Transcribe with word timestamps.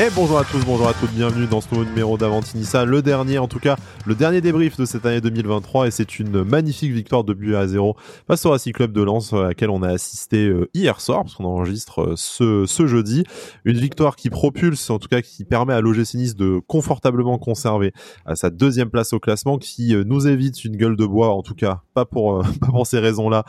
Et 0.00 0.08
bonjour 0.16 0.38
à 0.38 0.44
tous, 0.44 0.64
bonjour 0.64 0.88
à 0.88 0.94
toutes, 0.94 1.10
bienvenue 1.10 1.46
dans 1.46 1.60
ce 1.60 1.68
nouveau 1.74 1.84
numéro 1.84 2.16
d'Avantinissa, 2.16 2.86
le 2.86 3.02
dernier 3.02 3.36
en 3.36 3.48
tout 3.48 3.58
cas, 3.58 3.76
le 4.06 4.14
dernier 4.14 4.40
débrief 4.40 4.78
de 4.78 4.86
cette 4.86 5.04
année 5.04 5.20
2023 5.20 5.88
et 5.88 5.90
c'est 5.90 6.18
une 6.18 6.42
magnifique 6.42 6.90
victoire 6.90 7.22
de 7.22 7.34
but 7.34 7.54
à 7.54 7.68
zéro 7.68 7.96
face 8.26 8.46
au 8.46 8.50
Racing 8.50 8.72
Club 8.72 8.92
de 8.92 9.02
Lens 9.02 9.34
à 9.34 9.48
laquelle 9.48 9.68
on 9.68 9.82
a 9.82 9.88
assisté 9.88 10.46
euh, 10.46 10.70
hier 10.72 11.02
soir 11.02 11.24
parce 11.24 11.34
qu'on 11.34 11.44
enregistre 11.44 12.00
euh, 12.00 12.14
ce, 12.16 12.64
ce 12.64 12.86
jeudi. 12.86 13.24
Une 13.66 13.76
victoire 13.76 14.16
qui 14.16 14.30
propulse, 14.30 14.88
en 14.88 14.98
tout 14.98 15.08
cas 15.08 15.20
qui 15.20 15.44
permet 15.44 15.74
à 15.74 15.82
l'OGC 15.82 16.14
Nice 16.14 16.34
de 16.34 16.62
confortablement 16.66 17.36
conserver 17.36 17.92
à 18.24 18.36
sa 18.36 18.48
deuxième 18.48 18.88
place 18.88 19.12
au 19.12 19.20
classement 19.20 19.58
qui 19.58 19.94
euh, 19.94 20.02
nous 20.02 20.26
évite 20.26 20.64
une 20.64 20.76
gueule 20.76 20.96
de 20.96 21.04
bois, 21.04 21.34
en 21.34 21.42
tout 21.42 21.54
cas 21.54 21.82
pas 21.94 22.04
pour, 22.04 22.42
pas 22.60 22.68
pour 22.68 22.86
ces 22.86 22.98
raisons-là. 22.98 23.44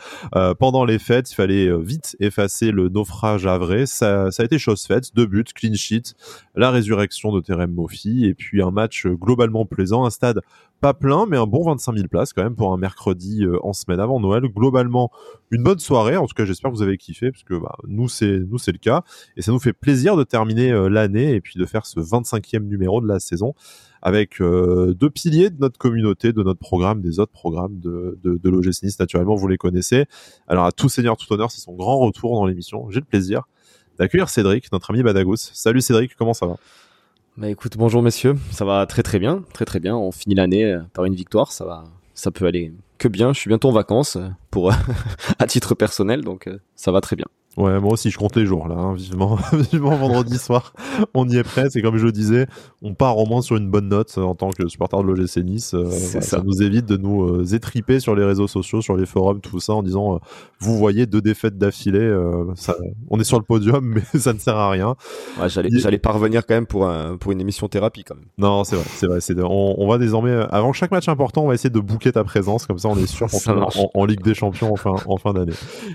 pendant 0.58 0.84
les 0.84 0.98
fêtes, 0.98 1.30
il 1.30 1.34
fallait 1.34 1.70
vite 1.78 2.16
effacer 2.20 2.70
le 2.70 2.88
naufrage 2.88 3.46
à 3.46 3.58
vrai. 3.58 3.86
Ça, 3.86 4.30
ça 4.30 4.42
a 4.42 4.46
été 4.46 4.58
chose 4.58 4.84
faite, 4.84 5.14
deux 5.14 5.26
buts, 5.26 5.44
clean 5.54 5.74
sheet 5.74 6.14
la 6.54 6.70
résurrection 6.70 7.32
de 7.32 7.40
Terem 7.40 7.72
Moffi 7.72 8.26
et 8.26 8.34
puis 8.34 8.62
un 8.62 8.70
match 8.70 9.06
euh, 9.06 9.14
globalement 9.14 9.64
plaisant, 9.64 10.04
un 10.04 10.10
stade 10.10 10.40
pas 10.82 10.94
plein 10.94 11.26
mais 11.26 11.36
un 11.36 11.46
bon 11.46 11.64
25 11.64 11.94
000 11.94 12.08
places 12.08 12.32
quand 12.32 12.42
même 12.42 12.56
pour 12.56 12.72
un 12.72 12.76
mercredi 12.76 13.44
euh, 13.44 13.56
en 13.64 13.72
semaine 13.72 14.00
avant 14.00 14.18
Noël. 14.18 14.42
Globalement 14.42 15.12
une 15.52 15.62
bonne 15.62 15.78
soirée, 15.78 16.16
en 16.16 16.26
tout 16.26 16.34
cas 16.34 16.44
j'espère 16.44 16.72
que 16.72 16.76
vous 16.76 16.82
avez 16.82 16.98
kiffé 16.98 17.30
parce 17.30 17.44
que 17.44 17.54
bah, 17.54 17.76
nous 17.86 18.08
c'est 18.08 18.40
nous 18.40 18.58
c'est 18.58 18.72
le 18.72 18.78
cas 18.78 19.04
et 19.36 19.42
ça 19.42 19.52
nous 19.52 19.60
fait 19.60 19.72
plaisir 19.72 20.16
de 20.16 20.24
terminer 20.24 20.72
euh, 20.72 20.88
l'année 20.88 21.34
et 21.34 21.40
puis 21.40 21.56
de 21.56 21.64
faire 21.64 21.86
ce 21.86 22.00
25e 22.00 22.64
numéro 22.64 23.00
de 23.00 23.06
la 23.06 23.20
saison 23.20 23.54
avec 24.04 24.40
deux 24.40 25.10
piliers 25.10 25.48
de 25.50 25.60
notre 25.60 25.78
communauté, 25.78 26.32
de 26.32 26.42
notre 26.42 26.58
programme, 26.58 27.02
des 27.02 27.20
autres 27.20 27.30
programmes 27.30 27.78
de, 27.78 28.18
de, 28.24 28.36
de 28.36 28.98
naturellement, 28.98 29.36
vous 29.36 29.46
les 29.46 29.56
connaissez. 29.56 30.06
Alors 30.48 30.64
à 30.64 30.72
tout 30.72 30.88
seigneur, 30.88 31.16
tout 31.16 31.32
honneur, 31.32 31.52
c'est 31.52 31.60
son 31.60 31.74
grand 31.74 32.00
retour 32.00 32.34
dans 32.34 32.44
l'émission. 32.44 32.90
J'ai 32.90 32.98
le 32.98 33.06
plaisir 33.06 33.44
d'accueillir 34.00 34.28
Cédric, 34.28 34.72
notre 34.72 34.90
ami 34.90 35.04
Badagous. 35.04 35.36
Salut 35.36 35.80
Cédric, 35.80 36.16
comment 36.16 36.34
ça 36.34 36.46
va? 36.46 36.56
Bah 37.38 37.48
écoute, 37.48 37.78
bonjour 37.78 38.02
messieurs, 38.02 38.36
ça 38.50 38.66
va 38.66 38.84
très 38.84 39.02
très 39.02 39.18
bien, 39.18 39.42
très 39.54 39.64
très 39.64 39.80
bien. 39.80 39.96
On 39.96 40.12
finit 40.12 40.34
l'année 40.34 40.66
euh, 40.66 40.80
par 40.92 41.06
une 41.06 41.14
victoire, 41.14 41.50
ça 41.50 41.64
va, 41.64 41.84
ça 42.12 42.30
peut 42.30 42.44
aller 42.44 42.74
que 42.98 43.08
bien. 43.08 43.32
Je 43.32 43.40
suis 43.40 43.48
bientôt 43.48 43.70
en 43.70 43.72
vacances 43.72 44.16
euh, 44.16 44.28
pour 44.50 44.70
à 45.38 45.46
titre 45.46 45.74
personnel, 45.74 46.24
donc 46.24 46.46
euh, 46.46 46.58
ça 46.76 46.92
va 46.92 47.00
très 47.00 47.16
bien. 47.16 47.24
Ouais, 47.58 47.78
moi 47.80 47.92
aussi, 47.92 48.10
je 48.10 48.16
compte 48.16 48.34
les 48.36 48.46
jours, 48.46 48.66
là, 48.66 48.76
hein, 48.76 48.94
vivement, 48.94 49.38
vivement 49.72 49.94
vendredi 49.94 50.38
soir. 50.38 50.72
On 51.12 51.28
y 51.28 51.36
est 51.36 51.42
prêt. 51.42 51.68
C'est 51.68 51.82
comme 51.82 51.98
je 51.98 52.06
le 52.06 52.12
disais, 52.12 52.46
on 52.80 52.94
part 52.94 53.18
au 53.18 53.26
moins 53.26 53.42
sur 53.42 53.56
une 53.56 53.70
bonne 53.70 53.88
note 53.88 54.16
en 54.16 54.34
tant 54.34 54.50
que 54.50 54.66
supporter 54.68 55.02
de 55.02 55.06
l'OGC 55.06 55.44
Nice. 55.44 55.74
Euh, 55.74 55.90
ça. 55.90 56.40
nous 56.42 56.62
évite 56.62 56.86
de 56.86 56.96
nous 56.96 57.24
euh, 57.24 57.44
étriper 57.54 58.00
sur 58.00 58.14
les 58.14 58.24
réseaux 58.24 58.48
sociaux, 58.48 58.80
sur 58.80 58.96
les 58.96 59.04
forums, 59.04 59.40
tout 59.40 59.60
ça, 59.60 59.74
en 59.74 59.82
disant, 59.82 60.14
euh, 60.14 60.18
vous 60.60 60.78
voyez 60.78 61.04
deux 61.04 61.20
défaites 61.20 61.58
d'affilée, 61.58 62.10
ça, 62.54 62.74
on 63.10 63.20
est 63.20 63.24
sur 63.24 63.38
le 63.38 63.44
podium, 63.44 63.84
mais 64.14 64.18
ça 64.18 64.32
ne 64.32 64.38
sert 64.38 64.56
à 64.56 64.70
rien. 64.70 64.96
Ouais, 65.38 65.50
j'allais, 65.50 65.68
j'allais 65.72 65.98
pas 65.98 66.12
revenir 66.12 66.46
quand 66.46 66.54
même 66.54 66.66
pour 66.66 66.86
un, 66.86 67.18
pour 67.18 67.32
une 67.32 67.40
émission 67.40 67.68
thérapie, 67.68 68.04
quand 68.04 68.14
même. 68.14 68.24
Non, 68.38 68.64
c'est 68.64 68.76
vrai, 68.76 68.84
c'est 68.88 69.06
vrai. 69.06 69.20
C'est, 69.20 69.38
on, 69.42 69.78
on, 69.78 69.86
va 69.88 69.98
désormais, 69.98 70.32
avant 70.50 70.72
chaque 70.72 70.90
match 70.90 71.08
important, 71.08 71.44
on 71.44 71.48
va 71.48 71.54
essayer 71.54 71.70
de 71.70 71.80
bouquer 71.80 72.12
ta 72.12 72.24
présence, 72.24 72.66
comme 72.66 72.78
ça, 72.78 72.88
on 72.88 72.96
est 72.96 73.06
sûr 73.06 73.26
qu'on 73.44 73.62
en, 73.62 73.90
en, 73.92 74.04
Ligue 74.06 74.22
des 74.22 74.34
Champions 74.34 74.72
en 74.72 74.76
fin, 74.76 74.94
en 75.06 75.16
fin 75.18 75.34
d'année. 75.34 75.52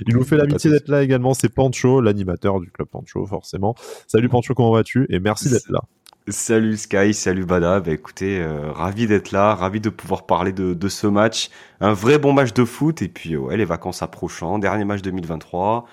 Il 0.08 0.16
nous 0.16 0.24
fait 0.24 0.38
l'amitié 0.38 0.70
d'être 0.70 0.88
là 0.88 1.02
également, 1.02 1.34
c'est 1.34 1.47
Pancho, 1.50 2.02
l'animateur 2.02 2.60
du 2.60 2.72
club 2.72 2.88
Pancho, 2.88 3.26
forcément. 3.26 3.76
Salut 4.08 4.30
Pancho, 4.30 4.54
comment 4.54 4.72
vas-tu? 4.72 5.06
Et 5.10 5.20
merci 5.20 5.50
d'être 5.50 5.70
là. 5.70 5.82
Salut 6.30 6.76
Sky, 6.76 7.14
salut 7.14 7.46
Bada. 7.46 7.80
Bah 7.80 7.92
écoutez, 7.92 8.42
euh, 8.42 8.72
ravi 8.74 9.08
d'être 9.08 9.32
là, 9.32 9.56
ravi 9.56 9.80
de 9.80 9.90
pouvoir 9.90 10.26
parler 10.26 10.52
de, 10.52 10.74
de, 10.74 10.90
ce 10.90 11.08
match. 11.08 11.50
Un 11.80 11.94
vrai 11.94 12.20
bon 12.20 12.34
match 12.34 12.54
de 12.54 12.66
foot 12.66 13.02
et 13.02 13.08
puis 13.08 13.38
ouais, 13.38 13.56
les 13.56 13.64
vacances 13.64 14.02
approchant, 14.02 14.60
dernier 14.60 14.84
match 14.84 15.02
2023. 15.02 15.86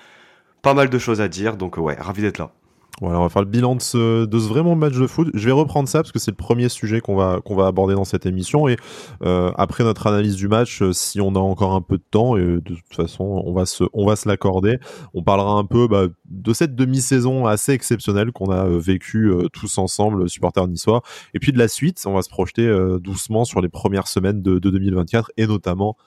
Pas 0.61 0.73
mal 0.73 0.89
de 0.89 0.99
choses 0.99 1.21
à 1.21 1.29
dire, 1.29 1.55
donc 1.55 1.77
ouais, 1.77 1.95
ravi 1.97 2.21
d'être 2.21 2.37
là. 2.37 2.51
Voilà, 3.01 3.19
on 3.19 3.23
va 3.23 3.29
faire 3.29 3.41
le 3.41 3.49
bilan 3.49 3.75
de 3.75 3.81
ce, 3.81 4.25
de 4.25 4.39
ce 4.39 4.47
vraiment 4.47 4.75
match 4.75 4.93
de 4.93 5.05
foot. 5.05 5.29
Je 5.33 5.45
vais 5.45 5.51
reprendre 5.51 5.89
ça 5.89 5.99
parce 5.99 6.13
que 6.13 6.19
c'est 6.19 6.31
le 6.31 6.37
premier 6.37 6.69
sujet 6.69 7.01
qu'on 7.01 7.15
va, 7.15 7.41
qu'on 7.43 7.55
va 7.55 7.67
aborder 7.67 7.93
dans 7.93 8.05
cette 8.05 8.25
émission. 8.25 8.69
Et 8.69 8.77
euh, 9.23 9.51
après 9.57 9.83
notre 9.83 10.07
analyse 10.07 10.35
du 10.35 10.47
match, 10.47 10.81
euh, 10.81 10.93
si 10.93 11.19
on 11.19 11.35
a 11.35 11.39
encore 11.39 11.73
un 11.73 11.81
peu 11.81 11.97
de 11.97 12.03
temps, 12.09 12.37
et 12.37 12.41
de 12.41 12.61
toute 12.61 12.95
façon, 12.95 13.43
on 13.45 13.51
va 13.51 13.65
se, 13.65 13.83
on 13.91 14.05
va 14.07 14.15
se 14.15 14.29
l'accorder. 14.29 14.79
On 15.13 15.23
parlera 15.23 15.55
un 15.55 15.65
peu 15.65 15.89
bah, 15.89 16.05
de 16.29 16.53
cette 16.53 16.73
demi-saison 16.75 17.45
assez 17.45 17.73
exceptionnelle 17.73 18.31
qu'on 18.31 18.49
a 18.49 18.65
euh, 18.65 18.79
vécue 18.79 19.29
euh, 19.29 19.49
tous 19.51 19.77
ensemble, 19.77 20.29
supporters 20.29 20.67
niçois. 20.67 21.01
Et 21.33 21.39
puis 21.39 21.51
de 21.51 21.57
la 21.57 21.67
suite, 21.67 22.01
on 22.05 22.13
va 22.13 22.21
se 22.21 22.29
projeter 22.29 22.65
doucement 23.01 23.43
sur 23.43 23.61
les 23.61 23.69
premières 23.69 24.07
semaines 24.07 24.41
de, 24.41 24.57
de 24.57 24.69
2024 24.69 25.31
et 25.37 25.47
notamment 25.47 25.97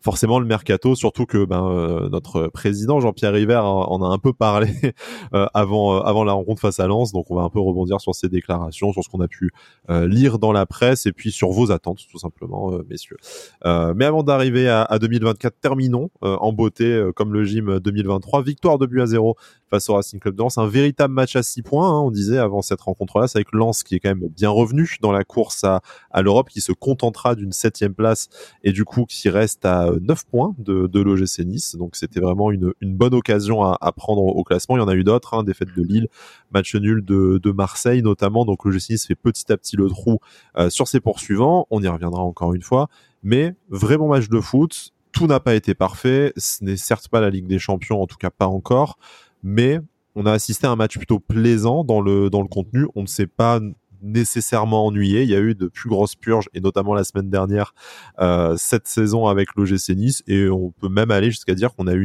forcément 0.00 0.38
le 0.38 0.46
mercato, 0.46 0.94
surtout 0.94 1.26
que 1.26 1.44
ben, 1.44 1.68
euh, 1.68 2.08
notre 2.08 2.48
président 2.48 3.00
Jean-Pierre 3.00 3.32
River 3.32 3.60
en 3.62 4.02
a 4.02 4.06
un 4.06 4.18
peu 4.18 4.32
parlé 4.32 4.70
euh, 5.34 5.46
avant 5.54 5.96
euh, 5.96 6.00
avant 6.00 6.24
la 6.24 6.32
rencontre 6.32 6.60
face 6.60 6.80
à 6.80 6.86
Lens, 6.86 7.12
donc 7.12 7.30
on 7.30 7.36
va 7.36 7.42
un 7.42 7.50
peu 7.50 7.60
rebondir 7.60 8.00
sur 8.00 8.14
ses 8.14 8.28
déclarations, 8.28 8.92
sur 8.92 9.02
ce 9.02 9.08
qu'on 9.08 9.20
a 9.20 9.28
pu 9.28 9.50
lire 9.88 10.38
dans 10.38 10.52
la 10.52 10.66
presse 10.66 11.06
et 11.06 11.12
puis 11.12 11.32
sur 11.32 11.50
vos 11.50 11.70
attentes 11.70 12.00
tout 12.10 12.18
simplement, 12.18 12.72
messieurs. 12.88 13.16
mais 13.64 14.04
avant 14.04 14.22
d'arriver 14.22 14.68
à, 14.68 14.82
à, 14.82 14.98
2024, 14.98 15.54
terminons 15.60 16.10
en 16.20 16.52
beauté 16.52 17.10
comme 17.16 17.32
le 17.32 17.44
gym 17.44 17.78
2023, 17.80 18.42
victoire 18.42 18.78
de 18.78 18.86
but 18.86 19.00
à 19.00 19.06
zéro 19.06 19.36
face 19.68 19.88
au 19.88 19.94
Racing 19.94 20.20
Club 20.20 20.34
de 20.34 20.40
Lens. 20.40 20.58
Un 20.58 20.66
véritable 20.66 21.12
match 21.14 21.36
à 21.36 21.42
6 21.42 21.62
points, 21.62 21.88
hein, 21.88 22.00
on 22.00 22.10
disait 22.10 22.38
avant 22.38 22.62
cette 22.62 22.80
rencontre-là. 22.80 23.28
C'est 23.28 23.38
avec 23.38 23.52
Lens 23.52 23.82
qui 23.82 23.94
est 23.94 24.00
quand 24.00 24.08
même 24.10 24.28
bien 24.28 24.50
revenu 24.50 24.96
dans 25.00 25.12
la 25.12 25.24
course 25.24 25.64
à, 25.64 25.80
à 26.10 26.22
l'Europe, 26.22 26.48
qui 26.48 26.60
se 26.60 26.72
contentera 26.72 27.34
d'une 27.34 27.52
septième 27.52 27.94
place 27.94 28.28
et 28.64 28.72
du 28.72 28.84
coup 28.84 29.04
qui 29.04 29.28
reste 29.28 29.64
à 29.64 29.87
9 30.00 30.24
points 30.26 30.54
de, 30.58 30.86
de 30.86 31.00
l'OGC 31.00 31.40
Nice. 31.44 31.76
Donc 31.76 31.96
c'était 31.96 32.20
vraiment 32.20 32.50
une, 32.50 32.72
bonne 32.82 33.14
occasion 33.14 33.62
à, 33.62 33.92
prendre 33.92 34.22
au 34.22 34.44
classement. 34.44 34.76
Il 34.76 34.80
y 34.80 34.82
en 34.82 34.88
a 34.88 34.94
eu 34.94 35.04
d'autres, 35.04 35.34
hein, 35.34 35.42
défaite 35.44 35.68
de 35.76 35.82
Lille, 35.82 36.08
match 36.52 36.74
nul 36.74 37.04
de, 37.04 37.50
Marseille 37.52 38.02
notamment. 38.02 38.44
Donc 38.44 38.64
l'OGC 38.64 38.90
Nice 38.90 39.06
fait 39.06 39.14
petit 39.14 39.50
à 39.52 39.56
petit 39.56 39.76
le 39.76 39.88
trou 39.88 40.18
euh, 40.56 40.70
sur 40.70 40.88
ses 40.88 41.00
poursuivants. 41.00 41.66
On 41.70 41.82
y 41.82 41.88
reviendra 41.88 42.22
encore 42.22 42.54
une 42.54 42.62
fois. 42.62 42.88
Mais 43.22 43.54
vrai 43.68 43.96
bon 43.96 44.08
match 44.08 44.28
de 44.28 44.40
foot, 44.40 44.92
tout 45.12 45.26
n'a 45.26 45.40
pas 45.40 45.54
été 45.54 45.74
parfait. 45.74 46.32
Ce 46.36 46.62
n'est 46.64 46.76
certes 46.76 47.08
pas 47.08 47.20
la 47.20 47.30
Ligue 47.30 47.46
des 47.46 47.58
Champions, 47.58 48.00
en 48.00 48.06
tout 48.06 48.16
cas 48.16 48.30
pas 48.30 48.46
encore 48.46 48.98
mais 49.42 49.80
on 50.14 50.26
a 50.26 50.32
assisté 50.32 50.66
à 50.66 50.70
un 50.70 50.76
match 50.76 50.96
plutôt 50.96 51.20
plaisant 51.20 51.84
dans 51.84 52.00
le, 52.00 52.30
dans 52.30 52.42
le 52.42 52.48
contenu. 52.48 52.86
On 52.94 53.02
ne 53.02 53.06
s'est 53.06 53.26
pas 53.26 53.60
nécessairement 54.02 54.86
ennuyé. 54.86 55.22
Il 55.22 55.28
y 55.28 55.34
a 55.34 55.40
eu 55.40 55.54
de 55.54 55.66
plus 55.68 55.88
grosses 55.88 56.14
purges, 56.14 56.48
et 56.54 56.60
notamment 56.60 56.94
la 56.94 57.04
semaine 57.04 57.30
dernière, 57.30 57.74
euh, 58.18 58.54
cette 58.56 58.88
saison 58.88 59.26
avec 59.26 59.48
l'OGC 59.56 59.90
Nice, 59.96 60.22
et 60.26 60.48
on 60.48 60.70
peut 60.70 60.88
même 60.88 61.10
aller 61.10 61.30
jusqu'à 61.30 61.54
dire 61.54 61.74
qu'on 61.74 61.86
a 61.86 61.94
eu 61.94 62.04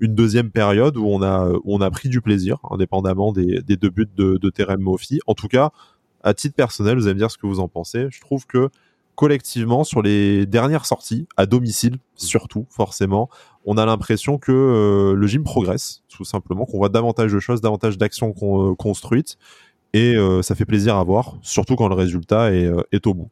une, 0.00 0.14
deuxième 0.14 0.50
période 0.50 0.96
où 0.96 1.06
on 1.06 1.22
a, 1.22 1.50
où 1.50 1.74
on 1.74 1.80
a 1.80 1.90
pris 1.90 2.08
du 2.08 2.20
plaisir, 2.20 2.58
indépendamment 2.70 3.32
des, 3.32 3.62
deux 3.62 3.90
buts 3.90 4.08
de, 4.16 4.36
de 4.36 4.50
Terem 4.50 4.80
Moffi. 4.80 5.20
En 5.26 5.34
tout 5.34 5.48
cas, 5.48 5.70
à 6.22 6.34
titre 6.34 6.54
personnel, 6.54 6.96
vous 6.96 7.06
allez 7.06 7.14
me 7.14 7.18
dire 7.18 7.30
ce 7.30 7.38
que 7.38 7.46
vous 7.46 7.60
en 7.60 7.68
pensez. 7.68 8.06
Je 8.10 8.20
trouve 8.20 8.46
que 8.46 8.70
collectivement 9.18 9.82
sur 9.82 10.00
les 10.00 10.46
dernières 10.46 10.86
sorties, 10.86 11.26
à 11.36 11.44
domicile 11.44 11.98
surtout, 12.14 12.66
forcément, 12.70 13.28
on 13.64 13.76
a 13.76 13.84
l'impression 13.84 14.38
que 14.38 14.52
euh, 14.52 15.14
le 15.14 15.26
gym 15.26 15.42
progresse, 15.42 16.04
tout 16.08 16.24
simplement, 16.24 16.66
qu'on 16.66 16.78
voit 16.78 16.88
davantage 16.88 17.32
de 17.32 17.40
choses, 17.40 17.60
davantage 17.60 17.98
d'actions 17.98 18.32
construites, 18.78 19.36
et 19.92 20.14
euh, 20.16 20.42
ça 20.42 20.54
fait 20.54 20.64
plaisir 20.64 20.96
à 20.96 21.04
voir, 21.04 21.36
surtout 21.42 21.76
quand 21.76 21.88
le 21.88 21.94
résultat 21.94 22.52
est, 22.52 22.70
est 22.92 23.06
au 23.06 23.14
bout. 23.14 23.30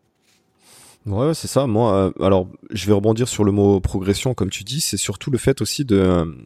Ouais, 1.07 1.35
c'est 1.35 1.47
ça. 1.49 1.67
Moi, 1.67 2.13
alors, 2.21 2.49
je 2.71 2.87
vais 2.87 2.93
rebondir 2.93 3.29
sur 3.29 3.45
le 3.45 3.53
mot 3.53 3.79
progression, 3.79 4.35
comme 4.35 4.51
tu 4.51 4.65
dis. 4.65 4.81
C'est 4.81 4.97
surtout 4.97 5.31
le 5.31 5.39
fait 5.39 5.61
aussi 5.61 5.85
de 5.85 6.37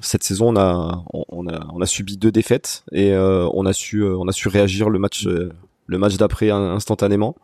cette 0.00 0.24
saison, 0.24 0.48
on 0.48 0.56
a, 0.56 1.04
on 1.12 1.46
a, 1.46 1.66
on 1.72 1.80
a 1.80 1.86
subi 1.86 2.16
deux 2.16 2.32
défaites 2.32 2.84
et 2.90 3.16
on 3.16 3.64
a 3.64 3.72
su, 3.72 4.04
on 4.04 4.26
a 4.26 4.32
su 4.32 4.48
réagir 4.48 4.90
le 4.90 4.98
match, 4.98 5.24
le 5.24 5.98
match 5.98 6.16
d'après 6.16 6.50
instantanément. 6.50 7.36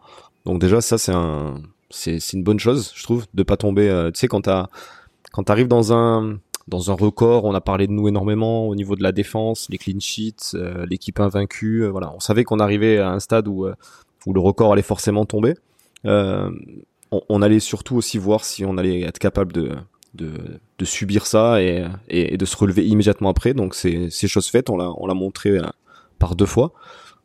Donc 0.45 0.61
déjà 0.61 0.81
ça 0.81 0.99
c'est 0.99 1.13
un 1.13 1.63
c'est 1.91 2.33
une 2.33 2.43
bonne 2.43 2.59
chose 2.59 2.93
je 2.95 3.03
trouve 3.03 3.25
de 3.35 3.43
pas 3.43 3.57
tomber 3.57 3.89
euh, 3.89 4.11
tu 4.11 4.21
sais 4.21 4.29
quand 4.29 4.43
t'as 4.43 4.67
quand 5.33 5.45
t'arrives 5.45 5.69
dans 5.69 5.93
un 5.93 6.39
dans 6.69 6.91
un 6.91 6.95
record, 6.95 7.45
on 7.45 7.55
a 7.55 7.61
parlé 7.61 7.87
de 7.87 7.93
nous 7.93 8.09
énormément 8.09 8.69
au 8.69 8.75
niveau 8.75 8.97
de 8.97 9.03
la 9.03 9.13
défense, 9.13 9.69
les 9.71 9.79
clean 9.79 10.01
sheets, 10.01 10.55
euh, 10.55 10.87
l'équipe 10.89 11.21
invaincue, 11.21 11.85
euh, 11.85 11.89
voilà, 11.89 12.13
on 12.15 12.21
savait 12.21 12.45
qu'on 12.45 12.59
arrivait 12.59 12.99
à 12.99 13.11
un 13.11 13.21
stade 13.21 13.49
où 13.49 13.67
où 14.27 14.33
le 14.33 14.41
record 14.41 14.73
allait 14.73 14.83
forcément 14.83 15.27
tomber. 15.27 15.55
On, 16.05 17.43
allait 17.43 17.61
surtout 17.61 17.95
aussi 17.97 18.19
voir 18.19 18.45
si 18.45 18.65
on 18.65 18.77
allait 18.77 19.03
être 19.03 19.19
capable 19.19 19.53
de 19.53 19.73
de, 20.15 20.85
subir 20.85 21.27
ça 21.27 21.63
et, 21.63 21.85
et, 22.09 22.37
de 22.37 22.45
se 22.45 22.57
relever 22.57 22.87
immédiatement 22.87 23.31
après. 23.31 23.55
Donc 23.55 23.75
c'est 23.75 24.09
c'est 24.11 24.29
chose 24.29 24.49
faite, 24.49 24.71
on 24.71 24.77
l'a 24.77 24.91
on 24.97 25.07
l'a 25.07 25.15
montré 25.15 25.59
par 26.19 26.35
deux 26.37 26.47
fois. 26.47 26.73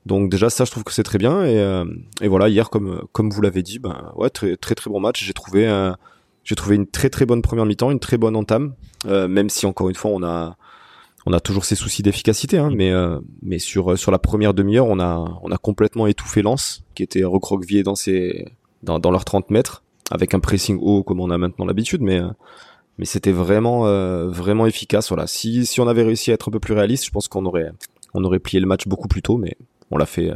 Donc 0.05 0.31
déjà 0.31 0.49
ça 0.49 0.65
je 0.65 0.71
trouve 0.71 0.83
que 0.83 0.93
c'est 0.93 1.03
très 1.03 1.17
bien 1.17 1.43
et, 1.43 1.59
euh, 1.59 1.85
et 2.21 2.27
voilà 2.27 2.47
hier 2.47 2.69
comme 2.69 3.03
comme 3.11 3.29
vous 3.29 3.41
l'avez 3.41 3.61
dit 3.61 3.79
ben 3.79 4.11
ouais 4.15 4.29
très 4.29 4.55
très 4.55 4.73
très 4.73 4.89
bon 4.89 4.99
match 4.99 5.23
j'ai 5.23 5.33
trouvé 5.33 5.67
euh, 5.67 5.91
j'ai 6.49 6.55
trouvé 6.55 6.77
une 6.77 6.87
très 6.87 7.11
très 7.11 7.27
bonne 7.27 7.43
première 7.43 7.67
mi-temps 7.67 7.91
une 7.91 7.99
très 7.99 8.17
bonne 8.17 8.35
entame 8.35 8.73
euh, 9.05 9.27
même 9.27 9.49
si 9.49 9.67
encore 9.67 9.87
une 9.89 9.95
fois 9.95 10.09
on 10.09 10.23
a 10.23 10.57
on 11.27 11.33
a 11.33 11.39
toujours 11.39 11.63
ces 11.63 11.75
soucis 11.75 12.01
d'efficacité 12.01 12.57
hein, 12.57 12.71
mais 12.73 12.91
mais 13.43 13.59
sur 13.59 13.99
sur 13.99 14.09
la 14.11 14.17
première 14.17 14.55
demi-heure 14.55 14.87
on 14.87 14.99
a 14.99 15.39
on 15.43 15.51
a 15.51 15.57
complètement 15.57 16.07
étouffé 16.07 16.41
Lens 16.41 16.83
qui 16.95 17.03
était 17.03 17.23
recroquevillé 17.23 17.83
dans 17.83 17.95
ses 17.95 18.47
dans 18.81 18.97
dans 18.97 19.11
leurs 19.11 19.25
30 19.25 19.51
mètres 19.51 19.83
avec 20.09 20.33
un 20.33 20.39
pressing 20.39 20.79
haut 20.81 21.03
comme 21.03 21.19
on 21.19 21.29
a 21.29 21.37
maintenant 21.37 21.65
l'habitude 21.65 22.01
mais 22.01 22.19
mais 22.97 23.05
c'était 23.05 23.33
vraiment 23.33 23.83
vraiment 24.29 24.65
efficace 24.65 25.09
voilà 25.09 25.27
si 25.27 25.67
si 25.67 25.81
on 25.81 25.87
avait 25.87 26.03
réussi 26.03 26.31
à 26.31 26.33
être 26.33 26.49
un 26.49 26.51
peu 26.51 26.59
plus 26.59 26.73
réaliste 26.73 27.05
je 27.05 27.11
pense 27.11 27.27
qu'on 27.27 27.45
aurait 27.45 27.71
on 28.15 28.23
aurait 28.23 28.39
plié 28.39 28.59
le 28.59 28.65
match 28.65 28.87
beaucoup 28.87 29.07
plus 29.07 29.21
tôt 29.21 29.37
mais 29.37 29.55
on 29.91 29.97
l'a 29.97 30.05
fait, 30.05 30.31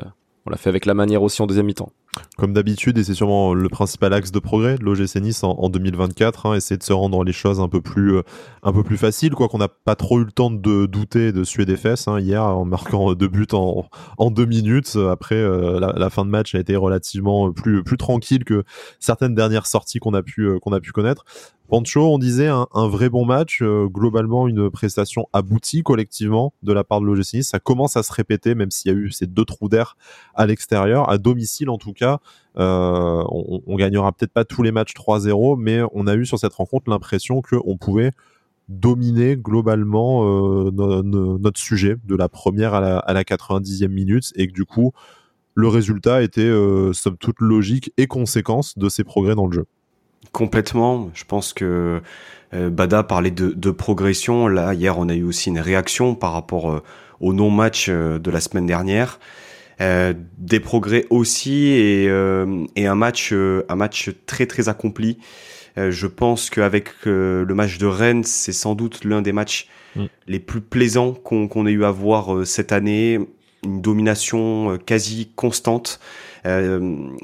on 0.45 0.49
l'a 0.49 0.57
fait 0.57 0.69
avec 0.69 0.85
la 0.85 0.93
manière 0.93 1.23
aussi 1.23 1.41
en 1.41 1.47
deuxième 1.47 1.65
mi-temps. 1.65 1.91
Comme 2.37 2.53
d'habitude, 2.53 2.97
et 2.97 3.03
c'est 3.03 3.13
sûrement 3.13 3.53
le 3.53 3.69
principal 3.69 4.13
axe 4.13 4.31
de 4.31 4.39
progrès 4.39 4.77
de 4.77 4.83
l'OGC 4.83 5.15
Nice 5.17 5.43
en, 5.43 5.69
2024, 5.69 6.45
hein, 6.45 6.55
essayer 6.55 6.77
de 6.77 6.83
se 6.83 6.93
rendre 6.93 7.23
les 7.23 7.31
choses 7.31 7.59
un 7.59 7.67
peu 7.67 7.81
plus, 7.81 8.17
euh, 8.17 8.21
un 8.63 8.71
peu 8.71 8.83
plus 8.83 8.97
faciles, 8.97 9.33
quoi 9.33 9.47
qu'on 9.47 9.59
n'a 9.59 9.67
pas 9.67 9.95
trop 9.95 10.19
eu 10.19 10.25
le 10.25 10.31
temps 10.31 10.51
de 10.51 10.85
douter 10.85 11.31
de 11.31 11.43
suer 11.43 11.65
des 11.65 11.77
fesses 11.77 12.07
hein, 12.07 12.19
hier 12.19 12.43
en 12.43 12.65
marquant 12.65 13.13
deux 13.13 13.27
buts 13.27 13.47
en, 13.53 13.87
deux 14.31 14.45
minutes. 14.45 14.95
Après, 14.95 15.35
euh, 15.35 15.79
la, 15.79 16.09
fin 16.09 16.25
de 16.25 16.29
match 16.29 16.55
a 16.55 16.59
été 16.59 16.75
relativement 16.75 17.51
plus, 17.51 17.83
tranquille 17.97 18.43
que 18.43 18.63
certaines 18.99 19.35
dernières 19.35 19.67
sorties 19.67 19.99
qu'on 19.99 20.13
a 20.13 20.23
pu, 20.23 20.41
euh, 20.41 20.59
qu'on 20.59 20.73
a 20.73 20.79
pu 20.79 20.91
connaître. 20.91 21.25
Pancho, 21.69 22.01
on 22.01 22.19
disait 22.19 22.49
un, 22.49 22.67
vrai 22.87 23.09
bon 23.09 23.25
match, 23.25 23.61
euh, 23.61 23.87
globalement 23.87 24.49
une 24.49 24.69
prestation 24.69 25.27
aboutie 25.31 25.81
collectivement 25.81 26.53
de 26.61 26.73
la 26.73 26.83
part 26.83 26.99
de 26.99 27.05
l'OGC 27.05 27.41
Ça 27.41 27.59
commence 27.59 27.95
à 27.95 28.03
se 28.03 28.11
répéter, 28.11 28.53
même 28.53 28.69
s'il 28.69 28.91
y 28.91 28.95
a 28.95 28.97
eu 28.97 29.11
ces 29.11 29.27
deux 29.27 29.45
trous 29.45 29.69
d'air 29.69 29.95
à 30.35 30.45
l'extérieur, 30.45 31.09
à 31.09 31.17
domicile 31.17 31.69
en 31.69 31.77
tout 31.77 31.93
cas. 31.93 32.19
Euh, 32.57 33.23
on, 33.29 33.75
gagnera 33.77 34.11
peut-être 34.11 34.33
pas 34.33 34.43
tous 34.43 34.61
les 34.61 34.71
matchs 34.71 34.93
3-0, 34.93 35.57
mais 35.57 35.81
on 35.93 36.05
a 36.05 36.15
eu 36.15 36.25
sur 36.25 36.37
cette 36.37 36.53
rencontre 36.53 36.89
l'impression 36.89 37.41
qu'on 37.41 37.77
pouvait 37.77 38.11
dominer 38.67 39.37
globalement 39.37 40.25
euh, 40.25 40.71
notre 40.71 41.59
sujet 41.59 41.95
de 42.03 42.15
la 42.15 42.27
première 42.27 42.73
à 42.73 42.81
la, 42.81 42.97
à 42.99 43.13
la 43.13 43.23
90e 43.23 43.87
minute 43.87 44.33
et 44.35 44.47
que 44.47 44.53
du 44.53 44.65
coup 44.65 44.91
le 45.55 45.67
résultat 45.69 46.23
était 46.23 46.51
somme 46.93 47.17
toute 47.17 47.39
logique 47.39 47.91
et 47.97 48.07
conséquence 48.07 48.77
de 48.77 48.89
ces 48.89 49.03
progrès 49.03 49.35
dans 49.35 49.47
le 49.47 49.53
jeu. 49.53 49.65
Complètement. 50.31 51.11
Je 51.13 51.25
pense 51.25 51.53
que 51.53 52.01
euh, 52.53 52.69
Bada 52.69 53.03
parlait 53.03 53.31
de, 53.31 53.71
progression. 53.71 54.47
Là, 54.47 54.73
hier, 54.73 54.97
on 54.97 55.09
a 55.09 55.15
eu 55.15 55.23
aussi 55.23 55.49
une 55.49 55.59
réaction 55.59 56.15
par 56.15 56.33
rapport 56.33 56.71
euh, 56.71 56.83
au 57.19 57.33
non-match 57.33 57.87
euh, 57.89 58.19
de 58.19 58.31
la 58.31 58.39
semaine 58.39 58.65
dernière. 58.65 59.19
des 59.79 60.59
progrès 60.59 61.05
aussi 61.09 61.71
et, 61.71 62.07
un 62.09 62.95
match 62.95 63.33
un 63.33 63.75
match 63.75 64.11
très 64.25 64.45
très 64.45 64.69
accompli. 64.69 65.17
je 65.75 66.07
pense 66.07 66.49
qu'avec 66.49 66.87
le 67.05 67.53
match 67.53 67.79
de 67.79 67.87
Rennes, 67.87 68.23
c'est 68.23 68.53
sans 68.53 68.75
doute 68.75 69.03
l'un 69.03 69.21
des 69.21 69.33
matchs 69.33 69.67
mm. 69.95 70.05
les 70.27 70.39
plus 70.39 70.61
plaisants 70.61 71.13
qu'on 71.13 71.67
ait 71.67 71.71
eu 71.71 71.83
à 71.83 71.91
voir 71.91 72.45
cette 72.45 72.71
année. 72.71 73.19
Une 73.65 73.81
domination 73.81 74.77
quasi 74.85 75.31
constante. 75.35 75.99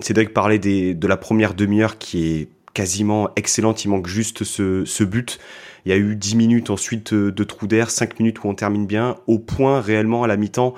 Cédric 0.02 0.34
parlait 0.34 0.60
des, 0.60 0.94
de 0.94 1.08
la 1.08 1.18
première 1.18 1.54
demi-heure 1.54 1.98
qui 1.98 2.42
est 2.42 2.48
quasiment 2.74 3.30
excellente. 3.36 3.84
Il 3.86 3.90
manque 3.90 4.08
juste 4.08 4.44
ce, 4.44 5.04
but. 5.04 5.40
Il 5.86 5.90
y 5.90 5.94
a 5.94 5.98
eu 5.98 6.16
10 6.16 6.36
minutes 6.36 6.70
ensuite 6.70 7.14
de, 7.14 7.44
trou 7.44 7.68
d'air, 7.68 7.90
5 7.90 8.20
minutes 8.20 8.44
où 8.44 8.48
on 8.48 8.56
termine 8.56 8.86
bien. 8.86 9.18
Au 9.28 9.40
point, 9.40 9.82
réellement, 9.82 10.24
à 10.24 10.28
la 10.28 10.38
mi-temps, 10.38 10.74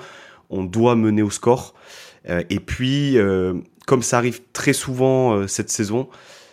on 0.50 0.64
doit 0.64 0.94
mener 0.94 1.22
au 1.22 1.30
score. 1.30 1.74
Euh, 2.28 2.42
et 2.50 2.60
puis, 2.60 3.18
euh, 3.18 3.54
comme 3.86 4.02
ça 4.02 4.18
arrive 4.18 4.40
très 4.52 4.72
souvent 4.72 5.32
euh, 5.32 5.46
cette 5.46 5.70
saison, 5.70 6.08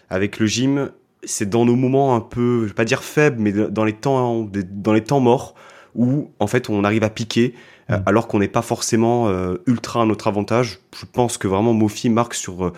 avec 0.09 0.39
le 0.39 0.47
gym, 0.47 0.91
c'est 1.23 1.47
dans 1.47 1.65
nos 1.65 1.75
moments 1.75 2.15
un 2.15 2.21
peu, 2.21 2.63
je 2.63 2.69
vais 2.69 2.73
pas 2.73 2.85
dire 2.85 3.03
faibles, 3.03 3.37
mais 3.39 3.51
dans 3.51 3.83
les 3.83 3.93
temps, 3.93 4.49
dans 4.71 4.93
les 4.93 5.03
temps 5.03 5.19
morts, 5.19 5.53
où 5.95 6.31
en 6.39 6.47
fait 6.47 6.69
on 6.69 6.83
arrive 6.83 7.03
à 7.03 7.09
piquer, 7.09 7.53
mm. 7.89 7.95
alors 8.05 8.27
qu'on 8.27 8.39
n'est 8.39 8.47
pas 8.47 8.61
forcément 8.61 9.29
ultra 9.67 10.01
à 10.01 10.05
notre 10.05 10.27
avantage. 10.27 10.79
Je 10.95 11.05
pense 11.05 11.37
que 11.37 11.47
vraiment 11.47 11.73
Mofi 11.73 12.09
marque 12.09 12.33
sur 12.33 12.71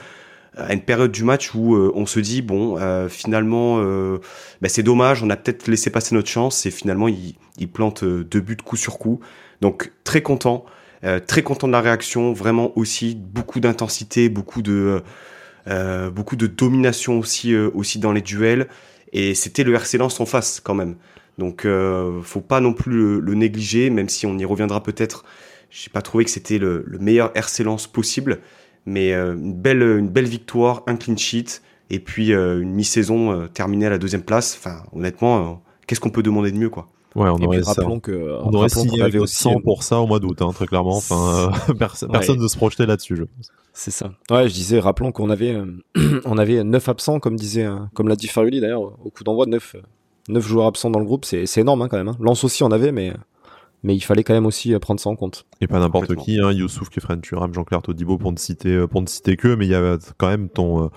à 0.57 0.73
une 0.73 0.81
période 0.81 1.11
du 1.11 1.23
match 1.23 1.53
où 1.55 1.75
euh, 1.75 1.91
on 1.95 2.05
se 2.05 2.19
dit 2.19 2.41
bon 2.41 2.77
euh, 2.77 3.07
finalement 3.07 3.77
euh, 3.79 4.17
bah, 4.61 4.67
c'est 4.67 4.83
dommage 4.83 5.23
on 5.23 5.29
a 5.29 5.37
peut-être 5.37 5.67
laissé 5.67 5.89
passer 5.89 6.13
notre 6.13 6.27
chance 6.27 6.65
et 6.65 6.71
finalement 6.71 7.07
il, 7.07 7.35
il 7.57 7.69
plante 7.69 8.03
deux 8.03 8.41
buts 8.41 8.57
coup 8.57 8.75
sur 8.75 8.99
coup. 8.99 9.19
Donc 9.61 9.91
très 10.03 10.21
content 10.21 10.65
très 11.25 11.41
content 11.41 11.67
de 11.67 11.71
la 11.71 11.81
réaction 11.81 12.31
vraiment 12.31 12.77
aussi 12.77 13.15
beaucoup 13.15 13.59
d'intensité 13.59 14.29
beaucoup 14.29 14.61
de 14.61 15.01
beaucoup 16.13 16.35
de 16.35 16.47
domination 16.47 17.17
aussi 17.17 17.55
aussi 17.55 17.99
dans 17.99 18.11
les 18.11 18.21
duels. 18.21 18.67
Et 19.13 19.35
c'était 19.35 19.63
le 19.63 19.73
RC 19.73 19.97
Lens 19.97 20.19
en 20.19 20.25
face 20.25 20.59
quand 20.59 20.75
même. 20.75 20.95
Donc 21.37 21.65
faut 22.23 22.41
pas 22.41 22.59
non 22.59 22.73
plus 22.73 23.19
le, 23.19 23.33
négliger 23.33 23.89
même 23.89 24.09
si 24.09 24.25
on 24.27 24.37
y 24.37 24.45
reviendra 24.45 24.83
peut-être. 24.83 25.25
J'ai 25.71 25.89
pas 25.89 26.01
trouvé 26.01 26.25
que 26.25 26.31
c'était 26.31 26.57
le, 26.59 26.83
le 26.85 26.99
meilleur 26.99 27.31
RC 27.35 27.63
Lens 27.63 27.87
possible 27.87 28.39
mais 28.85 29.13
euh, 29.13 29.33
une, 29.33 29.53
belle, 29.53 29.81
une 29.81 30.09
belle 30.09 30.25
victoire, 30.25 30.83
un 30.87 30.95
clean 30.95 31.17
sheet, 31.17 31.61
et 31.89 31.99
puis 31.99 32.33
euh, 32.33 32.61
une 32.61 32.71
mi-saison 32.71 33.31
euh, 33.31 33.47
terminée 33.47 33.85
à 33.85 33.89
la 33.89 33.97
deuxième 33.97 34.23
place. 34.23 34.57
Enfin, 34.57 34.83
honnêtement, 34.93 35.61
qu'est-ce 35.87 35.99
qu'on 35.99 36.09
peut 36.09 36.23
demander 36.23 36.51
de 36.51 36.57
mieux, 36.57 36.69
quoi? 36.69 36.87
Ouais, 37.13 37.27
on 37.27 37.43
aurait, 37.43 37.59
rappelons 37.59 37.99
que, 37.99 38.39
on 38.41 38.53
aurait 38.53 38.69
signé 38.69 39.01
avait 39.01 39.19
aussi 39.19 39.35
100 39.35 39.59
pour 39.61 39.83
ça 39.83 39.99
au 39.99 40.07
mois 40.07 40.19
d'août, 40.19 40.41
hein, 40.41 40.51
très 40.53 40.65
clairement. 40.65 40.95
Enfin, 40.95 41.51
personne 41.77 42.39
ne 42.39 42.47
se 42.47 42.55
projetait 42.55 42.85
là-dessus, 42.85 43.17
je 43.17 43.23
pense. 43.23 43.51
C'est 43.73 43.91
ça. 43.91 44.11
Ouais, 44.29 44.47
je 44.47 44.53
disais, 44.53 44.79
rappelons 44.79 45.11
qu'on 45.11 45.29
avait, 45.29 45.57
on 46.25 46.37
avait 46.37 46.63
9 46.63 46.89
absents, 46.89 47.19
comme 47.19 47.35
disait, 47.35 47.67
comme 47.93 48.07
l'a 48.07 48.15
dit 48.15 48.27
Farioli 48.27 48.61
d'ailleurs, 48.61 48.81
au 48.81 49.09
coup 49.09 49.25
d'envoi, 49.25 49.45
9, 49.45 49.75
9 50.29 50.47
joueurs 50.47 50.67
absents 50.67 50.89
dans 50.89 50.99
le 50.99 51.05
groupe, 51.05 51.25
c'est 51.25 51.57
énorme 51.57 51.81
hein, 51.81 51.87
quand 51.89 51.97
même. 51.97 52.07
Hein. 52.07 52.17
Lance 52.21 52.45
aussi 52.45 52.63
en 52.63 52.71
avait, 52.71 52.93
mais 52.93 53.13
mais 53.83 53.95
il 53.95 54.01
fallait 54.01 54.23
quand 54.23 54.33
même 54.33 54.45
aussi 54.45 54.73
euh, 54.73 54.79
prendre 54.79 54.99
ça 54.99 55.09
en 55.09 55.15
compte. 55.15 55.45
Et 55.59 55.67
pas 55.67 55.79
n'importe 55.79 56.15
qui, 56.15 56.39
hein, 56.39 56.51
Youssouf 56.51 56.89
Kefren 56.89 57.19
Turam, 57.21 57.53
Jean-Claire 57.53 57.81
Todibo 57.81 58.17
pour 58.17 58.31
ne 58.31 58.37
citer 58.37 58.69
euh, 58.69 58.87
pour 58.87 59.01
ne 59.01 59.07
citer 59.07 59.37
que, 59.37 59.55
mais 59.55 59.65
il 59.65 59.71
y 59.71 59.75
a 59.75 59.97
quand 60.17 60.27
même 60.27 60.49
ton 60.49 60.89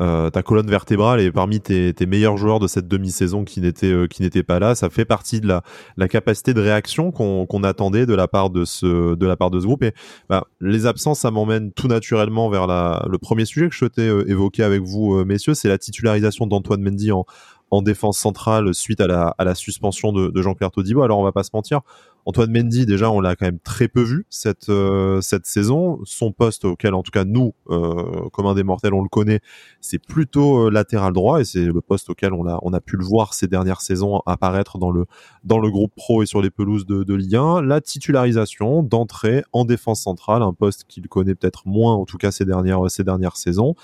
euh, 0.00 0.30
ta 0.30 0.42
colonne 0.42 0.68
vertébrale 0.68 1.20
et 1.20 1.30
parmi 1.30 1.60
tes, 1.60 1.92
tes 1.92 2.06
meilleurs 2.06 2.36
joueurs 2.36 2.58
de 2.58 2.66
cette 2.66 2.88
demi-saison 2.88 3.44
qui 3.44 3.60
n'étaient 3.60 4.08
qui 4.08 4.22
n'étaient 4.22 4.42
pas 4.42 4.58
là, 4.58 4.74
ça 4.74 4.90
fait 4.90 5.04
partie 5.04 5.40
de 5.40 5.46
la 5.46 5.62
la 5.96 6.08
capacité 6.08 6.54
de 6.54 6.60
réaction 6.60 7.12
qu'on 7.12 7.46
qu'on 7.46 7.62
attendait 7.62 8.06
de 8.06 8.14
la 8.14 8.26
part 8.26 8.50
de 8.50 8.64
ce 8.64 9.14
de 9.14 9.26
la 9.26 9.36
part 9.36 9.50
de 9.50 9.60
ce 9.60 9.66
groupe 9.66 9.82
et 9.82 9.92
bah, 10.28 10.46
les 10.60 10.86
absences 10.86 11.20
ça 11.20 11.30
m'emmène 11.30 11.72
tout 11.72 11.88
naturellement 11.88 12.48
vers 12.48 12.66
la 12.66 13.06
le 13.08 13.18
premier 13.18 13.44
sujet 13.44 13.68
que 13.68 13.74
je 13.74 13.78
souhaitais 13.78 14.08
évoquer 14.26 14.64
avec 14.64 14.82
vous 14.82 15.24
messieurs, 15.24 15.54
c'est 15.54 15.68
la 15.68 15.78
titularisation 15.78 16.46
d'Antoine 16.46 16.82
Mendy 16.82 17.12
en 17.12 17.26
en 17.72 17.80
défense 17.80 18.18
centrale 18.18 18.74
suite 18.74 19.00
à 19.00 19.06
la, 19.06 19.34
à 19.38 19.44
la 19.44 19.54
suspension 19.54 20.12
de, 20.12 20.28
de 20.28 20.42
Jean-Claire 20.42 20.70
Todibo. 20.70 21.02
Alors 21.02 21.18
on 21.18 21.24
va 21.24 21.32
pas 21.32 21.42
se 21.42 21.50
mentir, 21.54 21.80
Antoine 22.24 22.52
Mendy, 22.52 22.86
déjà, 22.86 23.10
on 23.10 23.20
l'a 23.20 23.34
quand 23.34 23.46
même 23.46 23.58
très 23.58 23.88
peu 23.88 24.02
vu 24.02 24.26
cette 24.30 24.68
euh, 24.68 25.20
cette 25.20 25.46
saison. 25.46 25.98
Son 26.04 26.32
poste 26.32 26.64
auquel, 26.64 26.94
en 26.94 27.02
tout 27.02 27.10
cas, 27.10 27.24
nous, 27.24 27.54
euh, 27.70 28.28
comme 28.32 28.46
un 28.46 28.54
des 28.54 28.62
mortels, 28.62 28.94
on 28.94 29.02
le 29.02 29.08
connaît, 29.08 29.40
c'est 29.80 29.98
plutôt 29.98 30.66
euh, 30.66 30.70
latéral 30.70 31.12
droit 31.12 31.40
et 31.40 31.44
c'est 31.44 31.64
le 31.64 31.80
poste 31.80 32.10
auquel 32.10 32.32
on 32.32 32.46
a 32.46 32.58
on 32.62 32.72
a 32.72 32.80
pu 32.80 32.96
le 32.96 33.04
voir 33.04 33.34
ces 33.34 33.48
dernières 33.48 33.80
saisons 33.80 34.22
apparaître 34.26 34.78
dans 34.78 34.90
le 34.90 35.06
dans 35.42 35.58
le 35.58 35.70
groupe 35.70 35.92
pro 35.96 36.22
et 36.22 36.26
sur 36.26 36.40
les 36.42 36.50
pelouses 36.50 36.86
de, 36.86 37.02
de 37.02 37.14
Ligue 37.14 37.36
1. 37.36 37.62
La 37.62 37.80
titularisation 37.80 38.82
d'entrée 38.82 39.44
en 39.52 39.64
défense 39.64 40.02
centrale, 40.02 40.42
un 40.42 40.52
poste 40.52 40.84
qu'il 40.88 41.08
connaît 41.08 41.34
peut-être 41.34 41.66
moins, 41.66 41.94
en 41.94 42.04
tout 42.04 42.18
cas 42.18 42.30
ces 42.30 42.44
dernières 42.44 42.90
ces 42.90 43.02
dernières 43.04 43.36
saisons. 43.36 43.74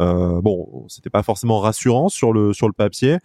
Euh, 0.00 0.40
bon, 0.40 0.84
c'était 0.88 1.10
pas 1.10 1.22
forcément 1.22 1.58
rassurant 1.58 2.08
sur 2.08 2.32
le 2.32 2.52
sur 2.52 2.68
le 2.68 2.72
papier. 2.72 3.18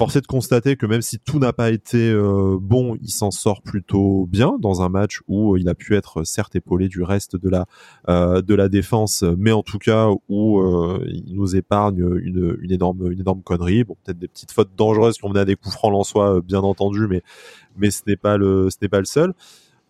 Forcé 0.00 0.22
de 0.22 0.26
constater 0.26 0.76
que 0.76 0.86
même 0.86 1.02
si 1.02 1.18
tout 1.18 1.38
n'a 1.38 1.52
pas 1.52 1.70
été 1.70 2.08
euh, 2.08 2.56
bon, 2.58 2.96
il 3.02 3.10
s'en 3.10 3.30
sort 3.30 3.60
plutôt 3.60 4.26
bien 4.30 4.56
dans 4.58 4.80
un 4.80 4.88
match 4.88 5.20
où 5.28 5.58
il 5.58 5.68
a 5.68 5.74
pu 5.74 5.94
être 5.94 6.24
certes 6.24 6.56
épaulé 6.56 6.88
du 6.88 7.02
reste 7.02 7.36
de 7.36 7.50
la 7.50 7.66
euh, 8.08 8.40
de 8.40 8.54
la 8.54 8.70
défense, 8.70 9.22
mais 9.36 9.52
en 9.52 9.62
tout 9.62 9.76
cas 9.76 10.08
où 10.30 10.58
euh, 10.58 11.06
il 11.06 11.34
nous 11.36 11.54
épargne 11.54 11.98
une, 12.22 12.56
une 12.62 12.72
énorme 12.72 13.12
une 13.12 13.20
énorme 13.20 13.42
connerie. 13.42 13.84
Bon, 13.84 13.94
peut-être 14.02 14.18
des 14.18 14.28
petites 14.28 14.52
fautes 14.52 14.70
dangereuses 14.74 15.18
qui 15.18 15.26
ont 15.26 15.28
mené 15.28 15.40
à 15.40 15.44
des 15.44 15.56
coups 15.56 15.74
francs 15.74 15.94
en 15.94 16.02
soi, 16.02 16.40
bien 16.40 16.60
entendu, 16.60 17.06
mais 17.06 17.20
mais 17.76 17.90
ce 17.90 18.00
n'est 18.06 18.16
pas 18.16 18.38
le 18.38 18.70
ce 18.70 18.78
n'est 18.80 18.88
pas 18.88 19.00
le 19.00 19.04
seul. 19.04 19.34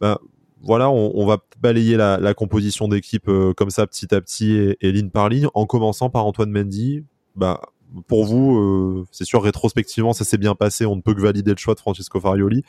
Ben, 0.01 0.19
voilà, 0.61 0.91
on, 0.91 1.25
va 1.25 1.39
balayer 1.61 1.97
la, 1.97 2.35
composition 2.35 2.89
d'équipe 2.89 3.31
comme 3.57 3.71
ça 3.71 3.87
petit 3.87 4.13
à 4.13 4.21
petit 4.21 4.55
et, 4.55 4.77
et, 4.81 4.91
ligne 4.91 5.11
par 5.11 5.29
ligne, 5.29 5.47
en 5.55 5.67
commençant 5.67 6.11
par 6.11 6.27
Antoine 6.27 6.51
Mendy. 6.51 7.05
Bah, 7.37 7.61
pour 8.07 8.25
vous, 8.25 8.57
euh, 8.57 9.07
c'est 9.11 9.25
sûr, 9.25 9.43
rétrospectivement, 9.43 10.13
ça 10.13 10.25
s'est 10.25 10.39
bien 10.39 10.55
passé. 10.55 10.87
On 10.87 10.97
ne 10.97 11.01
peut 11.01 11.15
que 11.15 11.21
valider 11.21 11.51
le 11.51 11.57
choix 11.57 11.75
de 11.75 11.81
Francesco 11.81 12.21
Farioli. 12.21 12.63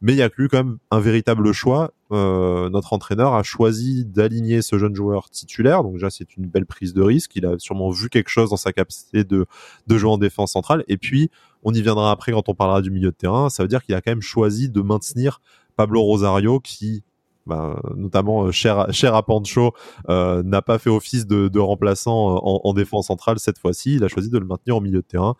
Mais 0.00 0.12
il 0.12 0.16
y 0.16 0.22
a 0.22 0.30
eu 0.38 0.48
quand 0.48 0.58
même 0.58 0.78
un 0.90 1.00
véritable 1.00 1.52
choix. 1.52 1.92
Euh, 2.12 2.70
notre 2.70 2.92
entraîneur 2.92 3.34
a 3.34 3.42
choisi 3.42 4.04
d'aligner 4.04 4.62
ce 4.62 4.78
jeune 4.78 4.94
joueur 4.94 5.30
titulaire. 5.30 5.82
Donc 5.82 5.94
déjà, 5.94 6.10
c'est 6.10 6.36
une 6.36 6.46
belle 6.46 6.66
prise 6.66 6.94
de 6.94 7.02
risque. 7.02 7.34
Il 7.34 7.46
a 7.46 7.58
sûrement 7.58 7.90
vu 7.90 8.08
quelque 8.08 8.28
chose 8.28 8.50
dans 8.50 8.56
sa 8.56 8.72
capacité 8.72 9.24
de, 9.24 9.46
de 9.86 9.98
jouer 9.98 10.10
en 10.10 10.18
défense 10.18 10.52
centrale. 10.52 10.84
Et 10.88 10.96
puis, 10.96 11.30
on 11.64 11.72
y 11.74 11.82
viendra 11.82 12.12
après 12.12 12.32
quand 12.32 12.48
on 12.48 12.54
parlera 12.54 12.80
du 12.80 12.90
milieu 12.90 13.10
de 13.10 13.16
terrain. 13.16 13.50
Ça 13.50 13.64
veut 13.64 13.68
dire 13.68 13.82
qu'il 13.82 13.94
a 13.94 14.00
quand 14.00 14.12
même 14.12 14.22
choisi 14.22 14.68
de 14.70 14.80
maintenir 14.80 15.40
Pablo 15.76 16.02
Rosario, 16.02 16.60
qui 16.60 17.02
bah, 17.48 17.80
notamment 17.96 18.44
euh, 18.44 18.52
cher, 18.52 18.86
cher 18.92 19.20
Pancho, 19.24 19.72
euh, 20.10 20.42
n'a 20.42 20.60
pas 20.60 20.78
fait 20.78 20.90
office 20.90 21.26
de, 21.26 21.58
remplaçant 21.58 22.36
euh, 22.36 22.38
en, 22.42 22.60
en, 22.64 22.74
défense 22.74 23.06
centrale 23.06 23.38
cette 23.38 23.58
fois-ci. 23.58 23.94
Il 23.94 24.04
a 24.04 24.08
choisi 24.08 24.28
de 24.28 24.38
le 24.38 24.44
maintenir 24.44 24.76
au 24.76 24.80
milieu 24.80 24.98
de 24.98 25.06
terrain. 25.06 25.34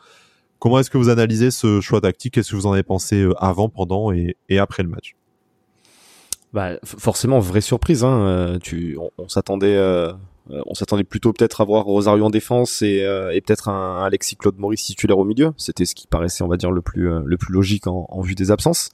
Comment 0.58 0.78
est-ce 0.78 0.90
que 0.90 0.96
vous 0.96 1.10
analysez 1.10 1.50
ce 1.50 1.80
choix 1.80 2.00
tactique? 2.00 2.34
Qu'est-ce 2.34 2.50
que 2.50 2.56
vous 2.56 2.66
en 2.66 2.72
avez 2.72 2.82
pensé 2.82 3.28
avant, 3.36 3.68
pendant 3.68 4.10
et, 4.10 4.58
après 4.58 4.82
le 4.82 4.88
match? 4.88 5.14
Bah, 6.52 6.72
forcément, 6.82 7.38
vraie 7.38 7.60
surprise. 7.60 8.02
Hein. 8.02 8.58
On, 9.16 9.28
s'attendait, 9.28 9.76
plutôt 11.04 11.32
peut-être 11.32 11.60
à 11.60 11.64
voir 11.64 11.84
Rosario 11.84 12.24
en 12.24 12.30
défense 12.30 12.82
et, 12.82 13.04
peut-être 13.46 13.68
un, 13.68 14.02
Alexis 14.02 14.34
Claude 14.34 14.58
Maurice 14.58 14.82
titulaire 14.82 15.18
au 15.18 15.24
milieu. 15.24 15.52
C'était 15.58 15.84
ce 15.84 15.94
qui 15.94 16.08
paraissait, 16.08 16.42
on 16.42 16.48
va 16.48 16.56
dire, 16.56 16.72
le 16.72 16.82
plus, 16.82 17.08
le 17.24 17.36
plus 17.36 17.52
logique 17.52 17.86
en, 17.86 18.06
en 18.08 18.20
vue 18.22 18.34
des 18.34 18.50
absences. 18.50 18.90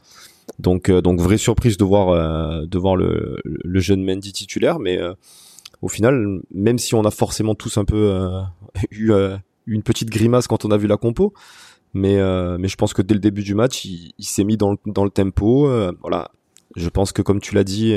Donc, 0.59 0.91
donc 0.91 1.21
vraie 1.21 1.39
surprise 1.39 1.77
de 1.77 1.85
voir, 1.85 2.67
de 2.67 2.79
voir 2.79 2.97
le, 2.97 3.39
le 3.45 3.81
jeune 3.81 4.05
Mendy 4.05 4.33
titulaire, 4.33 4.79
mais 4.79 4.99
au 5.83 5.89
final, 5.89 6.41
même 6.53 6.79
si 6.79 6.95
on 6.95 7.05
a 7.05 7.11
forcément 7.11 7.55
tous 7.55 7.77
un 7.79 7.85
peu 7.85 8.31
eu 8.91 9.13
une 9.67 9.83
petite 9.83 10.11
grimace 10.11 10.47
quand 10.47 10.65
on 10.65 10.71
a 10.71 10.77
vu 10.77 10.87
la 10.87 10.97
compo, 10.97 11.33
mais 11.93 12.17
mais 12.59 12.69
je 12.69 12.77
pense 12.77 12.95
que 12.95 13.03
dès 13.03 13.15
le 13.15 13.21
début 13.21 13.43
du 13.43 13.55
match, 13.55 13.85
il, 13.85 14.13
il 14.19 14.25
s'est 14.25 14.45
mis 14.45 14.57
dans 14.57 14.73
le, 14.73 14.79
dans 14.87 15.05
le 15.05 15.11
tempo. 15.11 15.69
voilà, 16.03 16.31
je 16.77 16.89
pense 16.89 17.13
que 17.13 17.23
comme 17.23 17.41
tu 17.41 17.55
l'as 17.55 17.65
dit, 17.65 17.95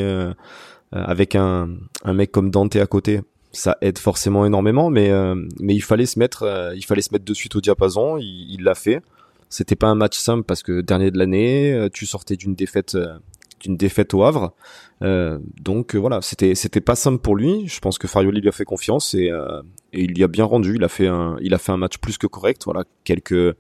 avec 0.92 1.36
un, 1.36 1.70
un 2.06 2.14
mec 2.14 2.32
comme 2.32 2.50
Dante 2.50 2.76
à 2.78 2.88
côté, 2.88 3.22
ça 3.52 3.78
aide 3.82 3.98
forcément 3.98 4.46
énormément, 4.46 4.90
mais 4.90 5.10
euh, 5.10 5.36
mais 5.60 5.76
il 5.76 5.82
fallait 5.82 6.06
se 6.06 6.20
mettre, 6.20 6.44
euh, 6.44 6.76
il 6.76 6.86
fallait 6.86 7.02
se 7.02 7.10
mettre 7.12 7.26
de 7.26 7.34
suite 7.34 7.56
au 7.56 7.62
diapason. 7.62 8.18
Il 8.18 8.64
l'a 8.64 8.76
fait. 8.76 9.02
C'était 9.50 9.76
pas 9.76 9.88
un 9.88 9.96
match 9.96 10.18
simple 10.18 10.44
parce 10.44 10.64
que 10.64 10.82
dernier 10.82 11.12
de 11.12 11.18
l'année, 11.18 11.74
euh, 11.74 11.90
tu 11.92 12.06
sortais 12.06 12.36
d'une 12.36 12.56
défaite, 12.56 12.98
d'une 13.60 13.78
défaite 13.78 14.14
au 14.14 14.24
Havre. 14.24 14.54
donc 15.02 15.96
voilà, 15.96 16.22
c'était 16.22 16.56
c'était 16.56 16.82
pas 16.82 16.96
simple 16.96 17.20
pour 17.20 17.36
lui. 17.36 17.68
Je 17.68 17.80
pense 17.80 17.98
que 17.98 18.08
Farioli 18.08 18.42
lui 18.42 18.50
a 18.50 18.52
fait 18.52 18.66
confiance 18.66 19.14
et, 19.14 19.32
il 19.94 20.18
y 20.18 20.24
a 20.24 20.28
bien 20.28 20.46
rendu. 20.46 20.76
Il 20.76 20.84
a 20.84 20.90
fait 20.90 21.08
un, 21.08 21.38
il 21.42 21.54
a 21.54 21.58
fait 21.58 21.72
un 21.72 21.78
match 21.78 21.98
plus 21.98 22.18
que 22.18 22.28
correct. 22.28 22.64
Voilà, 22.66 22.84
quelques 23.04 23.56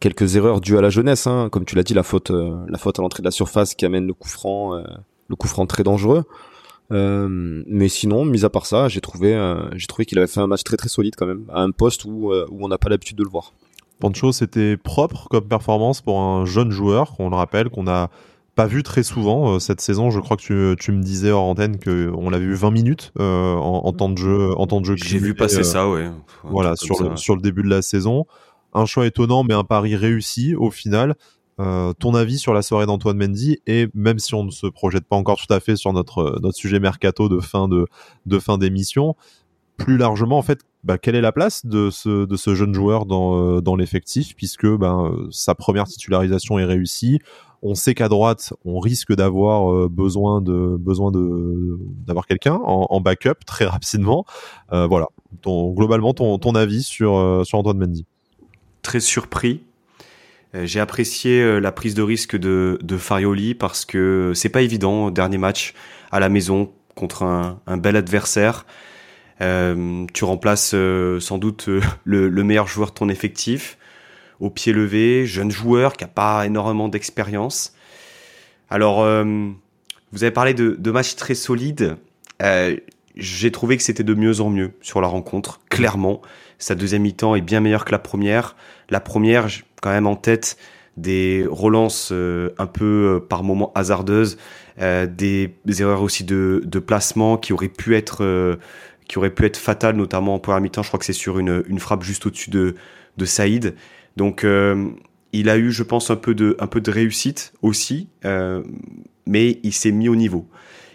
quelques 0.00 0.36
erreurs 0.36 0.60
dues 0.60 0.78
à 0.78 0.80
la 0.80 0.90
jeunesse, 0.90 1.26
hein. 1.26 1.48
comme 1.50 1.64
tu 1.64 1.76
l'as 1.76 1.84
dit, 1.84 1.94
la 1.94 2.02
faute, 2.02 2.30
la 2.30 2.78
faute 2.78 2.98
à 2.98 3.02
l'entrée 3.02 3.22
de 3.22 3.26
la 3.26 3.30
surface 3.30 3.74
qui 3.74 3.86
amène 3.86 4.06
le 4.06 4.14
coup 4.14 4.28
franc, 4.28 4.82
le 5.28 5.36
coup 5.36 5.48
franc 5.48 5.66
très 5.66 5.84
dangereux. 5.84 6.24
Euh, 6.92 7.62
mais 7.66 7.88
sinon, 7.88 8.24
mis 8.24 8.44
à 8.44 8.50
part 8.50 8.66
ça, 8.66 8.88
j'ai 8.88 9.00
trouvé, 9.00 9.34
euh, 9.34 9.70
j'ai 9.76 9.86
trouvé 9.86 10.04
qu'il 10.04 10.18
avait 10.18 10.26
fait 10.26 10.40
un 10.40 10.46
match 10.46 10.62
très 10.62 10.76
très 10.76 10.88
solide 10.88 11.14
quand 11.16 11.26
même, 11.26 11.46
à 11.50 11.62
un 11.62 11.70
poste 11.70 12.04
où, 12.04 12.32
euh, 12.32 12.46
où 12.50 12.64
on 12.64 12.68
n'a 12.68 12.78
pas 12.78 12.88
l'habitude 12.88 13.16
de 13.16 13.22
le 13.22 13.30
voir. 13.30 13.52
Pancho, 14.00 14.32
c'était 14.32 14.76
propre 14.76 15.28
comme 15.30 15.46
performance 15.46 16.00
pour 16.00 16.20
un 16.20 16.44
jeune 16.44 16.70
joueur, 16.70 17.12
qu'on 17.12 17.30
le 17.30 17.36
rappelle, 17.36 17.70
qu'on 17.70 17.84
n'a 17.84 18.10
pas 18.54 18.66
vu 18.66 18.82
très 18.82 19.02
souvent 19.02 19.58
cette 19.58 19.80
saison. 19.80 20.10
Je 20.10 20.20
crois 20.20 20.36
que 20.36 20.42
tu, 20.74 20.76
tu 20.82 20.92
me 20.92 21.02
disais 21.02 21.30
hors 21.30 21.44
antenne 21.44 21.78
qu'on 21.78 22.28
l'avait 22.28 22.46
vu 22.46 22.54
20 22.54 22.70
minutes 22.70 23.12
en, 23.18 23.92
temps 23.92 24.08
de 24.08 24.18
jeu. 24.18 24.50
En 24.58 24.66
temps 24.66 24.80
de 24.80 24.86
jeu 24.86 24.96
J'ai 24.96 25.18
vu 25.18 25.34
passer 25.34 25.62
ça, 25.62 25.88
ouais. 25.88 26.10
voilà, 26.44 26.76
sur 26.76 27.02
le, 27.02 27.16
sur 27.16 27.36
le 27.36 27.42
début 27.42 27.62
de 27.62 27.70
la 27.70 27.80
saison. 27.80 28.26
Un 28.74 28.86
choix 28.86 29.06
étonnant, 29.06 29.44
mais 29.44 29.54
un 29.54 29.64
pari 29.64 29.96
réussi 29.96 30.54
au 30.54 30.70
final. 30.70 31.14
Euh, 31.60 31.92
ton 31.92 32.14
avis 32.14 32.38
sur 32.38 32.54
la 32.54 32.62
soirée 32.62 32.86
d'Antoine 32.86 33.18
Mendy 33.18 33.58
et 33.66 33.86
même 33.94 34.18
si 34.18 34.34
on 34.34 34.44
ne 34.44 34.50
se 34.50 34.66
projette 34.66 35.04
pas 35.04 35.16
encore 35.16 35.36
tout 35.36 35.52
à 35.52 35.60
fait 35.60 35.76
sur 35.76 35.92
notre 35.92 36.18
euh, 36.18 36.38
notre 36.42 36.56
sujet 36.56 36.80
mercato 36.80 37.28
de 37.28 37.40
fin 37.40 37.68
de 37.68 37.86
de 38.24 38.38
fin 38.38 38.56
d'émission, 38.56 39.16
plus 39.76 39.96
largement 39.96 40.38
en 40.38 40.42
fait, 40.42 40.60
bah, 40.84 40.98
quelle 40.98 41.14
est 41.14 41.20
la 41.20 41.32
place 41.32 41.66
de 41.66 41.90
ce 41.90 42.24
de 42.24 42.36
ce 42.36 42.54
jeune 42.54 42.74
joueur 42.74 43.06
dans 43.06 43.38
euh, 43.38 43.60
dans 43.60 43.76
l'effectif 43.76 44.34
puisque 44.36 44.66
bah, 44.66 45.10
sa 45.30 45.54
première 45.54 45.86
titularisation 45.86 46.58
est 46.58 46.64
réussie. 46.64 47.20
On 47.64 47.76
sait 47.76 47.94
qu'à 47.94 48.08
droite, 48.08 48.52
on 48.64 48.80
risque 48.80 49.14
d'avoir 49.14 49.88
besoin 49.88 50.40
de 50.40 50.76
besoin 50.76 51.12
de 51.12 51.78
d'avoir 52.04 52.26
quelqu'un 52.26 52.54
en, 52.54 53.00
backup 53.00 53.44
très 53.46 53.66
rapidement. 53.66 54.24
voilà. 54.68 55.06
Globalement, 55.44 56.12
ton, 56.12 56.38
ton 56.38 56.56
avis 56.56 56.82
sur 56.82 57.42
sur 57.46 57.58
Antoine 57.58 57.78
Mendy? 57.78 58.04
Très 58.82 58.98
surpris 58.98 59.60
euh, 60.54 60.66
j'ai 60.66 60.80
apprécié 60.80 61.40
euh, 61.40 61.58
la 61.60 61.72
prise 61.72 61.94
de 61.94 62.02
risque 62.02 62.36
de, 62.36 62.78
de 62.82 62.96
Farioli 62.96 63.54
parce 63.54 63.84
que 63.84 64.32
c'est 64.34 64.48
pas 64.48 64.62
évident 64.62 65.10
dernier 65.10 65.38
match 65.38 65.74
à 66.10 66.20
la 66.20 66.28
maison 66.28 66.70
contre 66.94 67.22
un, 67.22 67.60
un 67.66 67.76
bel 67.76 67.96
adversaire. 67.96 68.66
Euh, 69.42 70.06
tu 70.14 70.24
remplaces 70.24 70.72
euh, 70.74 71.20
sans 71.20 71.38
doute 71.38 71.68
le, 72.04 72.28
le, 72.28 72.44
meilleur 72.44 72.66
joueur 72.68 72.90
de 72.90 72.94
ton 72.94 73.08
effectif 73.08 73.76
au 74.40 74.50
pied 74.50 74.72
levé, 74.72 75.26
jeune 75.26 75.50
joueur 75.50 75.94
qui 75.94 76.04
a 76.04 76.08
pas 76.08 76.46
énormément 76.46 76.88
d'expérience. 76.88 77.74
Alors, 78.70 79.04
vous 80.12 80.24
avez 80.24 80.32
parlé 80.32 80.52
de, 80.52 80.90
matchs 80.90 81.14
très 81.14 81.34
solides. 81.34 81.96
J'ai 83.14 83.52
trouvé 83.52 83.76
que 83.76 83.82
c'était 83.82 84.02
de 84.02 84.14
mieux 84.14 84.40
en 84.40 84.50
mieux 84.50 84.72
sur 84.80 85.00
la 85.00 85.06
rencontre, 85.06 85.60
clairement. 85.68 86.22
Sa 86.58 86.74
deuxième 86.74 87.02
mi-temps 87.02 87.34
est 87.34 87.40
bien 87.40 87.60
meilleure 87.60 87.84
que 87.84 87.92
la 87.92 87.98
première. 87.98 88.56
La 88.88 89.00
première, 89.00 89.48
quand 89.80 89.90
même 89.90 90.06
en 90.06 90.16
tête 90.16 90.56
des 90.96 91.46
relances 91.48 92.10
euh, 92.12 92.50
un 92.58 92.66
peu 92.66 93.16
euh, 93.16 93.20
par 93.20 93.42
moments 93.42 93.72
hasardeuses, 93.74 94.36
euh, 94.80 95.06
des, 95.06 95.54
erreurs 95.80 96.02
aussi 96.02 96.24
de, 96.24 96.60
placement 96.86 97.36
qui 97.36 97.52
auraient 97.52 97.68
pu 97.68 97.96
être 97.96 98.58
qui 99.12 99.18
auraient 99.18 99.34
pu 99.34 99.44
être 99.44 99.58
fatales, 99.58 99.96
notamment 99.96 100.34
en 100.34 100.38
première 100.38 100.62
mi-temps. 100.62 100.82
Je 100.82 100.88
crois 100.88 100.98
que 100.98 101.04
c'est 101.04 101.12
sur 101.12 101.38
une, 101.38 101.62
une 101.68 101.78
frappe 101.78 102.02
juste 102.02 102.24
au-dessus 102.24 102.48
de, 102.48 102.76
de 103.18 103.24
Saïd. 103.26 103.74
Donc 104.16 104.46
il 105.32 105.48
a 105.50 105.58
eu, 105.58 105.70
je 105.70 105.82
pense, 105.82 106.10
un 106.10 106.16
peu 106.16 106.34
de, 106.34 106.56
un 106.58 106.66
peu 106.66 106.80
de 106.80 106.90
réussite 106.90 107.52
aussi, 107.60 108.08
mais 108.24 109.60
il 109.62 109.72
s'est 109.72 109.92
mis 109.92 110.08
au 110.08 110.16
niveau. 110.16 110.48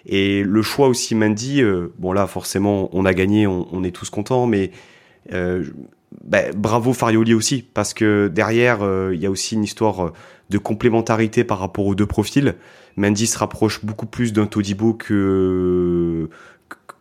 Et 0.08 0.42
le 0.42 0.62
choix 0.64 0.88
aussi, 0.88 1.14
Mandy, 1.14 1.62
bon 2.00 2.12
là 2.12 2.26
forcément 2.26 2.90
on 2.92 3.06
a 3.06 3.14
gagné, 3.14 3.46
on, 3.46 3.84
est 3.84 3.92
tous 3.92 4.10
contents, 4.10 4.48
mais 4.48 4.72
bah, 6.24 6.52
bravo 6.56 6.94
Farioli 6.94 7.34
aussi, 7.34 7.62
parce 7.62 7.94
que 7.94 8.28
derrière, 8.28 8.82
euh, 8.82 9.12
il 9.14 9.22
y 9.22 9.26
a 9.26 9.32
aussi 9.32 9.56
une 9.56 9.64
histoire 9.64 10.08
euh, 10.08 10.14
de 10.50 10.58
complémentarité 10.58 11.44
par 11.44 11.60
rapport 11.60 11.86
aux 11.86 11.96
deux 11.96 12.06
profils. 12.06 12.56
Mendy 12.96 13.28
se 13.28 13.38
rapproche 13.38 13.84
beaucoup 13.86 14.06
plus 14.06 14.34
d'un 14.34 14.46
Todibo 14.46 14.94
que, 14.94 16.30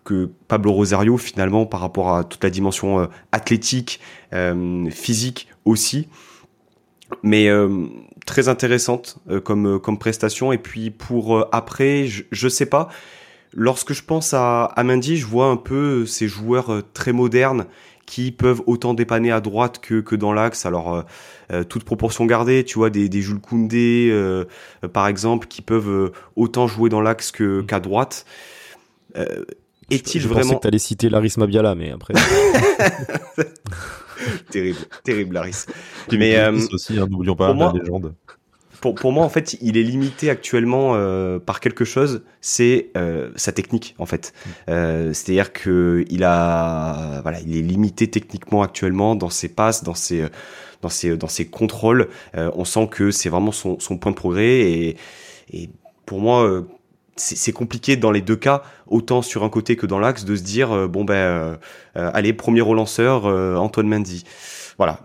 que 0.06 0.30
Pablo 0.48 0.72
Rosario 0.72 1.18
finalement 1.18 1.66
par 1.66 1.80
rapport 1.80 2.16
à 2.16 2.24
toute 2.24 2.42
la 2.42 2.48
dimension 2.48 3.00
euh, 3.00 3.06
athlétique, 3.32 4.00
physique 4.90 5.48
aussi. 5.64 6.08
Mais 7.22 7.48
très 8.26 8.48
intéressante 8.48 9.18
comme, 9.44 9.78
comme 9.80 9.98
prestation. 9.98 10.52
Et 10.52 10.58
puis 10.58 10.90
pour 10.90 11.46
après, 11.54 12.06
je, 12.06 12.24
je 12.30 12.48
sais 12.48 12.66
pas. 12.66 12.88
Lorsque 13.52 13.92
je 13.92 14.02
pense 14.02 14.34
à, 14.34 14.64
à 14.64 14.84
Mendy, 14.84 15.16
je 15.16 15.26
vois 15.26 15.46
un 15.46 15.56
peu 15.56 16.04
ces 16.04 16.28
joueurs 16.28 16.82
très 16.92 17.12
modernes 17.12 17.66
qui 18.06 18.30
peuvent 18.30 18.62
autant 18.66 18.94
dépanner 18.94 19.32
à 19.32 19.40
droite 19.40 19.80
que, 19.80 20.00
que 20.00 20.14
dans 20.16 20.32
l'axe. 20.32 20.64
Alors, 20.64 20.94
euh, 20.94 21.02
euh, 21.52 21.64
toute 21.64 21.84
proportion 21.84 22.24
gardée, 22.24 22.64
tu 22.64 22.78
vois, 22.78 22.88
des, 22.88 23.08
des 23.08 23.20
Jules 23.20 23.40
Koundé, 23.40 24.08
euh, 24.10 24.44
par 24.92 25.08
exemple, 25.08 25.48
qui 25.48 25.60
peuvent 25.60 26.12
autant 26.36 26.68
jouer 26.68 26.88
dans 26.88 27.00
l'axe 27.00 27.32
que, 27.32 27.60
mm. 27.60 27.66
qu'à 27.66 27.80
droite. 27.80 28.24
Est-il 29.90 30.20
je, 30.20 30.26
je 30.26 30.32
vraiment. 30.32 30.54
Pensais 30.54 30.60
que 30.60 30.68
allais 30.68 30.78
citer 30.78 31.08
Laris 31.08 31.34
Mabiala, 31.36 31.74
mais 31.74 31.92
après. 31.92 32.14
terrible, 34.50 34.78
terrible, 35.04 35.34
Laris. 35.34 35.66
Mais 36.12 36.48
aussi, 36.72 36.98
hein, 36.98 37.06
n'oublions 37.08 37.36
pas 37.36 37.52
la 37.52 37.72
légende 37.72 38.14
pour, 38.80 38.94
pour 38.94 39.12
moi, 39.12 39.24
en 39.24 39.28
fait, 39.28 39.56
il 39.60 39.76
est 39.76 39.82
limité 39.82 40.30
actuellement 40.30 40.92
euh, 40.94 41.38
par 41.38 41.60
quelque 41.60 41.84
chose, 41.84 42.22
c'est 42.40 42.90
euh, 42.96 43.30
sa 43.36 43.52
technique, 43.52 43.94
en 43.98 44.06
fait. 44.06 44.32
Euh, 44.68 45.12
C'est-à-dire 45.12 45.52
que 45.52 46.04
il 46.10 46.24
a, 46.24 47.20
voilà, 47.22 47.40
il 47.40 47.56
est 47.56 47.62
limité 47.62 48.08
techniquement 48.08 48.62
actuellement 48.62 49.14
dans 49.14 49.30
ses 49.30 49.48
passes, 49.48 49.82
dans 49.82 49.94
ses, 49.94 50.26
dans 50.82 50.88
ses, 50.88 51.16
dans 51.16 51.28
ses 51.28 51.46
contrôles. 51.46 52.08
Euh, 52.36 52.50
on 52.54 52.64
sent 52.64 52.88
que 52.90 53.10
c'est 53.10 53.28
vraiment 53.28 53.52
son, 53.52 53.78
son 53.80 53.98
point 53.98 54.12
de 54.12 54.16
progrès 54.16 54.60
et, 54.60 54.96
et 55.52 55.70
pour 56.04 56.20
moi, 56.20 56.44
euh, 56.44 56.62
c'est 57.16 57.52
compliqué 57.52 57.96
dans 57.96 58.10
les 58.10 58.20
deux 58.20 58.36
cas, 58.36 58.62
autant 58.86 59.22
sur 59.22 59.42
un 59.42 59.48
côté 59.48 59.76
que 59.76 59.86
dans 59.86 59.98
l'axe, 59.98 60.24
de 60.24 60.36
se 60.36 60.42
dire 60.42 60.88
bon 60.88 61.04
ben, 61.04 61.58
allez, 61.94 62.32
premier 62.32 62.60
relanceur, 62.60 63.24
Antoine 63.24 63.88
Mendy 63.88 64.24
voilà, 64.78 65.00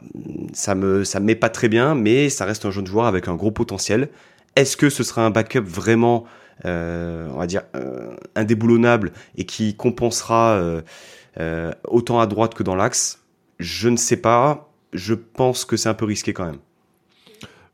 ça 0.54 0.76
me 0.76 1.04
ça 1.04 1.20
me 1.20 1.26
met 1.26 1.36
pas 1.36 1.50
très 1.50 1.70
bien, 1.70 1.96
mais 1.96 2.30
ça 2.30 2.46
reste 2.46 2.66
un 2.66 2.72
jeune 2.72 2.88
joueur 2.88 3.06
avec 3.06 3.28
un 3.28 3.36
gros 3.36 3.52
potentiel. 3.52 4.10
Est-ce 4.56 4.76
que 4.76 4.90
ce 4.90 5.04
sera 5.04 5.26
un 5.26 5.30
backup 5.30 5.62
vraiment, 5.62 6.26
euh, 6.66 7.30
on 7.34 7.38
va 7.38 7.48
dire, 7.48 7.64
euh, 7.76 8.16
indéboulonnable 8.36 9.14
et 9.38 9.46
qui 9.46 9.76
compensera 9.76 10.56
euh, 10.56 10.82
euh, 11.40 11.72
autant 11.88 12.20
à 12.20 12.28
droite 12.28 12.54
que 12.54 12.64
dans 12.64 12.76
l'axe? 12.76 13.24
Je 13.60 13.88
ne 13.88 13.98
sais 13.98 14.18
pas. 14.18 14.70
Je 14.92 15.14
pense 15.14 15.64
que 15.64 15.78
c'est 15.78 15.88
un 15.88 15.94
peu 15.94 16.06
risqué 16.06 16.34
quand 16.34 16.46
même. 16.46 16.60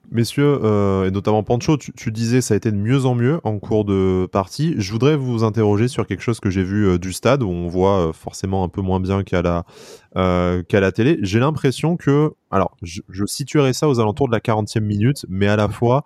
Messieurs, 0.09 0.59
euh, 0.63 1.05
et 1.05 1.11
notamment 1.11 1.43
Pancho, 1.43 1.75
tu, 1.77 2.11
disais 2.11 2.39
ça 2.39 2.53
a 2.53 2.57
été 2.57 2.71
de 2.71 2.77
mieux 2.77 3.05
en 3.05 3.13
mieux 3.13 3.41
en 3.43 3.59
cours 3.59 3.83
de 3.83 4.25
partie. 4.31 4.73
Je 4.77 4.91
voudrais 4.93 5.17
vous 5.17 5.43
interroger 5.43 5.89
sur 5.89 6.07
quelque 6.07 6.21
chose 6.21 6.39
que 6.39 6.49
j'ai 6.49 6.63
vu 6.63 6.87
euh, 6.87 6.97
du 6.97 7.11
stade 7.11 7.43
où 7.43 7.49
on 7.49 7.67
voit 7.67 8.07
euh, 8.07 8.13
forcément 8.13 8.63
un 8.63 8.69
peu 8.69 8.79
moins 8.81 9.01
bien 9.01 9.23
qu'à 9.23 9.41
la 9.41 10.91
télé. 10.93 11.19
J'ai 11.23 11.39
l'impression 11.39 11.97
que, 11.97 12.31
alors, 12.51 12.77
je, 12.81 13.01
situerais 13.25 13.73
ça 13.73 13.89
aux 13.89 13.99
alentours 13.99 14.27
de 14.27 14.33
la 14.33 14.39
40e 14.39 14.79
minute, 14.79 15.25
mais 15.27 15.47
à 15.47 15.57
la 15.57 15.67
fois, 15.67 16.05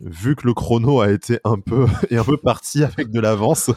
vu 0.00 0.34
que 0.34 0.44
le 0.44 0.52
chrono 0.52 1.00
a 1.00 1.12
été 1.12 1.38
un 1.44 1.60
peu 1.60 1.86
et 2.10 2.16
un 2.16 2.24
peu 2.24 2.36
parti 2.36 2.82
avec 2.82 3.10
de 3.12 3.20
l'avance, 3.20 3.70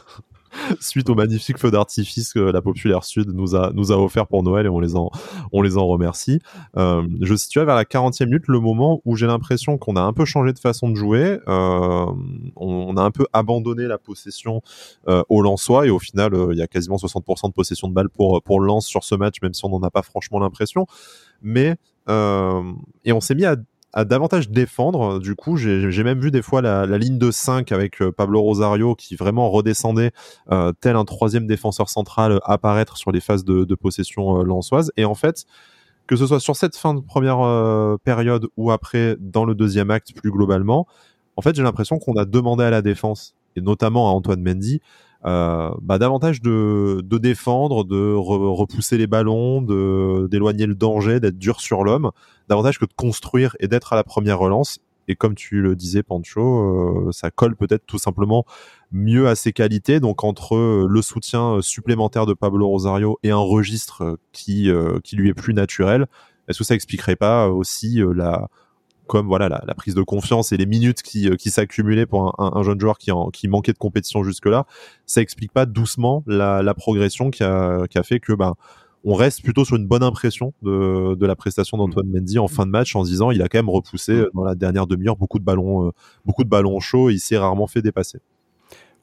suite 0.80 1.10
au 1.10 1.16
magnifique 1.16 1.58
feu 1.58 1.72
d'artifice 1.72 2.34
que 2.34 2.40
la 2.40 2.62
Populaire 2.62 3.04
Sud 3.04 3.30
nous 3.34 3.56
a, 3.56 3.72
nous 3.74 3.92
a 3.92 3.98
offert 3.98 4.28
pour 4.28 4.44
Noël 4.44 4.66
et 4.66 4.70
on 4.70 4.80
les 4.80 4.96
en, 4.96 5.10
on 5.52 5.62
les 5.62 5.78
en 5.78 5.88
remercie. 5.88 6.40
Euh, 6.78 7.08
je 7.22 7.36
situais 7.36 7.66
vers 7.66 7.76
la 7.76 7.84
40e 7.84 8.26
minute 8.26 8.48
le 8.48 8.60
moment 8.60 9.02
où 9.06 9.16
j'ai 9.16 9.28
l'impression 9.28 9.78
qu'on 9.78 9.96
a 9.96 10.02
un 10.02 10.14
peu 10.14 10.26
changé 10.26 10.54
de 10.54 10.60
façon 10.60 10.90
de 10.90 10.96
jouer. 10.96 11.40
Euh, 11.48 12.06
on, 12.56 12.98
a 12.98 13.02
un 13.02 13.12
peu 13.12 13.26
abandonné 13.34 13.88
la 13.88 13.98
possession 13.98 14.62
euh, 15.08 15.24
au 15.30 15.42
Lensois 15.42 15.88
et 15.88 15.90
au 15.90 16.00
final, 16.00 16.34
euh, 16.34 16.50
il 16.52 16.58
y 16.58 16.62
a 16.62 16.68
quasiment 16.68 16.98
60% 16.98 17.48
de 17.48 17.54
possession 17.54 17.88
de 17.88 17.94
balle 17.94 18.10
pour, 18.10 18.42
pour 18.42 18.60
Lens 18.60 18.86
sur 18.86 19.04
ce 19.04 19.16
match, 19.16 19.42
même 19.42 19.54
si 19.54 19.64
on 19.66 19.70
n'en 19.70 19.82
a 19.84 19.92
pas 19.92 20.02
franchement 20.02 20.40
l'impression. 20.40 20.86
Mais, 21.42 21.76
euh, 22.10 22.62
et 23.06 23.14
on 23.14 23.22
s'est 23.22 23.36
mis 23.36 23.46
à 23.46 23.56
à 23.94 24.06
davantage 24.06 24.50
défendre. 24.50 25.20
Du 25.20 25.36
coup, 25.36 25.58
j'ai 25.58 26.04
même 26.04 26.20
vu 26.20 26.32
des 26.32 26.42
fois 26.42 26.62
la, 26.62 26.86
ligne 26.98 27.18
de 27.18 27.32
5 27.32 27.72
avec 27.72 28.02
euh, 28.02 28.12
Pablo 28.12 28.42
Rosario 28.42 28.96
qui 28.96 29.16
vraiment 29.16 29.50
redescendait 29.50 30.12
euh, 30.52 30.72
tel 30.80 30.96
un 30.96 31.06
troisième 31.06 31.48
défenseur 31.48 31.90
central 31.90 32.40
apparaître 32.44 32.98
sur 32.98 33.12
les 33.12 33.20
phases 33.20 33.44
de, 33.44 33.76
possession 33.76 34.44
lançoise. 34.44 34.92
Et 34.98 35.06
en 35.06 35.16
fait, 35.16 35.46
que 36.08 36.16
ce 36.16 36.28
soit 36.28 36.40
sur 36.40 36.56
cette 36.56 36.76
fin 36.76 36.94
de 36.94 37.02
première 37.02 37.40
période 38.04 38.48
ou 38.58 38.72
après 38.72 39.16
dans 39.20 39.46
le 39.46 39.56
deuxième 39.56 39.92
acte 39.92 40.14
plus 40.14 40.32
globalement, 40.32 40.88
en 41.36 41.42
fait, 41.42 41.56
j'ai 41.56 41.64
l'impression 41.64 42.00
qu'on 42.00 42.14
a 42.14 42.26
demandé 42.26 42.64
à 42.64 42.70
la 42.70 42.82
défense 42.82 43.36
et 43.56 43.62
notamment 43.62 44.10
à 44.10 44.12
Antoine 44.12 44.42
Mendy 44.42 44.82
euh, 45.26 45.72
bah, 45.82 45.98
davantage 45.98 46.42
de, 46.42 47.02
de, 47.04 47.18
défendre, 47.18 47.84
de 47.84 48.14
repousser 48.14 48.98
les 48.98 49.08
ballons, 49.08 49.62
d'éloigner 49.62 50.66
le 50.66 50.76
danger, 50.76 51.20
d'être 51.20 51.38
dur 51.38 51.60
sur 51.60 51.84
l'homme, 51.84 52.12
davantage 52.48 52.80
que 52.80 52.86
de 52.86 52.94
construire 52.94 53.56
et 53.60 53.68
d'être 53.68 53.94
à 53.94 53.96
la 53.96 54.04
première 54.04 54.40
relance. 54.40 54.80
Et 55.10 55.16
comme 55.16 55.34
tu 55.34 55.62
le 55.62 55.76
disais, 55.76 56.04
Pancho, 56.04 57.08
euh, 57.08 57.12
ça 57.12 57.32
colle 57.32 57.56
peut-être 57.56 57.86
tout 57.88 57.98
simplement 57.98 58.46
mieux 58.92 59.28
à 59.28 59.36
ses 59.36 59.54
qualités. 59.54 60.00
Donc 60.00 60.24
entre 60.24 60.86
le 60.88 61.02
soutien 61.02 61.62
supplémentaire 61.62 62.28
de 62.28 62.34
Pablo 62.34 62.68
Rosario 62.68 63.18
et 63.24 63.32
un 63.32 63.38
registre 63.38 64.20
qui, 64.32 64.70
euh, 64.70 65.00
qui 65.04 65.16
lui 65.16 65.30
est 65.30 65.34
plus 65.34 65.56
naturel, 65.56 66.06
est-ce 66.48 66.60
que 66.60 66.64
ça 66.64 66.76
expliquerait 66.76 67.16
pas 67.16 67.50
aussi 67.50 68.02
la 68.16 68.50
comme 69.10 69.28
voilà 69.28 69.50
la, 69.50 69.74
prise 69.74 69.96
de 69.96 70.04
confiance 70.04 70.54
et 70.54 70.58
les 70.58 70.68
minutes 70.68 71.02
qui, 71.02 71.28
euh, 71.28 71.36
qui 71.36 71.50
s'accumulaient 71.50 72.06
pour 72.06 72.40
un, 72.40 72.64
jeune 72.64 72.80
joueur 72.80 73.00
qui, 73.00 73.12
qui 73.34 73.48
manquait 73.48 73.74
de 73.74 73.78
compétition 73.78 74.24
jusque-là, 74.24 74.66
ça 75.08 75.22
explique 75.22 75.52
pas 75.52 75.66
doucement 75.66 76.24
la, 76.28 76.74
progression 76.76 77.32
qui 77.32 77.44
a, 77.44 77.88
qui 77.88 77.98
a 77.98 78.04
fait 78.04 78.20
que 78.20 78.34
ben 78.34 78.54
on 79.04 79.16
reste 79.16 79.42
plutôt 79.42 79.66
sur 79.66 79.78
une 79.78 79.88
bonne 79.88 80.04
impression 80.04 80.54
de, 80.62 81.16
de 81.16 81.26
la 81.26 81.36
prestation 81.36 81.78
d'Antoine 81.78 82.08
mm. 82.08 82.14
Mendy 82.14 82.40
en 82.40 82.48
fin 82.48 82.66
de 82.66 82.72
match 82.72 82.96
en 82.96 83.04
se 83.04 83.10
disant 83.10 83.32
il 83.32 83.42
a 83.42 83.48
quand 83.48 83.58
même 83.58 83.70
repoussé 83.70 84.14
mm. 84.14 84.20
euh, 84.20 84.30
dans 84.34 84.44
la 84.44 84.56
dernière 84.56 84.88
demi-heure 84.88 85.16
beaucoup 85.16 85.40
de 85.40 85.44
ballons 85.44 85.88
euh, 85.88 85.92
beaucoup 86.26 86.44
de 86.44 86.50
ballons 86.50 86.80
chauds 86.80 87.10
et 87.10 87.14
il 87.14 87.20
s'est 87.20 87.38
rarement 87.38 87.68
fait 87.68 87.82
dépasser. 87.82 88.20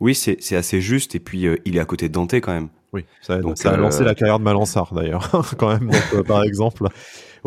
Oui, 0.01 0.15
c'est 0.15 0.57
assez 0.57 0.81
juste 0.81 1.15
et 1.15 1.21
puis 1.21 1.47
il 1.65 1.77
est 1.77 1.81
à 1.81 1.85
côté 1.85 2.09
de 2.09 2.13
Dante 2.13 2.35
quand 2.35 2.53
même. 2.53 2.69
Oui, 2.93 3.05
ça, 3.21 3.41
ça 3.57 3.73
a 3.73 3.77
lancé 3.77 4.05
la 4.05 4.15
carrière 4.15 4.39
de 4.39 4.45
Malansar 4.45 4.95
d'ailleurs 4.95 5.31
quand 5.59 5.69
même 5.69 5.91
par 6.27 6.45
exemple. 6.45 6.85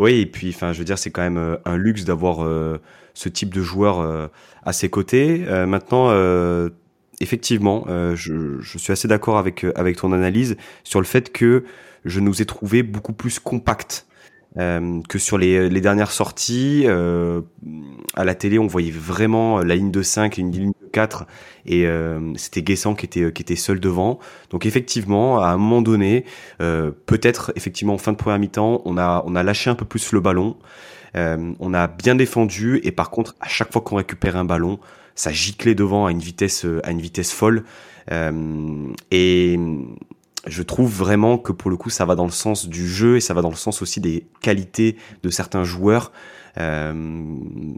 Oui, 0.00 0.20
et 0.20 0.26
puis, 0.26 0.48
enfin, 0.48 0.72
je 0.72 0.78
veux 0.78 0.84
dire, 0.86 0.98
c'est 0.98 1.10
quand 1.10 1.20
même 1.20 1.36
euh, 1.36 1.56
un 1.66 1.76
luxe 1.76 2.04
d'avoir 2.04 2.42
euh, 2.42 2.78
ce 3.12 3.28
type 3.28 3.52
de 3.52 3.60
joueur 3.60 4.00
euh, 4.00 4.28
à 4.64 4.72
ses 4.72 4.88
côtés. 4.88 5.44
maintenant, 5.66 6.10
effectivement, 7.20 7.84
je, 7.88 8.60
je, 8.60 8.78
suis 8.78 8.92
assez 8.92 9.08
d'accord 9.08 9.38
avec 9.38 9.64
avec 9.74 9.96
ton 9.96 10.12
analyse 10.12 10.56
sur 10.84 11.00
le 11.00 11.06
fait 11.06 11.32
que 11.32 11.64
je 12.04 12.20
nous 12.20 12.42
ai 12.42 12.46
trouvé 12.46 12.82
beaucoup 12.82 13.12
plus 13.14 13.38
compacts 13.38 14.06
euh, 14.58 15.00
que 15.08 15.18
sur 15.20 15.38
les, 15.38 15.70
dernières 15.80 16.10
sorties. 16.10 16.82
Euh, 16.86 17.42
à 18.14 18.24
la 18.24 18.34
télé, 18.34 18.58
on 18.58 18.66
voyait 18.66 18.90
vraiment 18.90 19.60
la 19.60 19.76
ligne 19.76 19.92
de 19.92 20.02
5 20.02 20.38
et 20.38 20.42
une 20.42 20.50
ligne 20.50 20.72
de 20.82 20.88
4 20.90 21.26
et 21.66 21.86
euh, 21.86 22.34
c'était 22.34 22.62
Guessant 22.62 22.94
qui 22.94 23.06
était, 23.06 23.32
qui 23.32 23.42
était 23.42 23.54
seul 23.54 23.78
devant. 23.78 24.18
Donc 24.50 24.66
effectivement, 24.66 25.38
à 25.40 25.48
un 25.50 25.56
moment 25.56 25.82
donné, 25.82 26.24
peut-être 26.58 27.52
effectivement 27.54 27.94
en 27.94 27.98
fin 27.98 28.12
de 28.12 28.16
première 28.16 28.38
mi-temps, 28.40 28.82
on 28.84 28.98
a, 28.98 29.22
on 29.26 29.36
a 29.36 29.42
lâché 29.42 29.70
un 29.70 29.76
peu 29.76 29.84
plus 29.84 30.12
le 30.12 30.20
ballon. 30.20 30.56
On 31.14 31.74
a 31.74 31.86
bien 31.86 32.16
défendu 32.16 32.80
et 32.82 32.90
par 32.90 33.10
contre, 33.10 33.36
à 33.40 33.48
chaque 33.48 33.72
fois 33.72 33.82
qu'on 33.82 33.96
récupère 33.96 34.36
un 34.36 34.44
ballon, 34.44 34.80
ça 35.14 35.30
giclait 35.30 35.74
devant 35.74 36.06
à 36.06 36.10
une 36.10 36.18
vitesse, 36.18 36.66
à 36.82 36.90
une 36.90 37.00
vitesse 37.00 37.32
folle. 37.32 37.62
et 38.10 39.58
je 40.46 40.62
trouve 40.62 40.90
vraiment 40.90 41.38
que 41.38 41.52
pour 41.52 41.70
le 41.70 41.76
coup 41.76 41.90
ça 41.90 42.04
va 42.04 42.14
dans 42.14 42.24
le 42.24 42.30
sens 42.30 42.68
du 42.68 42.88
jeu 42.88 43.16
et 43.16 43.20
ça 43.20 43.34
va 43.34 43.42
dans 43.42 43.50
le 43.50 43.56
sens 43.56 43.82
aussi 43.82 44.00
des 44.00 44.26
qualités 44.40 44.96
de 45.22 45.30
certains 45.30 45.64
joueurs. 45.64 46.12
Euh, 46.58 46.92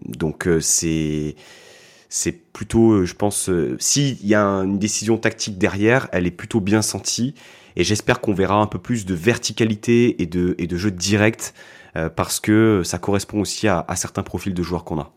donc 0.07 0.47
euh, 0.47 0.61
c'est 0.61 1.35
plutôt, 2.53 2.93
euh, 2.93 3.05
je 3.05 3.15
pense, 3.15 3.51
s'il 3.79 4.25
y 4.25 4.35
a 4.35 4.43
une 4.43 4.79
décision 4.79 5.19
tactique 5.19 5.59
derrière, 5.59 6.09
elle 6.13 6.27
est 6.27 6.33
plutôt 6.33 6.61
bien 6.61 6.83
sentie 6.83 7.35
et 7.75 7.85
j'espère 7.85 8.21
qu'on 8.21 8.35
verra 8.35 8.57
un 8.57 8.67
peu 8.67 8.79
plus 8.79 9.07
de 9.07 9.15
verticalité 9.15 10.23
et 10.23 10.27
de 10.27 10.77
jeu 10.77 10.91
direct 10.91 11.55
parce 12.17 12.41
que 12.41 12.83
ça 12.85 12.99
correspond 12.99 13.41
aussi 13.41 13.67
à 13.69 13.97
certains 13.97 14.23
profils 14.23 14.55
de 14.55 14.63
joueurs 14.63 14.85
qu'on 14.85 14.99
a. 14.99 15.13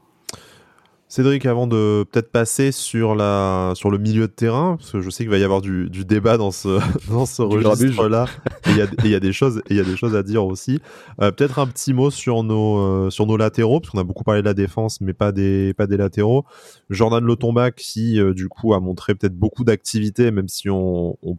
Cédric, 1.07 1.45
avant 1.45 1.67
de 1.67 2.03
peut-être 2.11 2.31
passer 2.31 2.71
sur, 2.71 3.13
la, 3.13 3.73
sur 3.75 3.91
le 3.91 3.99
milieu 3.99 4.27
de 4.27 4.31
terrain, 4.33 4.75
parce 4.77 4.91
que 4.91 5.01
je 5.01 5.09
sais 5.11 5.23
qu'il 5.23 5.29
va 5.29 5.37
y 5.37 5.43
avoir 5.43 5.61
du, 5.61 5.87
du 5.89 6.03
débat 6.03 6.37
dans 6.37 6.49
ce, 6.49 6.79
dans 7.09 7.27
ce 7.27 7.43
registre-là, 7.43 8.25
et 8.65 8.71
il 8.71 9.07
y, 9.07 9.09
y, 9.11 9.15
a 9.15 9.19
des 9.19 9.31
choses, 9.31 9.61
il 9.69 9.77
y 9.77 9.79
a 9.79 9.83
des 9.83 9.95
choses 9.95 10.15
à 10.15 10.23
dire 10.23 10.45
aussi. 10.45 10.79
Euh, 11.21 11.31
peut-être 11.31 11.59
un 11.59 11.67
petit 11.67 11.93
mot 11.93 12.09
sur 12.09 12.43
nos, 12.43 12.79
euh, 12.79 13.09
sur 13.11 13.27
nos 13.27 13.37
latéraux, 13.37 13.79
parce 13.79 13.91
qu'on 13.91 13.99
a 13.99 14.03
beaucoup 14.03 14.23
parlé 14.23 14.41
de 14.41 14.47
la 14.47 14.55
défense, 14.55 14.99
mais 14.99 15.13
pas 15.13 15.31
des, 15.31 15.75
pas 15.75 15.85
des 15.85 15.97
latéraux. 15.97 16.43
Jordan 16.89 17.23
Lotomba, 17.23 17.69
qui 17.69 18.19
euh, 18.19 18.33
du 18.33 18.49
coup 18.49 18.73
a 18.73 18.79
montré 18.79 19.13
peut-être 19.13 19.35
beaucoup 19.37 19.63
d'activité, 19.63 20.31
même 20.31 20.47
si 20.47 20.71
on, 20.71 21.17
on 21.21 21.37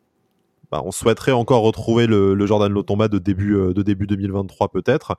bah, 0.70 0.83
on 0.85 0.90
souhaiterait 0.90 1.33
encore 1.33 1.62
retrouver 1.62 2.07
le, 2.07 2.35
le 2.35 2.46
Jordan 2.46 2.72
Lotomba 2.72 3.09
de 3.09 3.18
début 3.18 3.55
euh, 3.57 3.72
de 3.72 3.83
début 3.83 4.07
2023 4.07 4.70
peut-être. 4.70 5.16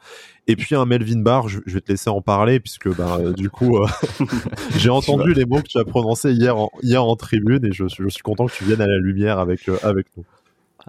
Et 0.47 0.55
puis 0.55 0.75
un 0.75 0.86
Melvin 0.86 1.21
Barr, 1.21 1.47
je, 1.47 1.60
vais 1.65 1.81
te 1.81 1.91
laisser 1.91 2.10
en 2.10 2.21
parler 2.21 2.60
puisque 2.60 2.93
bah, 2.95 3.17
euh, 3.19 3.33
du 3.33 3.49
coup 3.49 3.77
euh, 3.77 3.88
j'ai 4.77 4.89
entendu 4.89 5.33
les 5.33 5.45
mots 5.45 5.62
que 5.62 5.67
tu 5.67 5.77
as 5.77 5.86
prononcés 5.86 6.33
hier 6.33 6.57
en, 6.57 6.69
hier 6.83 7.03
en 7.03 7.15
tribune 7.15 7.65
et 7.65 7.71
je, 7.71 7.86
je 7.88 8.07
suis 8.10 8.23
content 8.23 8.47
que 8.47 8.53
tu 8.53 8.63
viennes 8.63 8.81
à 8.81 8.88
la 8.88 8.97
lumière 8.97 9.39
avec 9.39 9.69
avec 9.83 10.07
nous. 10.17 10.25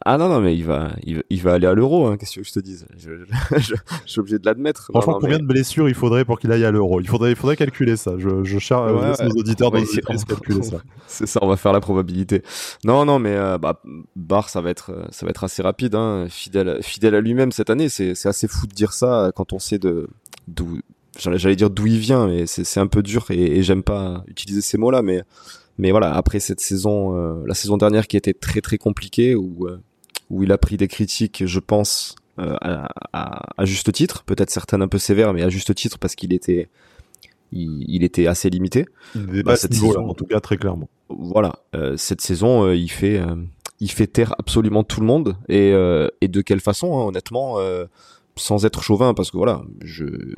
Ah 0.04 0.16
non, 0.16 0.28
non, 0.28 0.40
mais 0.40 0.56
il 0.56 0.64
va, 0.64 0.92
il 1.04 1.42
va, 1.42 1.54
aller 1.54 1.66
à 1.66 1.74
l'euro, 1.74 2.06
hein, 2.06 2.16
qu'est-ce 2.16 2.38
que 2.38 2.44
je 2.44 2.52
te 2.52 2.60
dise? 2.60 2.86
Je, 2.98 3.10
je, 3.56 3.74
suis 4.06 4.20
obligé 4.20 4.38
de 4.38 4.46
l'admettre. 4.46 4.90
Franchement, 4.92 5.18
combien 5.20 5.38
de 5.38 5.44
blessures 5.44 5.88
il 5.88 5.94
faudrait 5.94 6.24
pour 6.24 6.38
qu'il 6.38 6.52
aille 6.52 6.64
à 6.64 6.70
l'euro? 6.70 7.00
Il 7.00 7.08
faudrait, 7.08 7.30
il 7.30 7.36
faudrait 7.36 7.56
calculer 7.56 7.96
ça. 7.96 8.12
Je, 8.18 8.44
je 8.44 8.58
cherche 8.58 8.92
ouais, 8.92 9.26
nos 9.26 9.40
auditeurs 9.40 9.70
de 9.70 9.80
calculer 10.24 10.62
ça. 10.62 10.78
C'est 11.06 11.26
ça, 11.26 11.40
on 11.42 11.48
va 11.48 11.56
faire 11.56 11.72
la 11.72 11.80
probabilité. 11.80 12.42
Non, 12.84 13.04
non, 13.04 13.18
mais 13.18 13.34
euh, 13.34 13.58
bah, 13.58 13.82
Bar, 14.16 14.48
ça 14.48 14.60
va 14.60 14.70
être, 14.70 15.06
ça 15.10 15.26
va 15.26 15.30
être 15.30 15.44
assez 15.44 15.62
rapide, 15.62 15.94
hein, 15.94 16.26
fidèle, 16.28 16.78
fidèle 16.82 17.14
à 17.14 17.20
lui-même 17.20 17.52
cette 17.52 17.70
année. 17.70 17.88
C'est, 17.88 18.14
c'est 18.14 18.28
assez 18.28 18.48
fou 18.48 18.66
de 18.66 18.74
dire 18.74 18.92
ça 18.92 19.32
quand 19.34 19.52
on 19.52 19.58
sait 19.58 19.78
de 19.78 20.08
d'où, 20.46 20.80
j'allais 21.18 21.56
dire 21.56 21.70
d'où 21.70 21.86
il 21.86 21.98
vient, 21.98 22.26
mais 22.26 22.46
c'est, 22.46 22.64
c'est 22.64 22.80
un 22.80 22.86
peu 22.86 23.02
dur 23.02 23.26
et, 23.30 23.58
et 23.58 23.62
j'aime 23.62 23.82
pas 23.82 24.24
utiliser 24.28 24.60
ces 24.60 24.78
mots-là, 24.78 25.02
mais 25.02 25.22
mais 25.78 25.92
voilà, 25.92 26.12
après 26.12 26.40
cette 26.40 26.60
saison, 26.60 27.16
euh, 27.16 27.44
la 27.46 27.54
saison 27.54 27.76
dernière 27.76 28.08
qui 28.08 28.16
était 28.16 28.34
très 28.34 28.60
très 28.60 28.78
compliquée, 28.78 29.36
où 29.36 29.68
euh, 29.68 29.80
où 30.30 30.42
il 30.42 30.52
a 30.52 30.58
pris 30.58 30.76
des 30.76 30.88
critiques, 30.88 31.44
je 31.46 31.60
pense, 31.60 32.14
euh, 32.38 32.56
à, 32.60 32.88
à, 33.12 33.42
à, 33.56 33.64
juste 33.64 33.92
titre, 33.92 34.22
peut-être 34.24 34.50
certaines 34.50 34.82
un 34.82 34.88
peu 34.88 34.98
sévères, 34.98 35.32
mais 35.32 35.42
à 35.42 35.48
juste 35.48 35.74
titre 35.74 35.98
parce 35.98 36.14
qu'il 36.14 36.32
était, 36.32 36.68
il, 37.52 37.84
il, 37.88 38.04
était 38.04 38.26
assez 38.26 38.50
limité. 38.50 38.86
Il 39.14 39.42
bah, 39.42 39.56
cette 39.56 39.74
saison, 39.74 40.08
en 40.08 40.14
tout 40.14 40.26
cas 40.26 40.40
très 40.40 40.56
clairement. 40.56 40.88
Voilà, 41.08 41.56
euh, 41.74 41.96
cette 41.96 42.20
saison, 42.20 42.64
euh, 42.64 42.76
il 42.76 42.90
fait, 42.90 43.18
euh, 43.18 43.34
il 43.80 43.90
fait 43.90 44.06
taire 44.06 44.34
absolument 44.38 44.84
tout 44.84 45.00
le 45.00 45.06
monde 45.06 45.36
et, 45.48 45.70
et 46.20 46.28
de 46.28 46.40
quelle 46.40 46.60
façon, 46.60 46.98
hein, 46.98 47.06
honnêtement, 47.06 47.56
sans 48.36 48.64
être 48.64 48.82
chauvin, 48.82 49.14
parce 49.14 49.30
que 49.30 49.36
voilà, 49.36 49.62
je 49.82 50.34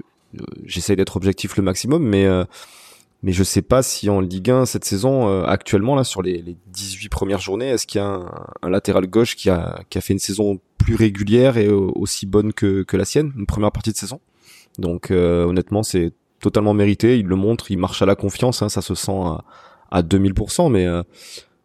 j'essaye 0.64 0.94
d'être 0.94 1.16
objectif 1.16 1.56
le 1.56 1.62
maximum, 1.62 2.02
mais 2.04 2.26
mais 3.22 3.32
je 3.32 3.42
sais 3.42 3.62
pas 3.62 3.82
si 3.82 4.08
en 4.08 4.20
Ligue 4.20 4.50
1 4.50 4.66
cette 4.66 4.84
saison 4.84 5.28
euh, 5.28 5.44
actuellement 5.44 5.94
là 5.94 6.04
sur 6.04 6.22
les, 6.22 6.40
les 6.40 6.56
18 6.68 7.08
premières 7.08 7.40
journées, 7.40 7.68
est-ce 7.68 7.86
qu'il 7.86 8.00
y 8.00 8.04
a 8.04 8.20
un, 8.62 8.70
latéral 8.70 9.06
gauche 9.06 9.36
qui 9.36 9.50
a 9.50 9.82
qui 9.90 9.98
a 9.98 10.00
fait 10.00 10.12
une 10.12 10.18
saison 10.18 10.58
plus 10.78 10.94
régulière 10.94 11.58
et 11.58 11.68
aussi 11.68 12.26
bonne 12.26 12.52
que 12.52 12.82
que 12.82 12.96
la 12.96 13.04
sienne, 13.04 13.32
une 13.36 13.46
première 13.46 13.72
partie 13.72 13.92
de 13.92 13.96
saison? 13.96 14.20
Donc 14.78 15.10
euh, 15.10 15.44
honnêtement, 15.44 15.82
c'est 15.82 16.12
totalement 16.40 16.72
mérité, 16.72 17.18
il 17.18 17.26
le 17.26 17.36
montre, 17.36 17.70
il 17.70 17.78
marche 17.78 18.00
à 18.00 18.06
la 18.06 18.14
confiance, 18.14 18.62
hein, 18.62 18.70
ça 18.70 18.80
se 18.80 18.94
sent 18.94 19.12
à, 19.12 19.44
à 19.90 20.02
2000% 20.02 20.70
mais 20.72 20.86
euh, 20.86 21.02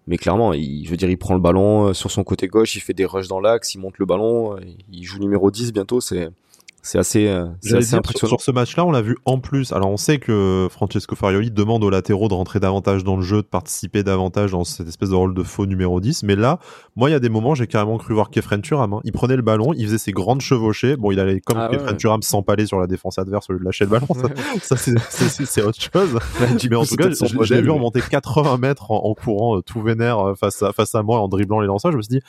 mais 0.07 0.17
clairement, 0.17 0.53
il, 0.53 0.85
je 0.85 0.91
veux 0.91 0.97
dire, 0.97 1.09
il 1.09 1.17
prend 1.17 1.33
le 1.33 1.39
ballon 1.39 1.93
sur 1.93 2.11
son 2.11 2.23
côté 2.23 2.47
gauche, 2.47 2.75
il 2.75 2.81
fait 2.81 2.93
des 2.93 3.05
rushs 3.05 3.27
dans 3.27 3.39
l'axe, 3.39 3.73
il 3.73 3.79
monte 3.79 3.97
le 3.97 4.05
ballon, 4.05 4.55
il 4.91 5.03
joue 5.03 5.17
numéro 5.19 5.49
10 5.49 5.73
bientôt, 5.73 5.99
c'est 5.99 6.29
c'est 6.85 6.99
assez, 6.99 7.27
euh, 7.27 7.47
assez 7.63 7.95
impressionnant. 7.95 8.29
Sur, 8.29 8.41
ce 8.41 8.51
match-là, 8.51 8.85
on 8.85 8.91
l'a 8.91 9.01
vu 9.01 9.17
en 9.25 9.39
plus. 9.39 9.73
Alors, 9.73 9.89
on 9.89 9.97
sait 9.97 10.19
que 10.19 10.67
Francesco 10.69 11.15
Farioli 11.15 11.49
demande 11.49 11.83
aux 11.83 11.89
latéraux 11.89 12.27
de 12.27 12.35
rentrer 12.35 12.59
davantage 12.59 13.03
dans 13.03 13.15
le 13.15 13.23
jeu, 13.23 13.37
de 13.37 13.47
participer 13.47 14.03
davantage 14.03 14.51
dans 14.51 14.63
cette 14.63 14.87
espèce 14.87 15.09
de 15.09 15.15
rôle 15.15 15.33
de 15.33 15.41
faux 15.41 15.65
numéro 15.65 15.99
10. 15.99 16.21
Mais 16.23 16.35
là, 16.35 16.59
moi, 16.95 17.09
il 17.09 17.13
y 17.13 17.15
a 17.15 17.19
des 17.19 17.29
moments, 17.29 17.55
j'ai 17.55 17.65
carrément 17.65 17.97
cru 17.97 18.13
voir 18.13 18.29
Kefren 18.29 18.61
Turam. 18.61 18.93
Hein. 18.93 19.01
Il 19.03 19.13
prenait 19.13 19.35
le 19.35 19.41
ballon, 19.41 19.73
il 19.73 19.85
faisait 19.85 19.97
ses 19.97 20.11
grandes 20.11 20.41
chevauchées. 20.41 20.95
Bon, 20.95 21.11
il 21.11 21.19
allait 21.19 21.41
comme 21.41 21.57
ah, 21.57 21.69
Kefren 21.71 21.97
Turam 21.97 22.21
s'empaler 22.21 22.67
sur 22.67 22.79
la 22.79 22.85
défense 22.85 23.17
adverse 23.17 23.49
au 23.49 23.53
lieu 23.53 23.59
de 23.59 23.65
lâcher 23.65 23.85
le 23.85 23.89
ballon. 23.89 24.07
Ça, 24.61 24.75
c'est 25.09 25.63
autre 25.63 25.81
chose. 25.81 26.19
mais 26.69 26.75
en 26.75 26.85
tout 26.85 26.97
cas, 26.97 27.09
j'ai 27.41 27.61
vu 27.61 27.71
remonter 27.71 28.01
80 28.01 28.57
mètres 28.57 28.91
en, 28.91 29.15
courant 29.15 29.57
euh, 29.57 29.61
tout 29.61 29.81
vénère 29.81 30.19
euh, 30.19 30.35
face 30.35 30.61
à, 30.61 30.71
face 30.71 30.93
à 30.93 31.01
moi 31.01 31.19
en 31.19 31.27
dribblant 31.27 31.61
les 31.61 31.67
lanceurs. 31.67 31.91
Je 31.91 31.97
me 31.97 32.01
suis 32.03 32.19
dit, 32.19 32.21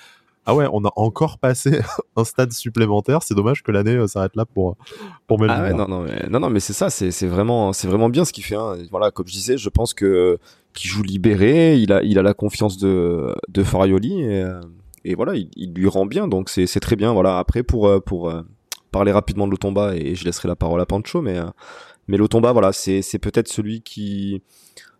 ah 0.46 0.54
ouais, 0.54 0.66
on 0.72 0.84
a 0.84 0.92
encore 0.94 1.38
passé 1.38 1.80
un 2.16 2.24
stade 2.24 2.52
supplémentaire. 2.52 3.22
C'est 3.22 3.34
dommage 3.34 3.64
que 3.64 3.72
l'année 3.72 3.96
euh, 3.96 4.06
s'arrête 4.06 4.36
là 4.36 4.44
pour 4.46 4.76
pour 5.26 5.44
Ah 5.48 5.62
ouais, 5.62 5.74
non 5.74 5.88
non 5.88 6.02
mais, 6.02 6.26
non 6.30 6.38
non 6.38 6.50
mais 6.50 6.60
c'est 6.60 6.72
ça, 6.72 6.88
c'est 6.88 7.10
c'est 7.10 7.26
vraiment 7.26 7.72
c'est 7.72 7.88
vraiment 7.88 8.08
bien 8.08 8.24
ce 8.24 8.32
qu'il 8.32 8.44
fait. 8.44 8.54
Hein. 8.54 8.76
Voilà, 8.92 9.10
comme 9.10 9.26
je 9.26 9.32
disais, 9.32 9.58
je 9.58 9.68
pense 9.68 9.92
que 9.92 10.38
qu'il 10.72 10.88
joue 10.88 11.02
libéré, 11.02 11.76
il 11.76 11.92
a 11.92 12.02
il 12.04 12.16
a 12.18 12.22
la 12.22 12.32
confiance 12.32 12.78
de 12.78 13.34
de 13.48 13.62
Farioli 13.64 14.22
et, 14.22 14.42
euh, 14.42 14.60
et 15.04 15.16
voilà, 15.16 15.34
il, 15.34 15.50
il, 15.56 15.74
lui 15.74 15.88
rend 15.88 16.06
bien. 16.06 16.28
Donc 16.28 16.48
c'est 16.48 16.66
c'est 16.66 16.80
très 16.80 16.94
bien. 16.94 17.12
Voilà. 17.12 17.38
Après 17.38 17.64
pour 17.64 17.88
euh, 17.88 17.98
pour 17.98 18.32
parler 18.92 19.10
rapidement 19.10 19.46
de 19.46 19.50
Lotomba 19.50 19.96
et 19.96 20.14
je 20.14 20.24
laisserai 20.24 20.46
la 20.46 20.56
parole 20.56 20.80
à 20.80 20.86
Pancho, 20.86 21.22
mais 21.22 21.40
mais 22.06 22.16
Lotomba, 22.18 22.52
voilà, 22.52 22.72
c'est 22.72 23.02
c'est 23.02 23.18
peut-être 23.18 23.48
celui 23.48 23.80
qui 23.80 24.42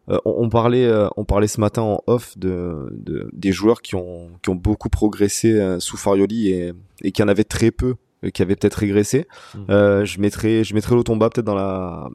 euh, 0.08 0.18
on, 0.24 0.48
parlait, 0.48 0.86
euh, 0.86 1.08
on 1.16 1.24
parlait 1.24 1.48
ce 1.48 1.60
matin 1.60 1.82
en 1.82 2.02
off 2.06 2.38
de, 2.38 2.88
de 2.92 3.28
des 3.32 3.52
joueurs 3.52 3.82
qui 3.82 3.94
ont, 3.94 4.30
qui 4.42 4.50
ont 4.50 4.54
beaucoup 4.54 4.88
progressé 4.88 5.52
euh, 5.52 5.80
sous 5.80 5.96
Farioli 5.96 6.48
et, 6.48 6.72
et 7.02 7.12
qui 7.12 7.22
en 7.22 7.28
avaient 7.28 7.44
très 7.44 7.70
peu, 7.70 7.96
qui 8.32 8.42
avaient 8.42 8.56
peut-être 8.56 8.74
régressé. 8.76 9.26
Mmh. 9.54 10.04
je 10.04 10.20
mettrais, 10.20 10.64
je 10.64 10.74
mettrais 10.74 10.94
Lotomba 10.94 11.30
peut-être 11.30 11.46
dans 11.46 11.54
la 11.54 12.08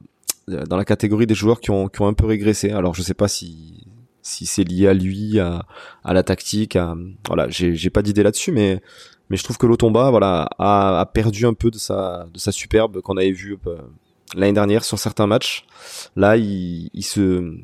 dans 0.48 0.76
la 0.76 0.84
catégorie 0.84 1.26
des 1.26 1.36
joueurs 1.36 1.60
qui 1.60 1.70
ont, 1.70 1.88
qui 1.88 2.02
ont 2.02 2.08
un 2.08 2.14
peu 2.14 2.26
régressé. 2.26 2.70
Alors 2.70 2.94
je 2.94 3.02
sais 3.02 3.14
pas 3.14 3.28
si 3.28 3.86
si 4.22 4.46
c'est 4.46 4.64
lié 4.64 4.88
à 4.88 4.94
lui, 4.94 5.38
à, 5.40 5.64
à 6.04 6.12
la 6.12 6.22
tactique, 6.22 6.76
à, 6.76 6.94
voilà, 7.26 7.48
j'ai, 7.48 7.74
j'ai 7.74 7.90
pas 7.90 8.02
d'idée 8.02 8.22
là-dessus, 8.22 8.52
mais 8.52 8.80
mais 9.30 9.36
je 9.36 9.44
trouve 9.44 9.56
que 9.56 9.66
Lotomba, 9.66 10.10
voilà, 10.10 10.48
a, 10.58 11.00
a 11.00 11.06
perdu 11.06 11.46
un 11.46 11.54
peu 11.54 11.70
de 11.70 11.78
sa 11.78 12.26
de 12.32 12.38
sa 12.38 12.52
superbe 12.52 13.00
qu'on 13.00 13.16
avait 13.16 13.32
vu 13.32 13.56
l'année 14.34 14.52
dernière 14.52 14.84
sur 14.84 14.98
certains 14.98 15.26
matchs. 15.26 15.64
Là, 16.16 16.36
il, 16.36 16.90
il 16.92 17.02
se 17.04 17.56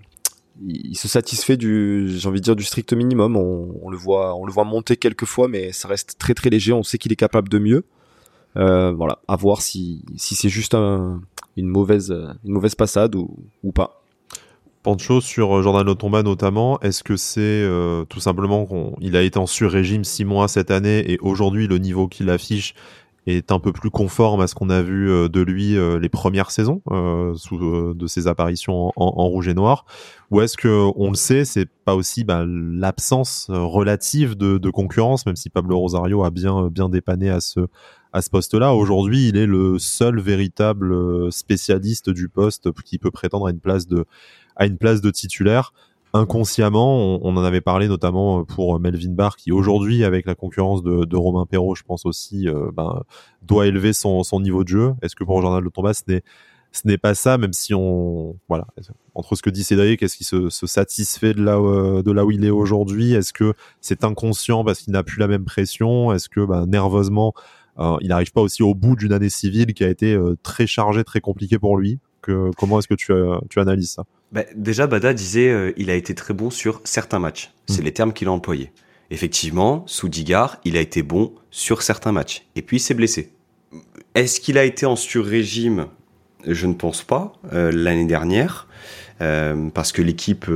il 0.66 0.96
se 0.96 1.08
satisfait 1.08 1.56
du, 1.56 2.08
j'ai 2.08 2.28
envie 2.28 2.40
de 2.40 2.44
dire 2.44 2.56
du 2.56 2.64
strict 2.64 2.92
minimum. 2.92 3.36
On, 3.36 3.90
le 3.90 3.96
voit, 3.96 4.34
on 4.36 4.44
le 4.44 4.52
voit 4.52 4.64
monter 4.64 4.96
quelques 4.96 5.24
fois, 5.24 5.48
mais 5.48 5.72
ça 5.72 5.88
reste 5.88 6.16
très 6.18 6.34
très 6.34 6.50
léger. 6.50 6.72
On 6.72 6.82
sait 6.82 6.98
qu'il 6.98 7.12
est 7.12 7.16
capable 7.16 7.48
de 7.48 7.58
mieux. 7.58 7.84
Euh, 8.56 8.92
voilà, 8.92 9.18
à 9.28 9.36
voir 9.36 9.60
si 9.60 10.02
si 10.16 10.34
c'est 10.34 10.48
juste 10.48 10.74
une 10.74 11.20
mauvaise 11.68 12.10
une 12.44 12.52
mauvaise 12.52 12.74
passade 12.74 13.14
ou, 13.14 13.36
ou 13.62 13.72
pas. 13.72 14.02
Pancho 14.82 15.20
sur 15.20 15.58
euh, 15.58 15.62
Jordan 15.62 15.84
Lotomba 15.84 16.22
notamment, 16.22 16.80
est-ce 16.80 17.02
que 17.02 17.16
c'est 17.16 17.40
euh, 17.40 18.04
tout 18.04 18.20
simplement 18.20 18.66
qu'il 19.00 19.16
a 19.16 19.22
été 19.22 19.38
en 19.38 19.46
sur-régime 19.46 20.04
six 20.04 20.24
mois 20.24 20.48
cette 20.48 20.70
année 20.70 21.12
et 21.12 21.18
aujourd'hui 21.20 21.66
le 21.66 21.78
niveau 21.78 22.08
qu'il 22.08 22.30
affiche 22.30 22.74
est 23.36 23.52
un 23.52 23.58
peu 23.58 23.72
plus 23.72 23.90
conforme 23.90 24.40
à 24.40 24.46
ce 24.46 24.54
qu'on 24.54 24.70
a 24.70 24.82
vu 24.82 25.10
euh, 25.10 25.28
de 25.28 25.40
lui 25.40 25.76
euh, 25.76 25.98
les 25.98 26.08
premières 26.08 26.50
saisons 26.50 26.82
euh, 26.90 27.34
sous, 27.34 27.94
de 27.94 28.06
ses 28.06 28.26
apparitions 28.26 28.92
en, 28.96 29.28
rouge 29.28 29.48
et 29.48 29.54
noir. 29.54 29.84
Ou 30.30 30.40
est-ce 30.40 30.56
que 30.56 30.90
on 30.96 31.10
le 31.10 31.16
sait 31.16 31.44
c'est 31.44 31.66
pas 31.84 31.94
aussi 31.94 32.24
bah, 32.24 32.44
l'absence 32.46 33.46
relative 33.50 34.36
de, 34.36 34.70
concurrence 34.70 35.26
même 35.26 35.36
si 35.36 35.50
Pablo 35.50 35.78
Rosario 35.78 36.22
a 36.24 36.30
bien 36.30 36.68
bien 36.68 36.88
dépanné 36.88 37.30
à 37.30 37.40
ce 37.40 37.60
à 38.12 38.22
ce 38.22 38.30
poste-là. 38.30 38.74
Aujourd'hui 38.74 39.28
il 39.28 39.36
est 39.36 39.46
le 39.46 39.78
seul 39.78 40.20
véritable 40.20 41.32
spécialiste 41.32 42.10
du 42.10 42.28
poste 42.28 42.72
qui 42.82 42.98
peut 42.98 43.10
prétendre 43.10 43.46
à 43.46 43.50
une 43.50 44.78
place 44.78 45.00
de 45.00 45.10
titulaire 45.10 45.72
inconsciemment, 46.14 47.22
on, 47.22 47.36
en 47.36 47.44
avait 47.44 47.60
parlé 47.60 47.88
notamment 47.88 48.40
euh, 48.40 48.44
pour 48.44 48.78
Melvin 48.80 49.12
Barr, 49.12 49.36
qui 49.36 49.52
aujourd'hui, 49.52 50.04
avec 50.04 50.26
la 50.26 50.34
concurrence 50.34 50.82
de, 50.82 51.16
Romain 51.16 51.46
Perrault, 51.46 51.74
je 51.74 51.82
pense 51.82 52.06
aussi, 52.06 52.48
euh, 52.48 52.70
ben, 52.72 53.02
doit 53.42 53.66
élever 53.66 53.92
son, 53.92 54.22
niveau 54.40 54.64
de 54.64 54.68
jeu. 54.68 54.94
Est-ce 55.02 55.16
que 55.16 55.24
pour 55.24 55.40
Le 55.40 55.70
Tomba, 55.70 55.94
ce 55.94 56.02
n'est 56.08 56.22
ce 56.70 56.86
n'est 56.86 56.98
pas 56.98 57.14
ça, 57.14 57.38
même 57.38 57.54
si 57.54 57.72
on, 57.72 58.36
voilà, 58.46 58.66
entre 59.14 59.34
ce 59.34 59.42
que 59.42 59.48
dit 59.48 59.64
Cédric, 59.64 60.02
est-ce 60.02 60.18
qu'il 60.18 60.26
se, 60.26 60.66
satisfait 60.66 61.32
de 61.32 61.42
là, 61.42 61.56
euh, 61.56 62.02
de 62.02 62.12
là 62.12 62.26
où 62.26 62.30
il 62.30 62.44
est 62.44 62.50
aujourd'hui 62.50 63.14
Est-ce 63.14 63.32
que 63.32 63.54
c'est 63.80 64.04
inconscient 64.04 64.64
parce 64.64 64.80
qu'il 64.80 64.92
n'a 64.92 65.02
plus 65.02 65.18
la 65.18 65.28
même 65.28 65.46
pression? 65.46 66.12
Est-ce 66.12 66.28
que, 66.28 66.44
ben, 66.44 66.66
nerveusement, 66.66 67.32
il 68.00 68.08
n'arrive 68.08 68.32
pas 68.32 68.40
aussi 68.40 68.62
au 68.62 68.74
bout 68.74 68.96
d'une 68.96 69.12
année 69.12 69.30
civile 69.30 69.72
qui 69.72 69.84
a 69.84 69.88
été 69.88 70.18
très 70.42 70.66
chargée, 70.66 71.04
très 71.04 71.20
compliquée 71.20 71.58
pour 71.58 71.78
lui? 71.78 72.00
Que, 72.28 72.50
Comment 72.56 72.78
est-ce 72.78 72.88
que 72.88 72.94
tu, 72.94 73.12
tu 73.48 73.58
analyses 73.58 73.92
ça? 73.92 74.04
Bah, 74.32 74.44
déjà, 74.54 74.86
Bada 74.86 75.14
disait 75.14 75.48
euh, 75.48 75.72
il 75.76 75.90
a 75.90 75.94
été 75.94 76.14
très 76.14 76.34
bon 76.34 76.50
sur 76.50 76.80
certains 76.84 77.18
matchs. 77.18 77.52
C'est 77.66 77.80
mm. 77.80 77.84
les 77.84 77.92
termes 77.92 78.12
qu'il 78.12 78.28
a 78.28 78.32
employés. 78.32 78.72
Effectivement, 79.10 79.84
sous 79.86 80.08
Digard, 80.08 80.60
il 80.64 80.76
a 80.76 80.80
été 80.80 81.02
bon 81.02 81.32
sur 81.50 81.82
certains 81.82 82.12
matchs. 82.12 82.46
Et 82.56 82.62
puis, 82.62 82.76
il 82.76 82.80
s'est 82.80 82.94
blessé. 82.94 83.32
Est-ce 84.14 84.40
qu'il 84.40 84.58
a 84.58 84.64
été 84.64 84.84
en 84.84 84.96
sur-régime? 84.96 85.86
Je 86.46 86.66
ne 86.66 86.74
pense 86.74 87.02
pas. 87.02 87.32
Euh, 87.52 87.72
l'année 87.72 88.06
dernière, 88.06 88.68
euh, 89.22 89.70
parce 89.70 89.92
que 89.92 90.02
l'équipe, 90.02 90.46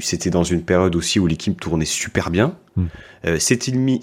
c'était 0.00 0.30
dans 0.30 0.42
une 0.42 0.62
période 0.62 0.96
aussi 0.96 1.20
où 1.20 1.26
l'équipe 1.26 1.60
tournait 1.60 1.84
super 1.84 2.30
bien. 2.30 2.56
Mm. 2.76 3.38
s'est-il 3.38 3.78
mis, 3.78 4.00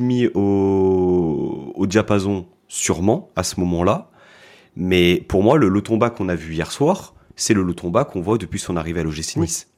mis 0.00 0.26
au, 0.34 1.72
au 1.74 1.86
diapason? 1.86 2.46
Sûrement, 2.68 3.30
à 3.34 3.42
ce 3.42 3.58
moment-là. 3.60 4.10
Mais 4.76 5.24
pour 5.28 5.42
moi, 5.42 5.58
le 5.58 5.68
Lotomba 5.68 6.10
qu'on 6.10 6.28
a 6.28 6.34
vu 6.34 6.54
hier 6.54 6.70
soir, 6.70 7.14
c'est 7.36 7.54
le 7.54 7.62
Lotomba 7.62 8.04
qu'on 8.04 8.20
voit 8.20 8.38
depuis 8.38 8.58
son 8.58 8.76
arrivée 8.76 9.00
à 9.00 9.04
l'OGC 9.04 9.36
Nice. 9.36 9.68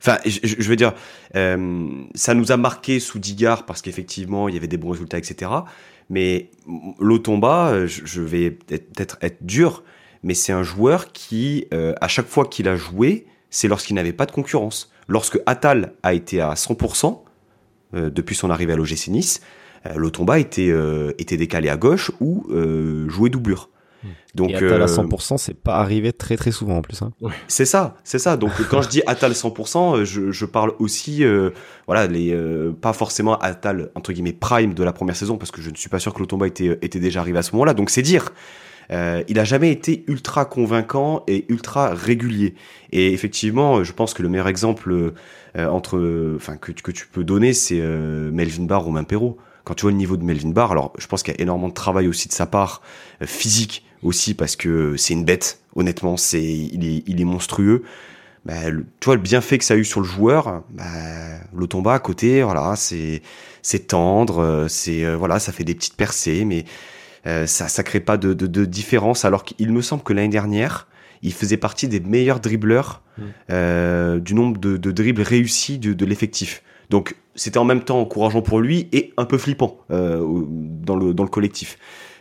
Enfin, 0.00 0.18
je, 0.24 0.68
veux 0.68 0.76
dire, 0.76 0.94
euh, 1.34 1.88
ça 2.14 2.34
nous 2.34 2.52
a 2.52 2.56
marqué 2.56 3.00
sous 3.00 3.18
Digard 3.18 3.66
parce 3.66 3.82
qu'effectivement, 3.82 4.48
il 4.48 4.54
y 4.54 4.58
avait 4.58 4.68
des 4.68 4.76
bons 4.76 4.90
résultats, 4.90 5.18
etc. 5.18 5.50
Mais 6.08 6.50
Lotomba, 7.00 7.70
euh, 7.70 7.86
je, 7.88 8.20
vais 8.20 8.52
peut-être 8.52 9.18
être 9.22 9.44
dur, 9.44 9.82
mais 10.22 10.34
c'est 10.34 10.52
un 10.52 10.62
joueur 10.62 11.12
qui, 11.12 11.66
euh, 11.74 11.94
à 12.00 12.06
chaque 12.06 12.28
fois 12.28 12.46
qu'il 12.46 12.68
a 12.68 12.76
joué, 12.76 13.26
c'est 13.50 13.66
lorsqu'il 13.66 13.96
n'avait 13.96 14.12
pas 14.12 14.26
de 14.26 14.30
concurrence. 14.30 14.92
Lorsque 15.08 15.40
Atal 15.46 15.94
a 16.02 16.14
été 16.14 16.40
à 16.40 16.54
100% 16.54 17.22
depuis 17.94 18.36
son 18.36 18.50
arrivée 18.50 18.74
à 18.74 18.76
l'OGC 18.76 19.08
Nice, 19.08 19.40
Lotomba 19.96 20.38
était, 20.38 20.70
était 21.16 21.38
décalé 21.38 21.70
à 21.70 21.78
gauche 21.78 22.12
ou 22.20 22.46
jouait 23.08 23.30
doublure. 23.30 23.70
Donc, 24.34 24.50
et 24.50 24.56
Atal 24.56 24.82
à 24.82 24.86
100%, 24.86 25.34
euh, 25.34 25.36
c'est 25.38 25.54
pas 25.54 25.76
arrivé 25.76 26.12
très 26.12 26.36
très 26.36 26.52
souvent 26.52 26.78
en 26.78 26.82
plus. 26.82 27.02
Hein. 27.02 27.12
C'est 27.48 27.64
ça, 27.64 27.96
c'est 28.04 28.18
ça. 28.18 28.36
Donc 28.36 28.52
quand 28.70 28.82
je 28.82 28.88
dis 28.88 29.02
Atal 29.06 29.32
100%, 29.32 29.96
euh, 29.96 30.04
je, 30.04 30.30
je 30.30 30.44
parle 30.44 30.72
aussi, 30.78 31.24
euh, 31.24 31.50
voilà, 31.86 32.06
les, 32.06 32.36
pas 32.80 32.92
forcément 32.92 33.38
Atal 33.38 33.90
entre 33.94 34.12
guillemets 34.12 34.32
prime 34.32 34.74
de 34.74 34.84
la 34.84 34.92
première 34.92 35.16
saison, 35.16 35.36
parce 35.36 35.50
que 35.50 35.60
je 35.60 35.70
ne 35.70 35.76
suis 35.76 35.88
pas 35.88 35.98
sûr 35.98 36.14
que 36.14 36.20
l'Otomba 36.20 36.46
était, 36.46 36.78
était 36.82 37.00
déjà 37.00 37.20
arrivé 37.20 37.38
à 37.38 37.42
ce 37.42 37.52
moment-là. 37.52 37.74
Donc 37.74 37.90
c'est 37.90 38.02
dire. 38.02 38.32
il 38.90 39.38
a 39.38 39.44
jamais 39.44 39.70
été 39.70 40.04
ultra 40.06 40.44
convaincant 40.44 41.24
et 41.26 41.46
ultra 41.48 41.94
régulier. 41.94 42.54
Et 42.92 43.12
effectivement, 43.12 43.82
je 43.82 43.92
pense 43.92 44.14
que 44.14 44.22
le 44.22 44.28
meilleur 44.28 44.48
exemple 44.48 45.12
entre, 45.56 46.34
enfin 46.36 46.56
que, 46.56 46.72
que 46.72 46.92
tu 46.92 47.06
peux 47.06 47.24
donner, 47.24 47.52
c'est 47.52 47.80
Melvin 47.80 48.64
Barr, 48.64 48.84
Romain 48.84 49.04
Perrault 49.04 49.38
quand 49.64 49.74
tu 49.74 49.82
vois 49.82 49.90
le 49.90 49.98
niveau 49.98 50.16
de 50.16 50.24
Melvin 50.24 50.48
Barr, 50.48 50.72
alors 50.72 50.94
je 50.96 51.06
pense 51.06 51.22
qu'il 51.22 51.34
y 51.34 51.36
a 51.36 51.42
énormément 51.42 51.68
de 51.68 51.74
travail 51.74 52.08
aussi 52.08 52.26
de 52.26 52.32
sa 52.32 52.46
part, 52.46 52.80
physique, 53.20 53.84
aussi 54.02 54.34
parce 54.34 54.56
que 54.56 54.96
c'est 54.96 55.14
une 55.14 55.24
bête. 55.24 55.60
Honnêtement, 55.74 56.16
c'est 56.16 56.42
il 56.42 56.84
est, 56.84 57.02
il 57.06 57.20
est 57.20 57.24
monstrueux. 57.24 57.82
Bah, 58.44 58.70
tu 59.00 59.04
vois 59.04 59.16
le 59.16 59.20
bienfait 59.20 59.58
que 59.58 59.64
ça 59.64 59.74
a 59.74 59.76
eu 59.76 59.84
sur 59.84 60.00
le 60.00 60.06
joueur. 60.06 60.62
Bah, 60.70 60.84
L'Otomba 61.54 61.94
à 61.94 61.98
côté, 61.98 62.42
voilà, 62.42 62.76
c'est 62.76 63.22
c'est 63.62 63.88
tendre, 63.88 64.66
c'est 64.68 65.04
euh, 65.04 65.16
voilà, 65.16 65.38
ça 65.38 65.52
fait 65.52 65.64
des 65.64 65.74
petites 65.74 65.96
percées, 65.96 66.44
mais 66.44 66.64
euh, 67.26 67.46
ça 67.46 67.68
ça 67.68 67.82
crée 67.82 68.00
pas 68.00 68.16
de, 68.16 68.32
de, 68.32 68.46
de 68.46 68.64
différence. 68.64 69.24
Alors 69.24 69.44
qu'il 69.44 69.72
me 69.72 69.82
semble 69.82 70.02
que 70.02 70.12
l'année 70.12 70.28
dernière, 70.28 70.86
il 71.22 71.32
faisait 71.32 71.56
partie 71.56 71.88
des 71.88 72.00
meilleurs 72.00 72.40
dribbleurs 72.40 73.02
mmh. 73.18 73.22
euh, 73.50 74.18
du 74.20 74.34
nombre 74.34 74.58
de, 74.58 74.76
de 74.76 74.90
dribbles 74.92 75.22
réussis 75.22 75.78
de, 75.78 75.92
de 75.92 76.06
l'effectif. 76.06 76.62
Donc 76.90 77.16
c'était 77.34 77.58
en 77.58 77.64
même 77.64 77.82
temps 77.82 78.00
encourageant 78.00 78.40
pour 78.40 78.60
lui 78.60 78.88
et 78.92 79.12
un 79.16 79.26
peu 79.26 79.36
flippant 79.36 79.78
euh, 79.90 80.24
dans 80.48 80.96
le 80.96 81.12
dans 81.12 81.24
le 81.24 81.28
collectif. 81.28 81.76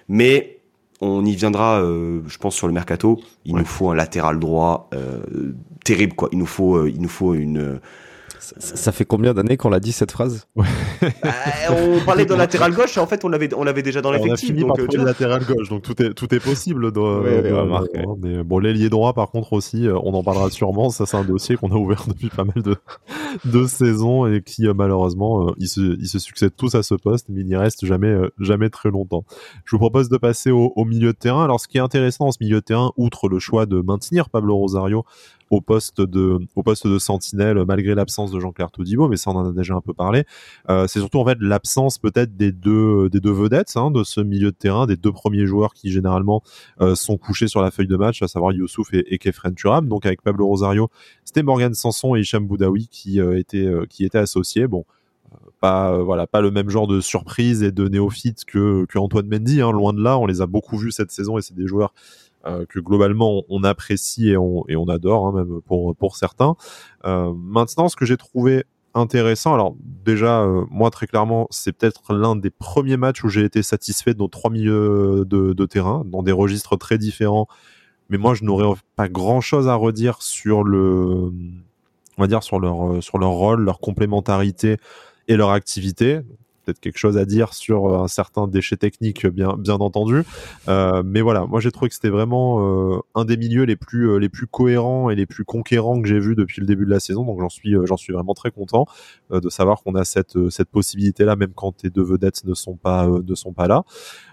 Mais 0.10 0.57
on 1.02 1.26
y 1.26 1.36
viendra, 1.36 1.80
euh, 1.82 2.22
je 2.28 2.38
pense, 2.38 2.56
sur 2.56 2.68
le 2.68 2.74
mercato. 2.74 3.20
Il 3.46 3.56
nous 3.56 3.66
faut 3.66 3.90
un 3.90 3.96
latéral 3.96 4.40
droit 4.40 4.90
euh, 4.94 5.54
terrible, 5.84 6.14
quoi. 6.14 6.30
Il 6.32 6.40
nous 6.40 6.46
faut, 6.46 6.78
euh, 6.78 6.90
il 6.90 7.02
nous 7.02 7.10
faut 7.10 7.34
une. 7.34 7.80
Ça, 8.40 8.92
fait 8.92 9.06
combien 9.06 9.34
d'années 9.34 9.58
qu'on 9.58 9.70
l'a 9.70 9.80
dit 9.80 9.92
cette 9.92 10.12
phrase? 10.12 10.48
On 11.70 12.06
parlait 12.06 12.26
de 12.26 12.34
latéral 12.34 12.74
gauche 12.74 12.98
et 12.98 13.00
en 13.00 13.08
fait 13.08 13.26
on 13.26 13.30
l'avait, 13.30 13.54
on 13.54 13.64
l'avait 13.64 13.82
déjà 13.82 14.02
dans 14.02 14.12
l'effectif. 14.12 14.50
On 14.66 14.72
a 14.72 14.76
fini 14.76 15.04
latéral 15.04 15.44
gauche, 15.46 15.70
donc 15.70 15.82
tout 15.82 16.02
est, 16.02 16.14
tout 16.14 16.34
est 16.34 16.40
possible. 16.40 16.92
De, 16.92 18.42
bon, 18.42 18.60
l'ailier 18.60 18.90
droit, 18.90 19.14
par 19.14 19.30
contre 19.30 19.54
aussi, 19.54 19.88
on 20.04 20.14
en 20.14 20.24
parlera 20.24 20.50
sûrement. 20.50 20.90
Ça, 20.90 21.06
c'est 21.06 21.18
un 21.18 21.24
dossier 21.24 21.56
qu'on 21.56 21.72
a 21.72 21.76
ouvert 21.76 22.06
depuis 22.08 22.30
pas 22.30 22.44
mal 22.44 22.62
de, 22.64 22.76
de 23.46 23.66
saisons 23.66 24.28
et 24.28 24.42
qui 24.42 24.68
malheureusement, 24.68 25.54
ils 25.58 25.68
se, 25.68 25.98
ils 26.00 26.08
se 26.08 26.20
succèdent 26.20 26.56
tous 26.56 26.76
à 26.76 26.84
ce 26.84 26.96
poste, 26.96 27.28
mais 27.30 27.42
il 27.42 27.48
n'y 27.48 27.56
reste 27.56 27.86
jamais, 27.86 28.16
jamais 28.40 28.70
très 28.70 28.90
longtemps. 28.90 29.26
Je 29.66 29.76
vous 29.76 29.80
propose 29.80 30.10
de 30.10 30.18
passer 30.18 30.52
au, 30.52 30.74
au 30.76 30.86
milieu 30.86 31.14
de 31.14 31.18
terrain. 31.18 31.44
Alors, 31.44 31.60
ce 31.60 31.68
qui 31.68 31.78
est 31.78 31.82
intéressant 31.82 32.26
dans 32.26 32.32
ce 32.32 32.40
milieu 32.42 32.58
de 32.58 32.66
terrain, 32.66 32.92
outre 32.98 33.30
le 33.30 33.40
choix 33.40 33.66
de 33.66 33.82
maintenir 33.82 34.30
Pablo 34.30 34.56
Rosario 34.56 35.06
au 35.50 35.62
poste 35.62 36.02
de 36.02 36.40
au 36.56 36.64
poste 36.64 36.88
de 36.88 37.00
sentinelle 37.00 37.64
malgré 37.66 37.96
l'absence 37.96 38.32
de 38.32 38.40
Jean-Claire 38.40 38.72
Todibo, 38.72 39.08
mais 39.08 39.18
ça 39.18 39.32
on 39.32 39.36
en 39.36 39.50
a 39.50 39.52
déjà 39.52 39.76
un 39.76 39.82
peu 39.82 39.94
parlé. 39.94 40.26
Euh, 40.70 40.88
c'est 40.88 41.00
surtout 41.00 41.20
en 41.20 41.26
fait 41.26 41.38
l'absence 41.40 41.98
peut-être 41.98 42.36
des 42.36 42.52
deux 42.52 43.10
des 43.10 43.20
deux 43.20 43.32
vedettes 43.32 43.74
hein, 43.76 43.92
de 43.92 44.04
ce 44.04 44.22
milieu 44.22 44.52
de 44.52 44.56
terrain, 44.58 44.86
des 44.86 44.98
deux 44.98 45.12
premiers 45.12 45.46
joueurs 45.46 45.74
qui 45.74 45.92
généralement 45.92 46.42
euh, 46.82 46.96
sont 46.96 47.18
couchés 47.18 47.48
sur 47.48 47.62
la 47.62 47.72
feuille 47.72 47.88
de 47.88 47.98
match, 47.98 48.22
à 48.22 48.28
savoir 48.28 48.52
Youssouf 48.52 48.94
et, 48.94 49.14
et 49.14 49.18
Kefren 49.18 49.56
Turam. 49.56 49.88
Donc 49.88 50.06
avec 50.06 50.22
Pablo 50.22 50.46
Rosario, 50.46 50.90
c'était 51.24 51.44
Morgan 51.44 51.74
Sanson 51.74 52.16
et 52.16 52.22
Hicham 52.22 52.46
Boudaoui 52.46 52.88
qui 52.90 53.20
euh, 53.22 53.40
étaient 53.40 53.70
qui 53.90 54.06
étaient 54.06 54.18
associés. 54.18 54.68
Bon 54.68 54.86
pas 55.60 55.98
voilà 56.04 56.28
pas 56.28 56.42
le 56.42 56.52
même 56.52 56.70
genre 56.70 56.88
de 56.88 57.02
surprise 57.02 57.64
et 57.64 57.72
de 57.72 57.88
néophyte 57.88 58.46
que, 58.46 58.86
que 58.86 58.98
Antoine 58.98 59.28
Mendy 59.28 59.62
hein, 59.62 59.72
loin 59.72 59.92
de 59.92 60.02
là 60.02 60.18
on 60.18 60.26
les 60.26 60.42
a 60.42 60.46
beaucoup 60.46 60.78
vus 60.78 60.92
cette 60.92 61.12
saison 61.12 61.38
et 61.38 61.42
c'est 61.42 61.56
des 61.56 61.68
joueurs 61.68 61.94
que 62.70 62.80
globalement 62.80 63.44
on, 63.50 63.64
apprécie 63.64 64.30
et 64.30 64.38
on, 64.38 64.88
adore, 64.88 65.28
hein, 65.28 65.34
même 65.34 65.62
pour, 65.62 65.96
pour 65.96 66.16
certains. 66.18 66.56
Euh, 67.06 67.34
maintenant, 67.36 67.90
ce 67.90 67.96
que 67.96 68.06
j'ai 68.06 68.18
trouvé 68.18 68.64
intéressant. 68.94 69.54
Alors 69.54 69.76
déjà, 69.80 70.42
euh, 70.42 70.66
moi 70.70 70.90
très 70.90 71.08
clairement, 71.08 71.48
c'est 71.52 71.72
peut-être 71.72 72.14
l'un 72.14 72.36
des 72.36 72.50
premiers 72.50 72.98
matchs 72.98 73.24
où 73.24 73.30
j'ai 73.30 73.44
été 73.44 73.64
satisfait 73.64 74.14
de 74.14 74.20
nos 74.20 74.28
trois 74.28 74.52
milieux 74.52 75.24
de, 75.26 75.54
de, 75.54 75.66
terrain, 75.66 76.04
dans 76.06 76.24
des 76.24 76.32
registres 76.32 76.78
très 76.78 76.98
différents, 76.98 77.48
mais 78.10 78.18
moi 78.18 78.34
je 78.34 78.44
n'aurais 78.44 78.68
pas 78.96 79.08
grand 79.08 79.42
chose 79.42 79.68
à 79.68 79.76
redire 79.76 80.22
sur 80.22 80.64
le, 80.64 81.32
on 82.18 82.22
va 82.22 82.28
dire 82.28 82.44
sur 82.44 82.60
leur 82.60 83.04
sur 83.04 83.18
leur 83.18 83.32
rôle, 83.32 83.62
leur 83.62 83.80
complémentarité 83.80 84.78
et 85.28 85.36
leur 85.36 85.52
activité 85.52 86.22
peut-être 86.68 86.80
quelque 86.82 86.98
chose 86.98 87.18
à 87.18 87.26
dire 87.26 87.54
sur 87.54 87.86
euh, 87.88 88.04
un 88.04 88.08
certain 88.08 88.48
déchet 88.48 88.76
technique, 88.76 89.26
bien, 89.26 89.56
bien 89.58 89.76
entendu. 89.76 90.24
Euh, 90.68 91.02
mais 91.06 91.22
voilà, 91.22 91.46
moi 91.46 91.62
j'ai 91.62 91.72
trouvé 91.72 91.88
que 91.88 91.96
c'était 91.96 92.10
vraiment 92.10 92.96
euh, 92.96 93.00
un 93.16 93.24
des 93.24 93.38
milieux 93.38 93.64
les 93.64 93.78
plus, 93.78 94.20
les 94.20 94.30
plus 94.30 94.48
cohérents 94.48 95.10
et 95.10 95.16
les 95.16 95.26
plus 95.26 95.46
conquérants 95.46 96.02
que 96.02 96.08
j'ai 96.08 96.20
vu 96.20 96.36
depuis 96.36 96.60
le 96.60 96.68
début 96.68 96.86
de 96.86 96.90
la 96.90 97.00
saison. 97.00 97.24
Donc 97.24 97.40
j'en 97.40 97.50
suis, 97.50 97.76
j'en 97.86 97.98
suis 97.98 98.14
vraiment 98.14 98.34
très 98.34 98.52
content 98.52 98.86
de 99.32 99.50
savoir 99.50 99.82
qu'on 99.82 99.96
a 99.96 100.04
cette, 100.04 100.50
cette 100.50 100.70
possibilité-là, 100.70 101.36
même 101.36 101.54
quand 101.56 101.72
tes 101.72 101.90
deux 101.90 102.04
vedettes 102.04 102.44
ne 102.44 102.54
sont 102.54 102.76
pas, 102.76 103.08
ne 103.08 103.36
sont 103.36 103.54
pas 103.54 103.68
là. 103.68 103.84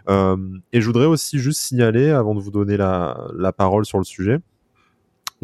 et 0.08 0.80
je 0.80 0.86
voudrais 0.86 1.06
aussi 1.06 1.38
juste 1.38 1.60
signaler, 1.60 2.10
avant 2.10 2.34
de 2.34 2.40
vous 2.40 2.50
donner 2.50 2.76
la, 2.76 3.28
la 3.36 3.52
parole 3.52 3.84
sur 3.84 3.98
le 3.98 4.04
sujet, 4.04 4.38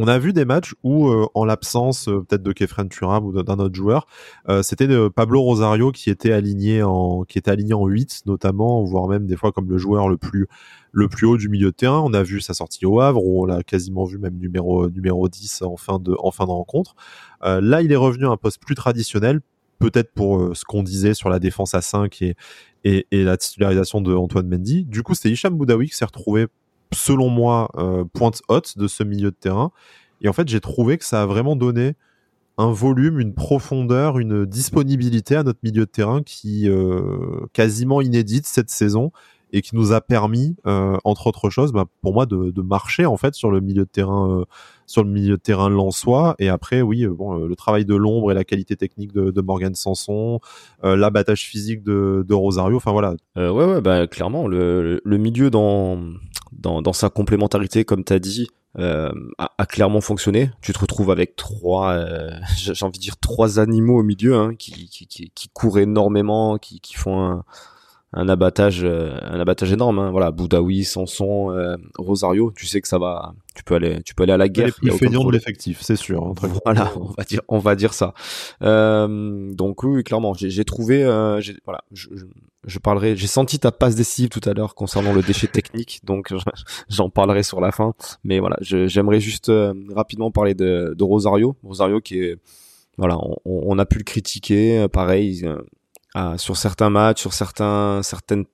on 0.02 0.08
a 0.08 0.18
vu 0.18 0.32
des 0.32 0.46
matchs 0.46 0.74
où, 0.82 1.08
euh, 1.08 1.26
en 1.34 1.44
l'absence 1.44 2.08
euh, 2.08 2.24
peut-être 2.26 2.42
de 2.42 2.52
Kefren 2.52 2.88
Turam 2.88 3.26
ou 3.26 3.42
d'un 3.42 3.58
autre 3.58 3.74
joueur, 3.74 4.06
euh, 4.48 4.62
c'était 4.62 4.88
Pablo 5.10 5.42
Rosario 5.42 5.92
qui 5.92 6.08
était 6.08 6.32
aligné 6.32 6.82
en 6.82 7.24
qui 7.24 7.36
était 7.36 7.50
aligné 7.50 7.74
en 7.74 7.86
8 7.86 8.22
notamment, 8.24 8.82
voire 8.82 9.08
même 9.08 9.26
des 9.26 9.36
fois 9.36 9.52
comme 9.52 9.68
le 9.68 9.76
joueur 9.76 10.08
le 10.08 10.16
plus 10.16 11.26
haut 11.26 11.36
du 11.36 11.50
milieu 11.50 11.66
de 11.66 11.76
terrain. 11.76 12.00
On 12.00 12.14
a 12.14 12.22
vu 12.22 12.40
sa 12.40 12.54
sortie 12.54 12.86
au 12.86 12.98
Havre, 13.00 13.22
où 13.22 13.42
on 13.42 13.44
l'a 13.44 13.62
quasiment 13.62 14.06
vu 14.06 14.16
même 14.16 14.38
numéro 14.38 14.88
numéro 14.88 15.28
10 15.28 15.62
en 15.62 15.76
fin 15.76 15.98
de 15.98 16.14
en 16.18 16.30
rencontre. 16.30 16.94
là, 17.42 17.82
il 17.82 17.92
est 17.92 17.96
revenu 17.96 18.24
à 18.26 18.30
un 18.30 18.38
poste 18.38 18.62
plus 18.62 18.74
traditionnel, 18.74 19.40
peut-être 19.80 20.14
pour 20.14 20.56
ce 20.56 20.64
qu'on 20.64 20.82
disait 20.82 21.12
sur 21.12 21.28
la 21.28 21.38
défense 21.38 21.74
à 21.74 21.82
5 21.82 22.22
et, 22.22 22.36
et, 22.84 23.04
la 23.10 23.36
titularisation 23.36 24.00
de 24.00 24.14
Antoine 24.14 24.48
Mendy. 24.48 24.86
Du 24.86 25.02
coup, 25.02 25.14
c'était 25.14 25.30
Hicham 25.30 25.54
Boudaoui 25.54 25.90
qui 25.90 25.96
s'est 25.96 26.06
retrouvé 26.06 26.46
selon 26.92 27.28
moi, 27.28 27.70
euh, 27.76 28.04
pointe 28.12 28.42
haute 28.48 28.78
de 28.78 28.88
ce 28.88 29.02
milieu 29.02 29.30
de 29.30 29.36
terrain. 29.36 29.72
Et 30.20 30.28
en 30.28 30.32
fait, 30.32 30.48
j'ai 30.48 30.60
trouvé 30.60 30.98
que 30.98 31.04
ça 31.04 31.22
a 31.22 31.26
vraiment 31.26 31.56
donné 31.56 31.94
un 32.58 32.72
volume, 32.72 33.20
une 33.20 33.34
profondeur, 33.34 34.18
une 34.18 34.44
disponibilité 34.44 35.36
à 35.36 35.42
notre 35.42 35.60
milieu 35.62 35.86
de 35.86 35.90
terrain 35.90 36.22
qui 36.22 36.68
euh, 36.68 37.46
quasiment 37.52 38.00
inédite 38.00 38.46
cette 38.46 38.70
saison 38.70 39.12
et 39.52 39.62
qui 39.62 39.74
nous 39.74 39.92
a 39.92 40.00
permis, 40.00 40.56
euh, 40.66 40.96
entre 41.04 41.26
autres 41.26 41.50
choses, 41.50 41.72
bah, 41.72 41.86
pour 42.02 42.12
moi, 42.12 42.26
de, 42.26 42.62
marcher 42.62 43.06
en 43.06 43.16
fait 43.16 43.34
sur 43.34 43.50
le 43.50 43.60
milieu 43.60 43.84
de 43.84 43.88
terrain, 43.90 44.40
euh, 44.40 44.44
sur 44.86 45.02
le 45.02 45.10
milieu 45.10 45.36
de 45.36 45.42
terrain 45.42 45.68
lensois. 45.68 46.34
Et 46.38 46.48
après, 46.48 46.82
oui, 46.82 47.04
euh, 47.04 47.10
bon, 47.10 47.34
le 47.34 47.56
travail 47.56 47.84
de 47.84 47.94
l'ombre 47.94 48.30
et 48.30 48.34
la 48.34 48.44
qualité 48.44 48.76
technique 48.76 49.12
de, 49.12 49.30
de 49.30 49.40
Morgan 49.40 49.74
Sanson, 49.74 50.40
l'abattage 50.82 51.42
physique 51.42 51.82
de, 51.82 52.24
de, 52.26 52.34
Rosario. 52.34 52.76
Enfin 52.76 52.92
voilà. 52.92 53.14
ouais, 53.36 53.50
ouais, 53.50 53.80
bah 53.80 54.06
clairement, 54.06 54.46
le, 54.46 55.00
le 55.04 55.18
milieu 55.18 55.50
dans 55.50 55.98
dans, 56.52 56.82
dans 56.82 56.92
sa 56.92 57.10
complémentarité, 57.10 57.84
comme 57.84 58.04
tu 58.04 58.12
as 58.12 58.18
dit, 58.18 58.48
euh, 58.78 59.10
a, 59.38 59.50
a, 59.58 59.66
clairement 59.66 60.00
fonctionné. 60.00 60.50
Tu 60.62 60.72
te 60.72 60.78
retrouves 60.78 61.10
avec 61.10 61.36
trois, 61.36 61.92
euh, 61.92 62.30
j'ai 62.56 62.84
envie 62.84 62.98
de 62.98 63.02
dire 63.02 63.16
trois 63.16 63.58
animaux 63.58 63.98
au 63.98 64.02
milieu 64.02 64.36
hein, 64.36 64.54
qui, 64.54 64.88
qui, 64.88 65.06
qui, 65.06 65.30
qui, 65.34 65.48
courent 65.48 65.78
énormément, 65.78 66.56
qui, 66.58 66.80
qui 66.80 66.94
font 66.94 67.20
un, 67.20 67.44
un 68.12 68.28
abattage, 68.28 68.84
euh, 68.84 69.18
un 69.22 69.40
abattage 69.40 69.72
énorme. 69.72 69.98
Hein. 69.98 70.10
Voilà, 70.12 70.30
Boudaoui, 70.30 70.84
Sanson, 70.84 71.50
euh, 71.50 71.76
Rosario. 71.98 72.52
Tu 72.54 72.66
sais 72.66 72.80
que 72.80 72.86
ça 72.86 72.98
va. 72.98 73.34
Tu 73.56 73.64
peux 73.64 73.74
aller, 73.74 74.02
tu 74.04 74.14
peux 74.14 74.22
aller 74.22 74.32
à 74.32 74.36
la 74.36 74.48
guerre. 74.48 74.66
Les 74.66 74.72
plus 74.72 74.90
feignants 74.92 75.24
de 75.24 75.32
l'effectif, 75.32 75.80
c'est 75.82 75.96
sûr. 75.96 76.24
Hein, 76.24 76.34
voilà, 76.64 76.92
on 76.96 77.12
va 77.16 77.24
dire, 77.24 77.40
on 77.48 77.58
va 77.58 77.74
dire 77.74 77.92
ça. 77.92 78.14
Donc 78.60 79.82
oui, 79.82 80.04
clairement, 80.04 80.34
j'ai 80.34 80.64
trouvé. 80.64 81.02
Voilà, 81.04 81.82
je, 81.90 82.08
je, 82.14 82.24
parlerai. 82.78 83.16
J'ai 83.16 83.26
senti 83.26 83.58
ta 83.58 83.72
passe 83.72 83.94
décisive 83.94 84.28
tout 84.28 84.40
à 84.48 84.52
l'heure 84.52 84.74
concernant 84.74 85.12
le 85.12 85.22
déchet 85.22 85.46
technique, 85.52 86.00
donc 86.04 86.32
j'en 86.88 87.10
parlerai 87.10 87.42
sur 87.42 87.60
la 87.60 87.72
fin. 87.72 87.94
Mais 88.24 88.38
voilà, 88.38 88.56
j'aimerais 88.60 89.20
juste 89.20 89.50
rapidement 89.94 90.30
parler 90.30 90.54
de, 90.54 90.94
de, 90.96 91.04
Rosario. 91.04 91.56
Rosario 91.62 92.00
qui 92.00 92.20
est 92.20 92.36
voilà, 92.98 93.16
on, 93.18 93.36
on, 93.44 93.78
a 93.78 93.86
pu 93.86 93.98
le 93.98 94.04
critiquer, 94.04 94.86
pareil, 94.92 95.48
ah, 96.14 96.36
sur 96.38 96.56
certains 96.56 96.90
matchs, 96.90 97.20
sur 97.20 97.32
certains 97.32 98.02
certaines 98.02 98.44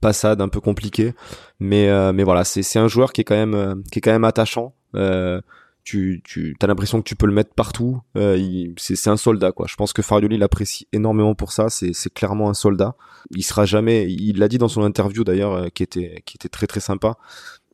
passades 0.00 0.40
un 0.40 0.48
peu 0.48 0.60
compliquées. 0.60 1.14
Mais 1.58 1.88
euh, 1.88 2.12
mais 2.12 2.24
voilà, 2.24 2.44
c'est 2.44 2.78
un 2.78 2.88
joueur 2.88 3.12
qui 3.12 3.22
est 3.22 3.24
quand 3.24 3.36
même 3.36 3.54
euh, 3.54 3.74
qui 3.90 3.98
est 3.98 4.02
quand 4.02 4.12
même 4.12 4.24
attachant. 4.24 4.74
Euh, 4.94 5.40
tu 5.84 6.22
tu 6.24 6.56
as 6.60 6.66
l'impression 6.66 6.98
que 6.98 7.08
tu 7.08 7.16
peux 7.16 7.26
le 7.26 7.32
mettre 7.32 7.54
partout. 7.54 8.00
Euh, 8.16 8.68
c'est 8.76 9.10
un 9.10 9.16
soldat 9.16 9.52
quoi. 9.52 9.66
Je 9.68 9.76
pense 9.76 9.92
que 9.92 10.02
Farioli 10.02 10.38
l'apprécie 10.38 10.86
énormément 10.92 11.34
pour 11.34 11.52
ça. 11.52 11.68
C'est 11.70 12.12
clairement 12.12 12.48
un 12.48 12.54
soldat. 12.54 12.94
Il 13.30 13.42
sera 13.42 13.64
jamais. 13.66 14.10
Il 14.10 14.38
l'a 14.38 14.48
dit 14.48 14.58
dans 14.58 14.68
son 14.68 14.82
interview 14.82 15.24
d'ailleurs, 15.24 15.52
euh, 15.54 15.68
qui 15.68 15.82
était 15.82 16.22
qui 16.26 16.36
était 16.36 16.48
très 16.48 16.66
très 16.66 16.80
sympa. 16.80 17.16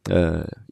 il, 0.08 0.16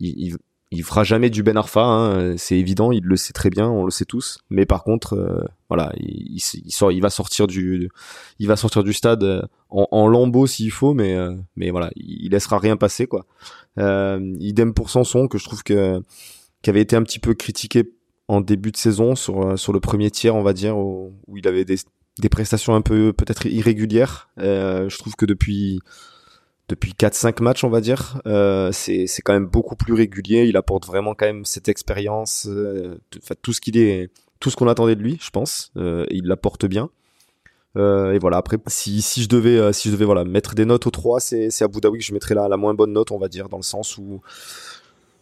il 0.00 0.36
il 0.74 0.82
fera 0.82 1.04
jamais 1.04 1.30
du 1.30 1.42
Ben 1.42 1.56
Arfa, 1.56 1.84
hein, 1.84 2.36
c'est 2.36 2.58
évident, 2.58 2.90
il 2.90 3.04
le 3.04 3.16
sait 3.16 3.32
très 3.32 3.48
bien, 3.48 3.68
on 3.68 3.84
le 3.84 3.90
sait 3.90 4.04
tous. 4.04 4.38
Mais 4.50 4.66
par 4.66 4.82
contre, 4.82 5.14
euh, 5.14 5.44
voilà, 5.68 5.92
il, 5.96 6.36
il, 6.36 6.72
sort, 6.72 6.90
il 6.90 7.00
va 7.00 7.10
sortir 7.10 7.46
du, 7.46 7.90
il 8.38 8.48
va 8.48 8.56
sortir 8.56 8.82
du 8.82 8.92
stade 8.92 9.22
euh, 9.22 9.42
en, 9.70 9.86
en 9.90 10.08
lambeau 10.08 10.46
s'il 10.46 10.72
faut, 10.72 10.92
mais 10.92 11.14
euh, 11.14 11.34
mais 11.56 11.70
voilà, 11.70 11.90
il, 11.96 12.30
laissera 12.30 12.58
rien 12.58 12.76
passer 12.76 13.06
quoi. 13.06 13.24
Euh, 13.78 14.34
idem 14.40 14.74
pour 14.74 14.90
Sanson 14.90 15.28
que 15.28 15.38
je 15.38 15.44
trouve 15.44 15.62
que 15.62 16.00
qui 16.64 16.70
avait 16.70 16.80
été 16.80 16.96
un 16.96 17.02
petit 17.04 17.20
peu 17.20 17.34
critiqué 17.34 17.92
en 18.26 18.40
début 18.40 18.72
de 18.72 18.76
saison 18.76 19.14
sur 19.14 19.56
sur 19.58 19.72
le 19.72 19.80
premier 19.80 20.10
tiers, 20.10 20.34
on 20.34 20.42
va 20.42 20.52
dire, 20.52 20.76
où, 20.76 21.12
où 21.28 21.36
il 21.36 21.46
avait 21.46 21.64
des 21.64 21.76
des 22.18 22.28
prestations 22.28 22.74
un 22.74 22.80
peu 22.80 23.12
peut-être 23.12 23.46
irrégulières. 23.46 24.30
je 24.38 24.98
trouve 24.98 25.14
que 25.14 25.26
depuis 25.26 25.80
depuis 26.68 26.92
4-5 26.92 27.42
matchs, 27.42 27.64
on 27.64 27.70
va 27.70 27.80
dire. 27.80 28.20
Euh, 28.26 28.70
c'est 28.72 29.06
quand 29.22 29.32
même 29.32 29.46
beaucoup 29.46 29.76
plus 29.76 29.92
régulier. 29.92 30.44
Il 30.44 30.56
apporte 30.56 30.86
vraiment 30.86 31.14
quand 31.14 31.26
même 31.26 31.44
cette 31.44 31.68
expérience, 31.68 32.46
euh, 32.48 32.98
tout 33.42 33.52
ce 33.52 33.60
qu'il 33.60 33.76
est, 33.76 34.10
tout 34.40 34.50
ce 34.50 34.56
qu'on 34.56 34.68
attendait 34.68 34.96
de 34.96 35.02
lui, 35.02 35.18
je 35.20 35.30
pense. 35.30 35.72
Euh, 35.76 36.06
il 36.10 36.26
l'apporte 36.26 36.66
bien. 36.66 36.90
Euh, 37.76 38.12
et 38.12 38.18
voilà. 38.18 38.38
Après, 38.38 38.56
si, 38.68 39.02
si 39.02 39.22
je 39.22 39.28
devais, 39.28 39.58
euh, 39.58 39.72
si 39.72 39.88
je 39.88 39.94
devais 39.94 40.04
voilà 40.04 40.24
mettre 40.24 40.54
des 40.54 40.64
notes 40.64 40.86
au 40.86 40.90
3, 40.90 41.20
c'est 41.20 41.62
Abu 41.62 41.80
Dhabi 41.80 41.98
que 41.98 42.04
je 42.04 42.14
mettrais 42.14 42.34
la, 42.34 42.48
la 42.48 42.56
moins 42.56 42.74
bonne 42.74 42.92
note, 42.92 43.10
on 43.10 43.18
va 43.18 43.28
dire, 43.28 43.48
dans 43.48 43.58
le 43.58 43.62
sens 43.62 43.98
où 43.98 44.20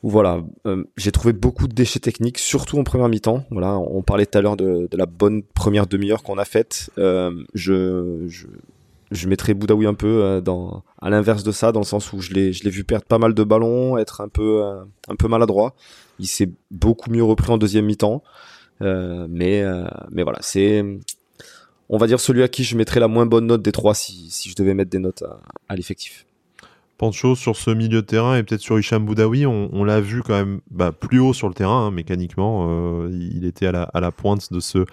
voilà, 0.03 0.43
euh, 0.67 0.85
j'ai 0.97 1.13
trouvé 1.13 1.33
beaucoup 1.33 1.69
de 1.69 1.75
déchets 1.75 2.01
techniques, 2.01 2.39
surtout 2.39 2.79
en 2.79 2.85
première 2.85 3.09
mi-temps. 3.09 3.45
Voilà, 3.51 3.79
on 3.79 4.03
parlait 4.03 4.27
tout 4.27 4.37
à 4.37 4.41
l'heure 4.41 4.57
de, 4.57 4.89
la 4.93 5.07
bonne 5.07 5.43
première 5.43 5.87
demi-heure 5.87 6.25
qu'on 6.25 6.39
a 6.39 6.45
faite. 6.45 6.91
Euh, 6.99 7.45
je, 7.55 8.25
je, 8.27 8.47
je 9.13 9.29
mettrais 9.29 9.55
Boudaoui 9.55 9.87
un 9.87 9.95
peu 9.95 10.23
euh, 10.25 10.41
dans 10.41 10.83
à 11.01 11.09
l'inverse 11.09 11.45
de 11.45 11.53
ça 11.53 11.71
dans 11.71 11.81
le 11.81 11.87
sens 11.87 12.13
où 12.13 12.21
je 12.21 12.33
l'ai 12.33 12.53
je 12.53 12.65
l'ai 12.65 12.71
vu 12.71 12.83
perdre 12.83 13.05
pas 13.05 13.19
mal 13.19 13.35
de 13.35 13.45
ballons 13.45 13.99
être 13.99 14.21
un 14.21 14.29
peu 14.29 14.63
un 15.09 15.17
peu 15.17 15.29
maladroit 15.29 15.75
il 16.19 16.27
s'est 16.27 16.51
beaucoup 16.71 17.11
mieux 17.11 17.23
repris 17.23 17.53
en 17.53 17.59
deuxième 17.59 17.85
mi-temps 17.85 18.23
mais 18.81 19.65
mais 20.11 20.23
voilà 20.23 20.39
c'est 20.41 20.85
on 21.89 21.99
va 21.99 22.07
dire 22.07 22.21
celui 22.21 22.43
à 22.43 22.49
qui 22.49 22.65
je 22.65 22.77
mettrais 22.77 23.01
la 23.01 23.09
moins 23.09 23.27
bonne 23.27 23.47
note 23.47 23.63
des 23.63 23.73
trois 23.73 23.95
si, 23.95 24.31
si 24.31 24.49
je 24.49 24.55
devais 24.55 24.73
mettre 24.73 24.91
des 24.91 25.01
notes 25.01 25.25
à 25.69 25.77
l'effectif 25.77 26.25
Pancho 27.03 27.35
sur 27.35 27.57
ce 27.57 27.73
milieu 27.73 28.01
de 28.01 28.07
terrain 28.07 28.37
et 28.37 28.45
peut-être 28.45 28.61
sur 28.61 28.79
Hicham 28.79 29.05
Boudaoui, 29.05 29.45
on, 29.45 29.83
l'a 29.83 30.01
vu 30.01 30.23
quand 30.23 30.35
même 30.35 30.61
bah, 30.71 30.93
plus 30.93 31.19
haut 31.19 31.33
sur 31.33 31.49
le 31.49 31.55
terrain, 31.55 31.87
hein, 31.87 31.91
mécaniquement. 31.91 32.69
Euh, 32.71 33.11
il 33.11 33.45
était 33.45 33.67
à 33.67 33.73
la, 33.73 34.13
pointe 34.13 34.53
de 34.53 34.61
ce, 34.61 34.85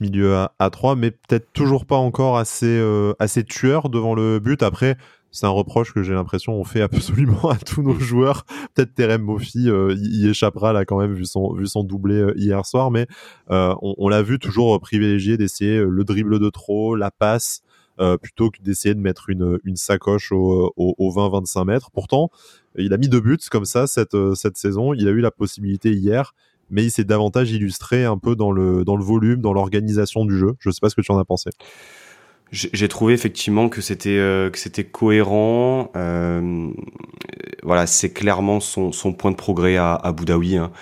milieu 0.00 0.36
à, 0.36 0.54
à 0.58 0.70
3, 0.70 0.96
mais 0.96 1.10
peut-être 1.10 1.52
toujours 1.52 1.84
pas 1.84 1.96
encore 1.96 2.38
assez, 2.38 2.64
euh, 2.64 3.12
assez 3.18 3.44
tueur 3.44 3.90
devant 3.90 4.14
le 4.14 4.38
but. 4.38 4.62
Après, 4.62 4.96
c'est 5.32 5.44
un 5.44 5.50
reproche 5.50 5.92
que 5.92 6.02
j'ai 6.02 6.14
l'impression 6.14 6.54
on 6.54 6.64
fait 6.64 6.80
absolument 6.80 7.50
à 7.50 7.56
tous 7.56 7.82
nos 7.82 7.98
joueurs. 8.00 8.46
Peut-être 8.72 8.94
Terem 8.94 9.20
Mofi 9.20 9.68
euh, 9.68 9.94
y, 9.98 10.26
échappera 10.26 10.72
là 10.72 10.86
quand 10.86 10.98
même 10.98 11.12
vu 11.12 11.26
son, 11.26 11.52
doublé 11.84 12.26
hier 12.36 12.64
soir, 12.64 12.90
mais 12.90 13.06
on, 13.50 14.08
l'a 14.08 14.22
vu 14.22 14.38
toujours 14.38 14.80
privilégier 14.80 15.36
d'essayer 15.36 15.84
le 15.84 16.04
dribble 16.04 16.38
de 16.38 16.48
trop, 16.48 16.96
la 16.96 17.10
passe. 17.10 17.63
Euh, 18.00 18.16
plutôt 18.16 18.50
que 18.50 18.60
d'essayer 18.60 18.92
de 18.92 19.00
mettre 19.00 19.30
une, 19.30 19.60
sacoche 19.76 20.32
au, 20.32 20.72
au, 20.76 20.94
au 20.98 21.12
20-25 21.12 21.64
mètres. 21.64 21.90
Pourtant, 21.92 22.28
il 22.76 22.92
a 22.92 22.96
mis 22.96 23.08
deux 23.08 23.20
buts 23.20 23.38
comme 23.48 23.64
ça 23.64 23.86
cette, 23.86 24.14
euh, 24.14 24.34
cette 24.34 24.56
saison. 24.56 24.94
Il 24.94 25.06
a 25.06 25.12
eu 25.12 25.20
la 25.20 25.30
possibilité 25.30 25.92
hier, 25.92 26.34
mais 26.70 26.82
il 26.82 26.90
s'est 26.90 27.04
davantage 27.04 27.52
illustré 27.52 28.04
un 28.04 28.18
peu 28.18 28.34
dans 28.34 28.50
le, 28.50 28.84
dans 28.84 28.96
le 28.96 29.04
volume, 29.04 29.40
dans 29.40 29.52
l'organisation 29.52 30.24
du 30.24 30.36
jeu. 30.36 30.56
Je 30.58 30.70
sais 30.70 30.80
pas 30.80 30.90
ce 30.90 30.96
que 30.96 31.02
tu 31.02 31.12
en 31.12 31.18
as 31.18 31.24
pensé. 31.24 31.50
J'ai 32.50 32.88
trouvé 32.88 33.14
effectivement 33.14 33.68
que 33.68 33.80
c'était 33.80 34.18
euh, 34.18 34.50
que 34.50 34.58
c'était 34.58 34.84
cohérent. 34.84 35.90
Voilà, 37.62 37.86
c'est 37.86 38.12
clairement 38.12 38.58
son, 38.58 38.90
son 38.90 39.12
point 39.12 39.30
de 39.30 39.36
progrès 39.36 39.76
à, 39.76 39.94
à 39.94 40.12
Boudaoui, 40.12 40.56
hein. 40.56 40.72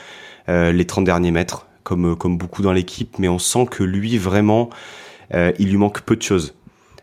les 0.49 0.87
30 0.87 1.05
derniers 1.05 1.31
mètres, 1.31 1.67
comme 1.83 2.17
comme 2.17 2.37
beaucoup 2.39 2.63
dans 2.63 2.73
l'équipe, 2.73 3.19
mais 3.19 3.29
on 3.29 3.39
sent 3.39 3.67
que 3.71 3.85
lui 3.85 4.19
vraiment, 4.19 4.71
il 5.33 5.69
lui 5.69 5.77
manque 5.77 6.01
peu 6.03 6.17
de 6.17 6.23
choses. 6.23 6.55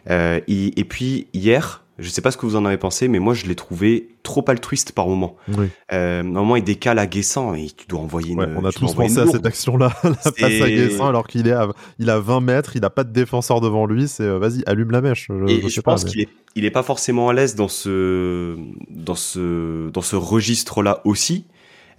Euh, 0.10 0.40
et, 0.48 0.84
puis 0.86 1.28
hier, 1.34 1.84
je 2.00 2.10
sais 2.10 2.22
pas 2.22 2.32
ce 2.32 2.38
que 2.38 2.46
vous 2.46 2.56
en 2.56 2.66
avez 2.66 2.78
pensé, 2.78 3.08
mais 3.08 3.20
moi 3.20 3.34
je 3.34 3.46
l'ai 3.46 3.56
trouvé 3.56 4.10
trop 4.24 4.44
altruiste 4.48 4.94
par 4.94 5.08
moment. 5.08 5.36
Oui. 5.50 5.68
Euh, 5.92 6.24
moment 6.24 6.56
il 6.56 6.64
décale 6.64 7.00
à 7.00 7.08
Guessant 7.08 7.54
et 7.54 7.68
tu 7.76 7.88
dois 7.88 8.00
envoyer 8.00 8.32
une. 8.32 8.58
on 8.58 8.66
a 8.66 8.72
tous 8.72 8.94
pensé 8.94 9.20
à 9.20 9.28
cette 9.28 9.46
action-là, 9.46 9.92
la 10.04 10.12
passe 10.12 10.62
à 10.62 10.70
Guessant 10.70 11.08
alors 11.08 11.28
qu'il 11.28 11.48
est 11.48 11.52
à, 11.52 11.68
il 12.00 12.10
a 12.10 12.20
20 12.20 12.42
mètres, 12.42 12.76
il 12.76 12.86
a 12.86 12.90
pas 12.90 13.04
de 13.04 13.12
défenseur 13.12 13.62
devant 13.62 13.86
lui, 13.86 14.08
c'est 14.08 14.24
euh, 14.24 14.40
vas-y 14.40 14.64
allume 14.66 14.92
la 14.92 15.02
mèche. 15.02 15.28
Je, 15.30 15.50
et 15.50 15.70
je, 15.70 15.82
pense 15.82 16.06
qu'il 16.06 16.22
est, 16.22 16.30
il 16.56 16.66
est 16.66 16.72
pas 16.72 16.84
forcément 16.84 17.30
à 17.30 17.34
l'aise 17.34 17.56
dans 17.56 17.68
ce, 17.68 18.56
dans 18.90 19.16
ce, 19.16 19.90
dans 19.90 20.02
ce 20.02 20.16
registre-là 20.16 21.02
aussi. 21.04 21.46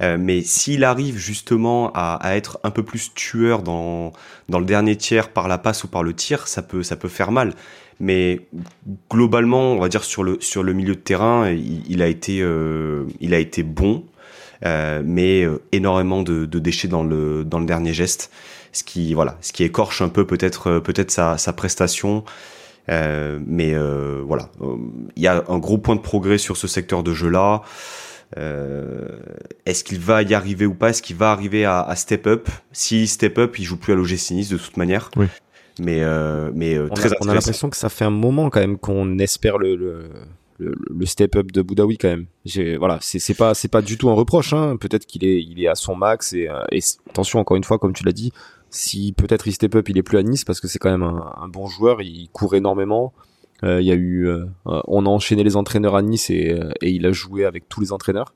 Euh, 0.02 0.16
mais 0.18 0.40
s'il 0.40 0.84
arrive 0.84 1.18
justement 1.18 1.92
à, 1.92 2.14
à, 2.14 2.34
être 2.34 2.58
un 2.64 2.70
peu 2.70 2.82
plus 2.82 3.12
tueur 3.14 3.62
dans, 3.62 4.12
dans 4.48 4.58
le 4.58 4.64
dernier 4.64 4.96
tiers 4.96 5.28
par 5.28 5.46
la 5.46 5.58
passe 5.58 5.84
ou 5.84 5.88
par 5.88 6.02
le 6.02 6.14
tir, 6.14 6.48
ça 6.48 6.62
peut, 6.62 6.82
ça 6.82 6.96
peut 6.96 7.08
faire 7.08 7.32
mal. 7.32 7.52
Mais 8.00 8.40
globalement, 9.10 9.74
on 9.74 9.78
va 9.78 9.90
dire 9.90 10.04
sur 10.04 10.24
le, 10.24 10.38
sur 10.40 10.62
le 10.62 10.72
milieu 10.72 10.94
de 10.94 11.00
terrain, 11.00 11.50
il, 11.50 12.00
a, 12.00 12.06
été, 12.06 12.40
euh, 12.40 13.04
il 13.20 13.34
a 13.34 13.38
été 13.38 13.62
bon, 13.62 14.04
euh, 14.64 15.02
mais 15.04 15.44
euh, 15.44 15.60
énormément 15.72 16.22
de, 16.22 16.46
déchets 16.46 16.88
dans 16.88 17.04
le, 17.04 17.44
dans 17.44 17.60
le 17.60 17.66
dernier 17.66 17.92
geste. 17.92 18.30
Ce 18.72 18.84
qui, 18.84 19.12
voilà, 19.12 19.36
ce 19.42 19.52
qui 19.52 19.64
écorche 19.64 20.00
un 20.00 20.08
peu 20.08 20.26
peut-être 20.26 20.78
peut-être 20.78 21.10
sa, 21.10 21.36
sa 21.38 21.52
prestation. 21.52 22.24
Mais 22.88 23.74
voilà, 24.24 24.48
il 25.16 25.22
y 25.22 25.26
a 25.26 25.44
un 25.48 25.58
gros 25.58 25.78
point 25.78 25.96
de 25.96 26.00
progrès 26.00 26.38
sur 26.38 26.56
ce 26.56 26.66
secteur 26.66 27.02
de 27.02 27.12
jeu-là. 27.12 27.62
Est-ce 28.36 29.84
qu'il 29.84 29.98
va 29.98 30.22
y 30.22 30.34
arriver 30.34 30.66
ou 30.66 30.74
pas? 30.74 30.90
Est-ce 30.90 31.02
qu'il 31.02 31.16
va 31.16 31.32
arriver 31.32 31.64
à, 31.64 31.82
à, 31.82 31.96
step 31.96 32.26
up? 32.26 32.48
Si 32.72 33.06
step 33.08 33.38
up, 33.38 33.58
il 33.58 33.64
joue 33.64 33.76
plus 33.76 33.92
à 33.92 33.96
l'OGC 33.96 34.30
Nice 34.30 34.48
de 34.48 34.56
toute 34.56 34.76
manière. 34.76 35.10
Oui. 35.16 35.26
Mais 35.78 36.02
euh, 36.02 36.50
mais 36.54 36.78
on 36.78 36.88
très 36.88 37.12
a, 37.12 37.16
on 37.20 37.28
a 37.28 37.34
l'impression 37.34 37.70
que 37.70 37.76
ça 37.76 37.88
fait 37.88 38.04
un 38.04 38.10
moment 38.10 38.50
quand 38.50 38.60
même 38.60 38.78
qu'on 38.78 39.18
espère 39.18 39.58
le, 39.58 39.76
le, 39.76 40.10
le, 40.58 40.74
le 40.90 41.06
step 41.06 41.36
up 41.36 41.52
de 41.52 41.62
Boudaoui 41.62 41.96
quand 41.96 42.08
même. 42.08 42.26
Voilà, 42.78 42.98
c'est 43.00 43.34
pas 43.34 43.54
c'est 43.54 43.68
pas 43.68 43.82
du 43.82 43.96
tout 43.96 44.10
un 44.10 44.14
reproche. 44.14 44.52
Hein. 44.52 44.76
Peut-être 44.76 45.06
qu'il 45.06 45.24
est 45.24 45.42
il 45.42 45.62
est 45.62 45.68
à 45.68 45.74
son 45.74 45.94
max 45.94 46.32
et, 46.32 46.48
et 46.72 46.80
attention 47.08 47.38
encore 47.38 47.56
une 47.56 47.64
fois 47.64 47.78
comme 47.78 47.92
tu 47.92 48.04
l'as 48.04 48.12
dit, 48.12 48.32
si 48.70 49.12
peut-être 49.12 49.48
il 49.48 49.52
step 49.52 49.74
up, 49.74 49.88
il 49.88 49.98
est 49.98 50.02
plus 50.02 50.18
à 50.18 50.22
Nice 50.22 50.44
parce 50.44 50.60
que 50.60 50.68
c'est 50.68 50.78
quand 50.78 50.90
même 50.90 51.02
un, 51.02 51.34
un, 51.40 51.48
bon 51.48 51.66
joueur, 51.66 52.00
il 52.02 52.28
court 52.30 52.54
énormément. 52.54 53.12
Euh, 53.62 53.80
il 53.80 53.86
y 53.86 53.90
a 53.90 53.94
eu, 53.94 54.26
euh, 54.26 54.46
on 54.64 55.04
a 55.04 55.08
enchaîné 55.08 55.44
les 55.44 55.56
entraîneurs 55.56 55.94
à 55.94 56.02
Nice 56.02 56.30
et, 56.30 56.58
et 56.80 56.90
il 56.90 57.04
a 57.04 57.12
joué 57.12 57.44
avec 57.44 57.68
tous 57.68 57.80
les 57.80 57.92
entraîneurs. 57.92 58.34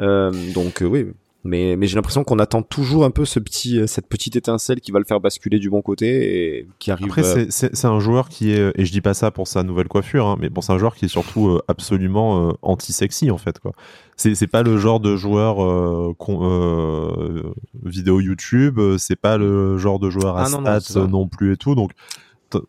Euh, 0.00 0.30
donc 0.52 0.82
oui, 0.86 1.06
mais, 1.44 1.76
mais 1.76 1.86
j'ai 1.86 1.96
l'impression 1.96 2.24
qu'on 2.24 2.38
attend 2.38 2.62
toujours 2.62 3.04
un 3.04 3.10
peu 3.10 3.24
ce 3.24 3.38
petit, 3.38 3.86
cette 3.86 4.08
petite 4.08 4.34
étincelle 4.34 4.80
qui 4.80 4.92
va 4.92 4.98
le 4.98 5.04
faire 5.04 5.20
basculer 5.20 5.58
du 5.58 5.68
bon 5.68 5.82
côté 5.82 6.58
et 6.58 6.68
qui 6.78 6.90
arrive. 6.90 7.06
Après, 7.06 7.46
c'est 7.50 7.84
un 7.84 8.00
joueur 8.00 8.28
qui 8.28 8.52
est, 8.52 8.72
et 8.74 8.84
je 8.84 8.90
dis 8.92 9.02
pas 9.02 9.14
ça 9.14 9.30
pour 9.30 9.46
sa 9.46 9.62
nouvelle 9.62 9.88
coiffure, 9.88 10.26
hein, 10.26 10.36
mais 10.40 10.48
bon, 10.48 10.62
c'est 10.62 10.72
un 10.72 10.78
joueur 10.78 10.94
qui 10.94 11.04
est 11.04 11.08
surtout 11.08 11.60
absolument 11.68 12.56
anti-sexy 12.62 13.30
en 13.30 13.38
fait, 13.38 13.58
quoi. 13.58 13.72
C'est 14.16 14.46
pas 14.46 14.62
le 14.62 14.78
genre 14.78 15.00
de 15.00 15.16
joueur 15.16 15.62
euh, 15.62 16.14
euh, 16.28 17.42
vidéo 17.82 18.20
YouTube, 18.20 18.80
c'est 18.96 19.16
pas 19.16 19.36
le 19.36 19.76
genre 19.76 19.98
de 19.98 20.08
joueur 20.08 20.36
à 20.38 20.42
ah, 20.42 20.80
stats 20.80 21.00
non, 21.00 21.08
non, 21.08 21.28
plus 21.28 21.52
et 21.52 21.56
tout, 21.56 21.74
donc 21.74 21.92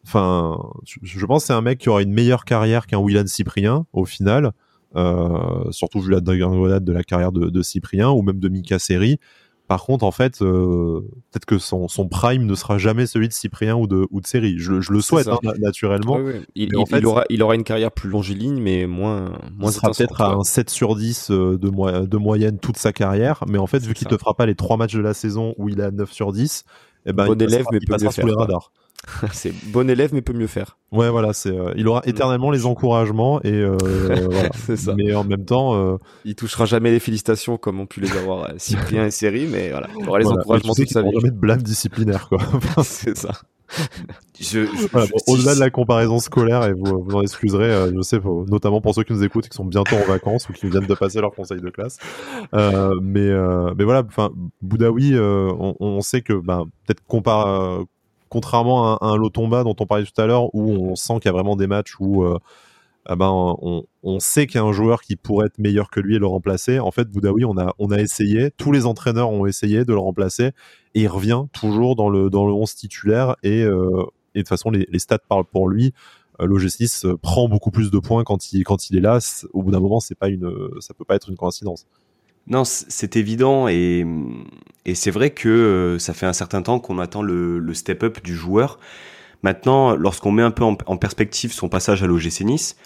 enfin, 0.05 0.57
je 1.03 1.25
pense 1.25 1.45
c'est 1.45 1.53
un 1.53 1.61
mec 1.61 1.79
qui 1.79 1.89
aura 1.89 2.01
une 2.01 2.13
meilleure 2.13 2.45
carrière 2.45 2.87
qu'un 2.87 2.99
Willan 2.99 3.27
Cyprien 3.27 3.85
au 3.93 4.05
final. 4.05 4.51
Euh, 4.95 5.71
surtout 5.71 5.99
vu 5.99 6.11
la 6.11 6.21
dégringolade 6.21 6.85
de 6.85 6.93
la 6.93 7.03
carrière 7.03 7.31
de, 7.31 7.49
de, 7.49 7.61
Cyprien 7.61 8.11
ou 8.11 8.21
même 8.21 8.39
de 8.39 8.47
Mika 8.47 8.79
Seri. 8.79 9.19
Par 9.67 9.83
contre, 9.83 10.05
en 10.05 10.11
fait, 10.11 10.41
euh, 10.41 11.01
peut-être 11.31 11.45
que 11.45 11.57
son, 11.57 11.87
son, 11.87 12.07
prime 12.07 12.45
ne 12.45 12.53
sera 12.53 12.77
jamais 12.77 13.07
celui 13.07 13.27
de 13.27 13.33
Cyprien 13.33 13.75
ou 13.75 13.87
de, 13.87 14.07
ou 14.11 14.21
de. 14.21 14.25
Je, 14.25 14.79
je 14.79 14.93
le 14.93 15.01
souhaite 15.01 15.27
hein, 15.27 15.39
naturellement. 15.59 16.17
Oui, 16.17 16.33
oui. 16.35 16.45
Il, 16.53 16.77
en 16.77 16.85
fait, 16.85 16.99
il, 16.99 17.05
aura, 17.07 17.23
il 17.29 17.41
aura 17.41 17.55
une 17.55 17.63
carrière 17.63 17.91
plus 17.91 18.09
longiligne, 18.09 18.61
mais 18.61 18.85
moins. 18.85 19.33
moins 19.57 19.71
il 19.71 19.73
sera 19.73 19.89
peut-être 19.89 20.21
à 20.21 20.33
un 20.33 20.43
7 20.43 20.69
sur 20.69 20.95
10 20.95 21.31
euh, 21.31 21.57
de, 21.57 21.69
mo 21.69 21.89
de 21.91 22.17
moyenne 22.17 22.59
toute 22.59 22.77
sa 22.77 22.93
carrière. 22.93 23.43
Mais 23.47 23.57
en 23.57 23.67
fait, 23.67 23.79
vu 23.79 23.95
qu'il 23.95 24.07
te 24.07 24.17
fera 24.17 24.35
pas 24.35 24.45
les 24.45 24.55
trois 24.55 24.77
matchs 24.77 24.93
de 24.93 25.01
la 25.01 25.15
saison 25.15 25.55
où 25.57 25.67
il 25.67 25.79
est 25.79 25.83
à 25.83 25.91
9 25.91 26.11
sur 26.11 26.31
10, 26.31 26.63
eh 27.07 27.13
ben, 27.13 27.25
bon 27.25 27.33
il 27.33 27.41
élève, 27.41 27.57
passera, 27.57 27.69
mais 27.71 27.79
il 27.81 27.87
passera 27.87 28.11
sous 28.11 28.25
les 28.25 28.33
radars. 28.33 28.71
c'est 29.33 29.53
bon 29.71 29.89
élève 29.89 30.13
mais 30.13 30.21
peut 30.21 30.33
mieux 30.33 30.47
faire. 30.47 30.77
Ouais 30.91 31.09
voilà, 31.09 31.33
c'est 31.33 31.49
euh, 31.49 31.73
il 31.75 31.87
aura 31.87 32.01
éternellement 32.05 32.51
les 32.51 32.65
encouragements 32.65 33.41
et 33.43 33.51
euh, 33.51 33.77
voilà. 34.31 34.49
ça. 34.77 34.93
Mais 34.95 35.13
en 35.13 35.23
même 35.23 35.45
temps, 35.45 35.75
euh... 35.75 35.97
il 36.23 36.35
touchera 36.35 36.65
jamais 36.65 36.91
les 36.91 36.99
félicitations 36.99 37.57
comme 37.57 37.79
ont 37.79 37.85
pu 37.85 38.01
les 38.01 38.11
avoir 38.17 38.49
Cyprien 38.57 39.05
et 39.05 39.11
Série, 39.11 39.47
mais 39.47 39.71
voilà, 39.71 39.87
il 39.99 40.07
aura 40.07 40.19
les 40.19 40.25
voilà. 40.25 40.39
encouragements 40.39 40.73
toute 40.73 40.89
sa 40.89 41.01
vie. 41.01 41.09
Jamais 41.13 41.31
de 41.31 41.37
blâme 41.37 41.61
disciplinaire 41.61 42.29
quoi. 42.29 42.39
c'est 42.83 43.17
ça. 43.17 43.31
Je, 44.39 44.65
je, 44.65 44.87
voilà, 44.91 45.07
bon, 45.07 45.33
Au-delà 45.33 45.55
de 45.55 45.59
la 45.59 45.71
comparaison 45.71 46.19
scolaire, 46.19 46.63
et 46.65 46.73
vous, 46.73 47.03
vous 47.03 47.15
en 47.15 47.21
excuserez, 47.23 47.91
je 47.93 48.01
sais, 48.01 48.19
notamment 48.47 48.79
pour 48.79 48.93
ceux 48.93 49.03
qui 49.03 49.11
nous 49.11 49.23
écoutent, 49.23 49.49
qui 49.49 49.55
sont 49.55 49.65
bientôt 49.65 49.95
en 49.95 50.07
vacances 50.07 50.47
ou 50.49 50.53
qui 50.53 50.69
viennent 50.69 50.85
de 50.85 50.93
passer 50.93 51.19
leur 51.19 51.31
conseil 51.31 51.61
de 51.61 51.69
classe. 51.71 51.97
Mais, 52.53 53.31
mais 53.75 53.83
voilà, 53.83 54.03
enfin, 54.07 54.29
Boudaoui, 54.61 55.15
on, 55.17 55.75
on, 55.79 56.01
sait 56.01 56.21
que 56.21 56.33
ben, 56.33 56.65
peut-être 56.85 57.01
compare 57.07 57.85
contrairement 58.35 58.97
à 58.97 59.05
un, 59.05 59.15
Lotomba 59.15 59.63
dont 59.63 59.77
on 59.79 59.85
parlait 59.85 60.03
tout 60.03 60.21
à 60.21 60.25
l'heure, 60.25 60.53
où 60.53 60.91
on 60.91 60.95
sent 60.97 61.13
qu'il 61.21 61.27
y 61.27 61.29
a 61.29 61.31
vraiment 61.31 61.55
des 61.55 61.67
matchs 61.67 61.95
où 62.01 62.25
euh, 62.25 62.37
ah 63.05 63.15
ben, 63.15 63.29
on, 63.31 63.85
on 64.03 64.19
sait 64.19 64.45
qu'il 64.45 64.59
y 64.59 64.61
a 64.61 64.67
un 64.67 64.73
joueur 64.73 64.99
qui 65.01 65.15
pourrait 65.15 65.45
être 65.45 65.57
meilleur 65.57 65.89
que 65.89 66.01
lui 66.01 66.17
et 66.17 66.19
le 66.19 66.27
remplacer. 66.27 66.79
En 66.79 66.91
fait, 66.91 67.09
Boudaoui, 67.09 67.45
on 67.45 67.57
a, 67.57 67.73
on 67.79 67.91
a 67.91 68.01
essayé, 68.01 68.51
tous 68.57 68.73
les 68.73 68.85
entraîneurs 68.85 69.29
ont 69.29 69.45
essayé 69.45 69.85
de 69.85 69.93
le 69.93 69.99
remplacer, 69.99 70.47
et 70.95 71.03
il 71.03 71.07
revient 71.07 71.45
toujours 71.53 71.95
dans 71.95 72.09
le, 72.09 72.29
dans 72.29 72.45
le 72.45 72.51
11 72.51 72.75
titulaire, 72.75 73.37
et, 73.41 73.63
euh, 73.63 74.03
et 74.33 74.39
de 74.39 74.41
toute 74.41 74.49
façon, 74.49 74.69
les, 74.69 74.85
les 74.91 74.99
stats 74.99 75.19
parlent 75.19 75.45
pour 75.45 75.69
lui. 75.69 75.93
Euh, 76.41 76.45
L'OG6 76.45 77.15
prend 77.15 77.47
beaucoup 77.47 77.71
plus 77.71 77.89
de 77.89 77.99
points 77.99 78.25
quand 78.25 78.51
il, 78.51 78.65
quand 78.65 78.89
il 78.89 78.97
est 78.97 79.01
là. 79.01 79.19
Au 79.53 79.63
bout 79.63 79.71
d'un 79.71 79.79
moment, 79.79 80.01
c'est 80.01 80.15
pas 80.15 80.27
une, 80.27 80.51
ça 80.81 80.93
peut 80.93 81.05
pas 81.05 81.15
être 81.15 81.29
une 81.29 81.37
coïncidence. 81.37 81.85
Non, 82.47 82.63
c'est 82.63 83.15
évident 83.15 83.67
et, 83.67 84.05
et 84.85 84.93
c'est 84.95 85.11
vrai 85.11 85.31
que 85.31 85.49
euh, 85.49 85.99
ça 85.99 86.13
fait 86.13 86.27
un 86.27 86.33
certain 86.33 86.61
temps 86.61 86.79
qu'on 86.79 86.99
attend 86.99 87.23
le, 87.23 87.57
le 87.57 87.73
step-up 87.73 88.23
du 88.23 88.35
joueur. 88.35 88.79
Maintenant, 89.41 89.95
lorsqu'on 89.95 90.31
met 90.31 90.43
un 90.43 90.51
peu 90.51 90.63
en, 90.63 90.77
en, 90.85 90.97
perspective 90.97 91.51
son 91.51 91.69
passage 91.69 92.03
à 92.03 92.07
l'OGC 92.07 92.41
Nice, 92.41 92.77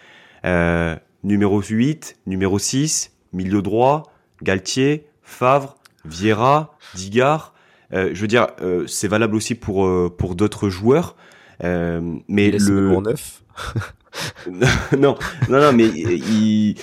euh, 0.46 0.96
numéro 1.24 1.62
8, 1.62 2.20
numéro 2.26 2.58
6, 2.58 3.12
milieu 3.34 3.62
droit, 3.62 4.12
Galtier, 4.42 5.08
Favre, 5.22 5.78
Vieira, 6.06 6.78
Digard, 6.96 7.54
euh, 7.94 8.12
je 8.14 8.22
veux 8.22 8.28
dire, 8.28 8.48
euh, 8.62 8.86
c'est 8.88 9.08
valable 9.08 9.36
aussi 9.36 9.56
pour, 9.56 9.86
euh, 9.86 10.14
pour 10.16 10.36
d'autres 10.36 10.70
joueurs. 10.70 11.16
mais 11.62 12.48
il 12.48 12.58
le... 12.58 13.02
neuf. 13.02 13.44
non, 14.48 14.68
non, 14.98 15.18
non, 15.50 15.74
mais 15.74 15.86
il, 15.86 16.76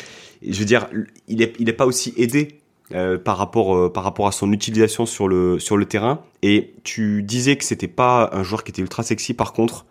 je 0.43 0.59
veux 0.59 0.65
dire, 0.65 0.89
il 1.29 1.43
est, 1.43 1.55
il 1.59 1.69
est 1.69 1.75
pas 1.75 1.87
aussi 1.87 2.13
aidé 2.17 2.61
euh, 2.95 3.19
par 3.19 3.37
rapport 3.37 3.75
euh, 3.75 3.93
par 3.93 4.05
rapport 4.05 4.29
à 4.29 4.33
son 4.33 4.53
utilisation 4.53 5.07
sur 5.07 5.27
le 5.27 5.59
sur 5.59 5.77
le 5.77 5.87
terrain. 5.87 6.21
Et 6.43 6.75
tu 6.85 7.25
disais 7.25 7.57
que 7.57 7.65
c'était 7.65 7.89
pas 7.89 8.31
un 8.33 8.45
joueur 8.45 8.63
qui 8.63 8.71
était 8.71 8.81
ultra 8.81 9.03
sexy. 9.03 9.35
Par 9.35 9.53
contre 9.53 9.87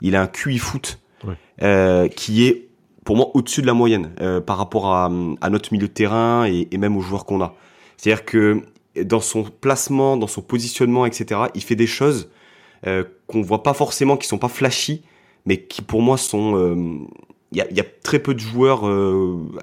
il 0.00 0.16
a 0.16 0.22
un 0.22 0.26
QI 0.28 0.56
foot 0.56 0.98
ouais. 1.24 1.34
euh, 1.60 2.08
qui 2.08 2.46
est 2.46 2.68
pour 3.04 3.16
moi 3.16 3.30
au-dessus 3.34 3.60
de 3.60 3.66
la 3.66 3.74
moyenne 3.74 4.12
par 4.46 4.56
rapport 4.56 4.86
à, 4.86 5.10
à, 5.40 5.50
notre 5.50 5.74
milieu 5.74 5.88
de 5.88 5.92
terrain 5.92 6.46
et, 6.46 6.68
et 6.70 6.78
même 6.78 6.96
aux 6.96 7.02
joueurs 7.02 7.26
qu'on 7.26 7.42
a. 7.42 7.54
C'est-à-dire 7.98 8.24
que 8.24 8.62
dans 9.02 9.20
son 9.20 9.44
placement 9.44 10.16
dans 10.16 10.26
son 10.26 10.40
positionnement 10.40 11.04
etc 11.04 11.42
il 11.54 11.62
fait 11.62 11.76
des 11.76 11.86
choses 11.86 12.30
qu'on 12.82 13.42
voit 13.42 13.62
pas 13.62 13.74
forcément 13.74 14.16
qui 14.16 14.26
sont 14.26 14.38
pas 14.38 14.48
flashy 14.48 15.02
mais 15.46 15.62
qui 15.62 15.82
pour 15.82 16.00
moi 16.02 16.16
sont 16.16 17.08
il 17.52 17.58
y 17.58 17.62
a, 17.62 17.70
y 17.72 17.80
a, 17.80 17.84
très 18.02 18.18
peu 18.18 18.34
de 18.34 18.40
joueurs 18.40 18.84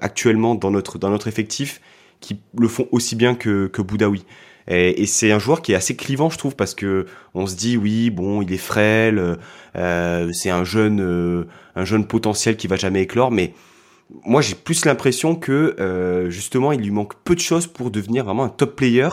actuellement 0.00 0.54
dans 0.56 0.72
notre 0.72 0.98
dans 0.98 1.10
notre 1.10 1.28
effectif 1.28 1.80
qui 2.20 2.40
le 2.58 2.68
font 2.68 2.88
aussi 2.92 3.16
bien 3.16 3.34
que, 3.34 3.66
que 3.66 3.82
Boudaoui. 3.82 4.24
Et, 4.68 5.06
c'est 5.06 5.30
un 5.30 5.38
joueur 5.38 5.62
qui 5.62 5.72
est 5.72 5.76
assez 5.76 5.94
clivant, 5.94 6.28
je 6.28 6.38
trouve, 6.38 6.56
parce 6.56 6.74
que 6.74 7.06
on 7.34 7.46
se 7.46 7.54
dit 7.54 7.76
oui, 7.76 8.10
bon, 8.10 8.42
il 8.42 8.52
est 8.52 8.56
frêle, 8.58 9.38
euh, 9.76 10.32
c'est 10.32 10.50
un 10.50 10.64
jeune, 10.64 11.00
euh, 11.00 11.46
un 11.76 11.84
jeune 11.84 12.06
potentiel 12.06 12.56
qui 12.56 12.66
va 12.66 12.76
jamais 12.76 13.02
éclore, 13.02 13.30
mais 13.30 13.54
moi 14.24 14.40
j'ai 14.40 14.54
plus 14.54 14.84
l'impression 14.84 15.36
que 15.36 15.76
euh, 15.78 16.30
justement 16.30 16.72
il 16.72 16.80
lui 16.80 16.90
manque 16.90 17.14
peu 17.24 17.34
de 17.34 17.40
choses 17.40 17.66
pour 17.66 17.90
devenir 17.90 18.24
vraiment 18.24 18.44
un 18.44 18.48
top 18.48 18.76
player 18.76 19.08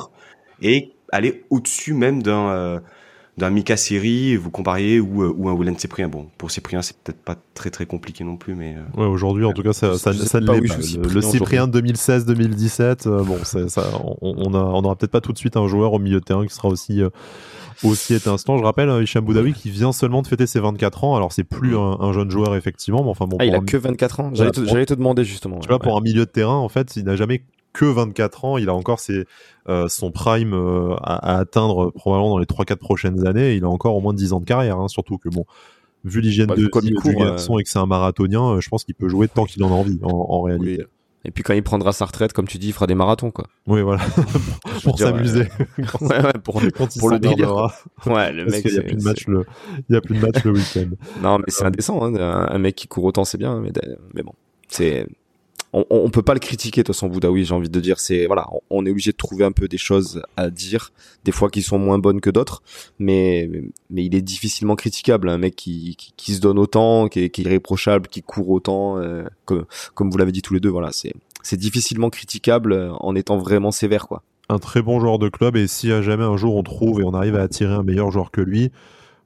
et 0.62 0.92
aller 1.12 1.44
au-dessus 1.50 1.94
même 1.94 2.24
d'un 2.24 2.82
d'un 3.38 3.50
Mika 3.50 3.78
Seri, 3.78 4.36
vous 4.36 4.52
compariez, 4.52 5.00
ou, 5.00 5.24
ou 5.24 5.50
un 5.50 5.56
Willen 5.56 5.78
Cyprien. 5.78 6.08
Bon, 6.08 6.28
pour 6.38 6.52
Cyprien, 6.52 6.82
c'est 6.82 6.96
peut-être 6.98 7.22
pas 7.22 7.36
très 7.54 7.72
très 7.72 7.86
compliqué 7.86 8.24
non 8.24 8.38
plus, 8.38 8.56
mais. 8.56 8.76
Ouais, 8.96 9.06
aujourd'hui, 9.06 9.46
en 9.46 9.54
tout 9.54 9.64
cas, 9.64 9.74
ça, 9.74 9.98
ça, 9.98 10.14
ça, 10.14 10.40
pas, 10.40 10.54
oui, 10.54 10.70
le, 10.98 11.10
le 11.10 11.22
Cyprien 11.22 11.68
2016-2017, 11.68 13.08
euh, 13.08 13.24
bon, 13.24 13.38
ça, 13.44 13.82
on, 14.04 14.16
on, 14.22 14.54
a, 14.54 14.60
on 14.60 14.84
aura 14.84 14.96
peut-être 14.96 15.12
pas 15.12 15.22
tout 15.22 15.34
de 15.34 15.38
suite 15.38 15.58
un 15.58 15.68
joueur 15.68 15.94
au 15.94 16.00
milieu 16.00 16.20
de 16.20 16.26
terrain 16.26 16.46
qui 16.46 16.54
sera 16.54 16.68
aussi. 16.68 17.02
Euh, 17.02 17.10
aussi 17.84 18.14
étincelant. 18.14 18.58
Je 18.58 18.64
rappelle 18.64 18.90
Hicham 19.02 19.26
Boudaoui 19.26 19.52
qui 19.52 19.70
vient 19.70 19.92
seulement 19.92 20.22
de 20.22 20.28
fêter 20.28 20.48
ses 20.48 20.62
24 20.62 21.04
ans. 21.04 21.16
Alors 21.18 21.34
c'est 21.34 21.44
plus 21.44 21.76
un, 21.76 21.98
un, 22.00 22.14
jeune 22.14 22.30
joueur 22.30 22.56
effectivement, 22.56 23.04
mais 23.04 23.10
enfin 23.10 23.26
bon. 23.26 23.36
Ah, 23.42 23.46
il 23.46 23.54
a 23.54 23.58
un... 23.58 23.66
que 23.66 23.76
24 23.76 24.20
ans. 24.22 24.30
J'allais 24.34 24.52
te, 24.52 24.62
te, 24.62 24.84
te, 24.86 24.94
demander 24.94 25.26
justement. 25.26 25.60
Tu 25.60 25.68
vois, 25.68 25.78
ouais. 25.78 25.84
pour 25.84 25.98
un 25.98 26.02
milieu 26.02 26.26
de 26.26 26.32
terrain, 26.32 26.56
en 26.56 26.70
fait, 26.70 26.96
il 26.96 27.04
n'a 27.04 27.16
jamais 27.18 27.44
que 27.74 27.86
24 27.86 28.46
ans, 28.46 28.58
il 28.58 28.70
a 28.70 28.74
encore 28.74 29.00
ses, 29.00 29.26
euh, 29.68 29.88
son 29.88 30.12
prime 30.12 30.54
euh, 30.54 30.96
à, 31.02 31.36
à, 31.36 31.40
atteindre 31.40 31.92
probablement 31.92 32.30
dans 32.30 32.38
les 32.38 32.46
3-4 32.46 32.76
prochaines 32.78 33.28
années. 33.28 33.56
Il 33.56 33.64
a 33.66 33.70
encore 33.70 33.96
au 33.96 34.02
moins 34.02 34.14
10 34.14 34.34
ans 34.34 34.40
de 34.40 34.46
carrière, 34.46 34.78
hein, 34.78 34.88
surtout 34.88 35.18
que 35.18 35.30
bon, 35.30 35.46
vu 36.06 36.22
l'hygiène 36.22 36.48
bah, 36.48 36.56
de 36.56 36.62
vie 36.62 36.94
du 36.94 37.16
garçon 37.16 37.56
euh... 37.56 37.60
et 37.60 37.64
que 37.64 37.70
c'est 37.70 37.80
un 37.80 37.86
marathonien, 37.86 38.60
je 38.60 38.70
pense 38.70 38.84
qu'il 38.84 38.96
peut 38.96 39.10
jouer 39.10 39.28
tant 39.28 39.46
qu'il 39.46 39.64
en 39.64 39.70
a 39.70 39.76
envie 39.76 40.00
en, 40.04 40.10
en 40.10 40.42
réalité. 40.42 40.84
Oui. 40.84 40.88
Et 41.26 41.32
puis 41.32 41.44
quand 41.44 41.54
il 41.54 41.64
prendra 41.64 41.94
sa 41.94 42.06
retraite, 42.06 42.34
comme 42.34 42.48
tu 42.48 42.58
dis, 42.58 42.68
il 42.68 42.74
fera 42.74 42.86
des 42.86 42.96
marathons, 42.96 43.32
quoi. 43.32 43.48
Oui, 43.66 43.82
voilà. 43.82 44.02
pour 44.84 45.00
s'amuser. 45.00 45.48
Ouais, 46.02 46.22
ouais, 46.22 46.34
pour, 46.44 46.62
pour 47.00 47.10
le 47.10 47.20
délire. 47.20 47.54
Ouais, 48.06 48.32
le 48.34 48.44
Parce 48.46 48.58
mec. 48.58 48.64
qu'il 48.64 48.74
y 48.74 48.78
a 48.78 48.82
plus 48.82 48.96
de 48.98 49.04
match 49.04 49.28
le, 49.28 49.46
il 49.90 49.94
y 49.94 49.98
a 49.98 50.02
plus 50.02 50.16
de 50.16 50.22
match 50.22 50.44
le 50.44 50.52
week-end. 50.52 50.90
non, 51.22 51.38
mais 51.40 51.46
c'est 51.48 51.64
indécent, 51.64 52.04
hein. 52.04 52.14
Un 52.50 52.60
mec 52.60 52.76
qui 52.76 52.88
court 52.88 53.06
autant, 53.06 53.24
c'est 53.24 53.38
bien, 53.38 53.60
mais, 53.62 53.72
mais 54.14 54.22
bon. 54.22 54.34
C'est, 54.68 55.08
on, 55.74 55.86
on, 55.90 56.10
peut 56.10 56.22
pas 56.22 56.34
le 56.36 56.40
critiquer 56.40 56.82
de 56.82 56.86
toute 56.86 56.96
façon 56.96 57.08
Boudaoui 57.08 57.46
j'ai 57.46 57.54
envie 57.54 57.70
de 57.70 57.80
dire. 57.80 58.00
C'est 58.00 58.28
voilà 58.28 58.48
on, 58.70 58.86
est 58.86 58.92
obligé 58.92 59.12
de 59.12 59.18
trouver 59.18 59.44
un 59.44 59.52
peu 59.52 59.68
des 59.68 59.78
choses 59.78 60.22
à 60.38 60.50
dire 60.50 60.92
des 61.24 61.32
fois 61.32 61.50
qui 61.50 61.62
sont 61.62 61.80
moins 61.80 61.98
bonnes 61.98 62.22
que 62.22 62.30
d'autres. 62.30 62.62
Mais 63.00 63.50
mais 63.90 64.06
il 64.06 64.16
est 64.16 64.22
difficilement 64.22 64.76
critiquable 64.76 65.30
un 65.30 65.38
mec 65.38 65.56
qui, 65.56 65.98
qui, 66.16 66.34
se 66.34 66.40
donne 66.40 66.60
autant 66.60 67.08
qui 67.08 67.22
est, 67.22 67.30
qui 67.30 67.42
est 67.42 67.46
irréprochable 67.46 68.08
qui 68.08 68.22
court 68.22 68.50
autant 68.50 68.98
euh, 69.00 69.24
comme 69.46 69.66
comme 69.96 70.12
vous 70.12 70.18
l'avez 70.18 70.32
dit 70.32 70.42
tous 70.42 70.54
les 70.54 70.60
deux. 70.60 70.70
Voilà 70.70 70.92
c'est 70.92 71.14
c'est 71.42 71.58
difficilement 71.58 72.10
critiquable 72.10 72.92
en 73.00 73.16
étant 73.16 73.38
vraiment 73.38 73.72
sévère 73.72 74.08
quoi. 74.08 74.24
Un 74.50 74.60
très 74.60 74.82
bon 74.82 75.00
joueur 75.00 75.20
de 75.20 75.30
club 75.30 75.56
et 75.56 75.68
si 75.68 75.90
jamais 76.04 76.24
un 76.24 76.38
jour 76.38 76.56
on 76.56 76.64
trouve 76.64 77.02
et 77.02 77.04
on 77.04 77.14
arrive 77.14 77.36
à 77.36 77.42
attirer 77.42 77.74
un 77.74 77.84
meilleur 77.84 78.12
joueur 78.12 78.30
que 78.30 78.42
lui 78.42 78.72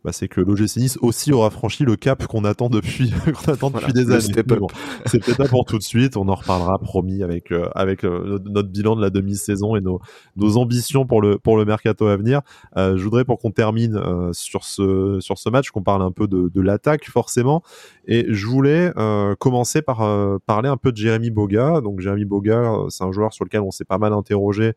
bah, 0.08 0.14
c'est 0.14 0.30
que 0.30 0.40
l'OGC 0.40 0.78
Nice 0.78 0.98
aussi 1.02 1.34
aura 1.34 1.50
franchi 1.50 1.84
le 1.84 1.98
cap 1.98 2.26
qu'on 2.28 2.46
attend 2.46 2.70
depuis, 2.70 3.12
qu'on 3.46 3.52
attend 3.52 3.70
depuis 3.70 3.92
des 3.92 4.10
années. 4.10 4.22
c'est 5.06 5.22
peut-être 5.22 5.38
pas 5.38 5.50
pour 5.50 5.66
tout 5.66 5.78
de 5.78 5.84
suite. 5.84 6.16
On 6.16 6.30
en 6.30 6.36
reparlera, 6.36 6.80
promis, 6.80 7.24
avec, 7.24 7.52
euh, 7.52 7.68
avec 7.76 8.06
euh, 8.06 8.40
notre 8.46 8.70
bilan 8.70 8.96
de 8.96 9.02
la 9.02 9.10
demi-saison 9.10 9.76
et 9.76 9.82
nos, 9.82 10.00
nos 10.38 10.56
ambitions 10.56 11.06
pour 11.06 11.22
le, 11.22 11.38
pour 11.38 11.58
le 11.58 11.66
mercato 11.66 12.08
à 12.08 12.16
venir. 12.16 12.40
Euh, 12.78 12.96
je 12.96 13.04
voudrais, 13.04 13.26
pour 13.26 13.38
qu'on 13.38 13.52
termine 13.52 14.02
sur, 14.32 14.64
ce, 14.64 15.18
sur 15.20 15.38
ce 15.38 15.50
match, 15.50 15.72
qu'on 15.72 15.84
parle 15.84 16.04
un 16.04 16.12
peu 16.12 16.30
de, 16.30 16.50
de 16.56 16.62
l'attaque, 16.62 17.10
forcément. 17.10 17.62
Et 18.08 18.28
je 18.30 18.48
voulais 18.48 18.94
commencer 19.40 19.82
par 19.82 19.98
parler 20.46 20.70
un 20.70 20.78
peu 20.78 20.94
de 20.94 20.98
Jérémy 20.98 21.32
Boga. 21.32 21.82
Donc, 21.82 22.00
Jérémy 22.00 22.24
Boga, 22.24 22.86
c'est 22.88 23.04
un 23.04 23.12
joueur 23.12 23.34
sur 23.34 23.44
lequel 23.44 23.60
on 23.60 23.72
s'est 23.72 23.84
pas 23.84 23.98
mal 23.98 24.14
interrogé 24.14 24.72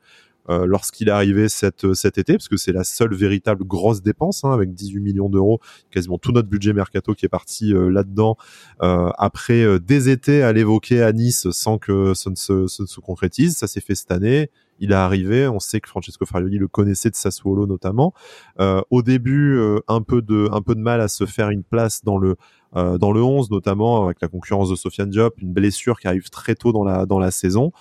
euh, 0.50 0.66
lorsqu'il 0.66 1.08
est 1.08 1.12
arrivé 1.12 1.48
cet, 1.48 1.94
cet 1.94 2.18
été, 2.18 2.34
parce 2.34 2.48
que 2.48 2.56
c'est 2.56 2.72
la 2.72 2.84
seule 2.84 3.14
véritable 3.14 3.64
grosse 3.64 4.02
dépense, 4.02 4.44
hein, 4.44 4.52
avec 4.52 4.74
18 4.74 5.00
millions 5.00 5.28
d'euros, 5.28 5.60
quasiment 5.90 6.18
tout 6.18 6.32
notre 6.32 6.48
budget 6.48 6.72
mercato 6.72 7.14
qui 7.14 7.24
est 7.24 7.30
parti 7.30 7.72
euh, 7.72 7.88
là-dedans, 7.88 8.36
euh, 8.82 9.10
après 9.16 9.78
des 9.80 10.08
étés 10.08 10.42
à 10.42 10.52
l'évoquer 10.52 11.02
à 11.02 11.12
Nice 11.12 11.48
sans 11.50 11.78
que 11.78 12.14
ça 12.14 12.30
ne 12.30 12.34
se, 12.34 12.66
se 12.66 13.00
concrétise. 13.00 13.56
Ça 13.56 13.66
s'est 13.66 13.80
fait 13.80 13.94
cette 13.94 14.10
année 14.10 14.50
il 14.82 14.92
est 14.92 14.94
arrivé. 14.94 15.46
On 15.46 15.60
sait 15.60 15.78
que 15.78 15.90
Francesco 15.90 16.24
Farioli 16.24 16.56
le 16.56 16.66
connaissait 16.66 17.10
de 17.10 17.14
Sassuolo 17.14 17.66
notamment. 17.66 18.14
Euh, 18.60 18.80
au 18.88 19.02
début, 19.02 19.60
un 19.88 20.00
peu 20.00 20.22
de 20.22 20.48
un 20.52 20.62
peu 20.62 20.74
de 20.74 20.80
mal 20.80 21.02
à 21.02 21.08
se 21.08 21.26
faire 21.26 21.50
une 21.50 21.62
place 21.62 22.02
dans 22.02 22.16
le 22.16 22.36
euh, 22.76 22.98
dans 22.98 23.10
le 23.12 23.22
11 23.22 23.50
notamment 23.50 24.04
avec 24.04 24.20
la 24.20 24.28
concurrence 24.28 24.70
de 24.70 24.76
Sofiane 24.76 25.10
Diop, 25.10 25.40
une 25.40 25.52
blessure 25.52 25.98
qui 25.98 26.06
arrive 26.06 26.30
très 26.30 26.54
tôt 26.54 26.72
dans 26.72 26.84
la 26.84 27.04
dans 27.04 27.18
la 27.18 27.30
saison. 27.30 27.72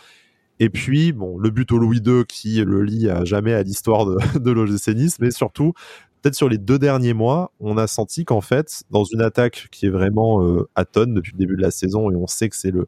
Et 0.60 0.70
puis, 0.70 1.14
bon, 1.14 1.38
le 1.38 1.49
but 1.49 1.72
au 1.72 1.78
Louis 1.78 2.01
II 2.05 2.26
qui 2.28 2.64
le 2.64 2.84
lie 2.84 3.10
à 3.10 3.24
jamais 3.24 3.53
à 3.53 3.64
l'histoire 3.64 4.05
de, 4.05 4.18
de 4.39 4.51
l'OGC 4.51 4.89
Nice, 4.95 5.18
mais 5.20 5.32
surtout, 5.32 5.74
peut-être 6.22 6.36
sur 6.36 6.49
les 6.49 6.57
deux 6.57 6.80
derniers 6.80 7.14
mois, 7.14 7.53
on 7.60 7.78
a 7.78 7.88
senti 7.88 8.26
qu'en 8.26 8.41
fait, 8.41 8.84
dans 8.91 9.03
une 9.03 9.22
attaque 9.22 9.68
qui 9.72 9.86
est 9.86 9.89
vraiment 9.89 10.43
euh, 10.43 10.70
à 10.76 10.86
tonne 10.86 11.14
depuis 11.14 11.32
le 11.34 11.38
début 11.38 11.55
de 11.55 11.62
la 11.62 11.72
saison, 11.72 12.12
et 12.12 12.16
on 12.16 12.28
sait 12.28 12.49
que 12.49 12.55
c'est 12.55 12.72
le 12.72 12.88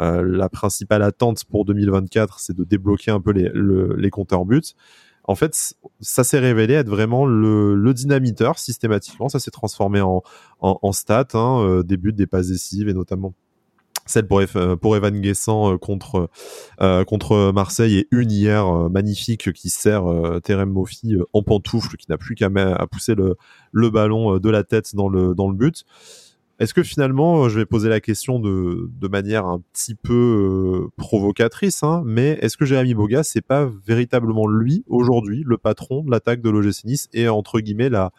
euh, 0.00 0.22
la 0.22 0.48
principale 0.48 1.02
attente 1.02 1.44
pour 1.44 1.64
2024, 1.64 2.40
c'est 2.40 2.56
de 2.56 2.64
débloquer 2.64 3.10
un 3.10 3.20
peu 3.20 3.30
les, 3.30 3.50
les 3.54 4.10
compteurs 4.10 4.46
buts. 4.46 4.62
En 5.24 5.36
fait, 5.36 5.76
ça 6.00 6.24
s'est 6.24 6.38
révélé 6.38 6.74
être 6.74 6.88
vraiment 6.88 7.26
le, 7.26 7.76
le, 7.76 7.94
dynamiteur 7.94 8.58
systématiquement. 8.58 9.28
Ça 9.28 9.38
s'est 9.38 9.52
transformé 9.52 10.00
en, 10.00 10.22
en, 10.60 10.78
en 10.82 10.92
stats, 10.92 11.28
hein, 11.34 11.60
euh, 11.60 11.82
des 11.84 11.96
buts, 11.96 12.12
des 12.12 12.26
passes 12.26 12.48
décisives 12.48 12.88
et 12.88 12.94
notamment 12.94 13.34
celle 14.06 14.26
pour, 14.26 14.42
pour 14.80 14.96
Evan 14.96 15.20
Guessant 15.20 15.72
euh, 15.72 15.78
contre 15.78 16.30
euh, 16.80 17.04
contre 17.04 17.52
Marseille 17.52 17.98
et 17.98 18.08
une 18.10 18.30
hier 18.30 18.66
euh, 18.66 18.88
magnifique 18.88 19.52
qui 19.52 19.70
sert 19.70 20.04
Terem 20.42 20.70
Moffi 20.70 21.16
en 21.32 21.42
pantoufle 21.42 21.96
qui 21.96 22.06
n'a 22.10 22.18
plus 22.18 22.34
qu'à 22.34 22.50
pousser 22.90 23.14
le, 23.14 23.36
le 23.72 23.90
ballon 23.90 24.38
de 24.38 24.50
la 24.50 24.64
tête 24.64 24.94
dans 24.94 25.08
le 25.08 25.34
dans 25.34 25.48
le 25.48 25.54
but. 25.54 25.84
Est-ce 26.58 26.74
que 26.74 26.82
finalement, 26.84 27.48
je 27.48 27.58
vais 27.58 27.66
poser 27.66 27.88
la 27.88 27.98
question 27.98 28.38
de, 28.38 28.88
de 28.88 29.08
manière 29.08 29.46
un 29.46 29.60
petit 29.72 29.96
peu 29.96 30.88
provocatrice, 30.96 31.82
hein, 31.82 32.02
mais 32.06 32.38
est-ce 32.40 32.56
que 32.56 32.64
Jérémy 32.64 32.94
Boga, 32.94 33.24
c'est 33.24 33.40
pas 33.40 33.68
véritablement 33.84 34.46
lui 34.46 34.84
aujourd'hui 34.86 35.42
le 35.44 35.58
patron 35.58 36.04
de 36.04 36.10
l'attaque 36.10 36.40
de 36.40 36.50
l'OGC 36.50 36.84
Nice 36.84 37.08
et 37.14 37.28
entre 37.28 37.58
guillemets 37.58 37.88
la 37.88 38.12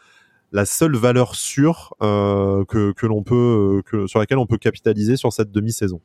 la 0.53 0.65
seule 0.65 0.95
valeur 0.95 1.35
sûre 1.35 1.95
euh, 2.01 2.63
que, 2.65 2.93
que 2.93 3.05
l'on 3.07 3.23
peut, 3.23 3.79
euh, 3.79 3.81
que, 3.81 4.07
sur 4.07 4.19
laquelle 4.19 4.37
on 4.37 4.45
peut 4.45 4.59
capitaliser 4.59 5.17
sur 5.17 5.33
cette 5.33 5.51
demi-saison. 5.51 5.99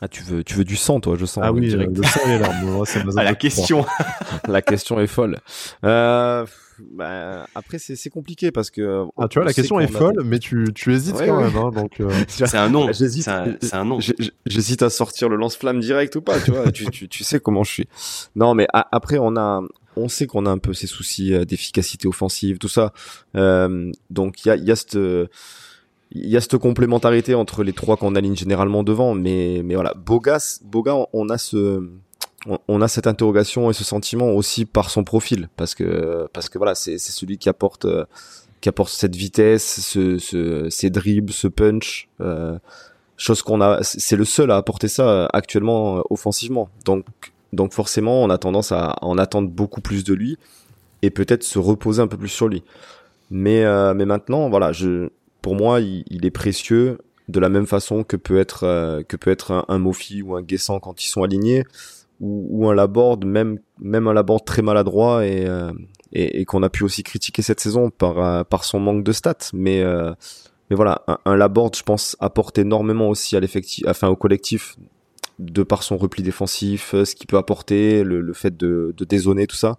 Ah, 0.00 0.08
tu 0.08 0.22
veux, 0.22 0.42
tu 0.42 0.54
veux 0.54 0.64
du 0.64 0.76
sang, 0.76 0.98
toi, 0.98 1.16
je 1.16 1.26
sens. 1.26 1.44
Ah 1.46 1.52
oui, 1.52 1.68
direct. 1.68 1.96
le 1.96 2.02
sang 2.02 2.20
et 2.26 2.40
ah, 3.16 3.22
la 3.22 3.34
question. 3.34 3.84
la 4.48 4.62
question 4.62 4.98
est 4.98 5.06
folle. 5.06 5.38
Euh, 5.84 6.44
bah, 6.92 7.46
après, 7.54 7.78
c'est 7.78 8.10
compliqué 8.10 8.50
parce 8.50 8.70
que. 8.70 9.04
Ah, 9.16 9.28
tu 9.28 9.38
vois, 9.38 9.46
la 9.46 9.52
question 9.52 9.78
est 9.78 9.86
folle, 9.86 10.22
mais 10.24 10.40
tu, 10.40 10.66
tu 10.74 10.92
hésites 10.92 11.18
quand 11.18 11.40
même. 11.40 11.56
Hein, 11.56 11.70
donc, 11.70 12.00
euh... 12.00 12.10
c'est 12.28 12.56
un 12.56 12.68
nom. 12.68 12.90
J'hésite. 12.92 13.30
C'est 13.60 13.74
un, 13.74 13.84
nom. 13.84 13.98
J'hésite 14.46 14.82
à 14.82 14.90
sortir 14.90 15.28
le 15.28 15.36
lance-flamme 15.36 15.78
direct 15.78 16.16
ou 16.16 16.20
pas. 16.20 16.40
Tu 16.40 16.50
vois, 16.50 16.72
tu, 16.72 16.86
tu, 16.86 17.08
tu 17.08 17.22
sais 17.22 17.38
comment 17.38 17.62
je 17.62 17.72
suis. 17.72 17.88
Non, 18.34 18.54
mais 18.54 18.66
après, 18.72 19.18
on 19.20 19.36
a, 19.36 19.62
on 19.96 20.08
sait 20.08 20.26
qu'on 20.26 20.46
a 20.46 20.50
un 20.50 20.58
peu 20.58 20.74
ces 20.74 20.86
soucis 20.86 21.34
euh, 21.34 21.44
d'efficacité 21.44 22.08
offensive, 22.08 22.58
tout 22.58 22.68
ça. 22.68 22.92
Euh, 23.36 23.90
donc 24.10 24.44
il 24.44 24.48
y 24.48 24.50
a, 24.50 24.56
y 24.56 24.70
a 24.70 24.76
cette 24.76 24.98
il 26.14 26.28
y 26.28 26.36
a 26.36 26.40
cette 26.40 26.58
complémentarité 26.58 27.34
entre 27.34 27.62
les 27.62 27.72
trois 27.72 27.96
qu'on 27.96 28.14
aligne 28.14 28.36
généralement 28.36 28.82
devant, 28.82 29.14
mais 29.14 29.62
mais 29.64 29.74
voilà, 29.74 29.94
Bogas, 29.94 30.60
Boga, 30.62 30.96
on 31.12 31.28
a 31.30 31.38
ce 31.38 31.88
on, 32.68 32.82
a 32.82 32.88
cette 32.88 33.06
interrogation 33.06 33.70
et 33.70 33.72
ce 33.72 33.84
sentiment 33.84 34.30
aussi 34.32 34.64
par 34.64 34.90
son 34.90 35.04
profil, 35.04 35.48
parce 35.56 35.74
que 35.74 36.28
parce 36.32 36.48
que 36.48 36.58
voilà, 36.58 36.74
c'est 36.74 36.98
celui 36.98 37.38
qui 37.38 37.48
apporte 37.48 37.84
euh, 37.84 38.04
qui 38.60 38.68
apporte 38.68 38.90
cette 38.90 39.16
vitesse, 39.16 39.80
ce, 39.80 40.18
ce 40.18 40.68
ces 40.70 40.90
dribbles, 40.90 41.32
ce 41.32 41.48
punch. 41.48 42.08
Euh, 42.20 42.58
chose 43.16 43.42
qu'on 43.42 43.60
a, 43.60 43.82
c'est 43.82 44.16
le 44.16 44.24
seul 44.24 44.50
à 44.50 44.56
apporter 44.56 44.88
ça 44.88 45.26
actuellement 45.32 46.02
offensivement. 46.10 46.68
Donc 46.84 47.04
donc 47.52 47.72
forcément, 47.72 48.22
on 48.22 48.30
a 48.30 48.38
tendance 48.38 48.72
à 48.72 48.96
en 49.02 49.18
attendre 49.18 49.48
beaucoup 49.48 49.80
plus 49.80 50.04
de 50.04 50.14
lui 50.14 50.38
et 51.02 51.10
peut-être 51.10 51.42
se 51.42 51.58
reposer 51.58 52.00
un 52.00 52.06
peu 52.06 52.16
plus 52.16 52.28
sur 52.28 52.48
lui. 52.48 52.62
Mais 53.30 53.64
euh, 53.64 53.94
mais 53.94 54.06
maintenant, 54.06 54.48
voilà, 54.48 54.72
je 54.72 55.10
pour 55.42 55.54
moi, 55.54 55.80
il, 55.80 56.24
est 56.24 56.30
précieux 56.30 56.98
de 57.28 57.40
la 57.40 57.48
même 57.48 57.66
façon 57.66 58.04
que 58.04 58.16
peut 58.16 58.38
être 58.38 58.64
euh, 58.64 59.02
que 59.02 59.16
peut 59.16 59.30
être 59.30 59.50
un, 59.52 59.64
un, 59.68 59.82
ou 59.82 60.36
un 60.36 60.42
Guessant 60.42 60.80
quand 60.80 61.02
ils 61.04 61.08
sont 61.08 61.22
alignés 61.22 61.64
ou, 62.20 62.46
ou 62.50 62.68
un 62.68 62.74
Laborde, 62.74 63.24
même 63.24 63.58
même 63.80 64.06
un 64.06 64.12
Laborde 64.12 64.44
très 64.44 64.62
maladroit 64.62 65.26
et 65.26 65.46
euh, 65.46 65.72
et, 66.12 66.40
et 66.40 66.44
qu'on 66.44 66.62
a 66.62 66.70
pu 66.70 66.84
aussi 66.84 67.02
critiquer 67.02 67.42
cette 67.42 67.60
saison 67.60 67.90
par 67.90 68.46
par 68.46 68.64
son 68.64 68.80
manque 68.80 69.04
de 69.04 69.12
stats. 69.12 69.50
Mais 69.52 69.84
mais 70.70 70.76
voilà, 70.76 71.02
un, 71.06 71.18
un 71.26 71.36
Laborde, 71.36 71.76
je 71.76 71.82
pense, 71.82 72.16
apporte 72.20 72.58
énormément 72.58 73.08
aussi 73.08 73.36
à 73.36 73.40
l'effectif, 73.40 73.84
enfin 73.88 74.08
au 74.08 74.16
collectif 74.16 74.76
de 75.38 75.62
par 75.62 75.82
son 75.82 75.96
repli 75.96 76.22
défensif, 76.22 76.94
euh, 76.94 77.04
ce 77.04 77.14
qu'il 77.14 77.26
peut 77.26 77.36
apporter, 77.38 78.04
le, 78.04 78.32
fait 78.32 78.56
de, 78.56 78.94
de 78.96 79.04
dézoner 79.04 79.46
tout 79.46 79.56
ça. 79.56 79.78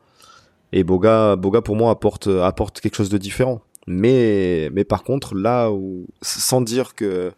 Et 0.71 0.83
Boga, 0.83 1.35
Boga 1.35 1.61
pour 1.61 1.75
moi 1.75 1.91
apporte 1.91 2.27
apporte 2.27 2.81
quelque 2.81 2.95
chose 2.95 3.09
de 3.09 3.17
différent. 3.17 3.61
Mais 3.85 4.69
mais 4.73 4.83
par 4.83 5.03
contre 5.03 5.35
là 5.35 5.71
où 5.71 6.07
sans 6.21 6.61
dire 6.61 6.95
que 6.95 7.31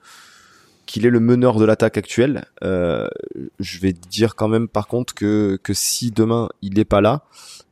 qu'il 0.85 1.05
est 1.05 1.09
le 1.09 1.19
meneur 1.19 1.57
de 1.57 1.65
l'attaque 1.65 1.97
actuelle, 1.97 2.45
euh, 2.63 3.07
je 3.59 3.79
vais 3.79 3.93
dire 3.93 4.35
quand 4.35 4.47
même 4.47 4.67
par 4.67 4.87
contre 4.87 5.13
que 5.13 5.57
que 5.63 5.73
si 5.73 6.11
demain 6.11 6.49
il 6.61 6.75
n'est 6.75 6.85
pas 6.85 7.01
là, 7.01 7.23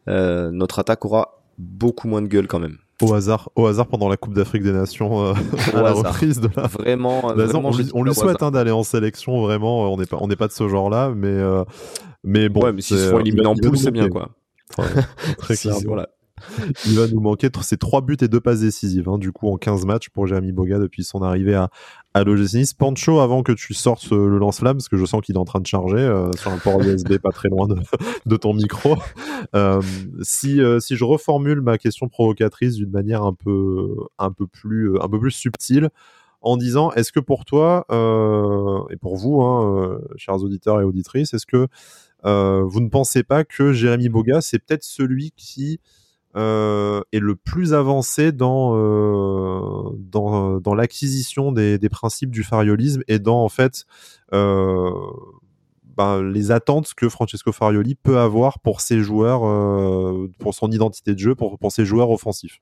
euh, 0.10 0.52
notre 0.52 0.80
attaque 0.80 1.06
aura 1.06 1.44
beaucoup 1.58 2.08
moins 2.08 2.22
de 2.22 2.28
gueule 2.28 2.48
quand 2.48 2.60
même 2.60 2.78
au 3.02 3.14
hasard, 3.14 3.50
au 3.56 3.66
hasard 3.66 3.88
pendant 3.88 4.10
la 4.10 4.18
Coupe 4.18 4.34
d'Afrique 4.34 4.64
des 4.64 4.72
Nations 4.72 5.26
euh, 5.26 5.34
à 5.74 5.82
la 5.82 5.92
reprise 5.92 6.40
de 6.40 6.50
la. 6.56 6.68
Vraiment, 6.68 7.22
on, 7.94 8.04
lui 8.04 8.14
souhaite 8.14 8.44
hein, 8.44 8.52
d'aller 8.52 8.72
en 8.72 8.84
sélection. 8.84 9.42
Vraiment, 9.42 9.92
on 9.92 9.98
n'est 9.98 10.06
pas, 10.06 10.18
on 10.20 10.28
n'est 10.28 10.36
pas 10.36 10.48
de 10.48 10.54
ce 10.54 10.68
genre-là, 10.68 11.12
mais 11.16 11.28
euh, 11.28 11.64
mais 12.24 12.50
bon. 12.50 12.62
Ouais, 12.62 12.74
mais 12.74 12.82
s'ils 12.82 12.98
se 12.98 13.10
font 13.10 13.20
éliminer 13.20 13.48
en 13.48 13.56
poule, 13.56 13.78
c'est 13.78 13.92
bien 13.92 14.10
quoi. 14.10 14.30
très 15.38 15.56
clairement. 15.56 15.82
voilà. 15.86 16.10
il 16.86 16.98
va 16.98 17.08
nous 17.08 17.22
manquer 17.22 17.50
ces 17.62 17.78
trois 17.78 18.02
buts 18.02 18.18
et 18.22 18.28
deux 18.28 18.40
passes 18.40 18.60
décisives, 18.62 19.08
hein, 19.08 19.18
du 19.18 19.32
coup, 19.32 19.50
en 19.50 19.58
15 19.58 19.86
matchs 19.86 20.10
pour 20.10 20.28
Jérémy 20.28 20.52
Boga 20.52 20.80
depuis 20.80 21.04
son 21.04 21.22
arrivée 21.22 21.56
à, 21.56 21.70
à 22.14 22.24
l'OGC 22.24 22.76
Pancho, 22.78 23.20
avant 23.20 23.44
que 23.44 23.52
tu 23.52 23.74
sortes 23.74 24.12
euh, 24.12 24.28
le 24.28 24.38
lance-flamme, 24.38 24.78
parce 24.78 24.90
que 24.90 24.98
je 24.98 25.06
sens 25.06 25.22
qu'il 25.22 25.36
est 25.36 25.40
en 25.40 25.46
train 25.46 25.60
de 25.60 25.68
charger 25.68 25.98
euh, 25.98 26.32
sur 26.34 26.52
un 26.52 26.58
port 26.58 26.82
USB 26.82 27.18
pas 27.24 27.32
très 27.32 27.50
loin 27.50 27.68
de, 27.68 27.76
de 28.26 28.38
ton 28.38 28.54
micro. 28.54 28.96
Euh, 29.56 29.82
si, 30.22 30.62
euh, 30.62 30.80
si 30.80 30.96
je 30.96 31.04
reformule 31.04 31.62
ma 31.62 31.78
question 31.78 32.08
provocatrice 32.10 32.76
d'une 32.76 32.92
manière 32.92 33.24
un 33.24 33.34
peu, 33.34 33.96
un 34.18 34.32
peu 34.32 34.48
plus, 34.48 35.00
un 35.00 35.10
peu 35.10 35.20
plus 35.20 35.32
subtile, 35.32 35.90
en 36.42 36.58
disant 36.58 36.92
est-ce 36.92 37.14
que 37.14 37.22
pour 37.22 37.46
toi 37.46 37.86
et 38.90 38.98
pour 38.98 39.16
vous, 39.16 39.42
hein, 39.42 39.98
chers 40.18 40.44
auditeurs 40.44 40.82
et 40.82 40.84
auditrices, 40.84 41.34
est-ce 41.34 41.46
que 41.46 41.68
vous 42.26 42.82
ne 42.82 42.90
pensez 42.90 43.24
pas 43.24 43.46
que 43.46 43.72
Jérémy 43.72 44.10
Boga 44.10 44.42
c'est 44.42 44.60
peut-être 44.60 44.84
celui 44.84 45.32
qui 45.38 45.80
euh, 46.36 47.02
est 47.12 47.20
le 47.20 47.36
plus 47.36 47.74
avancé 47.74 48.32
dans 48.32 48.76
euh, 48.76 49.96
dans, 49.98 50.60
dans 50.60 50.76
l'acquisition 50.76 51.52
des, 51.52 51.78
des, 51.78 51.90
principes 51.90 52.32
du 52.32 52.44
fariolisme 52.44 53.04
et 53.08 53.20
dans 53.20 53.44
en 53.44 53.50
fait 53.50 53.86
euh, 54.34 54.90
ben, 55.96 56.24
les 56.24 56.52
attentes 56.52 56.94
que 56.96 57.08
Francesco 57.08 57.52
Farioli 57.52 57.96
peut 57.96 58.18
avoir 58.18 58.60
pour 58.60 58.82
ses 58.82 59.00
joueurs, 59.00 59.46
euh, 59.46 60.32
pour 60.40 60.54
son 60.54 60.72
identité 60.72 61.14
de 61.14 61.20
jeu, 61.20 61.36
pour, 61.36 61.60
pour 61.60 61.72
ses 61.72 61.86
joueurs 61.86 62.10
offensifs. 62.10 62.62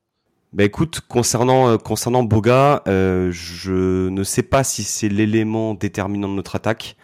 Bah 0.52 0.64
écoute, 0.64 1.00
concernant 1.08 1.68
euh, 1.68 1.78
concernant 1.78 2.24
Boga, 2.24 2.82
euh, 2.86 3.30
je 3.32 4.10
ne 4.10 4.22
sais 4.22 4.42
pas 4.42 4.64
si 4.64 4.82
c'est 4.82 5.08
l'élément 5.08 5.72
déterminant 5.72 6.28
de 6.28 6.34
notre 6.34 6.56
attaque. 6.56 6.96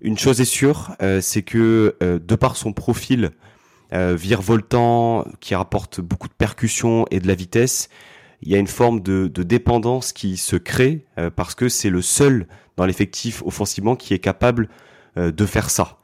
Une 0.00 0.18
chose 0.18 0.40
est 0.40 0.46
sûre, 0.46 0.96
c'est 1.20 1.42
que 1.42 1.94
de 2.00 2.34
par 2.34 2.56
son 2.56 2.72
profil 2.72 3.32
virevoltant, 3.92 5.26
qui 5.40 5.54
rapporte 5.54 6.00
beaucoup 6.00 6.28
de 6.28 6.34
percussions 6.34 7.06
et 7.10 7.20
de 7.20 7.26
la 7.26 7.34
vitesse, 7.34 7.88
il 8.42 8.50
y 8.50 8.54
a 8.54 8.58
une 8.58 8.66
forme 8.66 9.00
de, 9.00 9.28
de 9.28 9.42
dépendance 9.42 10.12
qui 10.12 10.36
se 10.36 10.56
crée 10.56 11.04
parce 11.36 11.54
que 11.54 11.68
c'est 11.68 11.90
le 11.90 12.00
seul 12.00 12.46
dans 12.76 12.86
l'effectif 12.86 13.42
offensivement 13.44 13.96
qui 13.96 14.14
est 14.14 14.18
capable 14.18 14.68
de 15.16 15.46
faire 15.46 15.70
ça. 15.70 15.98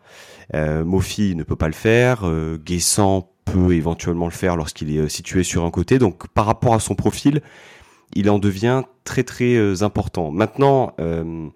Mofi 0.53 1.35
ne 1.35 1.45
peut 1.45 1.57
pas 1.57 1.69
le 1.69 1.75
faire, 1.75 2.25
Guessant 2.65 3.31
peut 3.47 3.73
éventuellement 3.73 4.27
le 4.27 4.33
faire 4.33 4.57
lorsqu'il 4.57 4.95
est 4.97 5.09
situé 5.09 5.45
sur 5.45 5.65
un 5.65 5.71
côté. 5.71 5.99
Donc 5.99 6.27
par 6.29 6.45
rapport 6.47 6.75
à 6.75 6.81
son 6.81 6.95
profil, 6.95 7.41
il 8.15 8.31
en 8.31 8.39
devient 8.39 8.83
très 9.05 9.25
très 9.25 9.55
euh, 9.57 9.83
important. 9.83 10.31
Maintenant, 10.31 10.95
euh, 11.01 11.49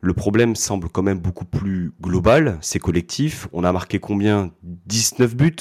le 0.00 0.14
problème 0.14 0.56
semble 0.56 0.88
quand 0.88 1.02
même 1.02 1.18
beaucoup 1.18 1.44
plus 1.44 1.92
global, 2.00 2.58
c'est 2.60 2.78
collectif. 2.78 3.48
On 3.52 3.64
a 3.64 3.72
marqué 3.72 3.98
combien? 3.98 4.50
19 4.62 5.36
buts? 5.36 5.56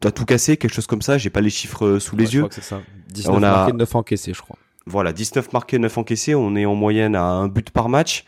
T'as 0.00 0.10
tout 0.10 0.24
cassé, 0.24 0.56
quelque 0.56 0.74
chose 0.74 0.86
comme 0.86 1.02
ça, 1.02 1.18
j'ai 1.18 1.30
pas 1.30 1.40
les 1.40 1.50
chiffres 1.50 1.86
euh, 1.86 2.00
sous 2.00 2.16
les 2.16 2.34
yeux. 2.34 2.46
c'est 2.50 2.62
ça. 2.62 2.82
19 3.08 3.34
on 3.34 3.42
a... 3.42 3.50
marqués, 3.50 3.72
9 3.72 3.94
encaissés, 3.94 4.32
je 4.34 4.42
crois. 4.42 4.56
Voilà, 4.86 5.12
19 5.12 5.52
marqués, 5.52 5.78
9 5.78 5.98
encaissés, 5.98 6.34
on 6.34 6.54
est 6.54 6.66
en 6.66 6.74
moyenne 6.74 7.16
à 7.16 7.24
un 7.24 7.48
but 7.48 7.70
par 7.70 7.88
match. 7.88 8.24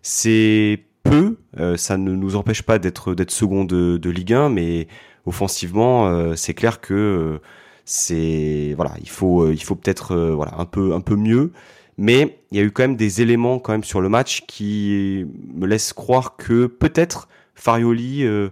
C'est 0.00 0.84
peu, 1.02 1.36
ça 1.76 1.96
ne 1.96 2.14
nous 2.14 2.36
empêche 2.36 2.62
pas 2.62 2.78
d'être 2.78 3.14
d'être 3.14 3.30
second 3.30 3.64
de, 3.64 3.96
de, 3.96 4.10
Ligue 4.10 4.32
1, 4.32 4.48
mais 4.48 4.88
offensivement, 5.26 6.34
c'est 6.36 6.54
clair 6.54 6.80
que 6.80 7.40
c'est 7.88 8.74
voilà, 8.76 8.92
il 9.00 9.08
faut 9.08 9.44
euh, 9.44 9.54
il 9.54 9.62
faut 9.62 9.74
peut-être 9.74 10.14
euh, 10.14 10.34
voilà 10.34 10.52
un 10.58 10.66
peu 10.66 10.92
un 10.92 11.00
peu 11.00 11.16
mieux. 11.16 11.52
Mais 11.98 12.38
il 12.50 12.58
y 12.58 12.60
a 12.60 12.64
eu 12.64 12.70
quand 12.70 12.84
même 12.84 12.96
des 12.96 13.20
éléments 13.20 13.58
quand 13.58 13.72
même 13.72 13.84
sur 13.84 14.00
le 14.00 14.08
match 14.08 14.44
qui 14.46 15.26
me 15.54 15.66
laissent 15.66 15.92
croire 15.92 16.36
que 16.36 16.66
peut-être 16.66 17.28
Farioli 17.54 18.24
euh, 18.24 18.50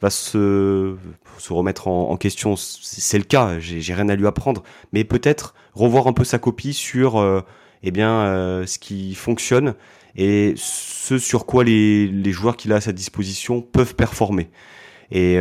va 0.00 0.10
se, 0.10 0.96
se 1.38 1.52
remettre 1.52 1.88
en, 1.88 2.16
question. 2.16 2.56
C'est 2.56 3.18
le 3.18 3.24
cas, 3.24 3.60
j'ai 3.60 3.94
rien 3.94 4.08
à 4.08 4.16
lui 4.16 4.26
apprendre, 4.26 4.62
mais 4.92 5.04
peut-être 5.04 5.54
revoir 5.74 6.06
un 6.06 6.12
peu 6.14 6.24
sa 6.24 6.38
copie 6.38 6.72
sur 6.72 7.44
eh 7.82 7.90
bien 7.90 8.64
ce 8.66 8.78
qui 8.78 9.14
fonctionne 9.14 9.74
et 10.16 10.54
ce 10.56 11.18
sur 11.18 11.44
quoi 11.44 11.64
les, 11.64 12.06
les 12.06 12.32
joueurs 12.32 12.56
qu'il 12.56 12.72
a 12.72 12.76
à 12.76 12.80
sa 12.80 12.92
disposition 12.92 13.60
peuvent 13.60 13.94
performer. 13.94 14.50
Et 15.10 15.38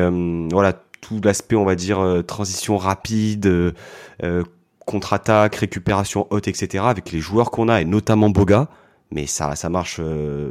voilà, 0.52 0.74
tout 1.06 1.22
l'aspect, 1.24 1.56
on 1.56 1.66
va 1.66 1.76
dire, 1.76 2.00
euh, 2.00 2.24
transition 2.24 2.78
rapide, 2.78 3.46
euh, 3.46 3.72
euh, 4.24 4.44
contre-attaque, 4.86 5.56
récupération 5.56 6.28
haute, 6.30 6.48
etc. 6.48 6.86
avec 6.88 7.12
les 7.12 7.20
joueurs 7.20 7.52
qu'on 7.52 7.70
a 7.70 7.82
et 7.82 7.86
notamment 7.86 8.30
Boga. 8.30 8.68
Mais 9.12 9.28
ça, 9.28 9.56
ça 9.56 9.70
marche, 9.70 10.02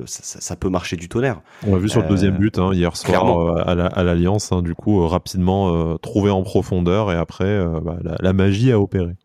ça, 0.06 0.56
peut 0.56 0.68
marcher 0.68 0.96
du 0.96 1.08
tonnerre. 1.08 1.40
On 1.66 1.74
l'a 1.74 1.80
vu 1.80 1.88
sur 1.88 2.02
le 2.02 2.08
deuxième 2.08 2.36
but 2.36 2.56
hein, 2.58 2.72
hier 2.72 2.96
soir 2.96 3.68
à 3.68 4.04
l'Alliance. 4.04 4.52
Hein, 4.52 4.62
du 4.62 4.76
coup, 4.76 5.06
rapidement 5.06 5.98
trouvé 5.98 6.30
en 6.30 6.44
profondeur 6.44 7.10
et 7.10 7.16
après, 7.16 7.62
bah, 7.82 7.96
la, 8.20 8.32
magie 8.32 8.70
a 8.70 8.78
opéré. 8.78 9.16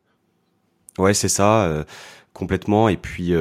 Ouais, 0.98 1.14
c'est 1.14 1.30
ça, 1.30 1.86
complètement. 2.34 2.90
Et 2.90 2.98
puis, 2.98 3.34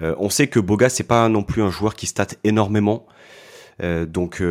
on 0.00 0.30
sait 0.30 0.46
que 0.46 0.58
Boga, 0.58 0.88
c'est 0.88 1.04
pas 1.04 1.28
non 1.28 1.42
plus 1.42 1.62
un 1.62 1.70
joueur 1.70 1.94
qui 1.94 2.06
state 2.06 2.38
énormément. 2.42 3.06
donc 3.80 4.42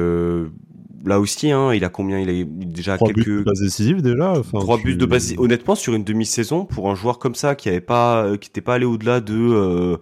là 1.05 1.19
aussi, 1.19 1.51
hein, 1.51 1.73
il 1.73 1.83
a 1.83 1.89
combien? 1.89 2.19
Il 2.19 2.29
a 2.29 2.43
déjà 2.47 2.97
quelques 2.97 3.25
buts 3.25 3.37
de 3.39 3.43
base 3.43 3.61
décisive 3.61 4.01
déjà. 4.01 4.33
trois 4.53 4.77
buts 4.77 4.95
de 4.95 5.05
base. 5.05 5.33
Honnêtement, 5.37 5.75
sur 5.75 5.93
une 5.93 6.03
demi-saison, 6.03 6.65
pour 6.65 6.89
un 6.89 6.95
joueur 6.95 7.19
comme 7.19 7.35
ça 7.35 7.55
qui 7.55 7.69
avait 7.69 7.81
pas, 7.81 8.23
euh, 8.23 8.37
qui 8.37 8.49
n'était 8.49 8.61
pas 8.61 8.75
allé 8.75 8.85
au-delà 8.85 9.19
de. 9.19 9.35
Euh, 9.35 9.97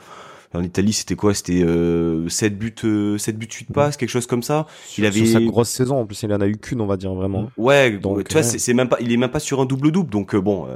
en 0.53 0.63
Italie, 0.63 0.93
c'était 0.93 1.15
quoi? 1.15 1.35
C'était 1.35 1.61
euh, 1.61 2.27
7 2.27 2.57
buts, 2.57 2.73
7 2.75 2.85
euh, 2.85 3.17
buts, 3.37 3.47
8 3.51 3.71
passes, 3.71 3.97
quelque 3.97 4.09
chose 4.09 4.25
comme 4.25 4.41
ça. 4.41 4.65
il 4.97 5.05
avait 5.05 5.23
sur 5.23 5.39
sa 5.39 5.45
grosse 5.45 5.69
saison. 5.69 5.99
En 5.99 6.05
plus, 6.05 6.23
il 6.23 6.33
en 6.33 6.41
a 6.41 6.47
eu 6.47 6.57
qu'une, 6.57 6.81
on 6.81 6.87
va 6.87 6.97
dire 6.97 7.13
vraiment. 7.13 7.51
Ouais. 7.57 7.91
Donc, 7.91 8.27
tu 8.27 8.33
vois, 8.33 8.43
c'est 8.43 8.73
même 8.73 8.89
pas, 8.89 8.97
il 8.99 9.11
est 9.11 9.17
même 9.17 9.29
pas 9.29 9.39
sur 9.39 9.61
un 9.61 9.65
double 9.65 9.91
double. 9.91 10.09
Donc 10.09 10.35
bon, 10.35 10.67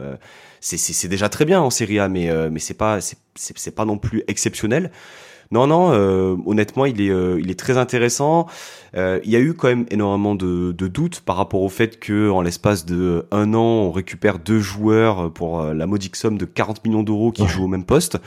c'est 0.60 1.08
déjà 1.08 1.30
très 1.30 1.46
bien 1.46 1.60
en 1.60 1.70
Serie 1.70 2.00
A, 2.00 2.08
mais 2.08 2.30
mais 2.50 2.60
c'est 2.60 2.76
pas, 2.76 3.00
c'est 3.36 3.76
pas 3.76 3.86
non 3.86 3.98
plus 3.98 4.24
exceptionnel. 4.28 4.92
Non, 5.52 5.68
non, 5.68 5.92
euh, 5.94 6.36
honnêtement, 6.46 6.86
il 6.86 7.02
est, 7.02 7.10
euh, 7.10 7.40
il 7.40 7.52
est 7.52 7.60
très 7.60 7.78
intéressant. 7.78 8.48
Euh, 8.96 9.20
il 9.24 9.32
y 9.32 9.36
a 9.36 9.40
eu 9.40 9.54
quand 9.54 9.68
même 9.68 9.86
énormément 9.92 10.36
de, 10.36 10.72
de, 10.72 10.88
doutes 10.88 11.22
par 11.22 11.36
rapport 11.36 11.62
au 11.62 11.70
fait 11.70 12.00
que 12.00 12.30
en 12.30 12.42
l'espace 12.42 12.86
de 12.86 13.26
un 13.32 13.54
an, 13.54 13.62
on 13.62 13.92
récupère 13.92 14.40
deux 14.40 14.60
joueurs 14.60 15.32
pour 15.32 15.62
la 15.64 15.86
modique 15.86 16.16
somme 16.16 16.38
de 16.38 16.46
40 16.46 16.86
millions 16.86 17.04
d'euros 17.04 17.32
qui 17.32 17.48
jouent 17.48 17.66
au 17.66 17.68
même 17.68 17.86
poste. 17.86 18.18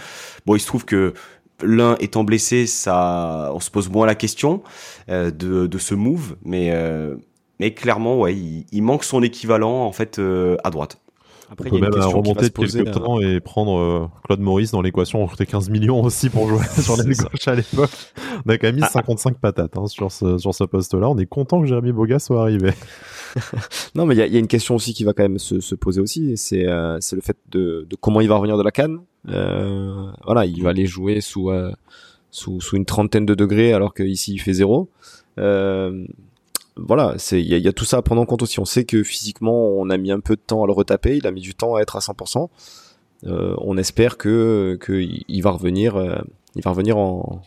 Bon, 0.44 0.54
il 0.54 0.60
se 0.60 0.66
trouve 0.66 0.84
que 0.84 1.14
l'un 1.62 1.96
étant 2.00 2.24
blessé, 2.24 2.66
ça, 2.66 3.50
on 3.54 3.60
se 3.60 3.70
pose 3.70 3.88
moins 3.88 4.06
la 4.06 4.14
question 4.14 4.62
de, 5.08 5.30
de 5.30 5.78
ce 5.78 5.94
move, 5.94 6.36
mais 6.44 6.72
mais 7.58 7.72
clairement, 7.72 8.20
ouais, 8.20 8.34
il, 8.34 8.66
il, 8.70 8.82
manque 8.82 9.04
son 9.04 9.22
équivalent 9.22 9.84
en 9.86 9.92
fait 9.92 10.20
à 10.64 10.70
droite. 10.70 10.98
Après, 11.50 11.68
on 11.70 11.78
peut 11.78 11.80
même 11.80 11.92
remonter 11.92 12.48
de 12.48 12.48
quelques 12.48 12.92
temps 12.92 13.20
et 13.20 13.40
prendre 13.40 13.78
euh, 13.78 14.06
Claude 14.24 14.40
Maurice 14.40 14.72
dans 14.72 14.82
l'équation, 14.82 15.22
on 15.22 15.26
coûtait 15.28 15.46
15 15.46 15.70
millions 15.70 16.02
aussi 16.02 16.28
pour 16.28 16.48
jouer 16.48 16.64
sur 16.82 16.96
l'aile 16.96 17.16
gauche 17.16 17.46
à 17.46 17.54
l'époque. 17.54 17.90
On 18.44 18.50
a 18.50 18.58
quand 18.58 18.66
même 18.66 18.76
mis 18.76 18.82
55 18.82 19.34
ah. 19.34 19.38
patates 19.40 19.78
hein, 19.78 19.86
sur 19.86 20.10
ce, 20.10 20.38
sur 20.38 20.54
ce 20.54 20.64
poste-là. 20.64 21.08
On 21.08 21.18
est 21.18 21.26
content 21.26 21.60
que 21.60 21.66
Jérémy 21.66 21.92
Boga 21.92 22.18
soit 22.18 22.42
arrivé. 22.42 22.72
non, 23.94 24.06
mais 24.06 24.14
il 24.16 24.26
y, 24.26 24.32
y 24.32 24.36
a, 24.36 24.38
une 24.38 24.48
question 24.48 24.74
aussi 24.74 24.92
qui 24.92 25.04
va 25.04 25.12
quand 25.12 25.22
même 25.22 25.38
se, 25.38 25.60
se 25.60 25.74
poser 25.74 26.00
aussi, 26.00 26.36
c'est 26.36 26.66
euh, 26.66 26.98
le 27.12 27.20
fait 27.20 27.36
de, 27.50 27.86
de, 27.88 27.96
comment 27.96 28.20
il 28.20 28.28
va 28.28 28.36
revenir 28.36 28.58
de 28.58 28.62
la 28.62 28.70
canne. 28.70 28.98
Euh, 29.28 30.10
voilà, 30.24 30.46
il 30.46 30.62
va 30.62 30.70
aller 30.70 30.86
jouer 30.86 31.20
sous, 31.20 31.50
euh, 31.50 31.72
sous, 32.30 32.60
sous 32.60 32.76
une 32.76 32.84
trentaine 32.84 33.26
de 33.26 33.34
degrés 33.34 33.72
alors 33.72 33.94
qu'ici 33.94 34.34
il 34.34 34.38
fait 34.38 34.52
zéro. 34.52 34.88
Euh, 35.38 36.06
voilà, 36.76 37.14
c'est 37.16 37.40
il 37.40 37.48
y 37.48 37.68
a, 37.68 37.72
tout 37.72 37.84
ça 37.84 37.98
à 37.98 38.02
prendre 38.02 38.20
en 38.20 38.26
compte 38.26 38.42
aussi. 38.42 38.60
On 38.60 38.64
sait 38.64 38.84
que 38.84 39.02
physiquement, 39.02 39.68
on 39.70 39.88
a 39.90 39.96
mis 39.96 40.12
un 40.12 40.20
peu 40.20 40.36
de 40.36 40.40
temps 40.40 40.62
à 40.62 40.66
le 40.66 40.72
retaper, 40.72 41.16
il 41.16 41.26
a 41.26 41.30
mis 41.30 41.40
du 41.40 41.54
temps 41.54 41.76
à 41.76 41.80
être 41.80 41.96
à 41.96 42.00
100%. 42.00 42.48
Euh, 43.24 43.54
on 43.58 43.78
espère 43.78 44.18
que 44.18 44.78
qu'il 44.84 45.42
va 45.42 45.50
revenir, 45.50 45.96
euh, 45.96 46.16
il 46.54 46.62
va 46.62 46.70
revenir 46.70 46.98
en, 46.98 47.40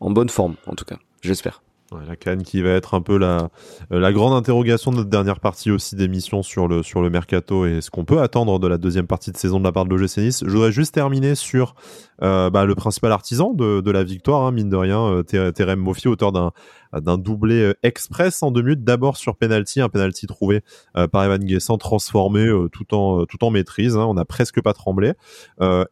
en 0.00 0.10
bonne 0.10 0.28
forme, 0.28 0.54
en 0.66 0.74
tout 0.74 0.84
cas. 0.84 0.98
J'espère. 1.22 1.62
La 2.06 2.16
Cannes 2.16 2.42
qui 2.42 2.60
va 2.60 2.70
être 2.70 2.92
un 2.92 3.00
peu 3.00 3.16
la, 3.16 3.48
euh, 3.92 3.98
la 3.98 4.12
grande 4.12 4.34
interrogation 4.34 4.90
de 4.90 4.96
notre 4.98 5.08
dernière 5.08 5.40
partie 5.40 5.70
aussi 5.70 5.96
d'émission 5.96 6.42
sur 6.42 6.68
le, 6.68 6.82
sur 6.82 7.00
le 7.00 7.08
mercato 7.08 7.64
et 7.64 7.80
ce 7.80 7.90
qu'on 7.90 8.04
peut 8.04 8.20
attendre 8.20 8.58
de 8.58 8.68
la 8.68 8.76
deuxième 8.76 9.06
partie 9.06 9.32
de 9.32 9.38
saison 9.38 9.58
de 9.58 9.64
la 9.64 9.72
part 9.72 9.86
de 9.86 9.94
l'OGC 9.94 10.18
Nice. 10.18 10.44
Je 10.46 10.50
voudrais 10.50 10.70
juste 10.70 10.94
terminer 10.94 11.34
sur 11.34 11.74
euh, 12.22 12.50
bah, 12.50 12.64
le 12.64 12.74
principal 12.74 13.12
artisan 13.12 13.54
de, 13.54 13.80
de 13.80 13.90
la 13.90 14.04
victoire, 14.04 14.42
hein, 14.42 14.52
mine 14.52 14.68
de 14.68 14.76
rien, 14.76 15.22
euh, 15.34 15.52
Terem 15.52 15.78
Mofi, 15.78 16.08
auteur 16.08 16.32
d'un 16.32 16.52
d'un 16.92 17.18
doublé 17.18 17.62
euh, 17.62 17.74
express 17.82 18.42
en 18.42 18.50
deux 18.50 18.62
minutes. 18.62 18.84
D'abord 18.84 19.16
sur 19.16 19.36
penalty, 19.36 19.80
un 19.80 19.88
penalty 19.88 20.26
trouvé 20.26 20.62
euh, 20.96 21.06
par 21.06 21.24
Evan 21.24 21.42
Guessant, 21.42 21.78
transformé 21.78 22.46
euh, 22.46 22.68
tout 22.68 22.94
en 22.94 23.26
tout 23.26 23.44
en 23.44 23.50
maîtrise. 23.50 23.96
Hein, 23.96 24.04
on 24.06 24.14
n'a 24.14 24.24
presque 24.24 24.60
pas 24.62 24.72
tremblé. 24.72 25.12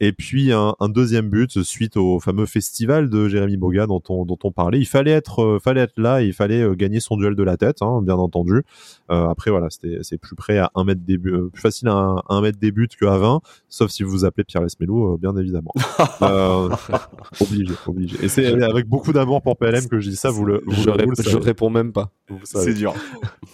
et 0.01 0.13
puis 0.13 0.53
un, 0.53 0.75
un, 0.81 0.89
deuxième 0.89 1.29
but 1.29 1.63
suite 1.63 1.97
au 1.97 2.21
fameux 2.21 2.47
festival 2.47 3.11
de 3.11 3.29
Jérémy 3.29 3.57
Boga 3.57 3.87
dont 3.87 4.03
on 4.09 4.25
dont 4.25 4.39
on 4.45 4.53
parlait. 4.53 4.79
Il 4.79 4.87
fallait 4.87 5.11
être 5.11 5.59
fallait 5.63 5.83
être 5.83 5.99
là, 5.99 6.23
il 6.23 6.33
fallait 6.33 6.65
gagner 6.77 7.01
son 7.01 7.17
duel 7.17 7.35
de 7.35 7.43
la 7.43 7.57
tête, 7.57 7.83
hein, 7.83 8.01
bien 8.03 8.17
entendu. 8.17 8.63
après 9.09 9.51
voilà, 9.51 9.69
c'est 9.71 10.19
plus 10.19 10.37
près 10.37 10.59
à 10.59 10.71
un 10.75 10.85
mètre 10.85 11.03
des 11.05 11.19
buts, 11.19 11.51
plus 11.53 11.63
facile 11.63 11.89
à 11.89 12.23
un, 12.29 12.41
mètre 12.41 12.59
des 12.59 12.73
buts 12.73 12.89
qu'à 12.99 13.19
20, 13.19 13.41
sauf 13.69 13.91
si 13.91 14.03
vous 14.03 14.11
vous 14.11 14.25
appelez 14.25 14.45
Pierre 14.45 14.63
Lesmelou, 14.63 15.19
bien 15.19 15.37
évidemment. 15.37 15.73
obligé, 16.21 17.75
obligé. 17.87 18.25
Et 18.25 18.29
c'est 18.29 18.63
avec 18.63 18.87
beaucoup 18.87 19.13
d'amour 19.13 19.43
pour 19.43 19.57
PLM 19.57 19.89
que 19.89 20.01
je 20.01 20.11
dis 20.11 20.17
ça. 20.17 20.31
Vous 20.31 20.45
le, 20.45 20.63
vous 20.67 20.83
je, 20.83 21.37
réponds 21.37 21.71
même 21.71 21.93
pas. 21.93 22.11
C'est 22.45 22.75
dur. 22.75 22.95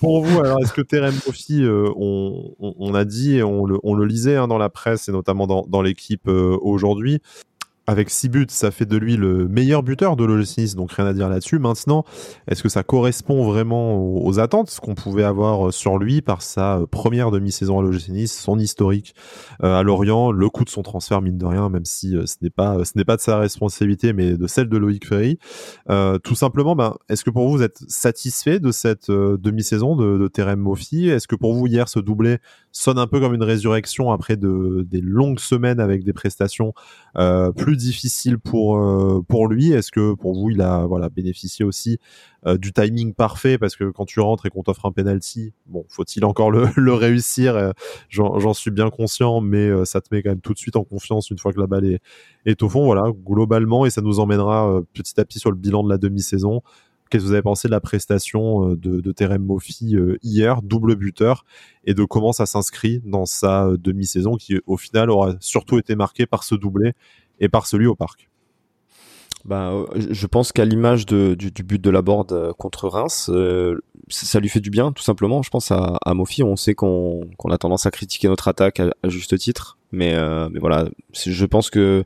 Pour 0.01 0.25
vous, 0.25 0.41
alors, 0.41 0.61
est-ce 0.61 0.73
que 0.73 0.83
Terem 0.83 1.15
Kofi, 1.25 1.63
euh, 1.63 1.91
on, 1.97 2.55
on, 2.59 2.95
a 2.95 3.05
dit 3.05 3.37
et 3.37 3.43
on 3.43 3.65
le, 3.65 3.79
on 3.83 3.95
le 3.95 4.05
lisait 4.05 4.37
hein, 4.37 4.49
dans 4.49 4.59
la 4.59 4.69
presse 4.69 5.09
et 5.09 5.13
notamment 5.13 5.47
dans, 5.47 5.65
dans 5.69 5.83
l'équipe 5.83 6.29
euh, 6.29 6.59
aujourd'hui, 6.61 7.21
avec 7.93 8.11
6 8.11 8.29
buts, 8.29 8.47
ça 8.49 8.71
fait 8.71 8.87
de 8.87 8.97
lui 8.97 9.17
le 9.17 9.47
meilleur 9.47 9.83
buteur 9.83 10.17
de 10.17 10.25
l'OGC 10.25 10.75
donc 10.75 10.93
rien 10.93 11.07
à 11.07 11.13
dire 11.13 11.29
là-dessus. 11.29 11.59
Maintenant, 11.59 12.05
est-ce 12.49 12.63
que 12.63 12.69
ça 12.69 12.83
correspond 12.83 13.45
vraiment 13.45 13.97
aux, 13.97 14.41
attentes, 14.41 14.79
qu'on 14.83 14.95
pouvait 14.95 15.25
avoir 15.25 15.69
euh, 15.69 15.71
sur 15.71 15.99
lui 15.99 16.23
par 16.23 16.43
sa 16.43 16.79
euh, 16.79 16.87
première 16.87 17.31
demi-saison 17.31 17.79
à 17.79 17.83
l'OGC 17.83 18.27
son 18.27 18.59
historique 18.59 19.15
euh, 19.63 19.79
à 19.79 19.83
Lorient, 19.83 20.33
le 20.33 20.49
coût 20.49 20.65
de 20.65 20.71
son 20.71 20.83
transfert 20.83 21.21
mine 21.21 21.39
de 21.39 21.45
rien, 21.45 21.69
même 21.69 21.85
si 21.85 22.17
ce 22.27 22.37
n'est 22.41 22.51
pas 22.51 22.85
ce 22.85 22.93
n'est 22.97 23.05
pas 23.05 23.17
de 23.17 23.21
sa 23.21 23.39
responsabilité, 23.39 24.13
mais 24.13 24.37
de 24.37 24.47
celle 24.47 24.69
de 24.69 24.77
Loïc 24.77 25.07
Ferry. 25.07 25.39
tout 26.25 26.35
simplement, 26.35 26.75
ben, 26.75 26.97
est-ce 27.09 27.25
que 27.25 27.31
pour 27.31 27.47
vous, 27.47 27.59
vous 27.59 27.63
êtes 27.63 27.79
satisfait 27.89 28.59
de 28.59 28.73
cette 28.73 29.11
demi-saison 29.11 29.97
de, 29.97 30.17
de 30.17 30.29
Terem 30.29 30.59
Mofi 30.59 31.09
Est-ce 31.09 31.29
que 31.29 31.37
pour 31.37 31.55
vous 31.55 31.67
hier 31.67 31.89
ce 31.89 32.01
doublé 32.01 32.39
sonne 32.73 32.99
un 32.99 33.07
peu 33.07 33.21
comme 33.21 33.35
une 33.35 33.43
résurrection 33.43 34.11
après 34.11 34.37
de, 34.37 34.87
des 34.89 35.01
longues 35.01 35.39
semaines 35.39 35.79
avec 35.79 36.05
des 36.05 36.13
prestations 36.13 36.73
euh, 37.17 37.53
plus 37.53 37.77
difficiles 37.83 38.39
pour 38.39 38.79
euh, 38.79 39.23
pour 39.29 39.49
lui. 39.49 39.73
Est-ce 39.73 39.91
que 39.93 40.15
pour 40.15 40.35
vous 40.35 40.51
il 40.51 40.61
a 40.61 40.87
voilà 40.87 41.09
bénéficié 41.09 41.65
aussi 41.65 41.99
euh, 42.47 42.57
du 42.57 42.73
timing 42.73 43.15
parfait? 43.15 43.59
Parce 43.59 43.77
que 43.77 43.91
quand 43.91 44.05
tu 44.05 44.21
rentres 44.21 44.47
et 44.47 44.51
qu'on 44.51 44.63
t'offre 44.63 44.87
un 44.87 44.93
penalty, 44.93 45.53
bon 45.67 45.85
faut-il 45.89 46.25
encore 46.25 46.51
le, 46.51 46.65
réussir? 46.93 47.57
Euh, 47.57 47.73
J'en 48.09 48.55
suis 48.55 48.71
bien 48.71 48.91
conscient, 48.91 49.41
mais 49.41 49.85
ça 49.85 50.01
te 50.01 50.15
met 50.15 50.23
quand 50.23 50.31
même 50.31 50.41
tout 50.41 50.53
de 50.53 50.59
suite 50.59 50.77
en 50.77 50.85
confiance 50.85 51.31
une 51.31 51.39
fois 51.39 51.53
que 51.53 51.61
la 51.61 51.67
balle 51.67 51.85
est, 51.85 52.01
est 52.47 52.63
au 52.63 52.69
fond. 52.69 52.85
Voilà 52.85 53.05
globalement 53.25 53.87
et 53.87 53.91
ça 53.91 54.01
nous 54.01 54.21
emmènera 54.21 54.81
petit 54.93 55.21
à 55.21 55.25
petit 55.25 55.39
sur 55.39 55.51
le 55.51 55.57
bilan 55.57 55.83
de 55.83 55.89
la 55.89 55.99
demi-saison. 55.99 56.63
qu'est-ce 57.11 57.25
que 57.25 57.29
vous 57.29 57.33
avez 57.33 57.43
pensé 57.43 57.69
de 57.69 57.73
la 57.73 57.81
prestation 57.81 58.75
de, 58.75 59.01
de 59.01 59.13
Terem 59.13 59.43
Moffi 59.43 59.97
hier, 60.23 60.63
double 60.63 60.97
buteur, 60.97 61.45
et 61.85 61.95
de 61.95 62.05
comment 62.05 62.33
ça 62.33 62.47
s'inscrit 62.47 63.01
dans 63.05 63.27
sa 63.27 63.71
demi-saison 63.79 64.37
qui 64.37 64.61
au 64.67 64.77
final 64.77 65.11
aura 65.11 65.35
surtout 65.41 65.79
été 65.79 65.97
marquée 65.97 66.27
par 66.27 66.45
ce 66.45 66.55
doublé 66.55 66.93
et 67.41 67.49
par 67.49 67.67
celui 67.67 67.87
au 67.87 67.95
parc. 67.95 68.29
Bah, 69.45 69.73
je 69.97 70.27
pense 70.29 70.53
qu'à 70.53 70.65
l'image 70.65 71.05
du, 71.05 71.37
but 71.65 71.83
de 71.83 71.91
la 71.91 72.01
board 72.01 72.53
contre 72.59 72.89
Reims, 72.89 73.29
ça 74.09 74.41
lui 74.41 74.49
fait 74.49 74.61
du 74.61 74.71
bien, 74.71 74.93
tout 74.93 75.03
simplement. 75.03 75.43
Je 75.43 75.51
pense 75.51 75.71
à, 75.71 75.99
à 76.05 76.15
Mofi, 76.15 76.43
on 76.43 76.57
sait 76.57 76.75
qu'on 76.75 77.29
a 77.51 77.59
tendance 77.59 77.87
à 77.87 77.91
critiquer 77.91 78.29
notre 78.29 78.49
attaque 78.49 78.81
à, 78.81 78.93
juste 79.09 79.37
titre, 79.39 79.79
mais, 79.91 80.15
euh, 80.15 80.49
mais 80.51 80.61
voilà, 80.61 80.89
je 81.13 81.45
pense 81.47 81.71
que 81.71 82.05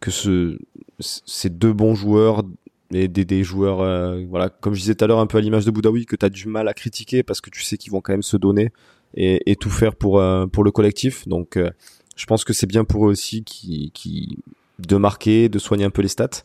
que 0.00 0.12
ce, 0.12 0.58
ces 1.00 1.50
deux 1.50 1.72
bons 1.72 1.96
joueurs 1.96 2.44
et 2.92 3.08
des, 3.08 3.24
des 3.24 3.42
joueurs, 3.42 3.80
euh, 3.80 4.24
voilà, 4.28 4.48
comme 4.48 4.74
je 4.74 4.80
disais 4.80 4.94
tout 4.94 5.04
à 5.04 5.08
l'heure, 5.08 5.18
un 5.18 5.26
peu 5.26 5.38
à 5.38 5.40
l'image 5.40 5.64
de 5.64 5.72
Boudaoui, 5.72 6.06
que 6.06 6.14
tu 6.14 6.24
as 6.24 6.28
du 6.28 6.46
mal 6.46 6.68
à 6.68 6.74
critiquer 6.74 7.24
parce 7.24 7.40
que 7.40 7.50
tu 7.50 7.64
sais 7.64 7.76
qu'ils 7.76 7.90
vont 7.90 8.00
quand 8.00 8.12
même 8.12 8.22
se 8.22 8.36
donner 8.36 8.70
et, 9.14 9.50
et 9.50 9.56
tout 9.56 9.70
faire 9.70 9.96
pour 9.96 10.20
euh, 10.20 10.46
pour 10.46 10.62
le 10.62 10.70
collectif. 10.70 11.26
Donc, 11.26 11.58
je 12.18 12.26
pense 12.26 12.44
que 12.44 12.52
c'est 12.52 12.66
bien 12.66 12.84
pour 12.84 13.06
eux 13.06 13.10
aussi 13.10 13.44
qui 13.44 13.90
qui 13.94 14.38
de 14.78 14.96
marquer, 14.96 15.48
de 15.48 15.58
soigner 15.58 15.84
un 15.84 15.90
peu 15.90 16.02
les 16.02 16.08
stats. 16.08 16.42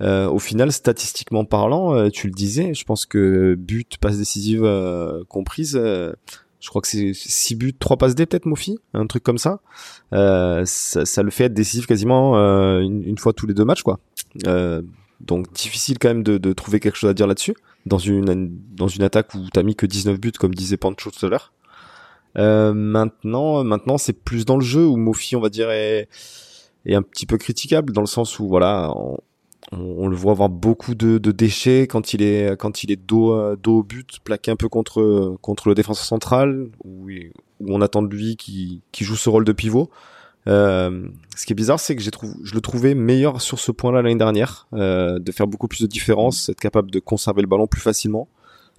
Euh, 0.00 0.28
au 0.28 0.38
final, 0.38 0.70
statistiquement 0.72 1.44
parlant, 1.44 1.94
euh, 1.94 2.08
tu 2.08 2.28
le 2.28 2.32
disais, 2.32 2.72
je 2.72 2.84
pense 2.84 3.04
que 3.04 3.56
but, 3.56 3.98
passe 3.98 4.16
décisive 4.16 4.64
euh, 4.64 5.24
comprise, 5.28 5.74
je 5.74 6.68
crois 6.68 6.80
que 6.80 6.88
c'est 6.88 7.12
6 7.14 7.56
buts, 7.56 7.74
3 7.78 7.96
passes 7.96 8.14
D 8.14 8.26
peut-être, 8.26 8.46
Mofi, 8.46 8.78
un 8.94 9.06
truc 9.06 9.24
comme 9.24 9.38
ça. 9.38 9.60
ça. 10.12 10.64
ça. 11.04 11.22
le 11.22 11.30
fait 11.30 11.44
être 11.44 11.54
décisif 11.54 11.86
quasiment 11.86 12.34
une, 12.80 13.18
fois 13.18 13.32
tous 13.32 13.46
les 13.46 13.54
deux 13.54 13.64
matchs, 13.64 13.82
quoi. 13.82 13.98
donc 15.20 15.52
difficile 15.52 15.98
quand 15.98 16.08
même 16.08 16.22
de, 16.22 16.38
de, 16.38 16.52
trouver 16.52 16.78
quelque 16.78 16.96
chose 16.96 17.10
à 17.10 17.14
dire 17.14 17.26
là-dessus 17.26 17.54
dans 17.86 17.98
une 17.98 18.56
dans 18.76 18.88
une 18.88 19.02
attaque 19.02 19.34
où 19.34 19.48
t'as 19.52 19.62
mis 19.62 19.74
que 19.74 19.86
19 19.86 20.20
buts, 20.20 20.32
comme 20.32 20.54
disait 20.54 20.76
Pancho 20.76 21.10
tout 21.10 21.26
à 21.26 21.28
l'heure. 21.28 21.52
Maintenant, 22.36 23.64
maintenant 23.64 23.98
c'est 23.98 24.12
plus 24.12 24.44
dans 24.44 24.56
le 24.56 24.64
jeu 24.64 24.86
où 24.86 24.96
Mofi, 24.96 25.36
on 25.36 25.40
va 25.40 25.48
dire, 25.48 25.70
est, 25.70 26.08
est 26.86 26.94
un 26.94 27.02
petit 27.02 27.26
peu 27.26 27.38
critiquable 27.38 27.92
dans 27.92 28.00
le 28.00 28.06
sens 28.06 28.38
où 28.38 28.48
voilà, 28.48 28.92
on, 29.72 30.08
le 30.08 30.16
voit 30.16 30.32
avoir 30.32 30.48
beaucoup 30.48 30.94
de, 30.94 31.18
déchets 31.18 31.86
quand 31.86 32.14
il 32.14 32.22
est 32.22 32.56
quand 32.58 32.82
il 32.82 32.90
est 32.90 32.96
dos 32.96 33.32
euh, 33.32 33.56
dos 33.56 33.78
au 33.78 33.82
but, 33.82 34.18
plaqué 34.24 34.50
un 34.50 34.56
peu 34.56 34.68
contre 34.68 35.36
contre 35.40 35.68
le 35.68 35.74
défenseur 35.74 36.04
central, 36.04 36.68
où, 36.84 37.08
on 37.66 37.80
attend 37.80 38.02
de 38.02 38.14
lui 38.14 38.36
qui 38.36 38.82
qui 38.92 39.04
joue 39.04 39.16
ce 39.16 39.28
rôle 39.28 39.44
de 39.44 39.52
pivot. 39.52 39.90
Euh, 40.46 41.08
ce 41.36 41.44
qui 41.44 41.52
est 41.52 41.56
bizarre, 41.56 41.78
c'est 41.78 41.94
que 41.94 42.00
j'ai 42.02 42.10
trouvé, 42.10 42.32
je 42.42 42.54
le 42.54 42.60
trouvais 42.60 42.94
meilleur 42.94 43.42
sur 43.42 43.58
ce 43.58 43.70
point-là 43.70 44.00
l'année 44.00 44.16
dernière, 44.16 44.66
euh, 44.72 45.18
de 45.18 45.32
faire 45.32 45.46
beaucoup 45.46 45.68
plus 45.68 45.82
de 45.82 45.86
différence, 45.86 46.48
être 46.48 46.60
capable 46.60 46.90
de 46.90 47.00
conserver 47.00 47.42
le 47.42 47.48
ballon 47.48 47.66
plus 47.66 47.82
facilement. 47.82 48.28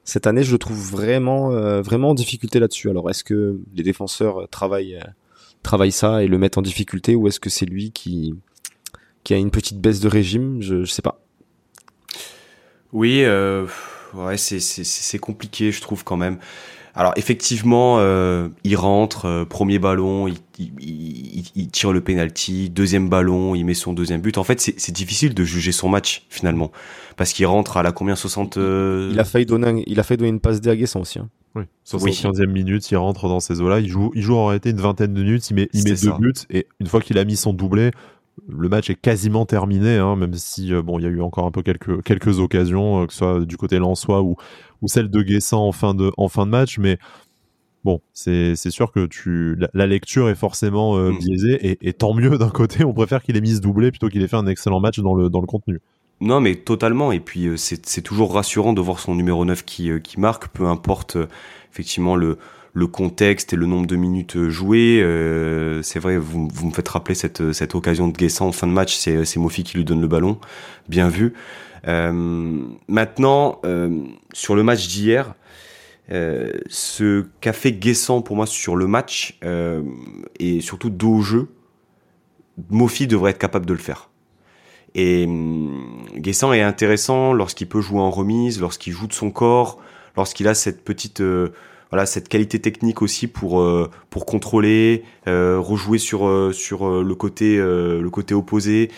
Cette 0.10 0.26
année, 0.26 0.42
je 0.44 0.52
le 0.52 0.58
trouve 0.58 0.78
vraiment, 0.78 1.52
vraiment 1.82 2.10
en 2.10 2.14
difficulté 2.16 2.60
là-dessus. 2.60 2.90
Alors, 2.90 3.10
est-ce 3.12 3.24
que 3.24 3.60
les 3.76 3.84
défenseurs 3.84 4.50
travaillent, 4.50 5.00
travaillent 5.62 5.92
ça 5.92 6.24
et 6.24 6.28
le 6.28 6.40
mettent 6.40 6.58
en 6.58 6.64
difficulté, 6.64 7.14
ou 7.16 7.28
est-ce 7.28 7.40
que 7.40 7.52
c'est 7.52 7.68
lui 7.68 7.92
qui, 7.92 8.34
qui 9.24 9.34
a 9.36 9.38
une 9.38 9.52
petite 9.52 9.80
baisse 9.80 10.00
de 10.00 10.08
régime, 10.08 10.62
je, 10.62 10.84
je 10.84 10.92
sais 10.92 11.04
pas. 11.04 11.22
Oui, 12.92 13.24
euh, 13.24 13.68
ouais, 14.16 14.38
c'est 14.38 15.20
compliqué, 15.20 15.72
je 15.72 15.82
trouve 15.82 16.04
quand 16.04 16.18
même. 16.18 16.40
Alors 17.00 17.14
effectivement, 17.16 17.96
euh, 18.00 18.50
il 18.66 18.76
rentre, 18.76 19.24
euh, 19.24 19.46
premier 19.46 19.80
ballon, 19.80 20.28
il, 20.28 20.36
il, 20.58 21.46
il, 21.56 21.70
tire 21.70 21.94
le 21.94 22.02
penalty, 22.02 22.70
deuxième 22.70 23.08
ballon, 23.08 23.56
il 23.56 23.64
met 23.64 23.74
son 23.74 23.94
deuxième 23.94 24.20
but. 24.20 24.38
En 24.38 24.44
fait, 24.44 24.60
c'est 24.60 24.92
difficile 24.92 25.34
de 25.34 25.46
juger 25.46 25.72
son 25.72 25.88
match 25.88 26.26
finalement, 26.28 26.74
parce 27.16 27.32
qu'il 27.32 27.46
rentre 27.46 27.78
à 27.78 27.84
la 27.84 27.94
combien 27.94 28.18
60 28.18 28.58
euh, 28.58 29.12
Il 29.14 29.20
a 29.22 29.24
failli 29.24 29.46
donner, 29.46 29.82
il 29.88 29.98
a 29.98 30.04
failli 30.04 30.18
donner 30.18 30.30
une 30.32 30.42
passe 30.42 30.60
déaguée 30.60 30.88
aussi. 30.96 31.20
Hein. 31.20 31.30
Oui, 31.56 31.64
75e 31.88 32.48
minute, 32.48 32.92
il 32.92 32.98
rentre 32.98 33.30
dans 33.30 33.40
ces 33.40 33.62
eaux-là, 33.62 33.80
il 33.80 33.88
joue, 33.88 34.12
il 34.14 34.22
joue 34.22 34.36
en 34.36 34.48
réalité 34.48 34.72
une 34.72 34.82
vingtaine 34.82 35.14
de 35.14 35.24
minutes, 35.24 35.50
il 35.52 35.54
met, 35.54 35.70
il 35.72 35.86
met 35.86 35.96
deux 35.96 36.12
buts 36.20 36.34
et 36.50 36.68
une 36.82 36.88
fois 36.88 37.00
qu'il 37.00 37.18
a 37.18 37.24
mis 37.24 37.38
son 37.38 37.54
doublé, 37.54 37.92
le 38.48 38.70
match 38.70 38.90
est 38.90 38.96
quasiment 38.96 39.46
terminé, 39.46 39.98
hein, 39.98 40.16
même 40.16 40.34
si 40.34 40.74
euh, 40.74 40.82
bon, 40.82 41.00
il 41.00 41.04
y 41.04 41.06
a 41.06 41.10
eu 41.10 41.22
encore 41.22 41.46
un 41.46 41.52
peu 41.52 41.62
quelques 41.62 42.04
quelques 42.04 42.40
occasions, 42.40 43.04
euh, 43.04 43.06
que 43.06 43.14
ce 43.14 43.20
soit 43.20 43.40
du 43.46 43.58
côté 43.58 43.80
lensois 43.80 44.22
ou 44.22 44.36
ou 44.82 44.88
celle 44.88 45.10
de 45.10 45.22
Guessant 45.22 45.68
en 45.68 45.72
fin 45.72 45.94
de 45.94 46.12
en 46.18 46.28
fin 46.28 46.46
de 46.46 46.52
match, 46.52 46.78
mais 46.78 46.98
bon, 47.84 48.02
c'est 48.14 48.56
sûr 48.56 48.92
que 48.92 49.06
tu 49.06 49.58
la, 49.74 49.88
lecture 49.88 50.30
est 50.30 50.36
forcément 50.36 50.98
euh, 50.98 51.12
mm. 51.12 51.20
biaisée 51.20 51.78
et, 51.82 51.94
tant 51.94 52.14
mieux 52.14 52.38
d'un 52.38 52.50
côté, 52.50 52.84
on 52.84 52.94
préfère 52.94 53.24
qu'il 53.24 53.38
ait 53.38 53.42
mis 53.42 53.56
ce 53.56 53.62
doublé 53.62 53.92
plutôt 53.92 54.10
qu'il 54.10 54.22
ait 54.22 54.28
fait 54.28 54.36
un 54.36 54.48
excellent 54.48 54.80
match 54.80 55.00
dans 55.00 55.16
le 55.16 55.30
dans 55.30 55.42
le 55.42 55.48
contenu. 55.48 55.80
Non, 56.22 56.42
mais 56.42 56.56
totalement. 56.56 57.12
Et 57.12 57.20
puis 57.20 57.50
c'est 57.56 58.02
toujours 58.02 58.34
rassurant 58.34 58.74
de 58.74 58.82
voir 58.82 59.00
son 59.00 59.16
numéro 59.16 59.46
9 59.46 59.64
qui 59.64 59.90
qui 60.02 60.20
marque, 60.20 60.50
peu 60.50 60.66
importe 60.68 61.18
effectivement 61.72 62.16
le 62.16 62.38
le 62.74 62.88
contexte 62.88 63.54
et 63.54 63.56
le 63.56 63.66
nombre 63.66 63.88
de 63.88 63.96
minutes 63.96 64.36
euh, 64.36 64.50
jouées. 64.50 65.02
Euh, 65.02 65.82
c'est 65.82 66.00
vrai, 66.00 66.18
vous, 66.18 66.48
vous, 66.54 66.68
me 66.68 66.72
faites 66.72 66.90
rappeler 66.90 67.16
cette, 67.16 67.52
cette 67.52 67.76
occasion 67.76 68.08
de 68.08 68.16
Guessant 68.16 68.48
en 68.48 68.52
fin 68.52 68.68
de 68.68 68.72
match, 68.72 68.96
c'est, 68.96 69.26
c'est 69.26 69.40
Mofi 69.40 69.64
qui 69.64 69.78
lui 69.78 69.86
donne 69.86 70.02
le 70.02 70.08
ballon. 70.08 70.40
Bien 70.88 71.10
vu. 71.10 71.34
Euh, 71.88 72.62
maintenant, 72.88 73.60
euh, 73.66 74.04
sur 74.34 74.56
le 74.56 74.64
match 74.64 74.88
d'hier, 74.88 75.34
euh, 76.12 76.52
ce 76.68 77.26
qu'a 77.42 77.54
fait 77.54 77.72
Guessant 77.72 78.22
pour 78.22 78.36
moi 78.36 78.46
sur 78.46 78.76
le 78.76 78.88
match, 78.88 79.40
et 80.40 80.62
surtout 80.62 80.90
dos 80.90 81.16
au 81.16 81.22
jeu, 81.22 81.48
Mofi 82.70 83.08
devrait 83.08 83.32
être 83.32 83.40
capable 83.40 83.66
de 83.66 83.74
le 83.74 83.80
faire. 83.80 84.10
Et 84.96 85.28
Guessant 86.16 86.52
est 86.52 86.62
intéressant 86.62 87.34
lorsqu'il 87.34 87.70
peut 87.70 87.82
jouer 87.82 88.00
en 88.00 88.10
remise, 88.10 88.60
lorsqu'il 88.60 88.92
joue 88.92 89.08
de 89.08 89.14
son 89.14 89.30
corps, 89.30 89.80
lorsqu'il 90.18 90.48
a 90.48 90.56
cette 90.56 90.84
petite 90.84 91.22
voilà 91.90 92.06
cette 92.06 92.30
qualité 92.30 92.60
technique 92.60 93.02
aussi 93.02 93.28
pour 93.28 93.62
euh, 93.62 93.90
pour 94.10 94.26
contrôler, 94.26 95.04
euh, 95.28 95.60
rejouer 95.60 95.98
sur 95.98 96.28
euh, 96.28 96.52
sur 96.52 97.04
le 97.04 97.16
côté 97.16 97.58
le 97.58 98.10
côté 98.10 98.34
opposé. 98.34 98.90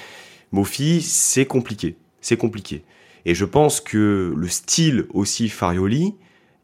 Mofi, 0.52 1.02
c'est 1.02 1.46
compliqué, 1.46 1.96
c'est 2.20 2.38
compliqué. 2.38 2.84
Et 3.26 3.36
je 3.36 3.46
pense 3.46 3.80
que 3.80 4.34
le 4.36 4.48
style 4.48 5.06
aussi 5.14 5.48
Farioli 5.48 6.16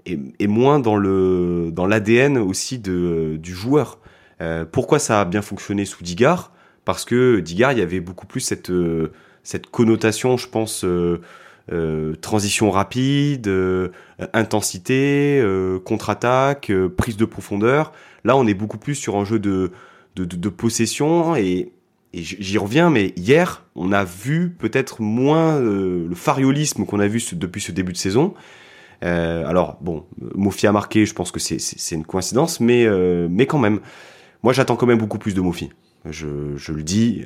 est, 0.06 0.48
moins 0.48 0.80
dans 0.80 0.98
le 0.98 1.70
dans 1.72 1.86
l'ADN 1.86 2.38
aussi 2.38 2.80
de 2.80 3.38
du 3.42 3.54
joueur. 3.54 4.00
pourquoi 4.72 5.00
ça 5.00 5.22
a 5.22 5.26
bien 5.26 5.42
fonctionné 5.42 5.86
sous 5.86 6.04
Digard 6.04 6.52
Parce 6.84 7.06
que 7.06 7.40
Digard, 7.40 7.72
il 7.74 7.80
y 7.80 7.82
avait 7.82 8.02
beaucoup 8.02 8.28
plus 8.28 8.42
cette 8.42 8.72
cette 9.44 9.68
connotation, 9.68 10.36
je 10.36 10.50
pense. 10.50 10.86
Transition 12.22 12.72
rapide, 12.72 13.48
euh, 13.48 13.90
intensité, 14.34 15.40
euh, 15.42 15.80
contre-attaque, 15.80 16.72
prise 16.96 17.18
de 17.18 17.26
profondeur. 17.26 17.92
Là, 18.24 18.38
on 18.38 18.48
est 18.48 18.54
beaucoup 18.54 18.78
plus 18.78 18.96
sur 18.96 19.18
un 19.18 19.26
jeu 19.26 19.40
de, 19.40 19.72
de, 20.16 20.50
possession 20.50 21.36
et, 21.36 21.72
et 22.14 22.24
j'y 22.24 22.58
reviens, 22.58 22.90
mais 22.90 23.14
hier, 23.16 23.66
on 23.76 23.92
a 23.92 24.04
vu 24.04 24.50
peut-être 24.58 25.02
moins 25.02 25.60
le 25.60 26.16
fariolisme 26.16 26.86
qu'on 26.86 27.00
a 27.00 27.08
vu 27.08 27.22
depuis 27.34 27.62
ce 27.62 27.72
début 27.72 27.92
de 27.94 27.98
saison. 27.98 28.34
alors, 29.02 29.78
bon, 29.82 30.06
Mofi 30.36 30.68
a 30.68 30.72
marqué, 30.72 31.06
je 31.06 31.14
pense 31.14 31.32
que 31.32 31.40
c'est 31.40 31.96
une 31.96 32.06
coïncidence, 32.06 32.60
mais, 32.60 32.88
mais 33.30 33.46
quand 33.46 33.60
même, 33.60 33.82
moi 34.42 34.52
j'attends 34.52 34.76
quand 34.76 34.88
même 34.88 34.98
beaucoup 34.98 35.20
plus 35.20 35.36
de 35.36 35.42
Mofi. 35.42 35.70
Je 36.10 36.72
le 36.72 36.84
dis, 36.84 37.24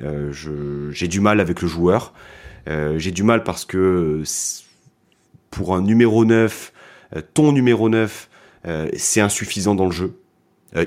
j'ai 0.92 1.08
du 1.08 1.22
mal 1.22 1.40
avec 1.40 1.62
le 1.62 1.68
joueur. 1.68 2.14
Euh, 2.68 2.98
j'ai 2.98 3.12
du 3.12 3.24
mal 3.24 3.44
parce 3.44 3.66
que 3.66 4.24
pour 5.50 5.76
un 5.76 5.82
numéro 5.82 6.26
9, 6.26 6.74
euh, 7.16 7.22
ton 7.34 7.52
numéro 7.52 7.90
9, 7.90 8.30
euh, 8.68 8.90
c'est 8.96 9.22
insuffisant 9.22 9.76
dans 9.76 9.86
le 9.86 9.92
jeu. 9.92 10.14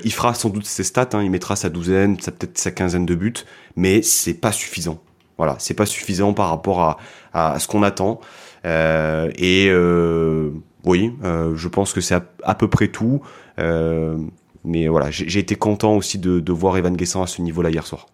il 0.03 0.11
fera 0.13 0.33
sans 0.33 0.49
doute 0.49 0.65
ses 0.65 0.83
stats, 0.83 1.09
hein, 1.13 1.21
il 1.21 1.29
mettra 1.29 1.55
sa 1.55 1.69
douzaine, 1.69 2.17
peut-être 2.17 2.57
sa 2.57 2.71
quinzaine 2.71 3.05
de 3.05 3.13
buts, 3.13 3.45
mais 3.75 4.01
c'est 4.01 4.33
pas 4.33 4.51
suffisant. 4.51 4.99
Voilà, 5.37 5.57
c'est 5.59 5.73
pas 5.73 5.85
suffisant 5.85 6.33
par 6.33 6.49
rapport 6.49 6.81
à, 6.81 6.97
à 7.33 7.59
ce 7.59 7.67
qu'on 7.67 7.83
attend. 7.83 8.19
Euh, 8.65 9.29
et 9.37 9.67
euh, 9.69 10.51
oui, 10.83 11.13
euh, 11.23 11.55
je 11.55 11.67
pense 11.67 11.93
que 11.93 12.01
c'est 12.01 12.15
à, 12.43 12.55
peu 12.55 12.67
près 12.67 12.87
tout. 12.87 13.21
mais 13.57 14.87
voilà, 14.87 15.11
j'ai 15.11 15.39
été 15.39 15.55
content 15.55 15.95
aussi 15.95 16.17
de, 16.17 16.39
de 16.39 16.51
voir 16.51 16.77
Evan 16.77 16.95
Guessant 16.95 17.21
à 17.21 17.27
ce 17.27 17.41
niveau-là 17.41 17.69
hier 17.69 17.85
soir. 17.85 18.07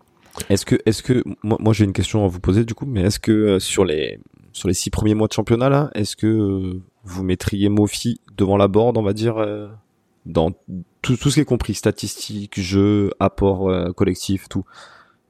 Est-ce 0.50 0.66
que, 0.66 0.78
est-ce 0.86 1.04
que, 1.04 1.24
moi, 1.44 1.74
j'ai 1.74 1.86
une 1.86 1.94
question 1.94 2.26
à 2.26 2.28
vous 2.28 2.40
poser 2.40 2.66
du 2.66 2.74
coup, 2.74 2.86
mais 2.86 3.02
est-ce 3.02 3.20
que 3.20 3.32
euh, 3.32 3.60
sur 3.60 3.86
les 3.86 4.20
sur 4.54 4.68
les 4.68 4.74
six 4.74 4.90
premiers 4.90 5.14
mois 5.14 5.28
de 5.28 5.34
championnat 5.34 5.70
là, 5.70 5.92
est-ce 5.96 6.18
que 6.18 6.28
euh, 6.28 6.82
vous 7.04 7.24
mettriez 7.24 7.70
Mofi 7.70 8.20
devant 8.38 8.58
la 8.58 8.68
board, 8.68 8.98
on 8.98 9.02
va 9.02 9.14
dire, 9.14 9.38
euh, 9.38 9.70
dans 10.26 10.52
tout, 11.02 11.16
tout 11.16 11.30
ce 11.30 11.36
qui 11.36 11.40
est 11.40 11.46
compris, 11.46 11.74
statistiques, 11.74 12.60
jeux, 12.60 13.12
apport 13.20 13.72
collectif, 13.96 14.50
tout, 14.50 14.66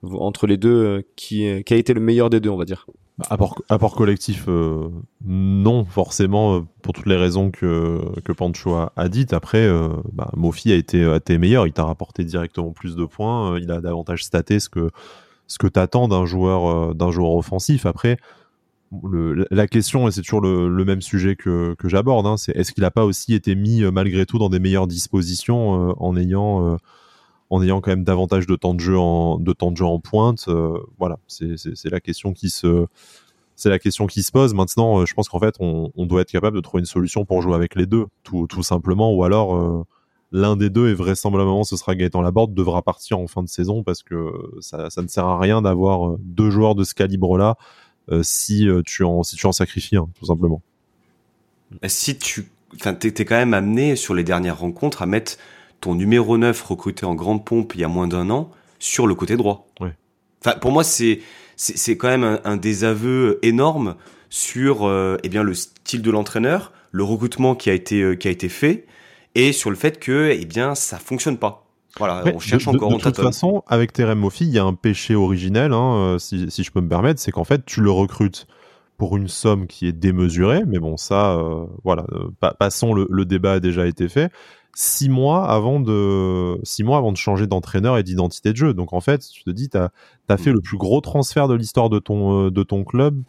entre 0.04 0.48
les 0.48 0.58
deux, 0.58 1.04
qui, 1.16 1.64
qui 1.64 1.74
a 1.74 1.78
été 1.78 1.94
le 1.94 2.02
meilleur 2.02 2.30
des 2.32 2.40
deux, 2.40 2.50
on 2.50 2.58
va 2.58 2.66
dire? 2.66 2.88
Apport, 3.30 3.96
collectif, 3.96 4.46
euh, 4.48 4.90
non, 5.26 5.86
forcément, 5.86 6.56
euh, 6.56 6.62
pour 6.82 6.94
toutes 6.94 7.06
les 7.06 7.16
raisons 7.16 7.52
que, 7.52 8.02
que 8.24 8.32
Pancho 8.32 8.76
a, 8.76 9.10
dites. 9.10 9.34
Après, 9.34 9.66
euh, 9.66 9.90
bah, 10.14 10.30
Mofi 10.36 10.72
a 10.72 10.76
été, 10.76 11.06
a 11.06 11.18
été 11.18 11.38
meilleur, 11.38 11.68
il 11.68 11.74
t'a 11.74 11.84
rapporté 11.84 12.24
directement 12.24 12.72
plus 12.72 12.96
de 12.96 13.06
points, 13.06 13.60
il 13.60 13.72
a 13.72 13.82
davantage 13.82 14.24
staté 14.24 14.60
ce 14.60 14.70
que, 14.70 14.90
ce 15.48 15.58
que 15.58 15.68
d'un 15.68 16.26
joueur, 16.26 16.96
d'un 16.96 17.12
joueur 17.12 17.34
offensif. 17.36 17.86
Après, 17.86 18.18
la 19.52 19.68
question, 19.68 20.08
et 20.08 20.12
c'est 20.12 20.22
toujours 20.22 20.42
le, 20.42 20.86
même 20.86 21.02
sujet 21.02 21.36
que, 21.36 21.76
que 21.76 21.90
j'aborde, 21.90 22.28
hein, 22.28 22.38
c'est 22.38 22.56
est-ce 22.56 22.72
qu'il 22.72 22.84
n'a 22.84 22.92
pas 22.92 23.06
aussi 23.06 23.34
été 23.34 23.56
mis 23.56 23.84
malgré 23.84 24.26
tout 24.26 24.38
dans 24.38 24.50
des 24.50 24.60
meilleures 24.60 24.88
dispositions 24.88 25.96
en 25.98 26.18
ayant 26.18 26.78
en 27.52 27.62
ayant 27.62 27.82
quand 27.82 27.92
même 27.92 28.04
davantage 28.04 28.48
de 28.48 28.56
temps 28.56 28.74
de 28.74 28.80
jeu 28.80 28.98
en 28.98 29.38
de 29.38 29.54
temps 29.54 29.72
de 29.72 29.78
jeu 29.78 29.86
en 29.86 30.00
pointe. 30.00 30.50
voilà, 30.98 31.20
c'est 31.28 31.92
la 31.92 32.00
question 32.00 32.34
qui 32.34 32.50
se 32.50 32.88
c'est 33.56 33.70
la 33.70 33.78
question 33.78 34.08
qui 34.08 34.24
se 34.24 34.32
pose. 34.32 34.56
Maintenant, 34.56 35.06
je 35.06 35.14
pense 35.14 35.30
qu'en 35.30 35.40
fait, 35.40 35.56
on, 35.60 35.92
doit 36.08 36.22
être 36.22 36.32
capable 36.32 36.56
de 36.56 36.62
trouver 36.62 36.80
une 36.80 36.88
solution 36.88 37.26
pour 37.26 37.44
jouer 37.44 37.54
avec 37.54 37.76
les 37.76 37.86
deux, 37.86 38.08
tout, 38.24 38.48
tout 38.48 38.64
simplement, 38.64 39.14
ou 39.14 39.24
alors 39.24 39.86
l'un 40.32 40.56
des 40.56 40.72
deux, 40.72 40.90
et 40.90 40.94
vraisemblablement 40.96 41.64
ce 41.64 41.76
sera 41.76 41.94
Gaëtan 41.94 42.22
Laborde, 42.22 42.56
devra 42.56 42.82
partir 42.82 43.20
en 43.20 43.28
fin 43.28 43.44
de 43.44 43.50
saison 43.50 43.84
parce 43.84 44.02
que 44.02 44.32
ça, 44.62 44.90
ça 44.90 45.04
ne 45.04 45.08
sert 45.08 45.26
à 45.26 45.38
rien 45.38 45.62
d'avoir 45.62 46.18
deux 46.20 46.50
joueurs 46.50 46.74
de 46.74 46.84
ce 46.84 46.96
calibre-là 46.96 47.56
euh, 48.12 48.24
si, 48.24 48.68
euh, 48.68 48.82
tu 48.86 49.04
en, 49.04 49.24
si 49.24 49.36
tu 49.36 49.46
en 49.46 49.52
sacrifies 49.52 49.98
tout 50.16 50.26
simplement. 50.26 50.62
Si 51.88 52.18
tu 52.18 52.52
enfin, 52.76 52.94
t'es, 52.94 53.12
quand 53.26 53.36
même 53.36 53.54
amené 53.54 53.96
sur 53.96 54.14
les 54.14 54.24
dernières 54.24 54.60
rencontres 54.60 55.02
à 55.02 55.06
mettre 55.06 55.38
ton 55.82 55.96
numéro 55.96 56.38
9 56.38 56.62
recruté 56.64 57.06
en 57.06 57.16
grande 57.16 57.44
pompe 57.44 57.74
il 57.76 57.82
y 57.82 57.84
a 57.84 57.88
moins 57.88 58.08
d'un 58.08 58.30
an 58.30 58.52
sur 58.80 59.08
le 59.08 59.16
côté 59.16 59.36
droit. 59.36 59.68
Ouais. 59.80 59.94
Enfin, 60.44 60.58
pour 60.58 60.72
moi, 60.72 60.84
c'est, 60.84 61.20
c'est, 61.56 61.98
quand 61.98 62.08
même 62.08 62.40
un, 62.44 62.58
désaveu 62.58 63.40
énorme 63.44 63.96
sur 64.30 64.88
euh, 64.88 65.18
eh 65.24 65.30
bien, 65.30 65.44
le 65.44 65.54
style 65.54 66.02
de 66.02 66.10
l'entraîneur, 66.10 66.72
le 66.92 67.04
recrutement 67.04 67.56
qui 67.56 67.70
a 67.70 67.74
été, 67.74 68.18
qui 68.18 68.28
a 68.28 68.32
été 68.32 68.50
fait, 68.50 68.86
et 69.36 69.52
sur 69.52 69.70
le 69.70 69.76
fait 69.76 70.00
que 70.00 70.32
eh 70.32 70.46
bien, 70.46 70.74
ça 70.76 70.98
fonctionne 70.98 71.38
pas. 71.38 71.68
Voilà, 71.98 72.24
on 72.34 72.40
cherche 72.40 72.68
encore. 72.68 72.90
De, 72.90 72.98
de 72.98 73.02
toute 73.02 73.18
façon, 73.18 73.64
avec 73.68 73.92
Terem 73.92 74.20
Moffi, 74.20 74.46
il 74.46 74.52
y 74.52 74.60
a 74.60 74.64
un 74.64 74.74
péché 74.74 75.16
originel, 75.16 75.74
hein, 75.74 75.96
euh, 75.96 76.20
si, 76.20 76.50
si, 76.50 76.64
je 76.64 76.72
peux 76.72 76.82
me 76.82 76.88
permettre, 76.88 77.20
c'est 77.20 77.32
qu'en 77.32 77.44
fait, 77.44 77.66
tu 77.66 77.82
le 77.82 77.92
recrutes 77.92 78.48
pour 79.02 79.18
une 79.18 79.30
somme 79.30 79.66
qui 79.66 79.88
est 79.88 79.94
démesurée, 79.94 80.62
mais 80.68 80.78
bon, 80.78 80.96
ça, 80.96 81.32
euh, 81.32 81.66
voilà, 81.84 82.06
euh, 82.12 82.30
passons, 82.60 82.94
le, 82.94 83.08
le, 83.10 83.26
débat 83.26 83.54
a 83.54 83.60
déjà 83.60 83.88
été 83.88 84.08
fait. 84.08 84.32
Six 84.76 85.10
mois 85.10 85.50
avant 85.50 85.80
de, 85.80 86.60
six 86.62 86.84
mois 86.84 87.00
avant 87.00 87.12
de 87.12 87.18
changer 87.18 87.48
d'entraîneur 87.48 87.98
et 87.98 88.04
d'identité 88.04 88.52
de 88.52 88.58
jeu. 88.58 88.76
Donc 88.76 88.94
en 88.94 89.02
fait, 89.02 89.28
tu 89.28 89.44
te 89.44 89.50
dis, 89.50 89.70
t'as 89.70 89.90
as 90.30 90.38
fait 90.38 90.52
mm. 90.52 90.54
le 90.54 90.62
plus 90.62 90.78
gros 90.78 91.02
transfert 91.02 91.48
de 91.48 91.56
l'histoire 91.56 91.90
de 91.90 91.98
ton 91.98 92.50
de 92.50 92.62
ton 92.64 92.84
club. 92.84 93.20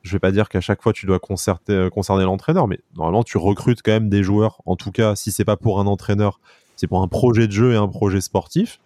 Je 0.00 0.12
vais 0.12 0.18
pas 0.18 0.32
dire 0.32 0.48
qu'à 0.48 0.62
chaque 0.62 0.80
fois 0.80 0.94
tu 0.94 1.04
dois 1.04 1.18
concerter, 1.18 1.90
concerner 1.92 2.24
l'entraîneur, 2.24 2.66
mais 2.66 2.80
normalement 2.96 3.22
tu 3.22 3.36
recrutes 3.36 3.82
quand 3.82 3.92
même 3.92 4.08
des 4.08 4.22
joueurs. 4.22 4.62
En 4.64 4.76
tout 4.76 4.92
cas, 4.92 5.14
si 5.14 5.30
c'est 5.30 5.44
pas 5.44 5.58
pour 5.58 5.78
un 5.78 5.86
entraîneur, 5.86 6.40
c'est 6.74 6.86
pour 6.86 7.02
un 7.02 7.08
projet 7.08 7.46
de 7.46 7.52
jeu 7.52 7.74
et 7.74 7.76
un 7.76 7.88
projet 7.88 8.22
sportif. 8.22 8.80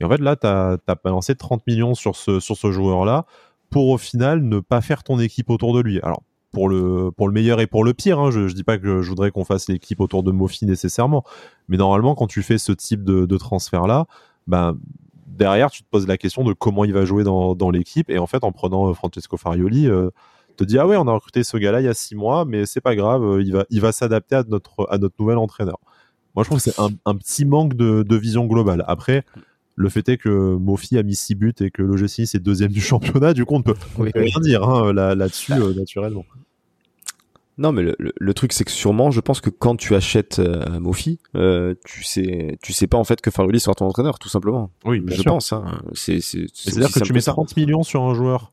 Et 0.00 0.04
en 0.04 0.08
fait, 0.08 0.20
là, 0.20 0.34
tu 0.34 0.46
as, 0.46 0.78
balancé 1.04 1.36
30 1.36 1.64
millions 1.68 1.94
sur 1.94 2.16
ce, 2.16 2.40
sur 2.40 2.56
ce 2.56 2.72
joueur-là 2.72 3.26
pour 3.70 3.88
au 3.88 3.98
final 3.98 4.42
ne 4.42 4.60
pas 4.60 4.80
faire 4.80 5.02
ton 5.02 5.18
équipe 5.18 5.50
autour 5.50 5.74
de 5.74 5.80
lui. 5.80 6.00
Alors, 6.00 6.22
pour 6.52 6.68
le, 6.68 7.10
pour 7.10 7.28
le 7.28 7.34
meilleur 7.34 7.60
et 7.60 7.66
pour 7.66 7.84
le 7.84 7.92
pire, 7.92 8.18
hein, 8.18 8.30
je, 8.30 8.40
ne 8.40 8.48
dis 8.48 8.64
pas 8.64 8.78
que 8.78 9.02
je 9.02 9.08
voudrais 9.08 9.30
qu'on 9.30 9.44
fasse 9.44 9.68
l'équipe 9.68 10.00
autour 10.00 10.22
de 10.22 10.30
Mofi 10.30 10.64
nécessairement, 10.64 11.24
mais 11.68 11.76
normalement, 11.76 12.14
quand 12.14 12.26
tu 12.26 12.42
fais 12.42 12.58
ce 12.58 12.72
type 12.72 13.04
de, 13.04 13.36
transfert-là, 13.36 14.06
ben, 14.46 14.78
derrière, 15.26 15.70
tu 15.70 15.82
te 15.82 15.88
poses 15.90 16.06
la 16.06 16.16
question 16.16 16.44
de 16.44 16.52
comment 16.54 16.84
il 16.84 16.94
va 16.94 17.04
jouer 17.04 17.22
dans, 17.22 17.70
l'équipe. 17.70 18.08
Et 18.08 18.18
en 18.18 18.26
fait, 18.26 18.44
en 18.44 18.52
prenant 18.52 18.88
euh, 18.88 18.94
Francesco 18.94 19.36
Farioli, 19.36 19.86
euh, 19.88 20.10
te 20.58 20.64
dis 20.64 20.78
ah 20.78 20.86
ouais, 20.86 20.96
on 20.96 21.06
a 21.06 21.12
recruté 21.12 21.44
ce 21.44 21.56
gars-là 21.56 21.80
il 21.80 21.84
y 21.84 21.88
a 21.88 21.94
six 21.94 22.14
mois, 22.14 22.44
mais 22.44 22.66
c'est 22.66 22.80
pas 22.80 22.94
grave, 22.94 23.22
euh, 23.22 23.42
il 23.42 23.52
va, 23.52 23.64
il 23.70 23.80
va 23.80 23.92
s'adapter 23.92 24.34
à 24.34 24.42
notre, 24.46 24.86
à 24.90 24.98
notre 24.98 25.14
nouvel 25.18 25.38
entraîneur. 25.38 25.78
Moi, 26.34 26.44
je 26.44 26.50
trouve 26.50 26.62
que 26.62 26.70
c'est 26.70 26.80
un, 26.80 27.14
petit 27.16 27.44
manque 27.44 27.74
de, 27.74 28.16
vision 28.16 28.46
globale. 28.46 28.84
Après, 28.86 29.24
le 29.78 29.88
fait 29.88 30.08
est 30.08 30.16
que 30.18 30.56
Mofi 30.56 30.98
a 30.98 31.02
mis 31.02 31.14
6 31.14 31.34
buts 31.36 31.54
et 31.60 31.70
que 31.70 31.82
l'OGC 31.82 32.34
est 32.34 32.38
deuxième 32.38 32.72
du 32.72 32.80
championnat, 32.80 33.32
du 33.32 33.44
coup, 33.44 33.54
on 33.54 33.58
ne 33.58 33.62
peut 33.62 33.74
rien 33.96 34.40
dire 34.42 34.64
hein, 34.64 34.92
là-dessus, 34.92 35.52
euh, 35.52 35.72
naturellement. 35.72 36.24
Non, 37.58 37.72
mais 37.72 37.82
le, 37.82 38.34
truc, 38.34 38.52
c'est 38.52 38.64
que 38.64 38.70
sûrement, 38.70 39.10
je 39.10 39.20
pense 39.20 39.40
que 39.40 39.50
quand 39.50 39.74
tu 39.74 39.96
achètes 39.96 40.38
euh, 40.38 40.78
Mofi, 40.78 41.18
euh, 41.34 41.74
tu 41.84 42.04
sais, 42.04 42.56
tu 42.62 42.72
sais 42.72 42.86
pas 42.86 42.98
en 42.98 43.02
fait 43.02 43.20
que 43.20 43.32
Faruli 43.32 43.58
sera 43.58 43.74
ton 43.74 43.86
entraîneur, 43.86 44.20
tout 44.20 44.28
simplement. 44.28 44.70
Oui, 44.84 45.02
je 45.08 45.22
pense. 45.22 45.52
Hein. 45.52 45.82
C'est, 45.92 46.18
à 46.18 46.70
dire 46.70 46.92
que 46.92 47.00
tu 47.00 47.12
mets 47.12 47.20
30 47.20 47.56
millions 47.56 47.82
sur 47.82 48.02
un 48.02 48.14
joueur 48.14 48.52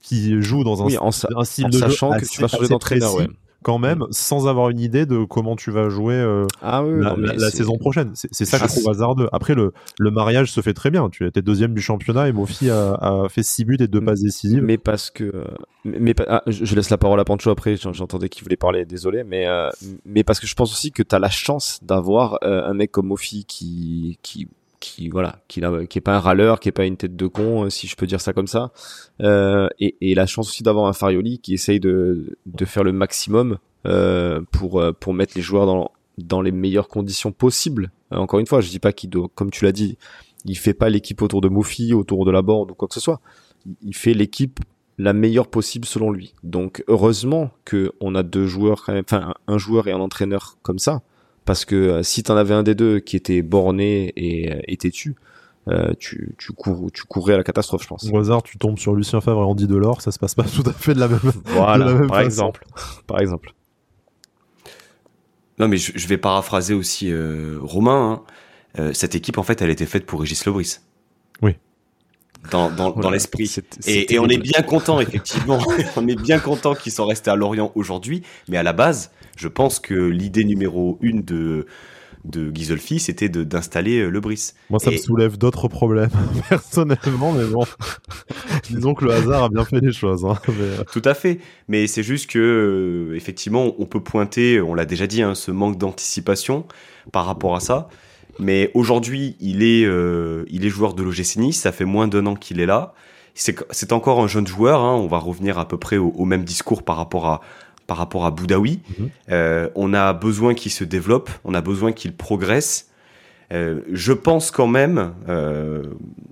qui 0.00 0.40
joue 0.40 0.62
dans 0.62 0.82
un, 0.82 0.86
oui, 0.86 0.98
en, 0.98 1.08
un 1.08 1.44
style 1.44 1.66
en 1.66 1.68
de 1.70 1.78
sachant 1.78 2.10
que 2.12 2.26
tu 2.26 2.40
vas 2.40 2.46
changer 2.46 2.68
d'entraîneur. 2.68 3.16
Ouais 3.16 3.26
quand 3.64 3.78
même 3.78 4.00
mm. 4.00 4.06
sans 4.10 4.46
avoir 4.46 4.68
une 4.68 4.78
idée 4.78 5.06
de 5.06 5.24
comment 5.24 5.56
tu 5.56 5.70
vas 5.70 5.88
jouer 5.88 6.14
euh, 6.14 6.46
ah 6.62 6.82
la, 6.82 7.50
saison 7.50 7.78
prochaine. 7.78 8.12
C'est 8.14 8.44
ça 8.44 8.58
que 8.58 8.68
je 8.68 8.74
trouve 8.74 8.88
hasardeux. 8.90 9.28
Après, 9.32 9.54
le, 9.54 9.72
le 9.98 10.10
mariage 10.10 10.52
se 10.52 10.60
fait 10.60 10.74
très 10.74 10.90
bien. 10.90 11.08
Tu 11.08 11.26
étais 11.26 11.42
deuxième 11.42 11.74
du 11.74 11.80
championnat 11.80 12.28
et 12.28 12.32
Mofi 12.32 12.70
a, 12.70 12.92
a 12.92 13.28
fait 13.28 13.42
six 13.42 13.64
buts 13.64 13.78
et 13.80 13.88
deux 13.88 14.04
passes 14.04 14.20
décisives. 14.20 14.62
Mais 14.62 14.78
parce 14.78 15.10
que. 15.10 15.44
Mais, 15.84 16.14
ah, 16.28 16.42
je 16.46 16.74
laisse 16.74 16.90
la 16.90 16.98
parole 16.98 17.18
à 17.20 17.24
Pancho 17.24 17.50
après. 17.50 17.76
J'entendais 17.76 18.28
qu'il 18.28 18.44
voulait 18.44 18.56
parler, 18.56 18.84
désolé. 18.84 19.24
Mais, 19.24 19.46
euh, 19.46 19.70
mais 20.04 20.24
parce 20.24 20.40
que 20.40 20.46
je 20.46 20.54
pense 20.54 20.72
aussi 20.72 20.92
que 20.92 21.02
tu 21.02 21.14
as 21.14 21.18
la 21.18 21.30
chance 21.30 21.80
d'avoir 21.82 22.38
euh, 22.44 22.64
un 22.64 22.74
mec 22.74 22.92
comme 22.92 23.06
Mofi 23.06 23.44
qui, 23.44 24.18
qui 24.22 24.48
qui 24.84 25.08
voilà 25.08 25.38
qui, 25.48 25.60
est 25.60 26.00
pas 26.00 26.16
un 26.16 26.20
râleur 26.20 26.60
qui 26.60 26.68
est 26.68 26.72
pas 26.72 26.84
une 26.84 26.96
tête 26.96 27.16
de 27.16 27.26
con 27.26 27.70
si 27.70 27.86
je 27.86 27.96
peux 27.96 28.06
dire 28.06 28.20
ça 28.20 28.32
comme 28.32 28.46
ça. 28.46 28.72
Euh, 29.22 29.68
et, 29.80 30.14
la 30.14 30.26
chance 30.26 30.48
aussi 30.48 30.62
d'avoir 30.62 30.86
un 30.86 30.92
Farioli 30.92 31.38
qui 31.38 31.54
essaye 31.54 31.80
de, 31.80 32.36
faire 32.64 32.84
le 32.84 32.92
maximum 32.92 33.58
euh, 33.86 34.40
pour 34.52 34.80
euh, 34.80 34.92
pour 34.92 35.14
mettre 35.14 35.32
les 35.36 35.42
joueurs 35.42 35.66
dans 35.66 35.90
dans 36.18 36.42
les 36.42 36.52
meilleures 36.52 36.88
conditions 36.88 37.32
possibles. 37.32 37.90
Euh, 38.12 38.16
encore 38.16 38.40
une 38.40 38.46
fois 38.46 38.60
je 38.60 38.68
dis 38.68 38.78
pas 38.78 38.92
qu'il 38.92 39.10
doit 39.10 39.28
comme 39.34 39.50
tu 39.50 39.64
l'as 39.64 39.72
dit 39.72 39.96
il 40.44 40.58
fait 40.58 40.74
pas 40.74 40.90
l'équipe 40.90 41.22
autour 41.22 41.40
de 41.40 41.48
Mofi 41.48 41.94
autour 41.94 42.26
de 42.26 42.30
la 42.30 42.42
board 42.42 42.70
ou 42.70 42.74
quoi 42.74 42.88
que 42.88 42.94
ce 42.94 43.00
soit. 43.00 43.20
Il 43.82 43.96
fait 43.96 44.14
l'équipe 44.14 44.60
la 44.98 45.12
meilleure 45.12 45.48
possible 45.48 45.86
selon 45.86 46.10
lui. 46.10 46.34
Donc 46.42 46.84
heureusement 46.88 47.50
que 47.64 47.92
on 48.00 48.14
a 48.14 48.22
deux 48.22 48.46
joueurs 48.46 48.84
quand 48.84 48.92
même 48.92 49.04
enfin 49.06 49.34
un 49.46 49.58
joueur 49.58 49.88
et 49.88 49.92
un 49.92 50.00
entraîneur 50.00 50.58
comme 50.62 50.78
ça 50.78 51.02
parce 51.44 51.64
que 51.64 51.74
euh, 51.74 52.02
si 52.02 52.22
t'en 52.22 52.36
avais 52.36 52.54
un 52.54 52.62
des 52.62 52.74
deux 52.74 53.00
qui 53.00 53.16
était 53.16 53.42
borné 53.42 54.12
et, 54.16 54.52
euh, 54.52 54.60
et 54.66 54.76
têtu, 54.76 55.14
euh, 55.68 55.92
tu, 55.98 56.34
tu, 56.38 56.52
cours, 56.52 56.90
tu 56.92 57.04
courrais 57.04 57.34
à 57.34 57.36
la 57.38 57.44
catastrophe, 57.44 57.82
je 57.82 57.88
pense. 57.88 58.08
Au 58.12 58.18
hasard, 58.18 58.42
tu 58.42 58.58
tombes 58.58 58.78
sur 58.78 58.94
Lucien 58.94 59.20
Favre 59.20 59.40
et 59.40 59.44
Andy 59.44 59.66
Delors, 59.66 60.02
ça 60.02 60.12
se 60.12 60.18
passe 60.18 60.34
pas 60.34 60.44
tout 60.54 60.68
à 60.68 60.72
fait 60.72 60.94
de 60.94 61.00
la 61.00 61.08
même, 61.08 61.20
voilà, 61.46 62.06
par 62.06 62.20
exemple. 62.20 62.64
Par 63.06 63.20
exemple. 63.20 63.54
Non, 65.58 65.68
mais 65.68 65.76
je, 65.76 65.92
je 65.94 66.08
vais 66.08 66.18
paraphraser 66.18 66.74
aussi 66.74 67.10
euh, 67.10 67.58
Romain. 67.62 68.12
Hein. 68.12 68.22
Euh, 68.80 68.92
cette 68.92 69.14
équipe, 69.14 69.38
en 69.38 69.42
fait, 69.42 69.62
elle 69.62 69.70
était 69.70 69.86
faite 69.86 70.04
pour 70.04 70.20
Régis 70.20 70.44
Lebris. 70.46 70.78
Oui. 71.42 71.56
Dans, 72.50 72.70
dans, 72.70 72.90
dans 72.90 73.10
l'esprit. 73.10 73.50
Et, 73.86 74.14
et 74.14 74.18
on 74.18 74.28
est 74.28 74.38
bien 74.38 74.62
content, 74.62 75.00
effectivement. 75.00 75.58
on 75.96 76.06
est 76.06 76.20
bien 76.20 76.38
content 76.38 76.74
qu'ils 76.74 76.92
sont 76.92 77.06
restés 77.06 77.30
à 77.30 77.36
Lorient 77.36 77.72
aujourd'hui. 77.74 78.22
Mais 78.48 78.58
à 78.58 78.62
la 78.62 78.72
base, 78.72 79.10
je 79.36 79.48
pense 79.48 79.80
que 79.80 79.94
l'idée 79.94 80.44
numéro 80.44 80.98
une 81.00 81.22
de 81.22 81.66
de 82.24 82.50
Gisolfi, 82.54 82.98
c'était 83.00 83.28
d'installer 83.28 84.00
euh, 84.00 84.08
le 84.08 84.20
Brice. 84.20 84.54
Moi, 84.70 84.78
ça 84.78 84.90
me 84.90 84.96
soulève 84.96 85.36
d'autres 85.36 85.68
problèmes, 85.68 86.10
personnellement, 86.48 87.32
mais 87.32 87.44
bon. 87.44 87.64
Disons 88.70 88.94
que 88.94 89.04
le 89.04 89.12
hasard 89.12 89.44
a 89.44 89.48
bien 89.50 89.64
fait 89.64 89.80
les 89.80 89.92
choses. 89.92 90.24
Hein, 90.24 90.38
euh. 90.48 90.82
Tout 90.90 91.02
à 91.04 91.14
fait. 91.14 91.38
Mais 91.68 91.86
c'est 91.86 92.02
juste 92.02 92.30
que, 92.30 93.10
euh, 93.10 93.16
effectivement, 93.16 93.74
on 93.78 93.84
peut 93.84 94.02
pointer, 94.02 94.60
on 94.60 94.74
l'a 94.74 94.86
déjà 94.86 95.06
dit, 95.06 95.22
hein, 95.22 95.34
ce 95.34 95.50
manque 95.50 95.76
d'anticipation 95.76 96.66
par 97.12 97.26
rapport 97.26 97.54
à 97.54 97.60
ça. 97.60 97.88
Mais 98.38 98.70
aujourd'hui, 98.74 99.36
il 99.40 99.62
est, 99.62 99.82
il 100.50 100.64
est 100.64 100.68
joueur 100.68 100.94
de 100.94 101.02
l'OGC 101.02 101.36
Nice. 101.36 101.60
Ça 101.60 101.72
fait 101.72 101.84
moins 101.84 102.08
d'un 102.08 102.26
an 102.26 102.34
qu'il 102.34 102.60
est 102.60 102.66
là. 102.66 102.94
C'est 103.34 103.92
encore 103.92 104.20
un 104.20 104.28
jeune 104.28 104.46
joueur. 104.46 104.80
Hein, 104.80 104.94
on 104.94 105.06
va 105.06 105.18
revenir 105.18 105.58
à 105.58 105.66
peu 105.66 105.76
près 105.76 105.96
au, 105.96 106.08
au, 106.08 106.24
même 106.24 106.44
discours 106.44 106.82
par 106.82 106.96
rapport 106.96 107.26
à, 107.26 107.40
par 107.86 107.96
rapport 107.96 108.24
à 108.24 108.30
Boudaoui. 108.30 108.80
Mhm. 108.98 109.10
Euh, 109.30 109.68
on 109.74 109.94
a 109.94 110.12
besoin 110.12 110.54
qu'il 110.54 110.72
se 110.72 110.84
développe, 110.84 111.30
on 111.44 111.54
a 111.54 111.60
besoin 111.60 111.92
qu'il 111.92 112.14
progresse. 112.14 112.90
Euh, 113.52 113.80
je 113.92 114.12
pense 114.12 114.50
quand 114.50 114.66
même, 114.66 115.14
euh, 115.28 115.82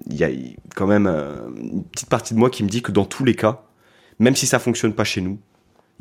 il 0.09 0.17
y 0.17 0.25
a 0.25 0.31
quand 0.75 0.87
même 0.87 1.07
une 1.07 1.85
petite 1.85 2.09
partie 2.09 2.35
de 2.35 2.39
moi 2.39 2.51
qui 2.51 2.65
me 2.65 2.69
dit 2.69 2.83
que 2.83 2.91
dans 2.91 3.05
tous 3.05 3.25
les 3.25 3.35
cas, 3.35 3.63
même 4.19 4.35
si 4.35 4.47
ça 4.47 4.59
fonctionne 4.59 4.95
pas 4.95 5.05
chez 5.05 5.21
nous, 5.21 5.39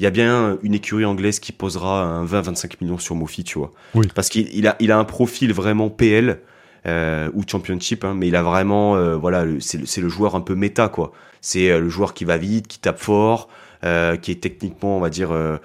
il 0.01 0.03
y 0.03 0.07
a 0.07 0.09
bien 0.09 0.57
une 0.63 0.73
écurie 0.73 1.05
anglaise 1.05 1.39
qui 1.39 1.53
posera 1.53 2.03
un 2.03 2.25
20-25 2.25 2.73
millions 2.81 2.97
sur 2.97 3.15
Mofi, 3.15 3.43
tu 3.43 3.59
vois. 3.59 3.71
Parce 4.15 4.29
qu'il 4.29 4.67
a, 4.67 4.75
il 4.79 4.91
a 4.91 4.97
un 4.97 5.05
profil 5.05 5.53
vraiment 5.53 5.89
PL 5.89 6.39
ou 6.85 7.43
Championship, 7.47 8.03
hein, 8.03 8.13
mais 8.17 8.27
il 8.27 8.35
a 8.35 8.41
vraiment, 8.43 9.17
voilà, 9.17 9.45
c'est 9.59 10.01
le, 10.01 10.09
joueur 10.09 10.35
un 10.35 10.41
peu 10.41 10.55
méta, 10.55 10.89
quoi. 10.89 11.13
C'est 11.39 11.79
le 11.79 11.87
joueur 11.87 12.13
qui 12.13 12.25
va 12.25 12.37
vite, 12.37 12.67
qui 12.67 12.79
tape 12.79 12.99
fort, 12.99 13.47
euh, 13.83 14.15
qui 14.15 14.31
est 14.31 14.35
techniquement, 14.35 14.97
on 14.97 14.99
va 14.99 15.09
dire, 15.09 15.31
euh, 15.31 15.57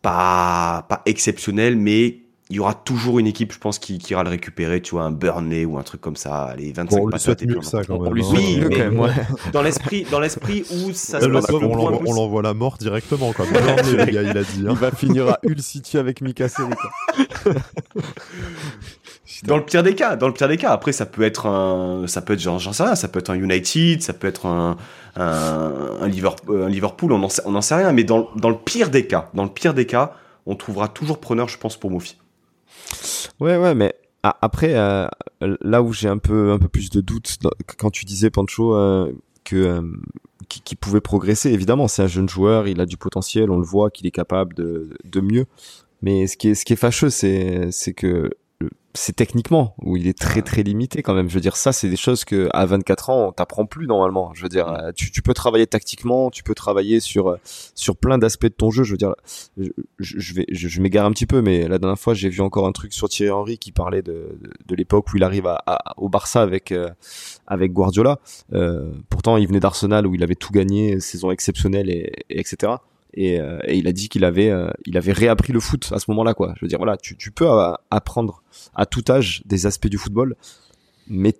pas, 0.00 0.86
pas 0.88 1.02
exceptionnel, 1.04 1.76
mais 1.76 2.19
il 2.50 2.56
y 2.56 2.58
aura 2.58 2.74
toujours 2.74 3.20
une 3.20 3.28
équipe, 3.28 3.52
je 3.52 3.58
pense, 3.60 3.78
qui, 3.78 3.98
qui 3.98 4.12
ira 4.12 4.24
le 4.24 4.30
récupérer, 4.30 4.82
tu 4.82 4.96
vois, 4.96 5.04
un 5.04 5.12
Burnley 5.12 5.64
ou 5.64 5.78
un 5.78 5.84
truc 5.84 6.00
comme 6.00 6.16
ça, 6.16 6.52
les 6.58 6.72
25 6.72 6.96
bon, 6.96 7.04
on 7.04 7.08
lui 7.08 7.20
ça, 7.62 7.84
quand 7.84 8.00
même. 8.00 8.12
Hein. 8.12 8.26
oui, 8.34 8.60
mais 8.60 8.76
quand 8.76 8.90
même, 8.90 9.08
dans 9.52 9.62
l'esprit, 9.62 10.04
dans 10.10 10.18
l'esprit 10.18 10.64
où 10.70 10.92
ça 10.92 11.20
se 11.20 11.26
passe 11.26 11.48
on 11.50 12.12
l'envoie 12.12 12.42
la 12.42 12.52
mort 12.52 12.76
directement, 12.76 13.32
quoi. 13.32 13.46
Burnley, 13.46 14.04
le 14.04 14.12
gars, 14.12 14.22
il 14.22 14.36
a 14.36 14.42
dit. 14.42 14.64
Hein. 14.66 14.72
Il 14.72 14.78
va 14.78 14.90
finir 14.90 15.28
à 15.28 15.38
Hull 15.44 15.62
City 15.62 15.96
avec 15.96 16.20
Mika 16.22 16.48
Dans 19.44 19.56
le 19.56 19.64
pire 19.64 19.84
des 19.84 19.94
cas, 19.94 20.16
dans 20.16 20.26
le 20.26 20.34
pire 20.34 20.48
des 20.48 20.56
cas. 20.56 20.72
Après, 20.72 20.90
ça 20.92 21.06
peut 21.06 21.22
être 21.22 21.46
un, 21.46 22.06
ça 22.08 22.20
peut 22.20 22.32
être 22.32 22.40
j'en 22.40 22.58
sais 22.58 22.82
rien, 22.82 22.96
ça 22.96 23.06
peut 23.06 23.20
être 23.20 23.30
un 23.30 23.36
United, 23.36 24.02
ça 24.02 24.12
peut 24.12 24.26
être 24.26 24.46
un, 24.46 24.76
un, 25.16 26.08
Liverpool, 26.08 26.64
un 26.64 26.68
Liverpool, 26.68 27.12
on 27.12 27.18
n'en 27.18 27.28
sait, 27.28 27.42
on 27.46 27.60
sait 27.60 27.76
rien. 27.76 27.92
Mais 27.92 28.02
dans, 28.02 28.28
dans 28.34 28.50
le 28.50 28.58
pire 28.58 28.90
des 28.90 29.06
cas, 29.06 29.30
dans 29.34 29.44
le 29.44 29.50
pire 29.50 29.72
des 29.72 29.86
cas, 29.86 30.14
on 30.46 30.56
trouvera 30.56 30.88
toujours 30.88 31.20
preneur, 31.20 31.48
je 31.48 31.58
pense, 31.58 31.78
pour 31.78 31.90
Mofi. 31.90 32.18
Ouais, 33.40 33.56
ouais, 33.56 33.74
mais 33.74 33.94
après, 34.22 34.74
euh, 34.74 35.06
là 35.40 35.82
où 35.82 35.92
j'ai 35.92 36.08
un 36.08 36.18
peu, 36.18 36.52
un 36.52 36.58
peu 36.58 36.68
plus 36.68 36.90
de 36.90 37.00
doutes, 37.00 37.38
quand 37.78 37.90
tu 37.90 38.04
disais 38.04 38.30
Pancho 38.30 38.74
euh, 38.74 39.12
que 39.44 39.56
euh, 39.56 39.82
pouvait 40.80 41.00
progresser, 41.00 41.50
évidemment, 41.50 41.88
c'est 41.88 42.02
un 42.02 42.06
jeune 42.06 42.28
joueur, 42.28 42.68
il 42.68 42.80
a 42.80 42.86
du 42.86 42.96
potentiel, 42.96 43.50
on 43.50 43.58
le 43.58 43.64
voit 43.64 43.90
qu'il 43.90 44.06
est 44.06 44.10
capable 44.10 44.54
de, 44.54 44.90
de 45.04 45.20
mieux. 45.20 45.46
Mais 46.02 46.26
ce 46.26 46.36
qui 46.36 46.50
est, 46.50 46.54
ce 46.54 46.64
qui 46.64 46.72
est 46.72 46.76
fâcheux, 46.76 47.10
c'est, 47.10 47.70
c'est 47.70 47.92
que 47.92 48.30
c'est 48.94 49.14
techniquement 49.14 49.74
où 49.82 49.96
il 49.96 50.08
est 50.08 50.18
très 50.18 50.42
très 50.42 50.62
limité 50.62 51.02
quand 51.02 51.14
même. 51.14 51.28
Je 51.28 51.34
veux 51.34 51.40
dire, 51.40 51.56
ça 51.56 51.72
c'est 51.72 51.88
des 51.88 51.96
choses 51.96 52.24
que 52.24 52.48
à 52.52 52.66
24 52.66 53.10
ans 53.10 53.28
on 53.28 53.32
t'apprend 53.32 53.66
plus 53.66 53.86
normalement. 53.86 54.32
Je 54.34 54.42
veux 54.42 54.48
dire, 54.48 54.68
euh, 54.68 54.90
tu, 54.94 55.10
tu 55.10 55.22
peux 55.22 55.34
travailler 55.34 55.66
tactiquement, 55.66 56.30
tu 56.30 56.42
peux 56.42 56.54
travailler 56.54 57.00
sur 57.00 57.28
euh, 57.28 57.36
sur 57.74 57.96
plein 57.96 58.18
d'aspects 58.18 58.44
de 58.44 58.48
ton 58.48 58.70
jeu. 58.70 58.82
Je 58.82 58.92
veux 58.92 58.96
dire, 58.96 59.14
je, 59.56 59.70
je 59.98 60.34
vais 60.34 60.46
je, 60.50 60.80
m'égare 60.80 61.06
un 61.06 61.12
petit 61.12 61.26
peu, 61.26 61.40
mais 61.40 61.68
la 61.68 61.78
dernière 61.78 61.98
fois 61.98 62.14
j'ai 62.14 62.28
vu 62.28 62.40
encore 62.40 62.66
un 62.66 62.72
truc 62.72 62.92
sur 62.92 63.08
Thierry 63.08 63.30
Henry 63.30 63.58
qui 63.58 63.72
parlait 63.72 64.02
de 64.02 64.38
de, 64.66 64.74
l'époque 64.74 65.12
où 65.12 65.16
il 65.16 65.24
arrive 65.24 65.46
à, 65.46 65.94
au 65.96 66.08
Barça 66.08 66.42
avec 66.42 66.72
euh, 66.72 66.90
avec 67.46 67.72
Guardiola. 67.72 68.18
Euh, 68.52 68.90
pourtant 69.08 69.36
il 69.36 69.46
venait 69.46 69.60
d'Arsenal 69.60 70.06
où 70.06 70.14
il 70.14 70.22
avait 70.22 70.34
tout 70.34 70.52
gagné, 70.52 71.00
saison 71.00 71.30
exceptionnelle 71.30 71.90
et, 71.90 72.12
et 72.28 72.40
etc. 72.40 72.72
Et, 73.14 73.34
et, 73.34 73.76
il 73.76 73.88
a 73.88 73.92
dit 73.92 74.08
qu'il 74.08 74.24
avait 74.24 74.52
il 74.86 74.96
avait 74.96 75.12
réappris 75.12 75.52
le 75.52 75.60
foot 75.60 75.90
à 75.92 75.98
ce 75.98 76.10
moment-là 76.10 76.34
quoi. 76.34 76.54
Je 76.56 76.64
veux 76.64 76.68
dire 76.68 76.78
voilà, 76.78 76.96
tu, 76.96 77.16
tu 77.16 77.30
peux 77.30 77.48
apprendre 77.90 78.42
à 78.74 78.86
tout 78.86 79.04
âge 79.08 79.42
des 79.44 79.66
aspects 79.66 79.88
du 79.88 79.98
football. 79.98 80.36
Mais, 81.12 81.34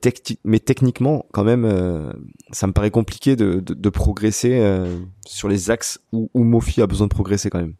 mais 0.44 0.58
techniquement, 0.58 1.26
quand 1.30 1.44
même, 1.44 1.64
euh, 1.64 2.12
ça 2.50 2.66
me 2.66 2.72
paraît 2.72 2.90
compliqué 2.90 3.36
de, 3.36 3.60
de, 3.60 3.88
progresser 3.88 4.58
euh, 4.58 4.98
sur 5.24 5.48
les 5.48 5.70
axes 5.70 6.00
où, 6.12 6.28
où 6.34 6.42
Mofi 6.42 6.82
a 6.82 6.88
besoin 6.88 7.06
de 7.06 7.12
progresser 7.12 7.50
quand 7.50 7.60
même. 7.60 7.74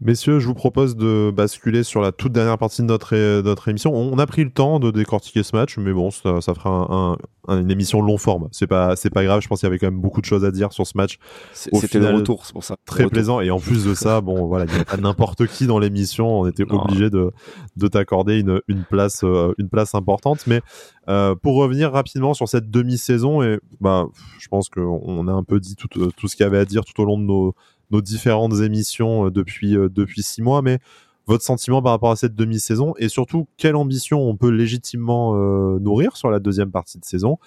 Messieurs, 0.00 0.40
je 0.40 0.46
vous 0.46 0.54
propose 0.54 0.96
de 0.96 1.32
basculer 1.34 1.84
sur 1.84 2.00
la 2.00 2.10
toute 2.10 2.32
dernière 2.32 2.58
partie 2.58 2.82
de 2.82 2.86
notre, 2.86 3.40
notre 3.42 3.68
émission. 3.68 3.94
On 3.94 4.18
a 4.18 4.26
pris 4.26 4.44
le 4.44 4.50
temps 4.50 4.80
de 4.80 4.90
décortiquer 4.90 5.42
ce 5.42 5.54
match, 5.54 5.78
mais 5.78 5.92
bon, 5.92 6.10
ça, 6.10 6.40
ça 6.40 6.52
fera 6.52 6.88
un, 6.90 7.16
une 7.48 7.70
émission 7.70 8.02
long 8.02 8.18
forme. 8.18 8.48
C'est 8.50 8.66
pas, 8.66 8.96
c'est 8.96 9.10
pas 9.10 9.24
grave. 9.24 9.40
Je 9.40 9.48
pense 9.48 9.60
qu'il 9.60 9.66
y 9.66 9.70
avait 9.70 9.78
quand 9.78 9.86
même 9.86 10.00
beaucoup 10.00 10.20
de 10.20 10.26
choses 10.26 10.44
à 10.44 10.50
dire 10.50 10.72
sur 10.72 10.86
ce 10.86 10.96
match. 10.96 11.18
C'était 11.52 12.00
le 12.00 12.08
retour, 12.08 12.44
c'est 12.44 12.52
pour 12.52 12.64
ça. 12.64 12.76
Très 12.86 13.06
plaisant. 13.06 13.40
Et 13.40 13.50
en 13.50 13.60
plus 13.60 13.84
de 13.84 13.94
ça, 13.94 14.20
bon, 14.20 14.46
voilà, 14.46 14.64
il 14.64 14.68
n'y 14.68 14.74
avait 14.74 14.84
pas 14.84 14.96
n'importe 14.96 15.46
qui 15.46 15.66
dans 15.66 15.78
l'émission. 15.78 16.40
On 16.40 16.46
était 16.46 16.64
obligé 16.70 17.08
de, 17.08 17.30
de 17.76 17.88
t'accorder 17.88 18.40
une, 18.40 18.60
une 18.66 18.84
place, 18.84 19.22
euh, 19.22 19.54
une 19.58 19.68
place 19.68 19.94
importante. 19.94 20.46
Mais 20.46 20.60
euh, 21.08 21.34
pour 21.34 21.54
revenir 21.54 21.92
rapidement 21.92 22.34
sur 22.34 22.48
cette 22.48 22.70
demi-saison, 22.70 23.42
et 23.42 23.60
bah, 23.80 24.06
je 24.40 24.48
pense 24.48 24.68
qu'on 24.68 25.28
a 25.28 25.32
un 25.32 25.44
peu 25.44 25.60
dit 25.60 25.76
tout, 25.76 25.88
tout 25.88 26.28
ce 26.28 26.36
qu'il 26.36 26.44
y 26.44 26.46
avait 26.46 26.58
à 26.58 26.64
dire 26.64 26.84
tout 26.84 27.00
au 27.00 27.04
long 27.04 27.18
de 27.18 27.24
nos 27.24 27.54
nos 27.94 28.00
différentes 28.00 28.60
émissions 28.60 29.26
euh, 29.26 29.30
depuis, 29.30 29.76
euh, 29.76 29.88
depuis 29.88 30.22
six 30.22 30.42
mois, 30.42 30.62
mais 30.62 30.78
votre 31.26 31.44
sentiment 31.44 31.80
par 31.80 31.92
rapport 31.92 32.10
à 32.10 32.16
cette 32.16 32.34
demi-saison 32.34 32.92
et 32.98 33.08
surtout 33.08 33.46
quelle 33.56 33.76
ambition 33.76 34.20
on 34.20 34.36
peut 34.36 34.50
légitimement 34.50 35.34
euh, 35.34 35.78
nourrir 35.78 36.16
sur 36.16 36.30
la 36.30 36.38
deuxième 36.38 36.70
partie 36.70 36.98
de 36.98 37.04
saison 37.04 37.38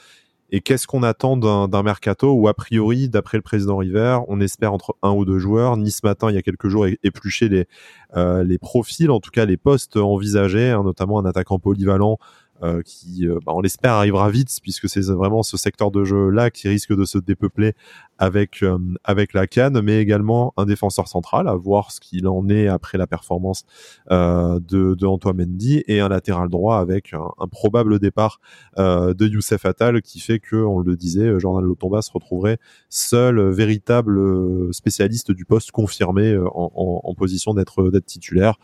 et 0.50 0.62
qu'est-ce 0.62 0.88
qu'on 0.88 1.04
attend 1.04 1.36
d'un 1.36 1.84
mercato 1.84 2.32
où 2.32 2.48
a 2.48 2.54
priori, 2.54 3.10
d'après 3.10 3.38
le 3.38 3.42
président 3.42 3.76
River, 3.76 4.20
on 4.30 4.40
espère 4.40 4.72
entre 4.72 4.96
un 5.04 5.12
ou 5.12 5.26
deux 5.26 5.40
joueurs. 5.40 5.76
Ni 5.76 5.92
ce 5.92 6.00
matin, 6.06 6.30
il 6.30 6.36
y 6.36 6.38
a 6.38 6.42
quelques 6.42 6.70
jours, 6.70 6.88
éplucher 7.04 7.50
les, 7.50 7.68
les 8.16 8.58
profils, 8.58 9.12
en 9.12 9.20
tout 9.20 9.30
cas 9.30 9.44
les 9.44 9.58
postes 9.58 9.98
envisagés, 9.98 10.70
hein, 10.70 10.84
notamment 10.84 11.20
un 11.20 11.26
attaquant 11.26 11.60
polyvalent 11.60 12.18
euh, 12.64 12.82
qui, 12.84 13.28
euh, 13.28 13.38
bah, 13.46 13.54
on 13.56 13.62
l'espère, 13.62 13.94
arrivera 13.94 14.32
vite, 14.32 14.50
puisque 14.64 14.90
c'est 14.90 15.06
vraiment 15.12 15.44
ce 15.44 15.58
secteur 15.58 15.92
de 15.92 16.04
jeu-là 16.04 16.50
qui 16.50 16.68
risque 16.68 16.92
de 16.92 17.06
se 17.06 17.20
dépeupler 17.20 17.74
avec, 18.18 18.64
euh, 18.64 18.80
avec 19.04 19.34
la 19.34 19.46
canne, 19.46 19.80
mais 19.82 20.00
également 20.00 20.54
un 20.58 20.66
défenseur 20.66 21.08
central, 21.08 21.48
à 21.48 21.54
voir 21.54 21.92
ce 21.92 22.00
qu'il 22.00 22.28
en 22.28 22.50
est 22.50 22.68
après 22.68 22.98
la 22.98 23.06
performance 23.06 23.64
de, 24.10 24.60
de 24.96 25.06
Antoine 25.06 25.38
Mendy, 25.38 25.84
et 25.88 26.00
un 26.00 26.10
latéral 26.10 26.50
droit 26.50 26.78
avec 26.78 27.14
un, 27.14 27.48
probable 27.48 28.00
départ 28.00 28.40
de 28.78 29.28
Youssef 29.28 29.66
Attal, 29.66 30.02
qui 30.02 30.20
fait 30.20 30.40
que, 30.40 30.56
on 30.56 30.80
le 30.80 30.96
disait, 30.96 31.40
Jordan 31.40 31.64
Lotomba 31.64 32.02
se 32.02 32.12
retrouverait 32.12 32.58
seul 32.90 33.40
véritable 33.52 34.74
spécialiste 34.74 35.32
du 35.32 35.46
poste 35.46 35.72
confirmé 35.72 36.38
en, 36.38 36.72
en, 36.76 37.02
en 37.04 37.14
position 37.14 37.54
d'être 37.54 37.92
titulaire 38.06 38.58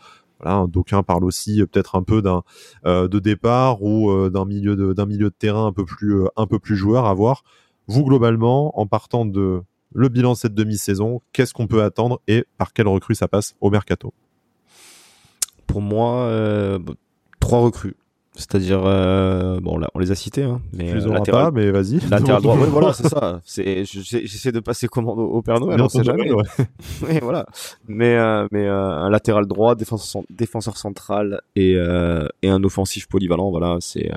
voilà, 0.44 0.66
d'aucuns 0.66 1.02
parlent 1.02 1.24
aussi 1.24 1.60
euh, 1.60 1.66
peut-être 1.66 1.96
un 1.96 2.02
peu 2.02 2.22
d'un 2.22 2.42
euh, 2.86 3.08
de 3.08 3.18
départ 3.18 3.82
ou 3.82 4.10
euh, 4.10 4.30
d'un 4.30 4.44
milieu 4.44 4.76
de 4.76 4.92
d'un 4.92 5.06
milieu 5.06 5.30
de 5.30 5.34
terrain 5.36 5.66
un 5.66 5.72
peu 5.72 5.84
plus 5.84 6.24
un 6.36 6.46
peu 6.46 6.58
plus 6.58 6.76
joueur 6.76 7.06
à 7.06 7.14
voir. 7.14 7.44
Vous 7.86 8.04
globalement, 8.04 8.78
en 8.78 8.86
partant 8.86 9.26
de 9.26 9.62
le 9.92 10.08
bilan 10.08 10.32
de 10.32 10.36
cette 10.36 10.54
demi-saison, 10.54 11.20
qu'est-ce 11.32 11.52
qu'on 11.54 11.66
peut 11.66 11.82
attendre 11.82 12.20
et 12.26 12.46
par 12.58 12.72
quelle 12.72 12.88
recrue 12.88 13.14
ça 13.14 13.28
passe 13.28 13.54
au 13.60 13.70
mercato? 13.70 14.12
Pour 15.66 15.80
moi, 15.80 16.30
trois 17.40 17.60
recrues. 17.60 17.96
C'est-à-dire, 18.36 18.82
euh, 18.84 19.60
bon, 19.60 19.78
là, 19.78 19.88
on 19.94 20.00
les 20.00 20.10
a 20.10 20.16
cités, 20.16 20.42
hein, 20.42 20.60
mais 20.72 20.90
euh, 20.90 21.12
latéral, 21.12 21.44
pas, 21.44 21.50
mais 21.52 21.70
vas-y. 21.70 22.00
Latéral 22.10 22.42
droit, 22.42 22.56
ouais, 22.56 22.66
voilà, 22.66 22.92
c'est 22.92 23.06
ça. 23.06 23.40
C'est, 23.44 23.84
j'essaie 23.84 24.50
de 24.50 24.58
passer 24.58 24.88
commande 24.88 25.20
au, 25.20 25.40
Père 25.40 25.60
Noël, 25.60 25.80
on 25.80 25.88
sait 25.88 26.02
jamais. 26.02 26.32
Ouais. 26.32 26.44
voilà. 27.22 27.46
Mais, 27.86 28.16
euh, 28.16 28.48
mais 28.50 28.66
euh, 28.66 28.90
un 28.90 29.08
latéral 29.08 29.46
droit, 29.46 29.76
défenseur, 29.76 30.22
défenseur 30.30 30.76
central 30.76 31.42
et, 31.54 31.76
euh, 31.76 32.26
et 32.42 32.48
un 32.48 32.64
offensif 32.64 33.06
polyvalent, 33.06 33.50
voilà, 33.50 33.76
c'est, 33.78 34.10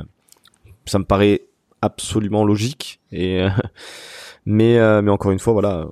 ça 0.85 0.97
me 0.97 1.05
paraît 1.05 1.43
absolument 1.83 2.43
logique. 2.43 2.99
Et, 3.11 3.45
mais, 4.47 5.01
mais 5.03 5.11
encore 5.11 5.31
une 5.31 5.39
fois, 5.39 5.53
voilà, 5.53 5.85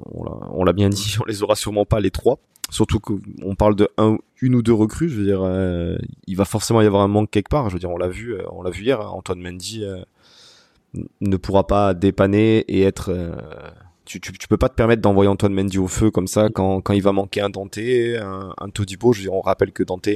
on 0.52 0.64
l'a 0.64 0.74
bien 0.74 0.90
dit, 0.90 1.16
on 1.22 1.26
les 1.26 1.44
aura 1.44 1.56
sûrement 1.56 1.86
pas 1.86 2.00
les 2.00 2.10
trois. 2.10 2.40
Surtout 2.72 3.00
qu'on 3.00 3.56
parle 3.56 3.76
de 3.76 3.90
un, 3.98 4.18
une 4.42 4.56
ou 4.56 4.62
deux 4.62 4.74
recrues, 4.74 5.10
je 5.10 5.16
veux 5.18 5.26
dire, 5.26 5.42
euh, 5.44 5.98
il 6.28 6.36
va 6.36 6.46
forcément 6.46 6.82
y 6.82 6.86
avoir 6.86 7.04
un 7.04 7.08
manque 7.08 7.30
quelque 7.30 7.50
part. 7.50 7.70
Je 7.70 7.76
veux 7.76 7.80
dire, 7.80 7.92
on 7.92 7.98
l'a 7.98 8.08
vu, 8.08 8.34
euh, 8.34 8.44
on 8.52 8.64
l'a 8.64 8.72
vu 8.72 8.84
hier. 8.84 9.02
Hein, 9.02 9.10
Antoine 9.10 9.40
Mendy 9.40 9.84
euh, 9.84 10.04
ne 11.22 11.38
pourra 11.38 11.68
pas 11.68 11.94
dépanner 11.94 12.60
et 12.68 12.82
être. 12.82 13.14
tu, 14.06 14.20
tu, 14.20 14.48
peux 14.48 14.58
pas 14.58 14.70
te 14.70 14.76
permettre 14.76 15.02
d'envoyer 15.02 15.30
Antoine 15.30 15.54
Mendy 15.54 15.78
au 15.78 15.88
feu 15.88 16.10
comme 16.10 16.28
ça 16.28 16.50
quand, 16.50 16.82
quand 16.82 16.94
il 16.94 17.04
va 17.04 17.12
manquer 17.12 17.42
un 17.42 17.50
Dante, 17.50 17.78
un, 17.78 18.54
un 18.58 18.70
Todibo. 18.70 19.14
Je 19.14 19.20
veux 19.20 19.24
dire, 19.26 19.34
on 19.34 19.42
rappelle 19.42 19.72
que 19.72 19.84
Dante, 19.84 20.10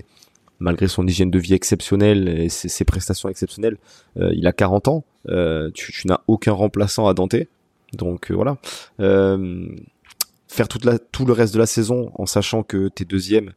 malgré 0.60 0.88
son 0.88 1.06
hygiène 1.06 1.32
de 1.32 1.39
vie 1.39 1.54
exceptionnelle 1.54 2.28
et 2.28 2.50
ses, 2.50 2.86
prestations 2.86 3.30
exceptionnelles, 3.30 3.78
il 4.16 4.47
a 4.47 4.54
40 4.54 4.88
ans. 4.88 5.04
tu, 5.76 5.91
tu 5.91 6.08
n'as 6.08 6.22
aucun 6.28 6.54
remplaçant 6.54 7.08
à 7.08 7.14
Dante. 7.14 7.36
Donc 7.93 8.32
voilà 8.32 8.58
faire 10.50 10.68
toute 10.68 10.84
la, 10.84 11.00
tout 11.00 11.26
le 11.26 11.34
reste 11.34 11.54
de 11.54 11.60
la 11.60 11.66
saison 11.66 12.12
en 12.16 12.26
sachant 12.26 12.64
que 12.64 12.89
t'es 12.89 13.06
deuxième. 13.06 13.54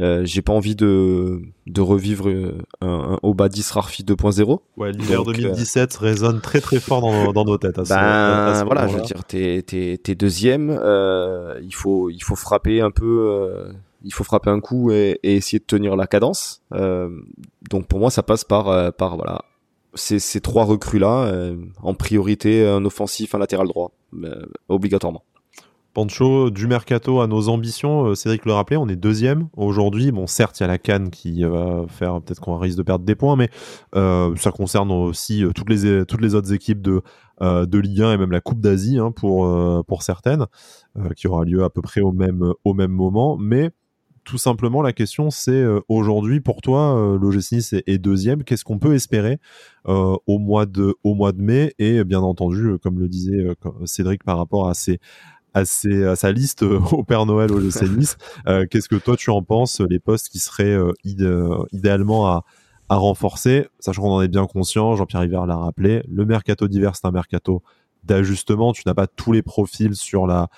Euh, 0.00 0.24
j'ai 0.24 0.40
pas 0.40 0.54
envie 0.54 0.74
de, 0.74 1.42
de 1.66 1.80
revivre 1.82 2.30
euh, 2.30 2.56
un, 2.80 2.88
un 2.88 3.18
Obadis 3.22 3.66
Rarfi 3.70 4.04
2.0. 4.04 4.60
Ouais, 4.78 4.90
l'hiver 4.90 5.22
2017 5.22 5.98
euh, 6.00 6.04
résonne 6.06 6.40
très 6.40 6.62
très 6.62 6.80
fort 6.80 7.02
dans, 7.02 7.32
dans 7.32 7.44
nos 7.44 7.58
têtes. 7.58 7.78
À 7.78 7.82
ben, 7.82 8.64
voilà, 8.64 8.88
je 8.88 8.96
veux 8.96 9.02
dire, 9.02 9.24
t'es, 9.24 9.62
t'es, 9.66 10.00
t'es 10.02 10.14
deuxième, 10.14 10.70
euh, 10.70 11.60
il 11.62 11.74
faut, 11.74 12.08
il 12.08 12.22
faut 12.22 12.36
frapper 12.36 12.80
un 12.80 12.90
peu, 12.90 13.28
euh, 13.28 13.70
il 14.02 14.14
faut 14.14 14.24
frapper 14.24 14.48
un 14.48 14.60
coup 14.60 14.90
et, 14.92 15.18
et, 15.22 15.34
essayer 15.34 15.58
de 15.58 15.66
tenir 15.66 15.94
la 15.94 16.06
cadence. 16.06 16.62
donc 16.70 17.86
pour 17.86 17.98
moi, 17.98 18.10
ça 18.10 18.22
passe 18.22 18.44
par, 18.44 18.94
par 18.94 19.16
voilà, 19.16 19.42
ces, 19.92 20.18
ces 20.18 20.40
trois 20.40 20.64
recrues 20.64 21.00
là, 21.00 21.30
en 21.82 21.92
priorité 21.92 22.66
un 22.66 22.82
offensif, 22.86 23.34
un 23.34 23.38
latéral 23.38 23.68
droit, 23.68 23.92
obligatoirement. 24.70 25.22
Pancho, 25.94 26.48
du 26.48 26.66
mercato 26.66 27.20
à 27.20 27.26
nos 27.26 27.50
ambitions, 27.50 28.06
euh, 28.06 28.14
Cédric 28.14 28.46
le 28.46 28.54
rappelait, 28.54 28.78
on 28.78 28.88
est 28.88 28.96
deuxième 28.96 29.48
aujourd'hui. 29.56 30.10
Bon, 30.10 30.26
certes, 30.26 30.58
il 30.58 30.62
y 30.62 30.64
a 30.64 30.66
la 30.66 30.78
Cannes 30.78 31.10
qui 31.10 31.44
va 31.44 31.84
faire 31.88 32.22
peut-être 32.22 32.40
qu'on 32.40 32.56
risque 32.56 32.78
de 32.78 32.82
perdre 32.82 33.04
des 33.04 33.14
points, 33.14 33.36
mais 33.36 33.50
euh, 33.94 34.34
ça 34.36 34.52
concerne 34.52 34.90
aussi 34.90 35.44
euh, 35.44 35.52
toutes 35.52 35.68
les 35.68 36.34
autres 36.34 36.52
équipes 36.54 36.80
de 36.80 37.02
Ligue 37.78 38.00
1 38.00 38.12
et 38.14 38.16
même 38.16 38.30
la 38.30 38.40
Coupe 38.40 38.60
d'Asie 38.60 38.98
hein, 38.98 39.10
pour 39.10 40.02
certaines, 40.02 40.46
qui 41.16 41.26
aura 41.26 41.44
lieu 41.44 41.64
à 41.64 41.70
peu 41.70 41.82
près 41.82 42.00
au 42.00 42.12
même 42.12 42.92
moment. 42.92 43.36
Mais 43.36 43.70
tout 44.24 44.38
simplement, 44.38 44.80
la 44.80 44.92
question 44.92 45.30
c'est 45.30 45.64
aujourd'hui 45.88 46.40
pour 46.40 46.62
toi, 46.62 47.18
l'OGC 47.20 47.82
est, 47.86 47.98
deuxième. 47.98 48.44
Qu'est-ce 48.44 48.64
qu'on 48.64 48.78
peut 48.78 48.94
espérer 48.94 49.40
au 49.84 50.38
mois 50.38 50.66
de 50.66 50.94
au 51.02 51.14
mois 51.14 51.32
de 51.32 51.42
mai? 51.42 51.74
Et 51.80 52.04
bien 52.04 52.20
entendu, 52.20 52.78
comme 52.80 53.00
le 53.00 53.08
disait 53.08 53.56
Cédric 53.86 54.22
par 54.22 54.38
rapport 54.38 54.68
à 54.68 54.74
ces 54.74 55.00
à, 55.54 55.64
sa 55.64 56.32
liste 56.32 56.62
euh, 56.62 56.80
au 56.92 57.04
Père 57.04 57.26
Noël 57.26 57.52
au 57.52 57.60
Nice. 57.60 58.16
Euh, 58.48 58.66
qu'est-ce 58.68 58.88
que 58.88 58.96
toi 58.96 59.16
tu 59.16 59.30
en 59.30 59.42
penses 59.42 59.80
Les 59.80 59.98
postes 59.98 60.28
qui 60.28 60.38
seraient 60.38 60.64
euh, 60.64 60.92
idéalement 61.72 62.26
à, 62.26 62.44
à 62.88 62.96
renforcer, 62.96 63.68
sachant 63.78 64.02
qu'on 64.02 64.12
en 64.12 64.22
est 64.22 64.28
bien 64.28 64.46
conscient, 64.46 64.96
Jean-Pierre 64.96 65.24
Hiver 65.24 65.46
l'a 65.46 65.56
rappelé, 65.56 66.02
le 66.08 66.24
mercato 66.24 66.66
d'hiver 66.66 66.96
c'est 66.96 67.06
un 67.06 67.12
mercato 67.12 67.62
d'ajustement, 68.04 68.72
tu 68.72 68.82
n'as 68.86 68.94
pas 68.94 69.06
tous 69.06 69.32
les 69.32 69.42
profils 69.42 69.94
sur 69.94 70.26
la 70.26 70.48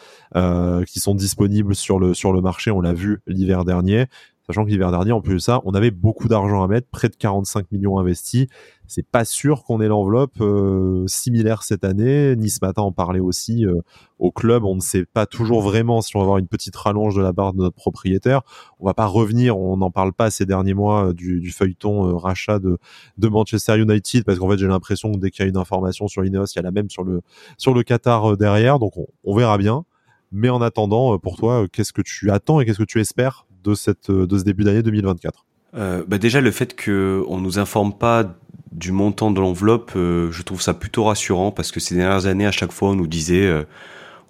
qui 0.86 1.01
sont 1.01 1.14
disponibles 1.14 1.74
sur 1.74 1.99
le 1.99 2.14
sur 2.14 2.32
le 2.32 2.40
marché, 2.40 2.70
on 2.70 2.80
l'a 2.80 2.95
vu 2.95 3.20
l'hiver 3.26 3.64
dernier. 3.64 4.07
Sachant 4.47 4.66
que 4.66 4.70
l'hiver 4.70 4.90
dernier, 4.90 5.12
en 5.12 5.22
plus 5.22 5.34
de 5.34 5.38
ça, 5.38 5.62
on 5.64 5.72
avait 5.72 5.90
beaucoup 5.90 6.28
d'argent 6.28 6.62
à 6.62 6.68
mettre, 6.68 6.86
près 6.88 7.09
de 7.09 7.16
45 7.16 7.72
millions 7.72 7.99
investis. 7.99 8.47
C'est 8.86 9.07
pas 9.07 9.24
sûr 9.24 9.64
qu'on 9.64 9.80
ait 9.80 9.88
l'enveloppe 9.88 10.38
euh, 10.42 11.07
similaire 11.07 11.62
cette 11.62 11.82
année. 11.82 12.36
Nice 12.36 12.61
Matin 12.61 12.82
en 12.82 12.92
parlait 12.92 13.20
aussi 13.20 13.64
euh, 13.64 13.80
au 14.18 14.30
club. 14.30 14.64
On 14.64 14.74
ne 14.74 14.80
sait 14.80 15.07
pas 15.07 15.24
toujours 15.24 15.62
vraiment 15.62 16.03
si 16.03 16.14
on 16.16 16.18
va 16.18 16.24
avoir 16.24 16.36
une 16.36 16.47
petite 16.47 16.76
rallonge 16.76 17.16
de 17.16 17.22
la 17.22 17.32
barre 17.32 17.55
de 17.55 17.59
notre 17.61 17.74
propriétaire. 17.74 18.42
On 18.80 18.84
va 18.84 18.92
pas 18.92 19.07
revenir, 19.07 19.59
on 19.59 19.78
n'en 19.78 19.90
parle 19.90 20.12
pas 20.12 20.30
ces 20.30 20.45
derniers 20.45 20.74
mois 20.74 21.09
euh, 21.09 21.12
du, 21.14 21.51
feuilleton 21.51 22.14
rachat 22.18 22.59
de, 22.59 22.78
Manchester 23.18 23.78
United 23.78 24.24
parce 24.24 24.38
qu'en 24.38 24.51
fait 24.51 24.59
j'ai 24.59 24.66
l'impression 24.66 25.11
que 25.12 25.18
dès 25.18 25.30
qu'il 25.30 25.42
y 25.42 25.47
a 25.47 25.49
une 25.49 25.57
information 25.57 26.07
sur 26.07 26.22
Ineos, 26.22 26.45
il 26.55 26.57
y 26.57 26.59
a 26.59 26.62
la 26.62 26.70
même 26.70 26.90
sur 26.90 27.05
le 27.05 27.82
Qatar 27.82 28.36
derrière. 28.36 28.78
Donc 28.78 28.99
on, 28.99 29.07
on 29.24 29.34
verra 29.34 29.57
bien. 29.57 29.86
Mais 30.32 30.51
en 30.51 30.61
attendant, 30.61 31.18
pour 31.18 31.36
toi, 31.36 31.66
qu'est-ce 31.72 31.95
que 31.95 32.03
tu 32.03 32.30
attends 32.30 32.61
et 32.61 32.66
qu'est-ce 32.66 32.78
que 32.78 32.84
tu 32.84 33.01
espères 33.01 33.47
de, 33.65 33.75
cette, 33.75 34.11
de 34.11 34.39
ce 34.39 34.45
début 34.45 34.65
d'année 34.65 34.83
2024 34.83 35.45
euh, 35.77 36.05
bah 36.07 36.19
Déjà, 36.19 36.41
le 36.41 36.51
fait 36.51 36.77
qu'on 36.77 37.37
ne 37.37 37.41
nous 37.41 37.59
informe 37.59 37.93
pas 37.93 38.37
du 38.75 38.93
montant 38.93 39.31
de 39.31 39.41
l'enveloppe, 39.41 39.93
euh, 39.97 40.31
je 40.33 40.43
trouve 40.43 40.61
ça 40.61 40.75
plutôt 40.75 41.05
rassurant 41.05 41.53
parce 41.53 41.71
que 41.71 41.81
ces 41.81 41.95
dernières 41.95 42.27
années, 42.27 42.47
à 42.47 42.53
chaque 42.53 42.73
fois, 42.73 42.91
on 42.91 42.95
nous 42.95 43.07
disait 43.07 43.47
euh, 43.47 43.62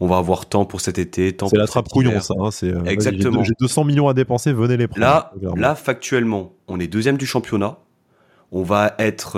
on 0.01 0.07
va 0.07 0.19
avoir 0.19 0.47
tant 0.47 0.67
pour 0.67 0.81
cet 0.81 0.99
été, 0.99 1.33
tant 1.33 1.49
C'est 1.49 1.57
la 1.57 1.67
trappe 1.67 1.89
couillon, 1.89 2.21
ça. 2.21 2.35
Hein, 2.39 2.51
c'est, 2.51 2.69
euh, 2.69 2.85
Exactement. 2.85 3.43
J'ai 3.43 3.55
200 3.59 3.85
millions 3.85 4.09
à 4.09 4.15
dépenser, 4.15 4.53
venez 4.53 4.77
les 4.77 4.87
prendre. 4.87 5.01
Là, 5.01 5.33
là, 5.57 5.75
factuellement, 5.75 6.53
on 6.69 6.79
est 6.79 6.87
deuxième 6.87 7.17
du 7.17 7.27
championnat. 7.27 7.79
On 8.53 8.63
va 8.63 8.95
être, 8.99 9.37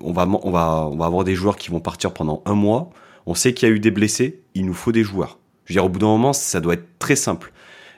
on 0.00 0.12
va, 0.12 0.26
on 0.26 0.50
va, 0.50 0.88
on 0.90 0.96
va 0.96 1.06
avoir 1.06 1.22
des 1.22 1.36
joueurs 1.36 1.56
qui 1.56 1.70
vont 1.70 1.78
partir 1.78 2.12
pendant 2.12 2.42
un 2.46 2.54
mois. 2.54 2.90
On 3.26 3.34
sait 3.34 3.54
qu'il 3.54 3.68
y 3.68 3.72
a 3.72 3.74
eu 3.74 3.78
des 3.78 3.92
blessés. 3.92 4.42
Il 4.54 4.66
nous 4.66 4.74
faut 4.74 4.90
des 4.90 5.04
joueurs. 5.04 5.38
Je 5.66 5.72
veux 5.72 5.74
dire, 5.74 5.84
au 5.84 5.88
bout 5.88 6.00
d'un 6.00 6.06
moment, 6.06 6.32
ça 6.32 6.60
doit 6.60 6.74
être 6.74 6.98
très 6.98 7.14
simple. 7.14 7.52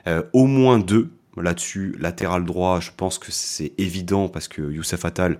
Euh, 0.07 0.23
au 0.33 0.45
moins 0.45 0.79
deux. 0.79 1.09
Là-dessus, 1.35 1.95
latéral 1.99 2.45
droit, 2.45 2.79
je 2.79 2.89
pense 2.97 3.19
que 3.19 3.31
c'est 3.31 3.73
évident 3.77 4.27
parce 4.27 4.47
que 4.47 4.71
Youssef 4.71 5.05
Attal 5.05 5.37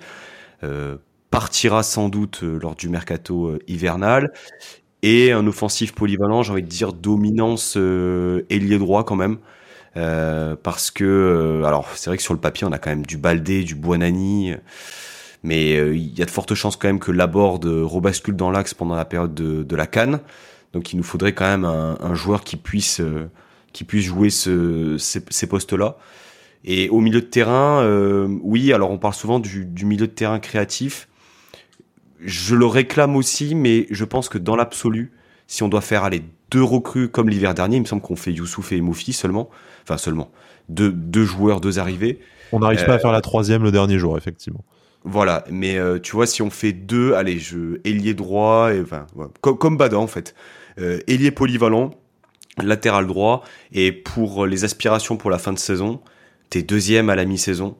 euh, 0.63 0.97
partira 1.31 1.81
sans 1.81 2.07
doute 2.07 2.41
euh, 2.43 2.59
lors 2.61 2.75
du 2.75 2.87
mercato 2.87 3.57
hivernal. 3.67 4.31
Et 5.01 5.31
un 5.31 5.47
offensif 5.47 5.93
polyvalent, 5.95 6.43
j'ai 6.43 6.51
envie 6.51 6.61
de 6.61 6.67
dire 6.67 6.93
dominance 6.93 7.77
ailier 7.77 8.77
droit 8.77 9.05
quand 9.05 9.15
même. 9.15 9.37
parce 10.63 10.91
que, 10.91 11.63
alors 11.65 11.87
c'est 11.95 12.09
vrai 12.09 12.17
que 12.17 12.23
sur 12.23 12.33
le 12.33 12.39
papier, 12.39 12.67
on 12.67 12.71
a 12.71 12.77
quand 12.77 12.89
même 12.89 13.05
du 13.05 13.17
Baldé, 13.17 13.63
du 13.63 13.75
Buonani, 13.75 14.53
mais 15.43 15.71
il 15.95 16.17
y 16.17 16.21
a 16.21 16.25
de 16.25 16.31
fortes 16.31 16.55
chances 16.55 16.75
quand 16.75 16.87
même 16.87 16.99
que 16.99 17.11
Laborde 17.11 17.65
rebascule 17.65 18.35
dans 18.35 18.51
l'axe 18.51 18.73
pendant 18.73 18.95
la 18.95 19.05
période 19.05 19.33
de, 19.33 19.75
la 19.75 19.87
Cannes. 19.87 20.19
Donc 20.73 20.93
il 20.93 20.97
nous 20.97 21.03
faudrait 21.03 21.33
quand 21.33 21.47
même 21.47 21.65
un 21.65 22.15
joueur 22.15 22.43
qui 22.43 22.57
puisse 22.57 23.01
qui 23.73 23.83
puisse 23.83 24.05
jouer 24.05 24.29
ce, 24.29 24.97
ces, 24.97 25.47
postes-là. 25.47 25.97
Et 26.63 26.89
au 26.89 26.99
milieu 26.99 27.21
de 27.21 27.25
terrain, 27.25 27.81
euh, 27.81 28.27
oui, 28.41 28.73
alors 28.73 28.91
on 28.91 28.97
parle 28.97 29.13
souvent 29.13 29.39
du, 29.39 29.65
du, 29.65 29.85
milieu 29.85 30.07
de 30.07 30.11
terrain 30.11 30.39
créatif. 30.39 31.07
Je 32.19 32.55
le 32.55 32.65
réclame 32.65 33.15
aussi, 33.15 33.55
mais 33.55 33.85
je 33.91 34.03
pense 34.03 34.29
que 34.29 34.37
dans 34.37 34.55
l'absolu, 34.55 35.11
si 35.45 35.63
on 35.63 35.69
doit 35.69 35.81
faire 35.81 36.03
aller 36.03 36.23
deux 36.51 36.63
recrues 36.63 37.09
comme 37.09 37.29
l'hiver 37.29 37.53
dernier, 37.53 37.77
il 37.77 37.81
me 37.81 37.85
semble 37.85 38.01
qu'on 38.01 38.15
fait 38.15 38.31
Youssouf 38.31 38.71
et 38.71 38.81
Moufi 38.81 39.13
seulement, 39.13 39.49
enfin 39.83 39.97
seulement, 39.97 40.31
deux, 40.69 40.91
deux 40.91 41.25
joueurs, 41.25 41.61
deux 41.61 41.79
arrivées. 41.79 42.19
On 42.51 42.59
n'arrive 42.59 42.85
pas 42.85 42.95
à 42.95 42.99
faire 42.99 43.11
la 43.11 43.21
troisième 43.21 43.63
le 43.63 43.71
dernier 43.71 43.99
jour, 43.99 44.17
effectivement. 44.17 44.63
Voilà, 45.03 45.45
mais 45.49 45.77
euh, 45.77 45.99
tu 45.99 46.13
vois, 46.13 46.25
si 46.25 46.41
on 46.41 46.49
fait 46.49 46.73
deux, 46.73 47.13
allez, 47.13 47.39
je 47.39 47.79
ailier 47.85 48.13
droit, 48.13 48.73
et, 48.73 48.81
enfin, 48.81 49.05
comme, 49.41 49.57
comme 49.57 49.77
Bada 49.77 49.97
en 49.97 50.07
fait, 50.07 50.35
euh, 50.79 50.99
ailier 51.07 51.31
polyvalent, 51.31 51.91
latéral 52.63 53.07
droit. 53.07 53.43
Et 53.71 53.91
pour 53.91 54.45
les 54.45 54.63
aspirations 54.63 55.17
pour 55.17 55.29
la 55.29 55.37
fin 55.37 55.53
de 55.53 55.59
saison, 55.59 56.01
t'es 56.49 56.61
deuxième 56.61 57.09
à 57.09 57.15
la 57.15 57.25
mi-saison. 57.25 57.77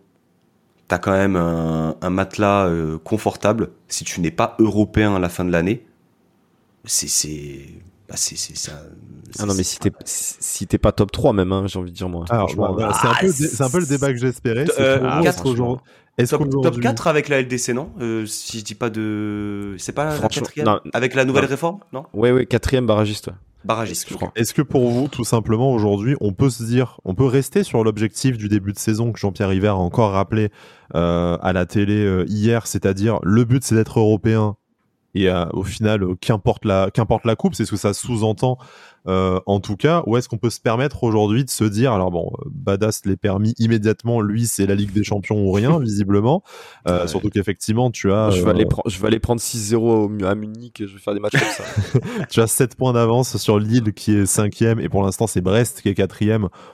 T'as 0.88 1.00
quand 1.00 1.12
même 1.12 1.36
un, 1.36 2.10
matelas 2.10 2.68
euh, 2.68 2.98
confortable. 2.98 3.72
Si 3.90 4.06
tu 4.06 4.22
n'es 4.22 4.32
pas 4.32 4.56
européen 4.60 5.16
à 5.16 5.20
la 5.20 5.28
fin 5.28 5.44
de 5.44 5.52
l'année, 5.52 5.86
c'est 6.86 7.10
c'est 7.10 7.66
bah 8.08 8.16
c'est 8.16 8.38
ça. 8.38 8.72
Ah 9.38 9.46
non 9.46 9.54
mais 9.54 9.64
si 9.64 9.80
t'es 9.80 9.92
si 10.06 10.66
t'es 10.66 10.78
pas 10.78 10.94
top 10.94 11.12
3 11.12 11.34
même, 11.34 11.52
hein, 11.52 11.66
j'ai 11.68 11.78
envie 11.78 11.92
de 11.92 11.96
dire 11.96 12.08
moi. 12.08 12.24
Alors, 12.30 12.50
c'est 12.50 13.08
un, 13.08 13.14
peu, 13.20 13.28
c'est 13.28 13.62
un 13.62 13.70
peu 13.70 13.80
le 13.80 13.86
débat 13.86 14.14
que 14.14 14.18
j'espérais. 14.18 14.66
Euh, 14.80 15.22
est-ce 16.18 16.36
top, 16.36 16.50
top 16.50 16.80
4 16.80 17.08
avec 17.08 17.28
la 17.28 17.42
LDC 17.42 17.74
non? 17.74 17.92
Euh, 18.00 18.26
Si 18.26 18.60
je 18.60 18.64
dis 18.64 18.76
pas 18.76 18.90
de, 18.90 19.76
c'est 19.78 19.92
pas 19.92 20.18
la 20.18 20.28
quatrième 20.30 20.80
avec 20.94 21.14
la 21.14 21.26
nouvelle 21.26 21.46
réforme 21.46 21.80
non? 21.92 22.06
Oui 22.14 22.32
oui 22.32 22.48
quatrième 22.48 22.88
barragiste 22.88 23.30
barragiste, 23.66 24.10
je 24.10 24.16
crois. 24.16 24.32
Est-ce 24.36 24.54
que 24.54 24.62
pour 24.62 24.90
vous, 24.90 25.08
tout 25.08 25.24
simplement, 25.24 25.72
aujourd'hui, 25.72 26.16
on 26.22 26.34
peut 26.34 26.50
se 26.50 26.64
dire, 26.64 27.00
on 27.06 27.16
peut 27.16 27.26
rester 27.26 27.64
sur 27.64 27.84
l'objectif 27.84 28.38
du 28.38 28.50
début 28.50 28.74
de 28.74 28.80
saison 28.80 29.12
que 29.12 29.20
Jean-Pierre 29.20 29.50
River 29.50 29.68
a 29.70 29.76
encore 29.76 30.12
rappelé 30.12 30.50
euh, 30.96 31.38
à 31.42 31.54
la 31.54 31.66
télé 31.66 32.04
euh, 32.04 32.26
hier, 32.28 32.68
c'est-à-dire 32.68 33.20
le 33.24 33.44
but 33.44 33.64
c'est 33.64 33.76
d'être 33.76 34.00
européen 34.00 34.56
et 35.18 35.30
euh, 35.30 35.46
au 35.54 35.64
final, 35.64 36.06
qu'importe 36.22 36.64
la, 36.64 36.92
qu'importe 36.92 37.26
la 37.26 37.36
coupe, 37.36 37.56
c'est 37.56 37.66
ce 37.66 37.72
que 37.72 37.78
ça 37.78 37.94
sous-entend 37.94 38.60
euh, 39.08 39.40
en 39.46 39.60
tout 39.60 39.78
cas, 39.78 40.04
où 40.06 40.18
est-ce 40.18 40.28
qu'on 40.28 40.38
peut 40.38 40.50
se 40.50 40.60
permettre 40.60 41.04
aujourd'hui 41.04 41.46
de 41.46 41.50
se 41.50 41.64
dire, 41.64 41.94
alors 41.94 42.12
bon, 42.12 42.32
Badass 42.46 43.06
l'est 43.06 43.18
permis 43.18 43.54
immédiatement, 43.58 44.22
lui 44.22 44.48
c'est 44.48 44.66
la 44.66 44.76
Ligue 44.76 44.92
des 44.92 45.04
Champions 45.08 45.40
ou 45.46 45.52
rien, 45.52 45.80
visiblement. 45.80 46.44
Euh, 46.88 47.08
Surtout 47.08 47.30
qu'effectivement, 47.30 47.90
tu 47.90 48.12
as... 48.12 48.32
Je 48.32 48.44
vais, 48.44 48.50
aller, 48.50 48.66
euh, 48.66 48.90
je 48.90 49.00
vais 49.00 49.08
aller 49.08 49.20
prendre 49.20 49.40
6-0 49.40 50.26
à 50.26 50.36
Munich, 50.36 50.84
je 50.86 50.94
vais 50.94 51.00
faire 51.00 51.14
des 51.14 51.20
matchs 51.20 51.40
comme 51.40 51.66
ça. 51.66 52.00
tu 52.30 52.42
as 52.42 52.48
7 52.48 52.76
points 52.76 52.94
d'avance 52.94 53.38
sur 53.38 53.60
Lille 53.60 53.94
qui 53.94 54.14
est 54.14 54.26
5 54.26 54.62
et 54.62 54.90
pour 54.90 55.04
l'instant 55.04 55.28
c'est 55.28 55.42
Brest 55.42 55.82
qui 55.82 55.90
est 55.90 55.94
4 55.94 56.18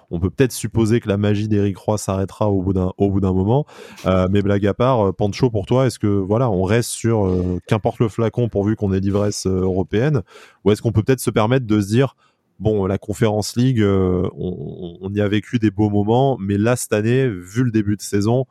On 0.10 0.20
peut 0.20 0.30
peut-être 0.30 0.52
supposer 0.52 1.00
que 1.00 1.10
la 1.10 1.18
magie 1.18 1.48
d'Eric 1.48 1.78
Roy 1.78 1.98
s'arrêtera 1.98 2.50
au 2.50 2.62
bout 2.62 2.74
d'un 2.74 2.92
au 2.98 3.10
bout 3.10 3.20
d'un 3.20 3.34
moment. 3.34 3.66
Euh, 4.06 4.28
mais 4.32 4.42
blague 4.42 4.66
à 4.66 4.74
part, 4.74 5.08
euh, 5.08 5.12
Pancho 5.12 5.50
pour 5.50 5.66
toi, 5.66 5.86
est-ce 5.86 6.00
que 6.00 6.08
voilà, 6.08 6.50
on 6.50 6.64
reste 6.64 6.92
sur 6.92 7.30
qu'importe 7.68 8.00
le 8.00 8.08
flacon 8.08 8.50
pourvu 8.50 8.76
qu'on 8.76 8.94
ait 8.94 9.00
l'ivresse 9.00 9.46
européenne, 9.46 10.22
ou 10.64 10.72
est-ce 10.72 10.82
qu'on 10.82 10.92
peut 10.92 11.04
peut-être 11.04 11.20
se 11.20 11.30
permettre 11.30 11.66
de 11.66 11.82
se 11.82 11.88
dire 11.88 12.16
bon, 12.60 12.86
la 12.86 12.98
Conférence 12.98 13.56
League, 13.56 13.82
euh, 13.82 14.30
on, 14.36 15.12
y 15.14 15.22
a 15.22 15.28
vécu 15.28 15.60
des 15.60 15.72
beaux 15.72 15.90
moments, 15.90 16.38
mais 16.40 16.58
là, 16.58 16.76
cette 16.76 16.94
année, 16.94 17.28
vu 17.28 17.64
le 17.64 17.72
début 17.72 17.96
de 17.96 18.02
saison, 18.02 18.46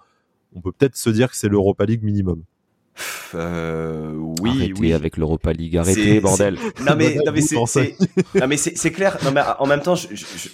on 0.55 0.61
peut 0.61 0.73
peut-être 0.73 0.97
se 0.97 1.11
dire 1.11 1.31
que 1.31 1.37
c'est 1.37 1.49
l'Europa 1.49 1.85
League 1.85 2.03
minimum. 2.03 2.43
Euh, 3.35 4.13
oui, 4.43 4.51
arrêtez 4.51 4.75
oui. 4.79 4.93
avec 4.93 5.17
l'Europa 5.17 5.53
League, 5.55 5.79
arrêtez, 5.79 6.21
bordel. 6.21 6.59
Non 6.87 6.95
mais, 6.95 7.17
non 7.25 7.33
mais 8.47 8.57
c'est, 8.59 8.91
clair. 8.91 9.17
Non 9.25 9.33
mais 9.33 9.41
en 9.59 9.67
même 9.67 9.81
temps, 9.81 9.95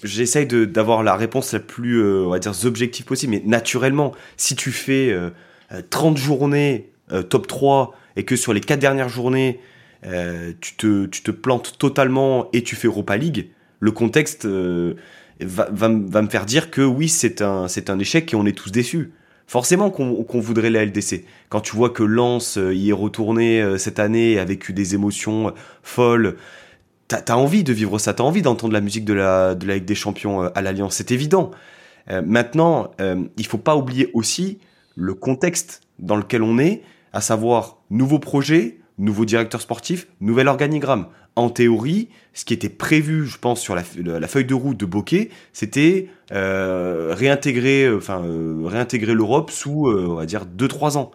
j'essaye 0.05 0.47
de 0.47 0.65
d'avoir 0.65 1.03
la 1.03 1.17
réponse 1.17 1.53
la 1.53 1.59
plus, 1.59 2.01
euh, 2.01 2.27
on 2.27 2.31
va 2.31 2.39
dire, 2.39 2.53
objective 2.65 3.05
possible. 3.05 3.33
Mais 3.33 3.43
naturellement, 3.45 4.13
si 4.37 4.55
tu 4.55 4.71
fais 4.71 5.13
30 5.91 6.17
journées 6.17 6.93
top 7.29 7.49
3 7.49 7.93
et 8.15 8.25
que 8.25 8.37
sur 8.37 8.53
les 8.53 8.61
4 8.61 8.79
dernières 8.79 9.09
journées, 9.09 9.59
euh, 10.07 10.53
tu, 10.61 10.75
te, 10.77 11.07
tu 11.07 11.23
te 11.23 11.31
plantes 11.31 11.77
totalement 11.79 12.49
et 12.53 12.63
tu 12.63 12.77
fais 12.77 12.87
Europa 12.87 13.17
League, 13.17 13.51
le 13.81 13.91
contexte 13.91 14.45
euh, 14.45 14.95
va, 15.41 15.69
va, 15.71 15.89
me 15.89 16.29
faire 16.29 16.47
dire 16.47 16.71
que 16.71 16.83
oui, 16.83 17.09
c'est 17.09 17.43
un, 17.43 17.69
c'est 17.69 17.91
un 17.91 17.99
échec 17.99 18.33
et 18.33 18.37
on 18.37 18.47
est 18.47 18.57
tous 18.57 18.71
déçus. 18.71 19.13
Forcément 19.47 19.91
qu'on 19.91 20.41
voudrait 20.41 20.69
la 20.69 20.85
LDC. 20.85 21.25
Quand 21.49 21.63
tu 21.63 21.75
vois 21.75 21.89
que 21.89 22.03
Lens 22.03 22.59
euh, 22.59 22.75
y 22.75 22.91
est 22.91 22.93
retourné 22.93 23.79
cette 23.79 23.99
année 23.99 24.39
a 24.39 24.45
vécu 24.45 24.75
des 24.75 24.95
émotions 24.95 25.55
folles, 25.83 26.37
t'as 27.09 27.23
as 27.29 27.37
envie 27.37 27.65
de 27.65 27.73
vivre 27.73 27.99
ça, 27.99 28.13
t'as 28.13 28.25
envie 28.25 28.43
d'entendre 28.43 28.75
la 28.75 28.83
musique 28.83 29.07
de 29.07 29.15
la, 29.15 29.55
de 29.55 29.67
Ligue 29.67 29.87
des 29.87 29.95
Champions 29.95 30.43
à 30.43 30.61
l'Alliance, 30.61 30.97
c'est 30.97 31.13
évident. 31.13 31.51
maintenant, 32.27 32.91
il 33.39 33.47
faut 33.47 33.57
pas 33.57 33.75
oublier 33.75 34.11
aussi 34.13 34.59
le 34.97 35.15
contexte 35.15 35.81
dans 35.99 36.17
lequel 36.17 36.43
on 36.43 36.59
est, 36.59 36.83
à 37.15 37.23
savoir 37.23 37.79
nouveau 37.91 38.19
projet, 38.19 38.79
nouveau 38.99 39.25
directeur 39.25 39.61
sportif, 39.61 40.09
nouvel 40.21 40.49
organigramme. 40.49 41.07
En 41.37 41.51
théorie, 41.51 42.09
ce 42.35 42.45
qui 42.45 42.53
était 42.53 42.69
prévu, 42.69 43.27
je 43.27 43.39
pense, 43.39 43.61
sur 43.61 43.77
la, 43.77 43.83
feuille 43.85 44.45
de 44.45 44.55
route 44.55 44.77
de 44.77 44.87
Bokeh, 44.87 45.31
c'était 45.53 46.09
euh, 46.33 47.15
réintégrer, 47.17 47.85
euh, 47.85 48.01
euh, 48.11 48.63
réintégrer 48.65 49.15
l'Europe 49.15 49.53
sous, 49.53 49.89
on 49.89 50.15
va 50.15 50.27
dire, 50.27 50.45
2-3 50.47 50.99
ans. 50.99 51.13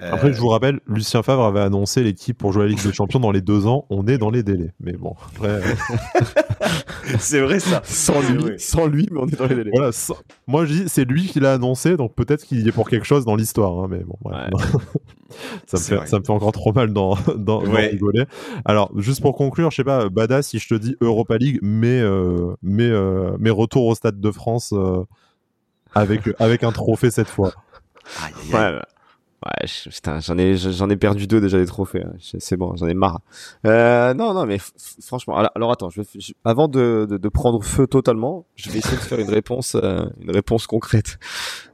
Après, 0.00 0.32
je 0.32 0.40
vous 0.40 0.48
rappelle, 0.48 0.80
Lucien 0.86 1.22
Favre 1.22 1.44
avait 1.44 1.60
annoncé 1.60 2.04
l'équipe 2.04 2.38
pour 2.38 2.52
jouer 2.52 2.62
à 2.62 2.66
la 2.66 2.70
Ligue 2.70 2.82
des 2.84 2.92
Champions 2.92 3.18
dans 3.18 3.32
les 3.32 3.40
deux 3.40 3.66
ans. 3.66 3.84
On 3.90 4.06
est 4.06 4.16
dans 4.16 4.30
les 4.30 4.44
délais. 4.44 4.72
Mais 4.78 4.92
bon, 4.92 5.16
après. 5.34 5.60
c'est 7.18 7.40
vrai 7.40 7.58
ça. 7.58 7.82
Sans 7.84 8.20
lui, 8.20 8.54
sans 8.58 8.86
lui, 8.86 9.08
mais 9.10 9.18
on 9.20 9.26
est 9.26 9.36
dans 9.36 9.46
les 9.46 9.56
délais. 9.56 9.70
Voilà, 9.74 9.90
Moi, 10.46 10.66
je 10.66 10.72
dis, 10.72 10.84
c'est 10.86 11.04
lui 11.04 11.26
qui 11.26 11.40
l'a 11.40 11.54
annoncé, 11.54 11.96
donc 11.96 12.14
peut-être 12.14 12.44
qu'il 12.44 12.60
y 12.60 12.68
est 12.68 12.72
pour 12.72 12.88
quelque 12.88 13.06
chose 13.06 13.24
dans 13.24 13.34
l'histoire. 13.34 13.78
Hein, 13.80 13.88
mais 13.90 14.04
bon, 14.04 14.16
ça, 15.66 15.78
me 15.78 15.82
fait, 15.82 16.06
ça 16.06 16.18
me 16.20 16.24
fait 16.24 16.32
encore 16.32 16.52
trop 16.52 16.72
mal 16.72 16.92
d'en 16.92 17.14
rigoler. 17.58 18.24
Alors, 18.64 18.92
juste 18.96 19.20
pour 19.20 19.34
conclure, 19.34 19.72
je 19.72 19.76
sais 19.76 19.84
pas, 19.84 20.08
Bada, 20.08 20.42
si 20.42 20.60
je 20.60 20.68
te 20.68 20.74
dis 20.74 20.96
Europa 21.00 21.36
League, 21.38 21.58
mais, 21.60 22.00
euh, 22.00 22.54
mais, 22.62 22.88
euh, 22.88 23.36
mais 23.40 23.50
retour 23.50 23.86
au 23.86 23.94
Stade 23.96 24.20
de 24.20 24.30
France 24.30 24.72
euh, 24.72 25.04
avec, 25.94 26.20
avec 26.38 26.62
un 26.62 26.70
trophée 26.70 27.10
cette 27.10 27.28
fois. 27.28 27.52
Aïe, 28.22 28.32
aïe, 28.52 28.54
aïe. 28.54 28.74
Ouais, 28.74 28.80
j'en 30.20 30.38
ai, 30.38 30.56
j'en 30.56 30.90
ai 30.90 30.96
perdu 30.96 31.26
deux 31.26 31.40
déjà 31.40 31.58
des 31.58 31.66
trophées. 31.66 32.02
Hein. 32.04 32.14
C'est 32.38 32.56
bon, 32.56 32.74
j'en 32.76 32.86
ai 32.86 32.94
marre. 32.94 33.20
Euh, 33.66 34.14
non, 34.14 34.34
non, 34.34 34.46
mais 34.46 34.58
franchement, 35.02 35.36
alors, 35.36 35.72
attends, 35.72 35.90
je 35.90 36.02
avant 36.44 36.68
de, 36.68 37.06
de, 37.08 37.16
de, 37.16 37.28
prendre 37.28 37.62
feu 37.62 37.86
totalement, 37.86 38.46
je 38.56 38.70
vais 38.70 38.78
essayer 38.78 38.96
de 38.96 39.02
faire 39.02 39.20
une 39.20 39.30
réponse, 39.30 39.76
euh, 39.76 40.06
une 40.20 40.30
réponse 40.30 40.66
concrète. 40.66 41.18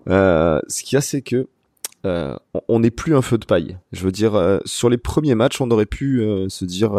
Euh, 0.08 0.60
ce 0.68 0.82
qu'il 0.82 0.96
y 0.96 0.98
a, 0.98 1.00
c'est 1.00 1.22
que 1.22 1.48
euh, 2.04 2.36
on 2.68 2.80
n'est 2.80 2.90
plus 2.90 3.16
un 3.16 3.22
feu 3.22 3.38
de 3.38 3.46
paille. 3.46 3.78
Je 3.92 4.04
veux 4.04 4.12
dire, 4.12 4.34
euh, 4.34 4.58
sur 4.64 4.90
les 4.90 4.98
premiers 4.98 5.34
matchs, 5.34 5.60
on 5.60 5.70
aurait 5.70 5.86
pu 5.86 6.20
euh, 6.20 6.48
se 6.48 6.64
dire, 6.64 6.92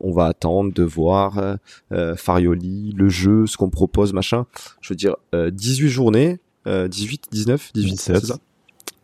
on 0.00 0.12
va 0.12 0.26
attendre 0.26 0.72
de 0.72 0.82
voir 0.82 1.58
Farioli, 2.16 2.92
le 2.96 3.08
jeu, 3.08 3.46
ce 3.46 3.56
qu'on 3.56 3.70
propose, 3.70 4.12
machin. 4.12 4.46
Je 4.80 4.92
veux 4.92 4.96
dire, 4.96 5.16
18 5.32 5.88
journées, 5.88 6.38
18, 6.66 7.28
19, 7.30 7.72
18, 7.74 7.90
17. 7.90 8.26
Ça? 8.26 8.36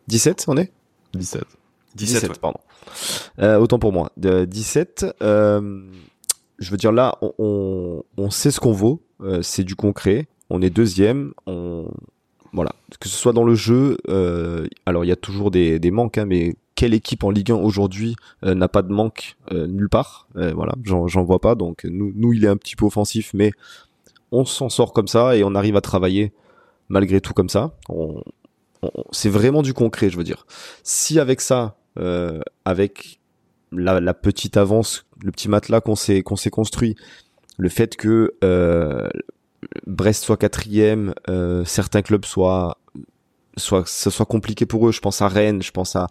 17, 0.07 0.45
on 0.47 0.57
est? 0.57 0.71
17. 1.13 1.43
17, 1.95 2.39
pardon. 2.39 2.59
autant 3.39 3.79
pour 3.79 3.91
moi. 3.91 4.11
17. 4.17 5.05
je 5.21 6.71
veux 6.71 6.77
dire, 6.77 6.91
là, 6.91 7.17
on, 7.21 8.03
on 8.17 8.29
sait 8.29 8.51
ce 8.51 8.59
qu'on 8.59 8.73
vaut. 8.73 9.01
c'est 9.41 9.63
du 9.63 9.75
concret. 9.75 10.27
On 10.49 10.61
est 10.61 10.69
deuxième. 10.69 11.33
On, 11.47 11.87
voilà, 12.53 12.71
que 12.99 13.07
ce 13.07 13.15
soit 13.15 13.33
dans 13.33 13.45
le 13.45 13.55
jeu, 13.55 13.97
euh, 14.09 14.67
alors 14.85 15.05
il 15.05 15.07
y 15.07 15.11
a 15.11 15.15
toujours 15.15 15.51
des, 15.51 15.79
des 15.79 15.91
manques, 15.91 16.17
hein, 16.17 16.25
mais 16.25 16.55
quelle 16.75 16.93
équipe 16.93 17.23
en 17.23 17.29
Ligue 17.29 17.51
1 17.51 17.55
aujourd'hui 17.55 18.15
euh, 18.43 18.55
n'a 18.55 18.67
pas 18.67 18.81
de 18.81 18.91
manque 18.91 19.37
euh, 19.53 19.67
nulle 19.67 19.89
part? 19.89 20.27
Voilà, 20.35 20.73
j'en 20.83 21.23
vois 21.23 21.39
pas. 21.39 21.55
Donc 21.55 21.85
nous, 21.85 22.11
nous, 22.15 22.33
il 22.33 22.43
est 22.43 22.49
un 22.49 22.57
petit 22.57 22.75
peu 22.75 22.85
offensif, 22.85 23.31
mais 23.33 23.51
on 24.31 24.43
s'en 24.45 24.69
sort 24.69 24.91
comme 24.91 25.07
ça 25.07 25.35
et 25.37 25.43
on 25.43 25.55
arrive 25.55 25.75
à 25.75 25.81
travailler 25.81 26.33
malgré 26.89 27.21
tout 27.21 27.33
comme 27.33 27.49
ça. 27.49 27.73
On, 27.87 28.21
c'est 29.11 29.29
vraiment 29.29 29.61
du 29.61 29.73
concret, 29.73 30.09
je 30.09 30.17
veux 30.17 30.23
dire. 30.23 30.45
Si 30.83 31.19
avec 31.19 31.41
ça, 31.41 31.75
avec 32.65 33.19
la, 33.71 33.99
la, 33.99 34.13
petite 34.13 34.57
avance, 34.57 35.05
le 35.23 35.31
petit 35.31 35.49
matelas 35.49 35.81
qu'on 35.81 35.95
s'est 35.95 36.23
qu'on 36.23 36.35
s'est 36.35 36.49
construit, 36.49 36.95
le 37.57 37.69
fait 37.69 37.95
que 37.95 38.33
Brest 39.85 40.23
soit 40.23 40.37
quatrième, 40.37 41.13
euh, 41.29 41.63
certains 41.65 42.01
clubs 42.01 42.25
soient 42.25 42.77
soit 43.57 43.87
ce 43.87 44.09
soit 44.09 44.25
compliqué 44.25 44.65
pour 44.65 44.87
eux. 44.87 44.91
Je 44.91 45.01
pense 45.01 45.21
à 45.21 45.27
Rennes, 45.27 45.61
je 45.61 45.71
pense 45.71 45.95
à 45.95 46.07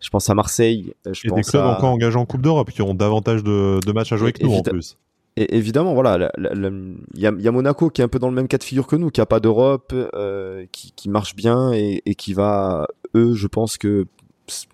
je 0.00 0.10
pense 0.10 0.28
à 0.28 0.34
Marseille. 0.34 0.94
Euh, 1.06 1.14
je 1.14 1.28
et 1.28 1.30
des 1.30 1.42
clubs 1.42 1.64
encore 1.64 1.90
engagés 1.90 2.18
en 2.18 2.26
Coupe 2.26 2.42
d'Europe 2.42 2.70
qui 2.70 2.82
ont 2.82 2.94
davantage 2.94 3.42
de, 3.42 3.80
de 3.84 3.92
matchs 3.92 4.12
à 4.12 4.16
jouer 4.16 4.32
que 4.32 4.42
nous 4.42 4.54
en 4.54 4.62
plus. 4.62 4.96
Et 5.36 5.56
évidemment, 5.56 5.94
voilà, 5.94 6.30
il 6.38 7.00
y 7.16 7.26
a, 7.26 7.50
Monaco 7.50 7.90
qui 7.90 8.00
est 8.00 8.04
un 8.04 8.08
peu 8.08 8.20
dans 8.20 8.28
le 8.28 8.34
même 8.34 8.46
cas 8.46 8.58
de 8.58 8.62
figure 8.62 8.86
que 8.86 8.94
nous, 8.94 9.10
qui 9.10 9.20
a 9.20 9.26
pas 9.26 9.40
d'Europe, 9.40 9.92
euh, 9.92 10.64
qui, 10.70 10.92
qui 10.92 11.08
marche 11.08 11.34
bien 11.34 11.72
et, 11.72 12.02
et 12.06 12.14
qui 12.14 12.34
va, 12.34 12.86
eux, 13.16 13.34
je 13.34 13.48
pense 13.48 13.76
que 13.76 14.06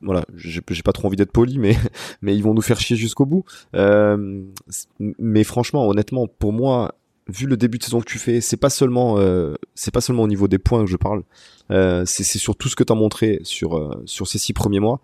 voilà, 0.03 0.25
j'ai 0.37 0.83
pas 0.83 0.93
trop 0.93 1.07
envie 1.07 1.17
d'être 1.17 1.33
poli, 1.33 1.59
mais 1.59 1.77
mais 2.23 2.37
ils 2.37 2.43
vont 2.43 2.55
nous 2.55 2.63
faire 2.63 2.81
chier 2.81 2.97
jusqu'au 2.97 3.27
bout. 3.27 3.45
Euh, 3.75 4.43
mais 4.99 5.45
franchement, 5.45 5.89
honnêtement, 5.89 6.27
pour 6.27 6.53
moi, 6.53 6.95
vu 7.29 7.47
le 7.47 7.57
début 7.57 7.79
de 7.79 7.85
saison 7.85 8.01
que 8.01 8.07
tu 8.07 8.19
fais, 8.19 8.41
c'est 8.41 8.57
pas 8.57 8.71
seulement 8.71 9.19
euh, 9.19 9.55
c'est 9.75 9.93
pas 9.93 10.01
seulement 10.01 10.25
au 10.25 10.29
niveau 10.29 10.49
des 10.49 10.59
points 10.59 10.85
que 10.85 10.91
je 10.91 10.97
parle, 10.97 11.23
euh, 11.71 12.05
c'est 12.07 12.25
sur 12.25 12.57
tout 12.57 12.69
ce 12.69 12.77
que 12.77 12.85
tu 12.85 12.93
as 12.93 12.97
montré 12.97 13.41
sur 13.45 13.77
euh, 13.77 14.03
sur 14.07 14.27
ces 14.27 14.39
six 14.39 14.53
premiers 14.53 14.81
mois. 14.81 15.01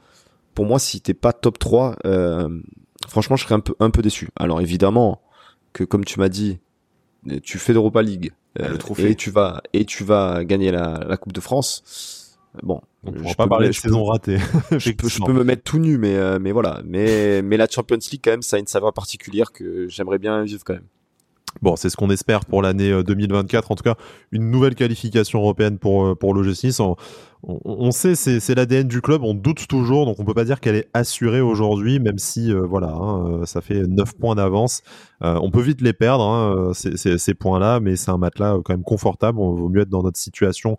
Pour 0.54 0.64
moi, 0.64 0.78
si 0.78 1.00
t'es 1.00 1.14
pas 1.14 1.34
top 1.34 1.58
3, 1.58 1.96
franchement, 3.08 3.36
je 3.36 3.44
serais 3.44 3.54
un 3.54 3.60
peu 3.60 3.74
un 3.78 3.90
peu 3.90 4.02
déçu. 4.02 4.30
Alors 4.36 4.60
évidemment 4.60 5.20
que 5.76 5.84
comme 5.84 6.04
tu 6.04 6.18
m'as 6.18 6.28
dit, 6.28 6.58
tu 7.42 7.58
fais 7.58 7.72
d'Europa 7.72 8.02
League 8.02 8.32
et 8.98 9.14
tu 9.14 9.30
vas 9.30 9.62
et 9.72 9.84
tu 9.84 10.04
vas 10.04 10.44
gagner 10.44 10.70
la, 10.70 11.16
Coupe 11.20 11.32
de 11.32 11.40
France. 11.40 12.38
Bon, 12.62 12.80
on 13.04 13.12
pourra 13.12 13.34
pas 13.34 13.46
parler 13.46 13.68
de 13.68 13.72
saison 13.72 14.04
ratée. 14.04 14.38
je, 14.78 14.92
peux, 14.92 15.08
je 15.08 15.22
peux 15.22 15.34
me 15.34 15.44
mettre 15.44 15.62
tout 15.62 15.78
nu, 15.78 15.98
mais 15.98 16.38
mais 16.38 16.52
voilà. 16.52 16.80
Mais 16.84 17.42
mais 17.42 17.58
la 17.58 17.68
Champions 17.68 17.98
League 18.10 18.22
quand 18.24 18.30
même, 18.30 18.42
ça 18.42 18.56
a 18.56 18.58
une 18.58 18.66
saveur 18.66 18.94
particulière 18.94 19.52
que 19.52 19.86
j'aimerais 19.88 20.18
bien 20.18 20.42
vivre 20.42 20.64
quand 20.64 20.74
même. 20.74 20.88
Bon, 21.62 21.76
c'est 21.76 21.88
ce 21.88 21.96
qu'on 21.96 22.10
espère 22.10 22.44
pour 22.44 22.62
l'année 22.62 23.02
2024. 23.02 23.70
Euh, 23.70 23.72
en 23.72 23.76
tout 23.76 23.82
cas, 23.82 23.94
une 24.30 24.50
nouvelle 24.50 24.74
qualification 24.74 25.40
européenne 25.40 25.78
pour, 25.78 26.06
euh, 26.06 26.14
pour 26.14 26.34
l'OGC. 26.34 26.80
On, 26.80 26.96
on, 27.42 27.90
sait, 27.90 28.14
c'est 28.14 28.54
l'ADN 28.54 28.88
du 28.88 29.00
club. 29.00 29.22
On 29.22 29.34
doute 29.34 29.68
toujours, 29.68 30.06
donc 30.06 30.18
on 30.18 30.24
peut 30.24 30.34
pas 30.34 30.44
dire 30.44 30.60
qu'elle 30.60 30.76
est 30.76 30.88
assurée 30.94 31.40
aujourd'hui, 31.40 32.00
même 32.00 32.18
si, 32.18 32.52
euh, 32.52 32.66
voilà, 32.66 32.88
hein, 32.88 33.44
ça 33.44 33.60
fait 33.60 33.86
9 33.86 34.14
points 34.16 34.34
d'avance. 34.34 34.82
on 35.20 35.50
peut 35.50 35.60
vite 35.60 35.80
les 35.80 35.92
perdre, 35.92 36.24
hein, 36.24 36.72
ces, 36.74 37.34
points-là, 37.34 37.80
mais 37.80 37.96
c'est 37.96 38.10
un 38.10 38.18
matelas 38.18 38.56
quand 38.64 38.72
même 38.72 38.82
confortable. 38.82 39.38
On 39.38 39.52
vaut 39.52 39.68
mieux 39.68 39.82
être 39.82 39.88
dans 39.88 40.02
notre 40.02 40.18
situation 40.18 40.76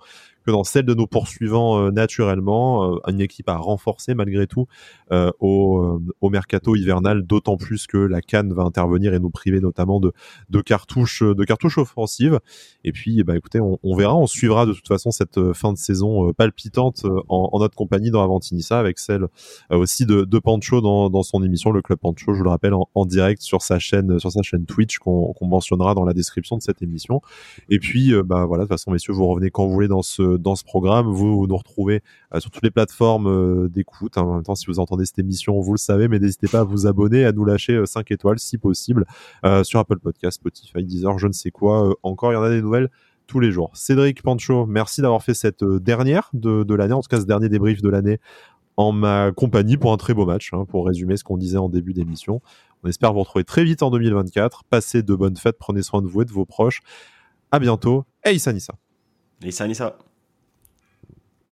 que 0.47 0.51
dans 0.51 0.64
celle 0.64 0.86
de 0.86 0.93
nos 0.93 1.08
poursuivants 1.08 1.80
euh, 1.80 1.91
naturellement. 1.91 2.95
Euh, 2.95 2.99
une 3.08 3.22
équipe 3.22 3.49
à 3.49 3.58
renforcer 3.58 4.16
malgré 4.16 4.47
tout 4.47 4.68
euh, 5.12 5.32
au, 5.39 5.99
mercato 6.30 6.76
hivernal, 6.76 7.24
d'autant 7.24 7.58
plus 7.58 7.88
que 7.88 7.97
la 7.97 8.22
Cannes 8.22 8.53
va 8.53 8.64
intervenir 8.64 9.14
et 9.14 9.20
nous 9.20 9.30
priver 9.30 9.60
notamment 9.60 9.99
de, 9.99 10.14
cartouches 10.62 11.24
de 11.24 11.43
cartouches 11.43 11.78
offensives. 11.78 12.39
Et 12.84 12.91
puis, 12.91 13.24
bah, 13.24 13.36
écoutez, 13.36 13.60
on, 13.60 13.95
verra, 13.95 14.16
on 14.16 14.28
suivra 14.28 14.66
de 14.66 14.74
toute 14.74 14.88
façon 14.88 15.12
cette 15.12 15.53
fin 15.53 15.74
de 15.74 15.78
saison 15.78 16.32
palpitante 16.48 17.06
en, 17.30 17.60
notre 17.60 17.76
compagnie 17.76 18.12
dans 18.12 18.24
Avantinissa, 18.24 18.80
avec 18.80 19.00
celle 19.00 19.28
aussi 19.70 20.06
de, 20.06 20.39
Pancho 20.39 20.82
dans, 20.82 21.24
son 21.24 21.43
émission, 21.43 21.72
le 21.72 21.82
Club 21.82 22.00
Pancho, 22.00 22.34
je 22.34 22.43
le 22.43 22.50
rappelle, 22.50 22.74
en, 22.74 23.06
direct 23.06 23.41
sur 23.41 23.62
sa 23.62 23.80
chaîne, 23.80 24.20
sur 24.20 24.32
sa 24.32 24.41
chaîne 24.41 24.66
Twitch 24.66 25.00
qu'on 25.00 25.34
mentionnera 25.41 25.93
dans 25.93 26.06
la 26.06 26.14
description 26.14 26.58
de 26.58 26.62
cette 26.62 26.82
émission. 26.82 27.22
Et 27.70 27.80
puis, 27.80 28.14
bah 28.24 28.45
voilà, 28.45 28.64
de 28.64 28.68
toute 28.68 28.78
façon, 28.78 28.91
messieurs, 28.91 29.14
vous 29.14 29.28
revenez 29.28 29.52
quand 29.52 29.66
vous 29.66 29.74
voulez 29.74 29.88
dans 29.88 30.02
ce 30.02 30.38
dans 30.38 30.56
ce 30.56 30.64
programme. 30.64 31.08
Vous, 31.08 31.48
nous 31.48 31.58
retrouvez 31.58 32.02
euh, 32.34 32.39
sur 32.39 32.52
toutes 32.52 32.64
les 32.64 32.72
plateformes 32.72 33.28
euh, 33.28 33.68
d'écoute. 33.70 34.18
Hein. 34.18 34.24
En 34.24 34.36
même 34.36 34.43
temps, 34.43 34.56
si 34.56 34.66
vous 34.68 34.80
entendez 34.80 35.06
cette 35.06 35.20
émission, 35.20 35.60
vous 35.60 35.74
le 35.74 35.78
savez, 35.78 36.08
mais 36.08 36.20
n'hésitez 36.20 36.48
pas 36.48 36.60
à 36.62 36.64
vous 36.64 36.88
abonner, 36.88 37.26
à 37.26 37.32
nous 37.32 37.45
lâcher 37.45 37.82
5 37.86 38.12
euh, 38.12 38.16
étoiles 38.16 38.39
si 38.39 38.58
possible 38.58 39.06
sur 39.64 39.80
Apple 39.80 40.00
Podcast, 40.00 40.38
Spotify, 40.38 40.84
Deezer, 40.84 41.18
je 41.20 41.28
ne 41.28 41.34
sais 41.34 41.52
quoi. 41.52 41.95
encore, 42.04 42.32
il 42.32 42.36
y 42.36 42.38
en 42.38 42.43
a 42.43 42.50
des 42.50 42.62
nouvelles 42.62 42.89
tous 43.28 43.40
les 43.40 43.52
jours. 43.52 43.72
Cédric 43.76 44.24
Pancho, 44.24 44.66
merci 44.66 45.02
d'avoir 45.02 45.22
fait 45.22 45.34
cette 45.34 45.64
dernière 45.64 46.30
de, 46.34 46.64
de 46.64 46.76
l'année, 46.76 46.94
en 46.94 47.02
tout 47.02 47.10
cas 47.10 47.20
ce 47.20 47.26
dernier 47.26 47.50
débrief 47.50 47.82
de 47.82 47.90
l'année 47.90 48.20
en 48.78 48.92
ma 48.92 49.32
compagnie 49.32 49.76
pour 49.76 49.92
un 49.92 49.98
très 49.98 50.14
beau 50.14 50.26
match, 50.26 50.54
hein, 50.54 50.66
pour 50.66 50.86
résumer 50.86 51.18
ce 51.18 51.24
qu'on 51.24 51.38
disait 51.38 51.58
en 51.58 51.68
début 51.68 51.94
d'émission. 51.94 52.42
On 52.84 52.88
espère 52.88 53.12
vous 53.12 53.20
retrouver 53.20 53.44
très 53.44 53.64
vite 53.64 53.82
en 53.82 53.90
2024. 53.90 54.64
Passez 54.66 55.02
de 55.02 55.16
bonnes 55.16 55.36
fêtes, 55.36 55.58
prenez 55.60 55.82
soin 55.82 56.02
de 56.02 56.08
vous 56.08 56.22
et 56.22 56.26
de 56.26 56.32
vos 56.32 56.46
proches. 56.46 56.82
À 57.52 57.60
bientôt. 57.60 58.06
Et 58.24 58.34
Issa 58.34 58.54
Nissa. 58.54 58.76
Issa 59.44 59.68
Nissa. 59.68 59.98